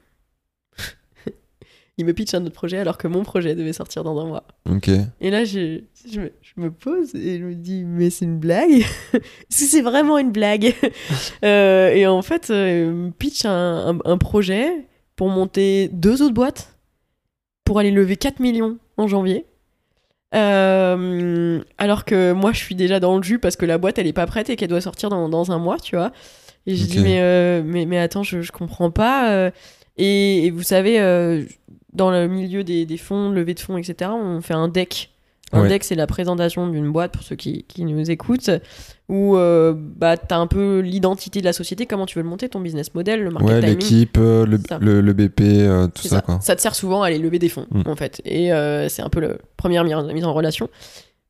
il 1.98 2.05
me 2.05 2.12
pitch 2.12 2.34
un 2.34 2.44
autre 2.44 2.55
projet, 2.55 2.78
alors 2.78 2.98
que 2.98 3.09
mon 3.09 3.22
projet 3.24 3.55
devait 3.57 3.72
sortir 3.72 4.05
dans 4.05 4.18
un 4.20 4.26
mois. 4.26 4.44
Ok. 4.70 4.90
Et 5.20 5.30
là, 5.30 5.44
je, 5.44 5.80
je, 6.09 6.20
me, 6.20 6.32
je 6.42 6.52
me 6.61 6.70
pose 6.70 7.14
et 7.16 7.38
je 7.38 7.44
me 7.44 7.55
dis, 7.55 7.82
mais 7.84 8.11
c'est 8.11 8.24
une 8.24 8.38
blague? 8.38 8.70
Est-ce 9.12 9.61
que 9.64 9.66
c'est 9.70 9.82
vraiment 9.82 10.18
une 10.18 10.30
blague 10.32 10.72
Et 11.42 12.07
en 12.07 12.22
fait, 12.22 12.46
il 12.50 12.55
me 12.92 13.11
pitch 13.11 13.44
un, 13.44 13.96
un- 13.96 13.98
un 14.05 14.18
projet 14.18 14.86
pour 15.16 15.28
monter 15.30 15.88
deux 15.92 16.22
autres 16.22 16.34
boîtes 16.34 16.76
pour 17.64 17.78
aller 17.80 17.90
lever 17.90 18.16
4 18.16 18.38
millions 18.40 18.78
en 18.96 19.09
janvier. 19.09 19.46
Euh, 20.35 21.61
alors 21.78 22.05
que 22.05 22.32
moi, 22.32 22.53
je 22.53 22.59
suis 22.59 22.74
déjà 22.74 23.01
dans 23.01 23.16
le 23.16 23.22
jus 23.22 23.39
parce 23.39 23.57
que 23.57 23.66
la 23.66 23.78
boîte, 23.78 23.99
elle 23.99 24.07
est 24.07 24.12
pas 24.12 24.26
prête 24.26 24.51
et 24.51 24.57
qu'elle 24.57 24.68
doit 24.68 24.80
sortir 24.80 25.09
dans, 25.09 25.28
dans 25.28 25.53
un 25.53 25.59
mois, 25.59 25.78
tu 25.78 25.97
vois. 25.97 26.12
Et 26.66 26.76
je 26.76 26.87
dis, 26.87 26.99
mais, 27.01 27.20
euh, 27.20 27.62
mais, 27.64 27.87
mais 27.87 27.99
attends, 27.99 28.22
je, 28.22 28.43
je 28.43 28.53
comprends 28.53 28.91
pas. 28.91 29.30
euh. 29.32 29.51
Et, 29.97 30.47
et 30.47 30.51
vous 30.51 30.62
savez, 30.62 30.99
dans 31.93 32.11
le 32.11 32.26
milieu 32.26 32.64
des, 32.64 32.85
des 32.85 32.97
fonds, 32.97 33.30
levée 33.30 33.55
de 33.55 33.61
fonds, 33.61 33.76
etc., 33.78 34.11
on 34.12 34.41
fait 34.41 34.55
un 34.55 34.68
deck. 34.68 35.11
Un 35.53 35.62
Ouais. 35.62 35.68
deck, 35.68 35.84
c'est 35.84 35.95
la 35.95 36.07
présentation 36.07 36.68
d'une 36.68 36.90
boîte 36.90 37.12
pour 37.12 37.22
ceux 37.22 37.36
qui, 37.36 37.64
qui 37.68 37.84
nous 37.84 38.11
écoutent, 38.11 38.51
où 39.09 39.36
euh, 39.36 39.72
bah, 39.76 40.16
tu 40.16 40.34
as 40.34 40.38
un 40.38 40.47
peu 40.49 40.80
l'identité 40.80 41.40
de 41.40 41.45
la 41.45 41.53
société, 41.53 41.86
comment 41.86 42.07
tu 42.07 42.18
veux 42.18 42.22
le 42.24 42.28
monter, 42.28 42.49
ton 42.49 42.61
business 42.61 42.92
model, 42.95 43.22
le 43.22 43.30
market 43.30 43.49
Ouais, 43.51 43.61
l'équipe, 43.61 44.16
euh, 44.18 44.47
le, 44.47 44.59
le, 44.80 45.01
le 45.01 45.12
BP, 45.12 45.40
euh, 45.42 45.86
tout 45.88 46.03
ça, 46.05 46.16
ça. 46.16 46.20
quoi. 46.22 46.38
Ça 46.40 46.57
te 46.57 46.61
sert 46.61 46.74
souvent 46.74 47.03
à 47.03 47.07
aller 47.09 47.18
lever 47.18 47.38
des 47.38 47.49
fonds, 47.51 47.66
Mm. 47.70 47.82
en 47.86 47.95
fait. 47.95 48.20
Et 48.24 48.49
c'est 48.88 49.03
un 49.03 49.11
peu 49.11 49.20
la 49.20 49.34
première 49.57 49.84
mise 49.84 49.95
mise 50.12 50.24
en 50.24 50.32
relation. 50.34 50.68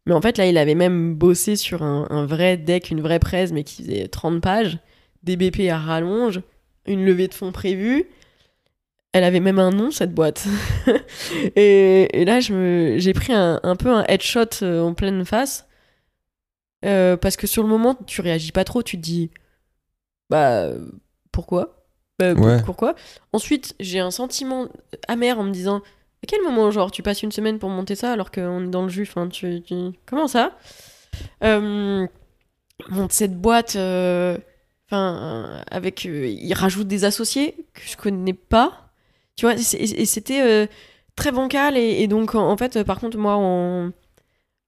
Mais 0.06 0.14
en 0.14 0.20
fait, 0.20 0.38
là, 0.38 0.46
il 0.46 0.56
avait 0.58 0.74
même 0.74 1.14
bossé 1.14 1.56
sur 1.56 1.82
un, 1.82 2.06
un 2.10 2.24
vrai 2.26 2.56
deck, 2.56 2.90
une 2.90 3.00
vraie 3.00 3.18
presse, 3.18 3.52
mais 3.52 3.64
qui 3.64 3.82
faisait 3.82 4.06
30 4.08 4.40
pages, 4.40 4.78
des 5.22 5.36
BP 5.36 5.68
à 5.70 5.78
rallonge, 5.78 6.40
une 6.86 7.04
levée 7.04 7.26
de 7.28 7.34
fonds 7.34 7.52
prévue. 7.52 8.04
Elle 9.14 9.22
avait 9.22 9.38
même 9.38 9.60
un 9.60 9.70
nom, 9.70 9.92
cette 9.92 10.12
boîte. 10.12 10.44
et, 11.56 12.20
et 12.20 12.24
là, 12.24 12.40
j'ai 12.40 13.12
pris 13.14 13.32
un, 13.32 13.60
un 13.62 13.76
peu 13.76 13.88
un 13.90 14.04
headshot 14.08 14.62
euh, 14.62 14.82
en 14.82 14.92
pleine 14.92 15.24
face. 15.24 15.68
Euh, 16.84 17.16
parce 17.16 17.36
que 17.36 17.46
sur 17.46 17.62
le 17.62 17.68
moment, 17.68 17.94
tu 18.06 18.20
réagis 18.20 18.50
pas 18.50 18.64
trop, 18.64 18.82
tu 18.82 18.96
te 18.96 19.02
dis, 19.02 19.30
bah, 20.30 20.68
pourquoi? 21.30 21.86
Bah, 22.18 22.34
Ouais. 22.34 22.60
Pourquoi? 22.64 22.96
Ensuite, 23.32 23.76
j'ai 23.78 24.00
un 24.00 24.10
sentiment 24.10 24.66
amer 25.06 25.38
en 25.38 25.44
me 25.44 25.52
disant, 25.52 25.76
à 25.78 26.26
quel 26.26 26.42
moment, 26.42 26.70
genre, 26.72 26.90
tu 26.90 27.02
passes 27.04 27.22
une 27.22 27.32
semaine 27.32 27.60
pour 27.60 27.70
monter 27.70 27.94
ça 27.94 28.12
alors 28.12 28.32
qu'on 28.32 28.64
est 28.64 28.70
dans 28.70 28.82
le 28.82 28.88
jus? 28.88 29.06
Enfin, 29.08 29.28
tu, 29.28 29.62
tu- 29.62 29.92
Comment 30.06 30.26
ça? 30.26 30.58
Euh, 31.44 32.04
monte 32.88 33.12
cette 33.12 33.40
boîte, 33.40 33.76
euh, 33.76 34.36
enfin, 34.88 35.62
avec, 35.70 36.04
euh, 36.06 36.26
il 36.26 36.52
rajoute 36.54 36.88
des 36.88 37.04
associés 37.04 37.54
que 37.74 37.82
je 37.88 37.96
connais 37.96 38.32
pas, 38.34 38.83
tu 39.36 39.46
vois, 39.46 39.54
et 39.54 40.04
c'était 40.06 40.42
euh, 40.42 40.66
très 41.16 41.32
bancal 41.32 41.76
et, 41.76 42.02
et 42.02 42.06
donc 42.08 42.34
en, 42.34 42.48
en 42.50 42.56
fait, 42.56 42.82
par 42.84 43.00
contre, 43.00 43.18
moi, 43.18 43.36
on, 43.38 43.92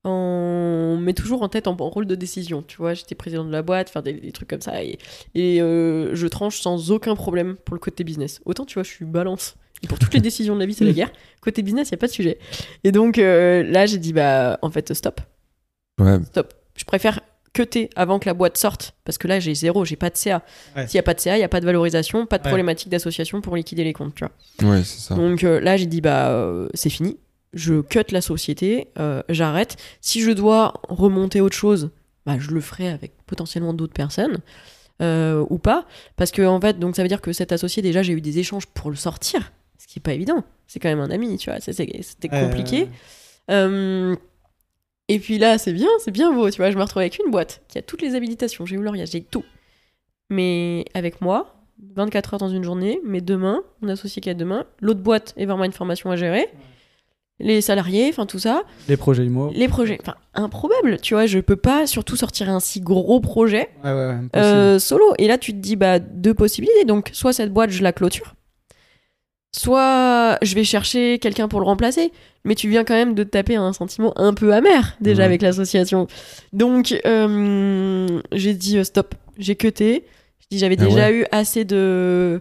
on 0.05 0.99
met 1.01 1.15
toujours 1.15 1.43
en 1.43 1.49
tête 1.49 1.67
en, 1.67 1.77
en 1.79 1.89
rôle 1.89 2.07
de 2.07 2.15
décision, 2.15 2.63
tu 2.63 2.77
vois, 2.77 2.95
j'étais 2.95 3.15
président 3.15 3.45
de 3.45 3.51
la 3.53 3.63
boîte, 3.63 3.91
faire 3.91 4.03
des, 4.03 4.13
des 4.15 4.33
trucs 4.33 4.49
comme 4.49 4.61
ça 4.61 4.83
et, 4.83 4.99
et 5.35 5.61
euh, 5.61 6.15
je 6.15 6.27
tranche 6.27 6.61
sans 6.61 6.91
aucun 6.91 7.15
problème 7.17 7.57
pour 7.65 7.75
le 7.75 7.81
côté 7.81 8.05
business. 8.05 8.41
Autant, 8.45 8.65
tu 8.65 8.75
vois, 8.75 8.83
je 8.83 8.91
suis 8.91 9.05
balance. 9.05 9.57
Et 9.83 9.89
pour 9.89 9.99
toutes 9.99 10.15
les 10.15 10.21
décisions 10.21 10.55
de 10.55 10.61
la 10.61 10.67
vie, 10.67 10.73
c'est 10.73 10.87
la 10.87 10.93
guerre. 10.93 11.13
Côté 11.43 11.61
business, 11.63 11.89
il 11.89 11.93
n'y 11.93 11.97
a 11.97 11.99
pas 11.99 12.07
de 12.07 12.13
sujet. 12.13 12.39
Et 12.83 12.93
donc 12.93 13.19
euh, 13.19 13.63
là, 13.63 13.85
j'ai 13.85 13.99
dit, 13.99 14.15
bah, 14.15 14.59
en 14.63 14.71
fait, 14.71 14.95
stop 14.95 15.21
Ouais, 16.01 16.19
stop. 16.25 16.55
Je 16.77 16.85
préfère 16.85 17.21
cutter 17.57 17.91
avant 17.97 18.19
que 18.19 18.27
la 18.27 18.35
boîte 18.35 18.57
sorte, 18.57 18.95
parce 19.05 19.19
que 19.19 19.27
là 19.29 19.41
j'ai 19.41 19.55
zéro, 19.55 19.85
j'ai 19.85 19.97
pas 19.97 20.11
de 20.11 20.17
CA. 20.17 20.43
Ouais. 20.77 20.87
S'il 20.87 20.97
y 20.97 20.99
a 20.99 21.03
pas 21.03 21.15
de 21.15 21.21
CA, 21.21 21.37
il 21.37 21.41
y 21.41 21.45
a 21.45 21.49
pas 21.49 21.61
de 21.61 21.67
valorisation, 21.67 22.27
pas 22.27 22.39
de 22.39 22.45
Ouais. 22.45 22.51
problématique 22.51 22.89
d'association 22.91 23.41
pour 23.41 23.57
liquider 23.57 23.85
les 23.85 23.93
comptes, 23.93 24.15
tu 24.15 24.25
vois. 24.25 24.71
ouais, 24.71 24.83
c'est 24.85 25.01
ça. 25.01 25.15
Donc 25.15 25.43
euh, 25.45 25.61
là 25.61 25.77
j'ai 25.77 25.87
dit 25.87 26.01
bah 26.01 26.29
euh, 26.31 26.69
c'est 26.75 26.91
fini, 26.91 27.17
je 27.55 27.81
cut 27.81 28.05
la 28.11 28.21
société, 28.21 28.89
euh, 28.99 29.23
j'arrête. 29.29 29.77
Si 30.01 30.21
je 30.23 30.31
dois 30.33 30.75
remonter 30.89 31.41
autre 31.41 31.57
chose, 31.57 31.91
bah 32.27 32.37
je 32.39 32.51
le 32.51 32.61
ferai 32.61 32.89
avec 32.89 33.13
potentiellement 33.27 33.73
d'autres 33.75 33.95
personnes. 33.95 34.39
euh, 35.03 35.45
ou 35.51 35.59
pas 35.59 35.85
parce 36.17 36.31
que 36.31 36.41
en 36.41 36.59
fait 36.59 36.79
donc 36.79 36.97
ça 36.97 37.03
veut 37.03 37.09
dire 37.09 37.21
que 37.21 37.33
cet 37.35 37.53
associé 37.53 37.83
déjà 37.83 38.03
j'ai 38.03 38.15
eu 38.15 38.23
des 38.23 38.39
échanges 38.39 38.65
pour 38.67 38.89
le 38.89 38.97
sortir 38.97 39.53
ce 39.79 39.87
qui 39.87 39.93
c'est 39.95 40.01
pas 40.01 40.15
évident. 40.15 40.43
C'est 40.67 40.81
quand 40.81 40.89
même 40.89 41.01
un 41.01 41.11
ami, 41.11 41.37
tu 41.39 41.49
vois. 41.51 41.61
C'était 41.61 42.29
compliqué. 42.29 42.89
Et 45.09 45.19
puis 45.19 45.39
là, 45.39 45.59
c'est 45.59 45.73
bien, 45.73 45.89
c'est 46.01 46.11
bien 46.11 46.33
beau, 46.33 46.51
tu 46.51 46.57
vois. 46.59 46.71
Je 46.71 46.77
me 46.77 46.83
retrouve 46.83 47.01
avec 47.01 47.19
une 47.25 47.31
boîte 47.31 47.63
qui 47.69 47.79
a 47.79 47.83
toutes 47.83 48.03
les 48.03 48.15
habilitations. 48.15 48.67
J'ai 48.67 48.77
eu 48.77 48.83
l'Oria, 48.83 49.05
j'ai 49.05 49.23
tout. 49.23 49.45
Mais 50.31 50.85
avec 50.95 51.21
moi, 51.21 51.55
24 51.95 52.35
heures 52.35 52.41
dans 52.41 52.49
une 52.49 52.65
journée, 52.65 53.01
mais 53.05 53.21
demain, 53.21 53.63
mon 53.83 53.89
associé 53.89 54.21
qui 54.23 54.31
a 54.31 54.35
demain, 54.35 54.65
l'autre 54.81 55.01
boîte 55.01 55.35
est 55.37 55.47
vraiment 55.47 55.65
une 55.65 55.73
formation 55.73 56.11
à 56.11 56.17
gérer. 56.17 56.49
Les 57.39 57.61
salariés, 57.61 58.07
enfin 58.09 58.25
tout 58.25 58.39
ça, 58.39 58.63
Les 58.89 58.97
projets 58.97 59.27
IMO. 59.27 59.51
les 59.55 59.69
projets, 59.69 59.99
enfin 60.01 60.15
improbable, 60.33 60.99
tu 61.03 61.13
vois, 61.13 61.27
je 61.27 61.39
peux 61.39 61.57
pas 61.57 61.87
surtout 61.87 62.17
sortir 62.17 62.49
un 62.49 62.61
si 62.61 62.81
gros 62.81 63.21
projet 63.21 63.69
Ouais, 63.85 63.93
ouais, 63.93 64.15
euh, 64.37 64.79
solo. 64.79 65.05
Et 65.19 65.29
là, 65.29 65.37
tu 65.37 65.53
te 65.53 65.59
dis, 65.59 65.77
bah, 65.77 65.99
deux 65.99 66.33
possibilités. 66.33 66.87
Donc, 66.87 67.11
soit 67.13 67.35
cette 67.35 67.53
boîte, 67.53 67.69
je 67.71 67.83
la 67.83 67.93
clôture, 67.93 68.36
soit 69.59 70.39
je 70.43 70.55
vais 70.55 70.65
chercher 70.65 71.19
quelqu'un 71.19 71.49
pour 71.49 71.61
le 71.61 71.67
remplacer. 71.67 72.13
Mais 72.45 72.55
tu 72.55 72.69
viens 72.69 72.85
quand 72.85 72.95
même 72.95 73.15
de 73.15 73.25
te 73.25 73.31
taper 73.31 73.57
un 73.57 73.73
sentiment 73.73 74.13
un 74.17 74.33
peu 74.33 74.53
amer, 74.55 74.97
déjà, 75.01 75.21
Ouais. 75.23 75.25
avec 75.25 75.43
l'association. 75.43 76.07
Donc, 76.53 76.95
euh, 77.05 78.07
j'ai 78.33 78.55
dit, 78.55 78.79
euh, 78.79 78.85
stop, 78.85 79.15
j'ai 79.39 79.57
cuté. 79.57 80.05
J'avais 80.53 80.77
Ah 80.79 80.85
déjà 80.85 81.07
ouais. 81.09 81.13
eu 81.21 81.27
assez 81.33 81.65
de, 81.65 82.41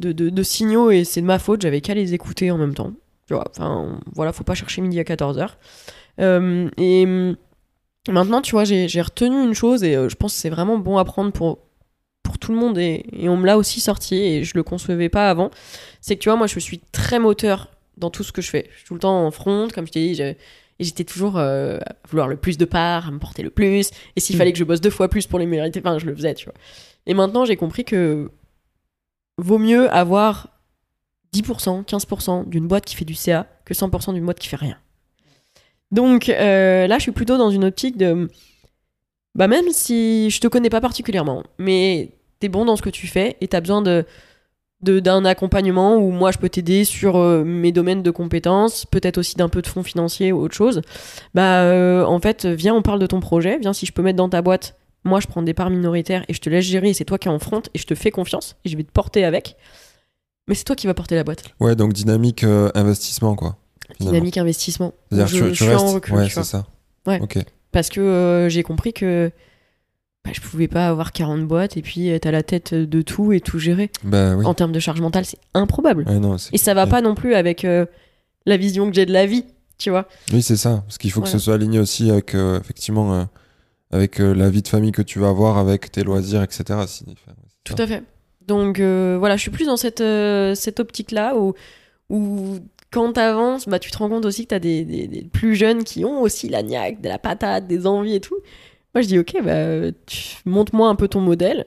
de, 0.00 0.12
de- 0.12 0.28
de 0.28 0.42
signaux 0.42 0.90
et 0.90 1.04
c'est 1.04 1.22
de 1.22 1.26
ma 1.26 1.38
faute, 1.38 1.62
j'avais 1.62 1.80
qu'à 1.80 1.94
les 1.94 2.12
écouter 2.12 2.50
en 2.50 2.58
même 2.58 2.74
temps. 2.74 2.92
Tu 3.26 3.32
vois, 3.34 3.44
enfin, 3.50 3.98
voilà, 4.14 4.32
faut 4.34 4.44
pas 4.44 4.54
chercher 4.54 4.82
midi 4.82 5.00
à 5.00 5.04
14h. 5.04 5.48
et 6.18 7.04
hum, 7.06 7.36
maintenant, 8.10 8.42
tu 8.42 8.52
vois, 8.52 8.64
j'ai 8.64 9.00
retenu 9.00 9.42
une 9.42 9.54
chose 9.54 9.82
et 9.84 9.96
euh, 9.96 10.08
je 10.10 10.16
pense 10.16 10.34
que 10.34 10.40
c'est 10.40 10.50
vraiment 10.50 10.76
bon 10.78 10.98
à 10.98 11.04
prendre 11.04 11.32
pour, 11.32 11.58
pour 12.28 12.38
tout 12.38 12.52
le 12.52 12.58
monde 12.58 12.76
et, 12.78 13.04
et 13.12 13.28
on 13.28 13.36
me 13.36 13.46
l'a 13.46 13.56
aussi 13.58 13.80
sorti 13.80 14.14
et 14.16 14.44
je 14.44 14.52
le 14.54 14.62
concevais 14.62 15.08
pas 15.08 15.30
avant. 15.30 15.50
C'est 16.00 16.14
que 16.16 16.20
tu 16.22 16.28
vois, 16.28 16.36
moi, 16.36 16.46
je 16.46 16.58
suis 16.60 16.78
très 16.92 17.18
moteur 17.18 17.70
dans 17.96 18.10
tout 18.10 18.22
ce 18.22 18.30
que 18.32 18.42
je 18.42 18.50
fais. 18.50 18.68
Je 18.72 18.76
suis 18.78 18.86
tout 18.86 18.94
le 18.94 19.00
temps 19.00 19.26
en 19.26 19.30
front, 19.30 19.68
comme 19.74 19.86
je 19.86 19.92
t'ai 19.92 20.00
dit, 20.08 20.14
je- 20.14 20.22
et 20.80 20.84
j'étais 20.84 21.02
toujours 21.04 21.38
euh, 21.38 21.78
à 21.84 21.94
vouloir 22.08 22.28
le 22.28 22.36
plus 22.36 22.56
de 22.58 22.64
parts, 22.64 23.08
à 23.08 23.10
me 23.10 23.18
porter 23.18 23.42
le 23.42 23.50
plus. 23.50 23.90
Et 24.14 24.20
s'il 24.20 24.36
Mm. 24.36 24.38
fallait 24.38 24.52
que 24.52 24.58
je 24.58 24.64
bosse 24.64 24.80
deux 24.80 24.90
fois 24.90 25.08
plus 25.08 25.26
pour 25.26 25.38
les 25.40 25.46
mériter, 25.46 25.80
enfin, 25.80 25.98
je 25.98 26.06
le 26.06 26.14
faisais, 26.14 26.34
tu 26.34 26.44
vois. 26.44 26.54
Et 27.06 27.14
maintenant, 27.14 27.44
j'ai 27.44 27.56
compris 27.56 27.84
que 27.84 28.30
vaut 29.38 29.58
mieux 29.58 29.90
avoir 29.92 30.50
10%, 31.32 31.82
15% 31.82 32.44
d'une 32.48 32.68
boîte 32.68 32.84
qui 32.84 32.94
fait 32.94 33.04
du 33.04 33.14
CA 33.14 33.46
que 33.64 33.74
100% 33.74 34.12
d'une 34.12 34.24
boîte 34.24 34.38
qui 34.38 34.46
fait 34.48 34.56
rien. 34.56 34.78
Donc 35.90 36.28
euh, 36.28 36.86
là, 36.86 36.98
je 36.98 37.02
suis 37.02 37.12
plutôt 37.12 37.38
dans 37.38 37.50
une 37.50 37.64
optique 37.64 37.96
de. 37.96 38.28
Bah, 39.34 39.46
même 39.48 39.70
si 39.70 40.30
je 40.30 40.40
te 40.40 40.48
connais 40.48 40.70
pas 40.70 40.80
particulièrement, 40.80 41.44
mais 41.58 42.10
t'es 42.40 42.48
bon 42.48 42.64
dans 42.64 42.76
ce 42.76 42.82
que 42.82 42.90
tu 42.90 43.06
fais 43.06 43.36
et 43.40 43.48
t'as 43.48 43.60
besoin 43.60 43.82
de 43.82 44.04
d'un 44.80 45.24
accompagnement 45.24 45.96
où 45.96 46.12
moi 46.12 46.30
je 46.30 46.38
peux 46.38 46.48
t'aider 46.48 46.84
sur 46.84 47.16
euh, 47.16 47.42
mes 47.42 47.72
domaines 47.72 48.04
de 48.04 48.12
compétences, 48.12 48.86
peut-être 48.86 49.18
aussi 49.18 49.34
d'un 49.34 49.48
peu 49.48 49.60
de 49.60 49.66
fonds 49.66 49.82
financiers 49.82 50.30
ou 50.30 50.40
autre 50.40 50.54
chose. 50.54 50.82
Bah 51.34 51.62
euh, 51.62 52.04
en 52.04 52.20
fait, 52.20 52.46
viens, 52.46 52.74
on 52.76 52.82
parle 52.82 53.00
de 53.00 53.06
ton 53.06 53.18
projet, 53.18 53.58
viens 53.58 53.72
si 53.72 53.86
je 53.86 53.92
peux 53.92 54.02
mettre 54.02 54.18
dans 54.18 54.28
ta 54.28 54.40
boîte. 54.40 54.76
Moi, 55.02 55.18
je 55.18 55.26
prends 55.26 55.42
des 55.42 55.52
parts 55.54 55.70
minoritaires 55.70 56.24
et 56.28 56.32
je 56.34 56.38
te 56.40 56.48
laisse 56.48 56.64
gérer. 56.64 56.90
et 56.90 56.94
C'est 56.94 57.04
toi 57.04 57.18
qui 57.18 57.26
es 57.26 57.30
en 57.30 57.40
front 57.40 57.62
et 57.74 57.78
je 57.78 57.86
te 57.86 57.96
fais 57.96 58.12
confiance 58.12 58.54
et 58.64 58.68
je 58.68 58.76
vais 58.76 58.84
te 58.84 58.92
porter 58.92 59.24
avec. 59.24 59.56
Mais 60.46 60.54
c'est 60.54 60.62
toi 60.64 60.76
qui 60.76 60.86
vas 60.86 60.94
porter 60.94 61.16
la 61.16 61.24
boîte. 61.24 61.42
Ouais, 61.58 61.74
donc 61.74 61.92
dynamique 61.92 62.44
euh, 62.44 62.70
investissement, 62.76 63.34
quoi. 63.34 63.56
finalement. 63.96 64.12
Dynamique 64.12 64.38
investissement. 64.38 64.92
C'est-à-dire 65.10 65.26
Je- 65.26 65.38
tu, 65.38 65.44
je 65.44 65.48
tu 65.50 65.64
suis 65.64 65.74
en 65.74 65.82
restes. 65.82 65.94
recul, 65.94 66.14
ouais, 66.14 66.28
c'est 66.28 66.44
ça. 66.44 66.66
Ouais. 67.04 67.20
Parce 67.72 67.88
que 67.88 68.46
j'ai 68.48 68.62
compris 68.62 68.92
que 68.92 69.32
bah, 70.24 70.30
je 70.34 70.40
pouvais 70.40 70.68
pas 70.68 70.88
avoir 70.88 71.12
40 71.12 71.46
boîtes 71.46 71.76
et 71.76 71.82
puis 71.82 72.08
être 72.08 72.26
à 72.26 72.30
la 72.30 72.42
tête 72.42 72.74
de 72.74 73.02
tout 73.02 73.32
et 73.32 73.40
tout 73.40 73.58
gérer. 73.58 73.90
Bah 74.04 74.34
oui. 74.36 74.44
En 74.44 74.54
termes 74.54 74.72
de 74.72 74.80
charge 74.80 75.00
mentale, 75.00 75.24
c'est 75.24 75.38
improbable. 75.54 76.04
Non, 76.04 76.36
c'est- 76.38 76.54
Et 76.54 76.58
ça 76.58 76.74
va 76.74 76.86
pas 76.86 77.00
non 77.00 77.14
plus 77.14 77.34
avec 77.34 77.64
euh, 77.64 77.86
la 78.46 78.56
vision 78.56 78.88
que 78.88 78.94
j'ai 78.94 79.06
de 79.06 79.12
la 79.12 79.26
vie, 79.26 79.44
tu 79.78 79.90
vois. 79.90 80.06
Oui, 80.32 80.42
c'est 80.42 80.56
ça. 80.56 80.82
Parce 80.86 80.98
qu'il 80.98 81.10
faut 81.12 81.20
que 81.22 81.28
ce 81.28 81.38
soit 81.38 81.54
aligné 81.54 81.78
aussi 81.78 82.10
avec, 82.10 82.34
euh, 82.34 82.60
effectivement, 82.60 83.14
euh, 83.14 83.24
avec 83.90 84.20
euh, 84.20 84.34
la 84.34 84.50
vie 84.50 84.62
de 84.62 84.68
famille 84.68 84.92
que 84.92 85.02
tu 85.02 85.18
vas 85.18 85.28
avoir, 85.28 85.56
avec 85.56 85.90
tes 85.90 86.02
loisirs, 86.04 86.42
etc. 86.42 86.64
Enfin, 86.70 86.84
Tout 87.64 87.74
ça. 87.76 87.82
à 87.84 87.86
fait. 87.86 88.02
Donc 88.46 88.80
euh, 88.80 89.16
voilà, 89.18 89.36
je 89.36 89.42
suis 89.42 89.50
plus 89.50 89.66
dans 89.66 89.76
cette, 89.76 90.00
euh, 90.00 90.54
cette 90.54 90.80
optique-là 90.80 91.36
où, 91.36 91.54
où 92.10 92.56
quand 92.90 93.12
t'avances, 93.12 93.68
bah, 93.68 93.78
tu 93.78 93.90
te 93.90 93.98
rends 93.98 94.08
compte 94.08 94.24
aussi 94.24 94.44
que 94.44 94.48
t'as 94.48 94.58
des, 94.58 94.84
des, 94.84 95.06
des 95.06 95.22
plus 95.22 95.54
jeunes 95.54 95.84
qui 95.84 96.04
ont 96.06 96.22
aussi 96.22 96.48
la 96.48 96.62
niaque, 96.62 97.00
de 97.02 97.08
la 97.08 97.18
patate, 97.18 97.66
des 97.66 97.86
envies 97.86 98.14
et 98.14 98.20
tout. 98.20 98.36
Moi, 98.94 99.02
je 99.02 99.08
dis, 99.08 99.18
ok, 99.18 99.36
bah, 99.44 99.90
montre-moi 100.44 100.88
un 100.88 100.94
peu 100.94 101.08
ton 101.08 101.20
modèle, 101.20 101.64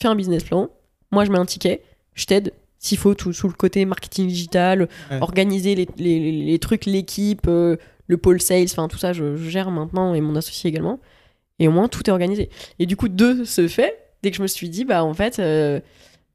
fais 0.00 0.08
un 0.08 0.14
business 0.14 0.44
plan. 0.44 0.68
Moi, 1.12 1.24
je 1.24 1.30
mets 1.30 1.38
un 1.38 1.44
ticket, 1.46 1.82
je 2.14 2.26
t'aide. 2.26 2.52
S'il 2.78 2.98
faut, 2.98 3.14
tout 3.14 3.32
sous 3.32 3.48
le 3.48 3.54
côté 3.54 3.84
marketing 3.86 4.26
digital, 4.26 4.88
Ouais. 5.10 5.18
organiser 5.22 5.74
les, 5.74 5.88
les, 5.96 6.58
trucs, 6.58 6.84
l'équipe, 6.84 7.46
euh, 7.48 7.76
le 8.08 8.16
pôle 8.18 8.42
sales, 8.42 8.64
enfin 8.64 8.88
tout 8.88 8.98
ça, 8.98 9.14
je, 9.14 9.36
je 9.36 9.48
gère 9.48 9.70
maintenant 9.70 10.12
et 10.14 10.20
mon 10.20 10.36
associé 10.36 10.68
également. 10.68 11.00
Et 11.58 11.68
au 11.68 11.70
moins, 11.70 11.88
tout 11.88 12.02
est 12.08 12.12
organisé. 12.12 12.50
Et 12.78 12.84
du 12.86 12.96
coup, 12.96 13.08
deux 13.08 13.44
se 13.46 13.68
fait 13.68 13.96
dès 14.22 14.30
que 14.30 14.36
je 14.36 14.42
me 14.42 14.46
suis 14.46 14.68
dit, 14.68 14.84
bah 14.84 15.02
en 15.04 15.14
fait, 15.14 15.38
euh, 15.38 15.80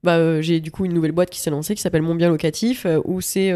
bah, 0.04 0.18
euh, 0.18 0.42
j'ai 0.42 0.60
du 0.60 0.72
coup 0.72 0.86
une 0.86 0.94
nouvelle 0.94 1.12
boîte 1.12 1.30
qui 1.30 1.40
s'est 1.40 1.50
lancée 1.52 1.76
qui 1.76 1.82
s'appelle 1.82 2.02
Mon 2.02 2.16
Bien 2.16 2.30
Locatif, 2.30 2.88
où 3.04 3.22
c'est 3.22 3.54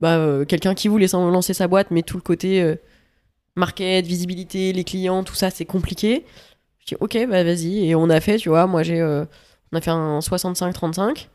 bah, 0.00 0.44
quelqu'un 0.48 0.74
qui 0.74 0.88
voulait 0.88 1.06
lancer 1.12 1.54
sa 1.54 1.68
boîte, 1.68 1.90
mais 1.90 2.02
tout 2.02 2.16
le 2.16 2.22
côté 2.22 2.74
market, 3.58 4.06
visibilité, 4.06 4.72
les 4.72 4.84
clients, 4.84 5.22
tout 5.24 5.34
ça, 5.34 5.50
c'est 5.50 5.64
compliqué. 5.66 6.24
Je 6.80 6.86
dis, 6.86 6.96
ok, 7.00 7.18
bah 7.28 7.44
vas-y. 7.44 7.88
Et 7.88 7.94
on 7.94 8.08
a 8.10 8.20
fait, 8.20 8.36
tu 8.38 8.48
vois, 8.48 8.66
moi 8.66 8.82
j'ai. 8.82 9.00
euh, 9.00 9.24
on 9.72 9.76
a 9.76 9.80
fait 9.80 9.90
un 9.90 10.20
65-35. 10.20 11.28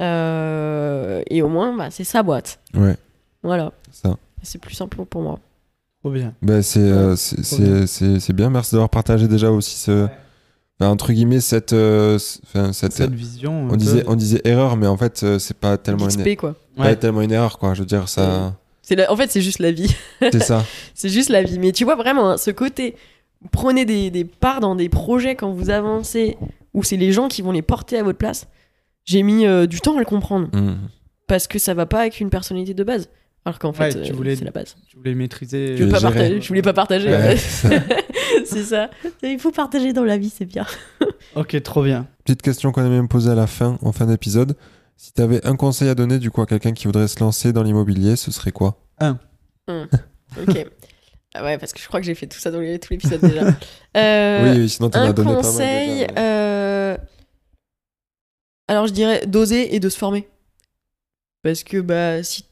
euh, 0.00 1.22
et 1.30 1.42
au 1.42 1.48
moins, 1.48 1.76
bah, 1.76 1.90
c'est 1.90 2.04
sa 2.04 2.22
boîte. 2.22 2.58
Ouais, 2.74 2.96
Voilà. 3.42 3.72
ça. 3.92 4.16
C'est 4.42 4.58
plus 4.60 4.74
simple 4.74 5.04
pour 5.04 5.22
moi. 5.22 5.38
Trop 6.00 6.10
bien. 6.12 6.32
Bah, 6.42 6.62
c'est 6.62 6.78
euh, 6.80 7.08
bien. 7.08 7.16
c'est 7.16 7.86
c'est- 7.86 8.20
c'est 8.20 8.32
bien. 8.32 8.48
Merci 8.50 8.72
d'avoir 8.72 8.90
partagé 8.90 9.26
déjà 9.28 9.50
aussi 9.50 9.76
ce. 9.76 10.04
Ouais. 10.04 10.10
bah, 10.78 10.88
entre 10.90 11.12
guillemets, 11.12 11.40
cette. 11.40 11.72
euh, 11.72 12.18
cette 12.18 12.92
Cette 12.92 13.12
vision. 13.12 13.68
on, 13.70 13.76
disait, 13.76 14.04
on 14.06 14.14
disait 14.14 14.40
erreur, 14.44 14.76
mais 14.76 14.86
en 14.86 14.96
fait, 14.96 15.22
euh, 15.22 15.38
c'est 15.38 15.56
pas 15.56 15.76
tellement, 15.78 16.08
une... 16.08 16.16
XP, 16.22 16.36
quoi. 16.36 16.54
pas 16.76 16.82
Ouais. 16.84 16.96
tellement 16.96 17.22
une 17.22 17.32
erreur, 17.32 17.58
quoi. 17.58 17.74
Je 17.74 17.80
veux 17.80 17.86
dire, 17.86 18.08
ça. 18.08 18.54
C'est 18.88 18.94
la- 18.94 19.10
En 19.12 19.16
fait, 19.16 19.28
c'est 19.32 19.40
juste 19.42 19.58
la 19.58 19.72
vie. 19.72 19.92
c'est 20.20 20.42
ça. 20.42 20.64
C'est 20.94 21.08
juste 21.08 21.28
la 21.28 21.42
vie. 21.42 21.58
Mais 21.58 21.72
tu 21.72 21.84
vois 21.84 21.96
vraiment 21.96 22.30
hein, 22.30 22.36
ce 22.36 22.52
côté, 22.52 22.94
prenez 23.50 23.84
des, 23.84 24.10
des 24.10 24.24
parts 24.24 24.60
dans 24.60 24.76
des 24.76 24.88
projets 24.88 25.34
quand 25.34 25.50
vous 25.50 25.70
avancez, 25.70 26.36
où 26.72 26.84
c'est 26.84 26.96
les 26.96 27.10
gens 27.12 27.26
qui 27.26 27.42
vont 27.42 27.50
les 27.52 27.62
porter 27.62 27.98
à 27.98 28.04
votre 28.04 28.18
place. 28.18 28.46
J'ai 29.04 29.22
mis 29.24 29.44
euh, 29.44 29.66
du 29.66 29.80
temps 29.80 29.96
à 29.96 29.98
le 29.98 30.04
comprendre 30.04 30.48
Mm. 30.52 30.76
parce 31.26 31.48
que 31.48 31.58
ça 31.58 31.74
va 31.74 31.84
pas 31.86 32.00
avec 32.02 32.20
une 32.20 32.30
personnalité 32.30 32.74
de 32.74 32.84
base. 32.84 33.08
Alors 33.44 33.58
qu'en 33.58 33.72
fait, 33.72 33.94
Ouais, 33.96 34.02
tu 34.02 34.12
euh, 34.12 34.14
voulais- 34.14 34.36
c'est 34.36 34.44
la 34.44 34.50
base. 34.52 34.76
Tu 34.88 34.96
voulais 34.96 35.14
maîtriser. 35.14 35.76
Je, 35.76 35.82
veux 35.82 35.86
le 35.86 35.92
pas 35.92 36.00
partager, 36.00 36.40
je 36.40 36.48
voulais 36.48 36.62
pas 36.62 36.72
partager. 36.72 37.08
Ouais, 37.10 37.36
c'est 37.36 37.68
ça. 37.68 37.74
c'est 38.44 38.62
ça. 38.62 38.90
Il 39.24 39.38
faut 39.40 39.50
partager 39.52 39.92
dans 39.92 40.04
la 40.04 40.16
vie, 40.16 40.30
c'est 40.30 40.44
bien. 40.46 40.64
Ok, 41.34 41.60
trop 41.62 41.82
bien. 41.82 42.06
Petite 42.24 42.42
question 42.42 42.70
qu'on 42.72 42.82
aime 42.82 42.90
bien 42.90 43.06
poser 43.06 43.30
à 43.30 43.34
la 43.34 43.46
fin, 43.48 43.78
en 43.82 43.90
fin 43.92 44.06
d'épisode. 44.06 44.56
Si 44.96 45.12
tu 45.12 45.20
avais 45.22 45.44
un 45.46 45.56
conseil 45.56 45.88
à 45.88 45.94
donner 45.94 46.18
du 46.18 46.30
coup 46.30 46.40
à 46.42 46.46
quelqu'un 46.46 46.72
qui 46.72 46.86
voudrait 46.86 47.08
se 47.08 47.20
lancer 47.20 47.52
dans 47.52 47.62
l'immobilier, 47.62 48.16
ce 48.16 48.30
serait 48.30 48.52
quoi? 48.52 48.78
Ok. 49.68 50.66
Ah 51.34 51.44
ouais, 51.44 51.58
parce 51.58 51.72
que 51.72 51.80
je 51.80 51.86
crois 51.86 52.00
que 52.00 52.06
j'ai 52.06 52.14
fait 52.14 52.26
tout 52.26 52.38
ça 52.38 52.50
dans 52.50 52.60
les- 52.60 52.78
tout 52.78 52.88
l'épisode 52.92 53.20
déjà. 53.20 53.42
Euh, 53.96 54.52
Oui, 54.52 54.58
oui, 54.60 54.68
sinon 54.68 54.90
tu 54.90 54.98
en 54.98 55.02
un 55.02 55.08
as 55.10 55.12
donné 55.14 55.34
conseil, 55.34 56.06
pas 56.06 56.06
mal. 56.06 56.08
déjà. 56.08 56.20
euh, 56.20 56.96
alors 58.68 58.86
je 58.86 58.92
dirais 58.92 59.26
d'oser 59.26 59.74
et 59.74 59.80
de 59.80 59.88
se 59.88 59.96
former. 59.98 60.28
Parce 61.42 61.62
que 61.64 61.78
bah 61.80 62.22
si 62.22 62.44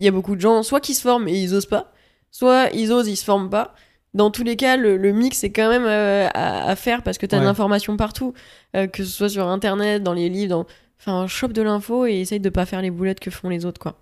il 0.00 0.04
y 0.04 0.08
a 0.08 0.10
beaucoup 0.10 0.34
de 0.36 0.40
gens, 0.40 0.62
soit 0.62 0.80
qui 0.80 0.94
se 0.94 1.02
forment 1.02 1.28
et 1.28 1.38
ils 1.38 1.54
osent 1.54 1.66
pas, 1.66 1.92
soit 2.30 2.70
ils 2.74 2.92
osent, 2.92 3.08
ils 3.08 3.16
se 3.16 3.24
forment 3.24 3.50
pas. 3.50 3.74
Dans 4.14 4.30
tous 4.30 4.42
les 4.44 4.56
cas, 4.56 4.76
le, 4.78 4.96
le 4.96 5.12
mix 5.12 5.44
est 5.44 5.50
quand 5.52 5.68
même 5.68 5.84
euh, 5.84 6.26
à, 6.32 6.68
à 6.70 6.76
faire 6.76 7.02
parce 7.02 7.18
que 7.18 7.26
t'as 7.26 7.36
Ouais. 7.36 7.42
de 7.42 7.46
l'information 7.46 7.96
partout, 7.98 8.32
euh, 8.74 8.86
que 8.86 9.04
ce 9.04 9.10
soit 9.10 9.28
sur 9.28 9.46
internet, 9.48 10.02
dans 10.02 10.14
les 10.14 10.28
livres, 10.30 10.50
dans... 10.50 10.66
enfin 11.00 11.26
chope 11.26 11.52
de 11.52 11.62
l'info 11.62 12.06
et 12.06 12.20
essaye 12.20 12.40
de 12.40 12.48
pas 12.50 12.66
faire 12.66 12.82
les 12.82 12.90
boulettes 12.90 13.20
que 13.20 13.30
font 13.30 13.48
les 13.48 13.64
autres 13.66 13.80
quoi. 13.80 13.96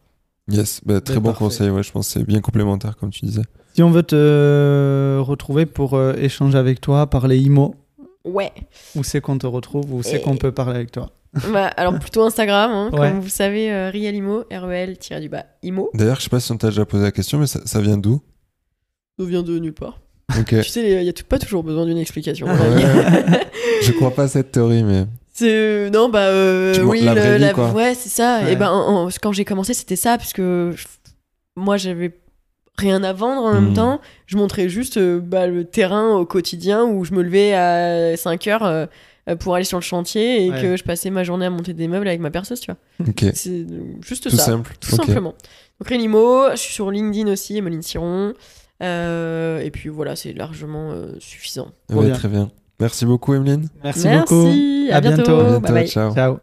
Yes, 0.51 0.81
bah, 0.85 1.01
très 1.01 1.15
bon 1.17 1.31
parfait. 1.31 1.39
conseil, 1.39 1.71
ouais, 1.71 1.83
je 1.83 1.91
pense 1.91 2.07
que 2.13 2.13
c'est 2.21 2.27
bien 2.27 2.41
complémentaire 2.41 2.97
comme 2.97 3.11
tu 3.11 3.25
disais. 3.25 3.43
Si 3.75 3.83
on 3.83 3.91
veut 3.91 4.03
te 4.03 5.19
retrouver 5.21 5.65
pour 5.67 5.95
euh, 5.95 6.13
échanger 6.19 6.59
avec 6.59 6.81
toi, 6.81 7.09
parler 7.09 7.39
IMO, 7.39 7.75
Ouais. 8.25 8.53
où 8.95 9.03
c'est 9.03 9.21
qu'on 9.21 9.39
te 9.39 9.47
retrouve, 9.47 9.93
où 9.93 10.03
c'est 10.03 10.17
Et- 10.17 10.21
qu'on 10.21 10.37
peut 10.37 10.53
parler 10.53 10.77
avec 10.77 10.93
toi? 10.93 11.11
Bah, 11.53 11.67
alors 11.77 11.99
plutôt 11.99 12.23
Instagram, 12.23 12.71
hein, 12.71 12.91
Ouais. 12.93 13.11
comme 13.11 13.21
vous 13.21 13.29
savez, 13.29 13.73
euh, 13.73 13.91
Rialimo, 13.91 14.45
R-E-L-du-bas, 14.53 15.45
Imo. 15.63 15.91
D'ailleurs, 15.95 16.19
je 16.19 16.23
sais 16.25 16.31
pas 16.31 16.39
si 16.41 16.53
on 16.53 16.57
t'a 16.57 16.69
déjà 16.69 16.85
posé 16.87 17.03
la 17.03 17.11
question, 17.11 17.39
mais 17.39 17.47
ça, 17.49 17.61
ça 17.65 17.81
vient 17.81 17.97
d'où? 17.99 18.21
Ça 19.19 19.25
vient 19.25 19.43
de 19.43 19.59
nulle 19.59 19.73
part. 19.75 19.99
Ok. 20.39 20.49
Tu 20.63 20.63
sais, 20.65 20.89
il 20.89 21.03
n'y 21.03 21.09
a 21.09 21.13
pas 21.29 21.39
toujours 21.39 21.65
besoin 21.65 21.87
d'une 21.87 21.99
explication. 21.99 22.47
je 23.83 23.93
crois 23.93 24.11
pas 24.13 24.25
à 24.25 24.29
cette 24.29 24.53
théorie, 24.53 24.85
mais. 24.85 25.07
C'est 25.37 25.91
non 25.91 26.09
bah 26.09 26.27
euh, 26.29 26.79
oui 26.85 27.01
la 27.03 27.15
le- 27.15 27.21
vraie 27.21 27.35
vie, 27.39 27.41
la- 27.45 27.53
quoi. 27.53 27.71
ouais 27.73 27.95
c'est 27.95 28.09
ça 28.09 28.41
Ouais. 28.45 28.53
et 28.53 28.57
ben 28.57 28.71
en- 28.71 29.07
en- 29.07 29.09
quand 29.21 29.33
j'ai 29.33 29.45
commencé 29.45 29.75
c'était 29.75 29.97
ça 29.97 30.17
parce 30.17 30.33
que 30.33 30.73
je- 30.77 30.87
moi 31.57 31.77
j'avais 31.77 32.13
rien 32.79 33.03
à 33.03 33.13
vendre 33.13 33.43
en 33.43 33.53
même 33.53 33.71
Hmm. 33.71 33.75
temps 33.75 34.01
je 34.27 34.37
montrais 34.37 34.69
juste 34.69 34.97
euh, 34.97 35.19
bah, 35.21 35.49
le 35.49 35.65
terrain 35.65 36.15
au 36.17 36.25
quotidien 36.25 36.85
où 36.85 37.05
je 37.05 37.13
me 37.15 37.23
levais 37.23 37.53
à 37.53 38.17
5 38.17 38.47
heures 38.47 38.65
euh, 38.65 38.87
pour 39.41 39.55
aller 39.57 39.65
sur 39.65 39.79
le 39.79 39.83
chantier 39.83 40.45
et 40.47 40.51
Ouais. 40.51 40.63
que 40.63 40.77
je 40.77 40.85
passais 40.85 41.11
ma 41.11 41.25
journée 41.25 41.47
à 41.47 41.51
monter 41.51 41.73
des 41.73 41.89
meubles 41.89 42.07
avec 42.07 42.21
ma 42.21 42.31
perceuse, 42.31 42.61
tu 42.61 42.71
vois. 42.71 43.09
Ok. 43.09 43.25
C'est 43.35 43.65
juste 44.07 44.25
Tout 44.31 44.37
ça. 44.37 44.45
simple. 44.45 44.75
Tout 44.81 44.91
simplement. 44.91 45.35
Donc 45.81 45.89
Renimo, 45.89 46.51
je 46.53 46.57
suis 46.57 46.75
sur 46.75 46.91
LinkedIn 46.91 47.29
aussi, 47.33 47.57
Emeline 47.57 47.81
Siron. 47.83 48.35
Euh, 48.83 49.61
et 49.61 49.71
puis 49.71 49.89
voilà, 49.89 50.15
c'est 50.15 50.33
largement 50.35 50.91
euh, 50.93 51.13
suffisant. 51.21 51.69
Ouais, 51.91 52.07
bien. 52.07 52.15
très 52.15 52.29
bien. 52.29 52.51
Merci 52.81 53.05
beaucoup, 53.07 53.35
Emeline. 53.35 53.69
Merci, 53.83 54.09
beaucoup. 54.09 54.45
Merci, 54.47 54.89
à, 54.91 54.97
À 54.97 55.01
bientôt. 55.01 55.17
bientôt. 55.23 55.41
À 55.41 55.45
bientôt, 55.45 55.61
Bye 55.61 55.73
bye. 55.73 55.89
ciao. 55.89 56.15
Ciao. 56.15 56.37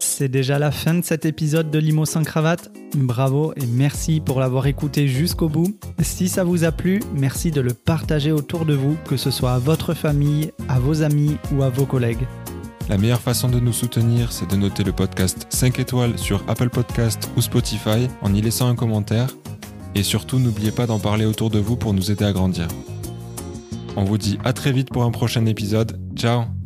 C'est 0.00 0.28
déjà 0.28 0.58
la 0.58 0.72
fin 0.72 0.94
de 0.94 1.04
cet 1.04 1.24
épisode 1.26 1.70
de 1.70 1.78
Limo 1.78 2.04
sans 2.04 2.24
cravate. 2.24 2.70
Bravo 2.96 3.52
et 3.56 3.66
merci 3.66 4.20
pour 4.20 4.40
l'avoir 4.40 4.66
écouté 4.66 5.06
jusqu'au 5.06 5.48
bout. 5.48 5.78
Si 6.02 6.28
ça 6.28 6.42
vous 6.42 6.64
a 6.64 6.72
plu, 6.72 7.00
merci 7.14 7.50
de 7.52 7.60
le 7.60 7.72
partager 7.72 8.32
autour 8.32 8.64
de 8.66 8.74
vous, 8.74 8.96
que 9.06 9.16
ce 9.16 9.30
soit 9.30 9.52
à 9.52 9.58
votre 9.58 9.94
famille, 9.94 10.50
à 10.68 10.80
vos 10.80 11.02
amis 11.02 11.36
ou 11.54 11.62
à 11.62 11.68
vos 11.68 11.86
collègues. 11.86 12.26
La 12.88 12.98
meilleure 12.98 13.20
façon 13.20 13.48
de 13.48 13.60
nous 13.60 13.72
soutenir, 13.72 14.32
c'est 14.32 14.50
de 14.50 14.56
noter 14.56 14.82
le 14.82 14.92
podcast 14.92 15.46
5 15.50 15.78
étoiles 15.78 16.18
sur 16.18 16.42
Apple 16.48 16.70
Podcast 16.70 17.30
ou 17.36 17.40
Spotify 17.42 18.08
en 18.22 18.34
y 18.34 18.40
laissant 18.40 18.68
un 18.68 18.74
commentaire. 18.74 19.28
Et 19.94 20.02
surtout, 20.02 20.38
n'oubliez 20.40 20.72
pas 20.72 20.86
d'en 20.86 20.98
parler 20.98 21.26
autour 21.26 21.50
de 21.50 21.58
vous 21.60 21.76
pour 21.76 21.94
nous 21.94 22.10
aider 22.10 22.24
à 22.24 22.32
grandir. 22.32 22.66
On 23.98 24.04
vous 24.04 24.16
dit 24.16 24.38
à 24.44 24.52
très 24.52 24.70
vite 24.70 24.90
pour 24.90 25.02
un 25.02 25.10
prochain 25.10 25.44
épisode. 25.46 25.98
Ciao 26.14 26.57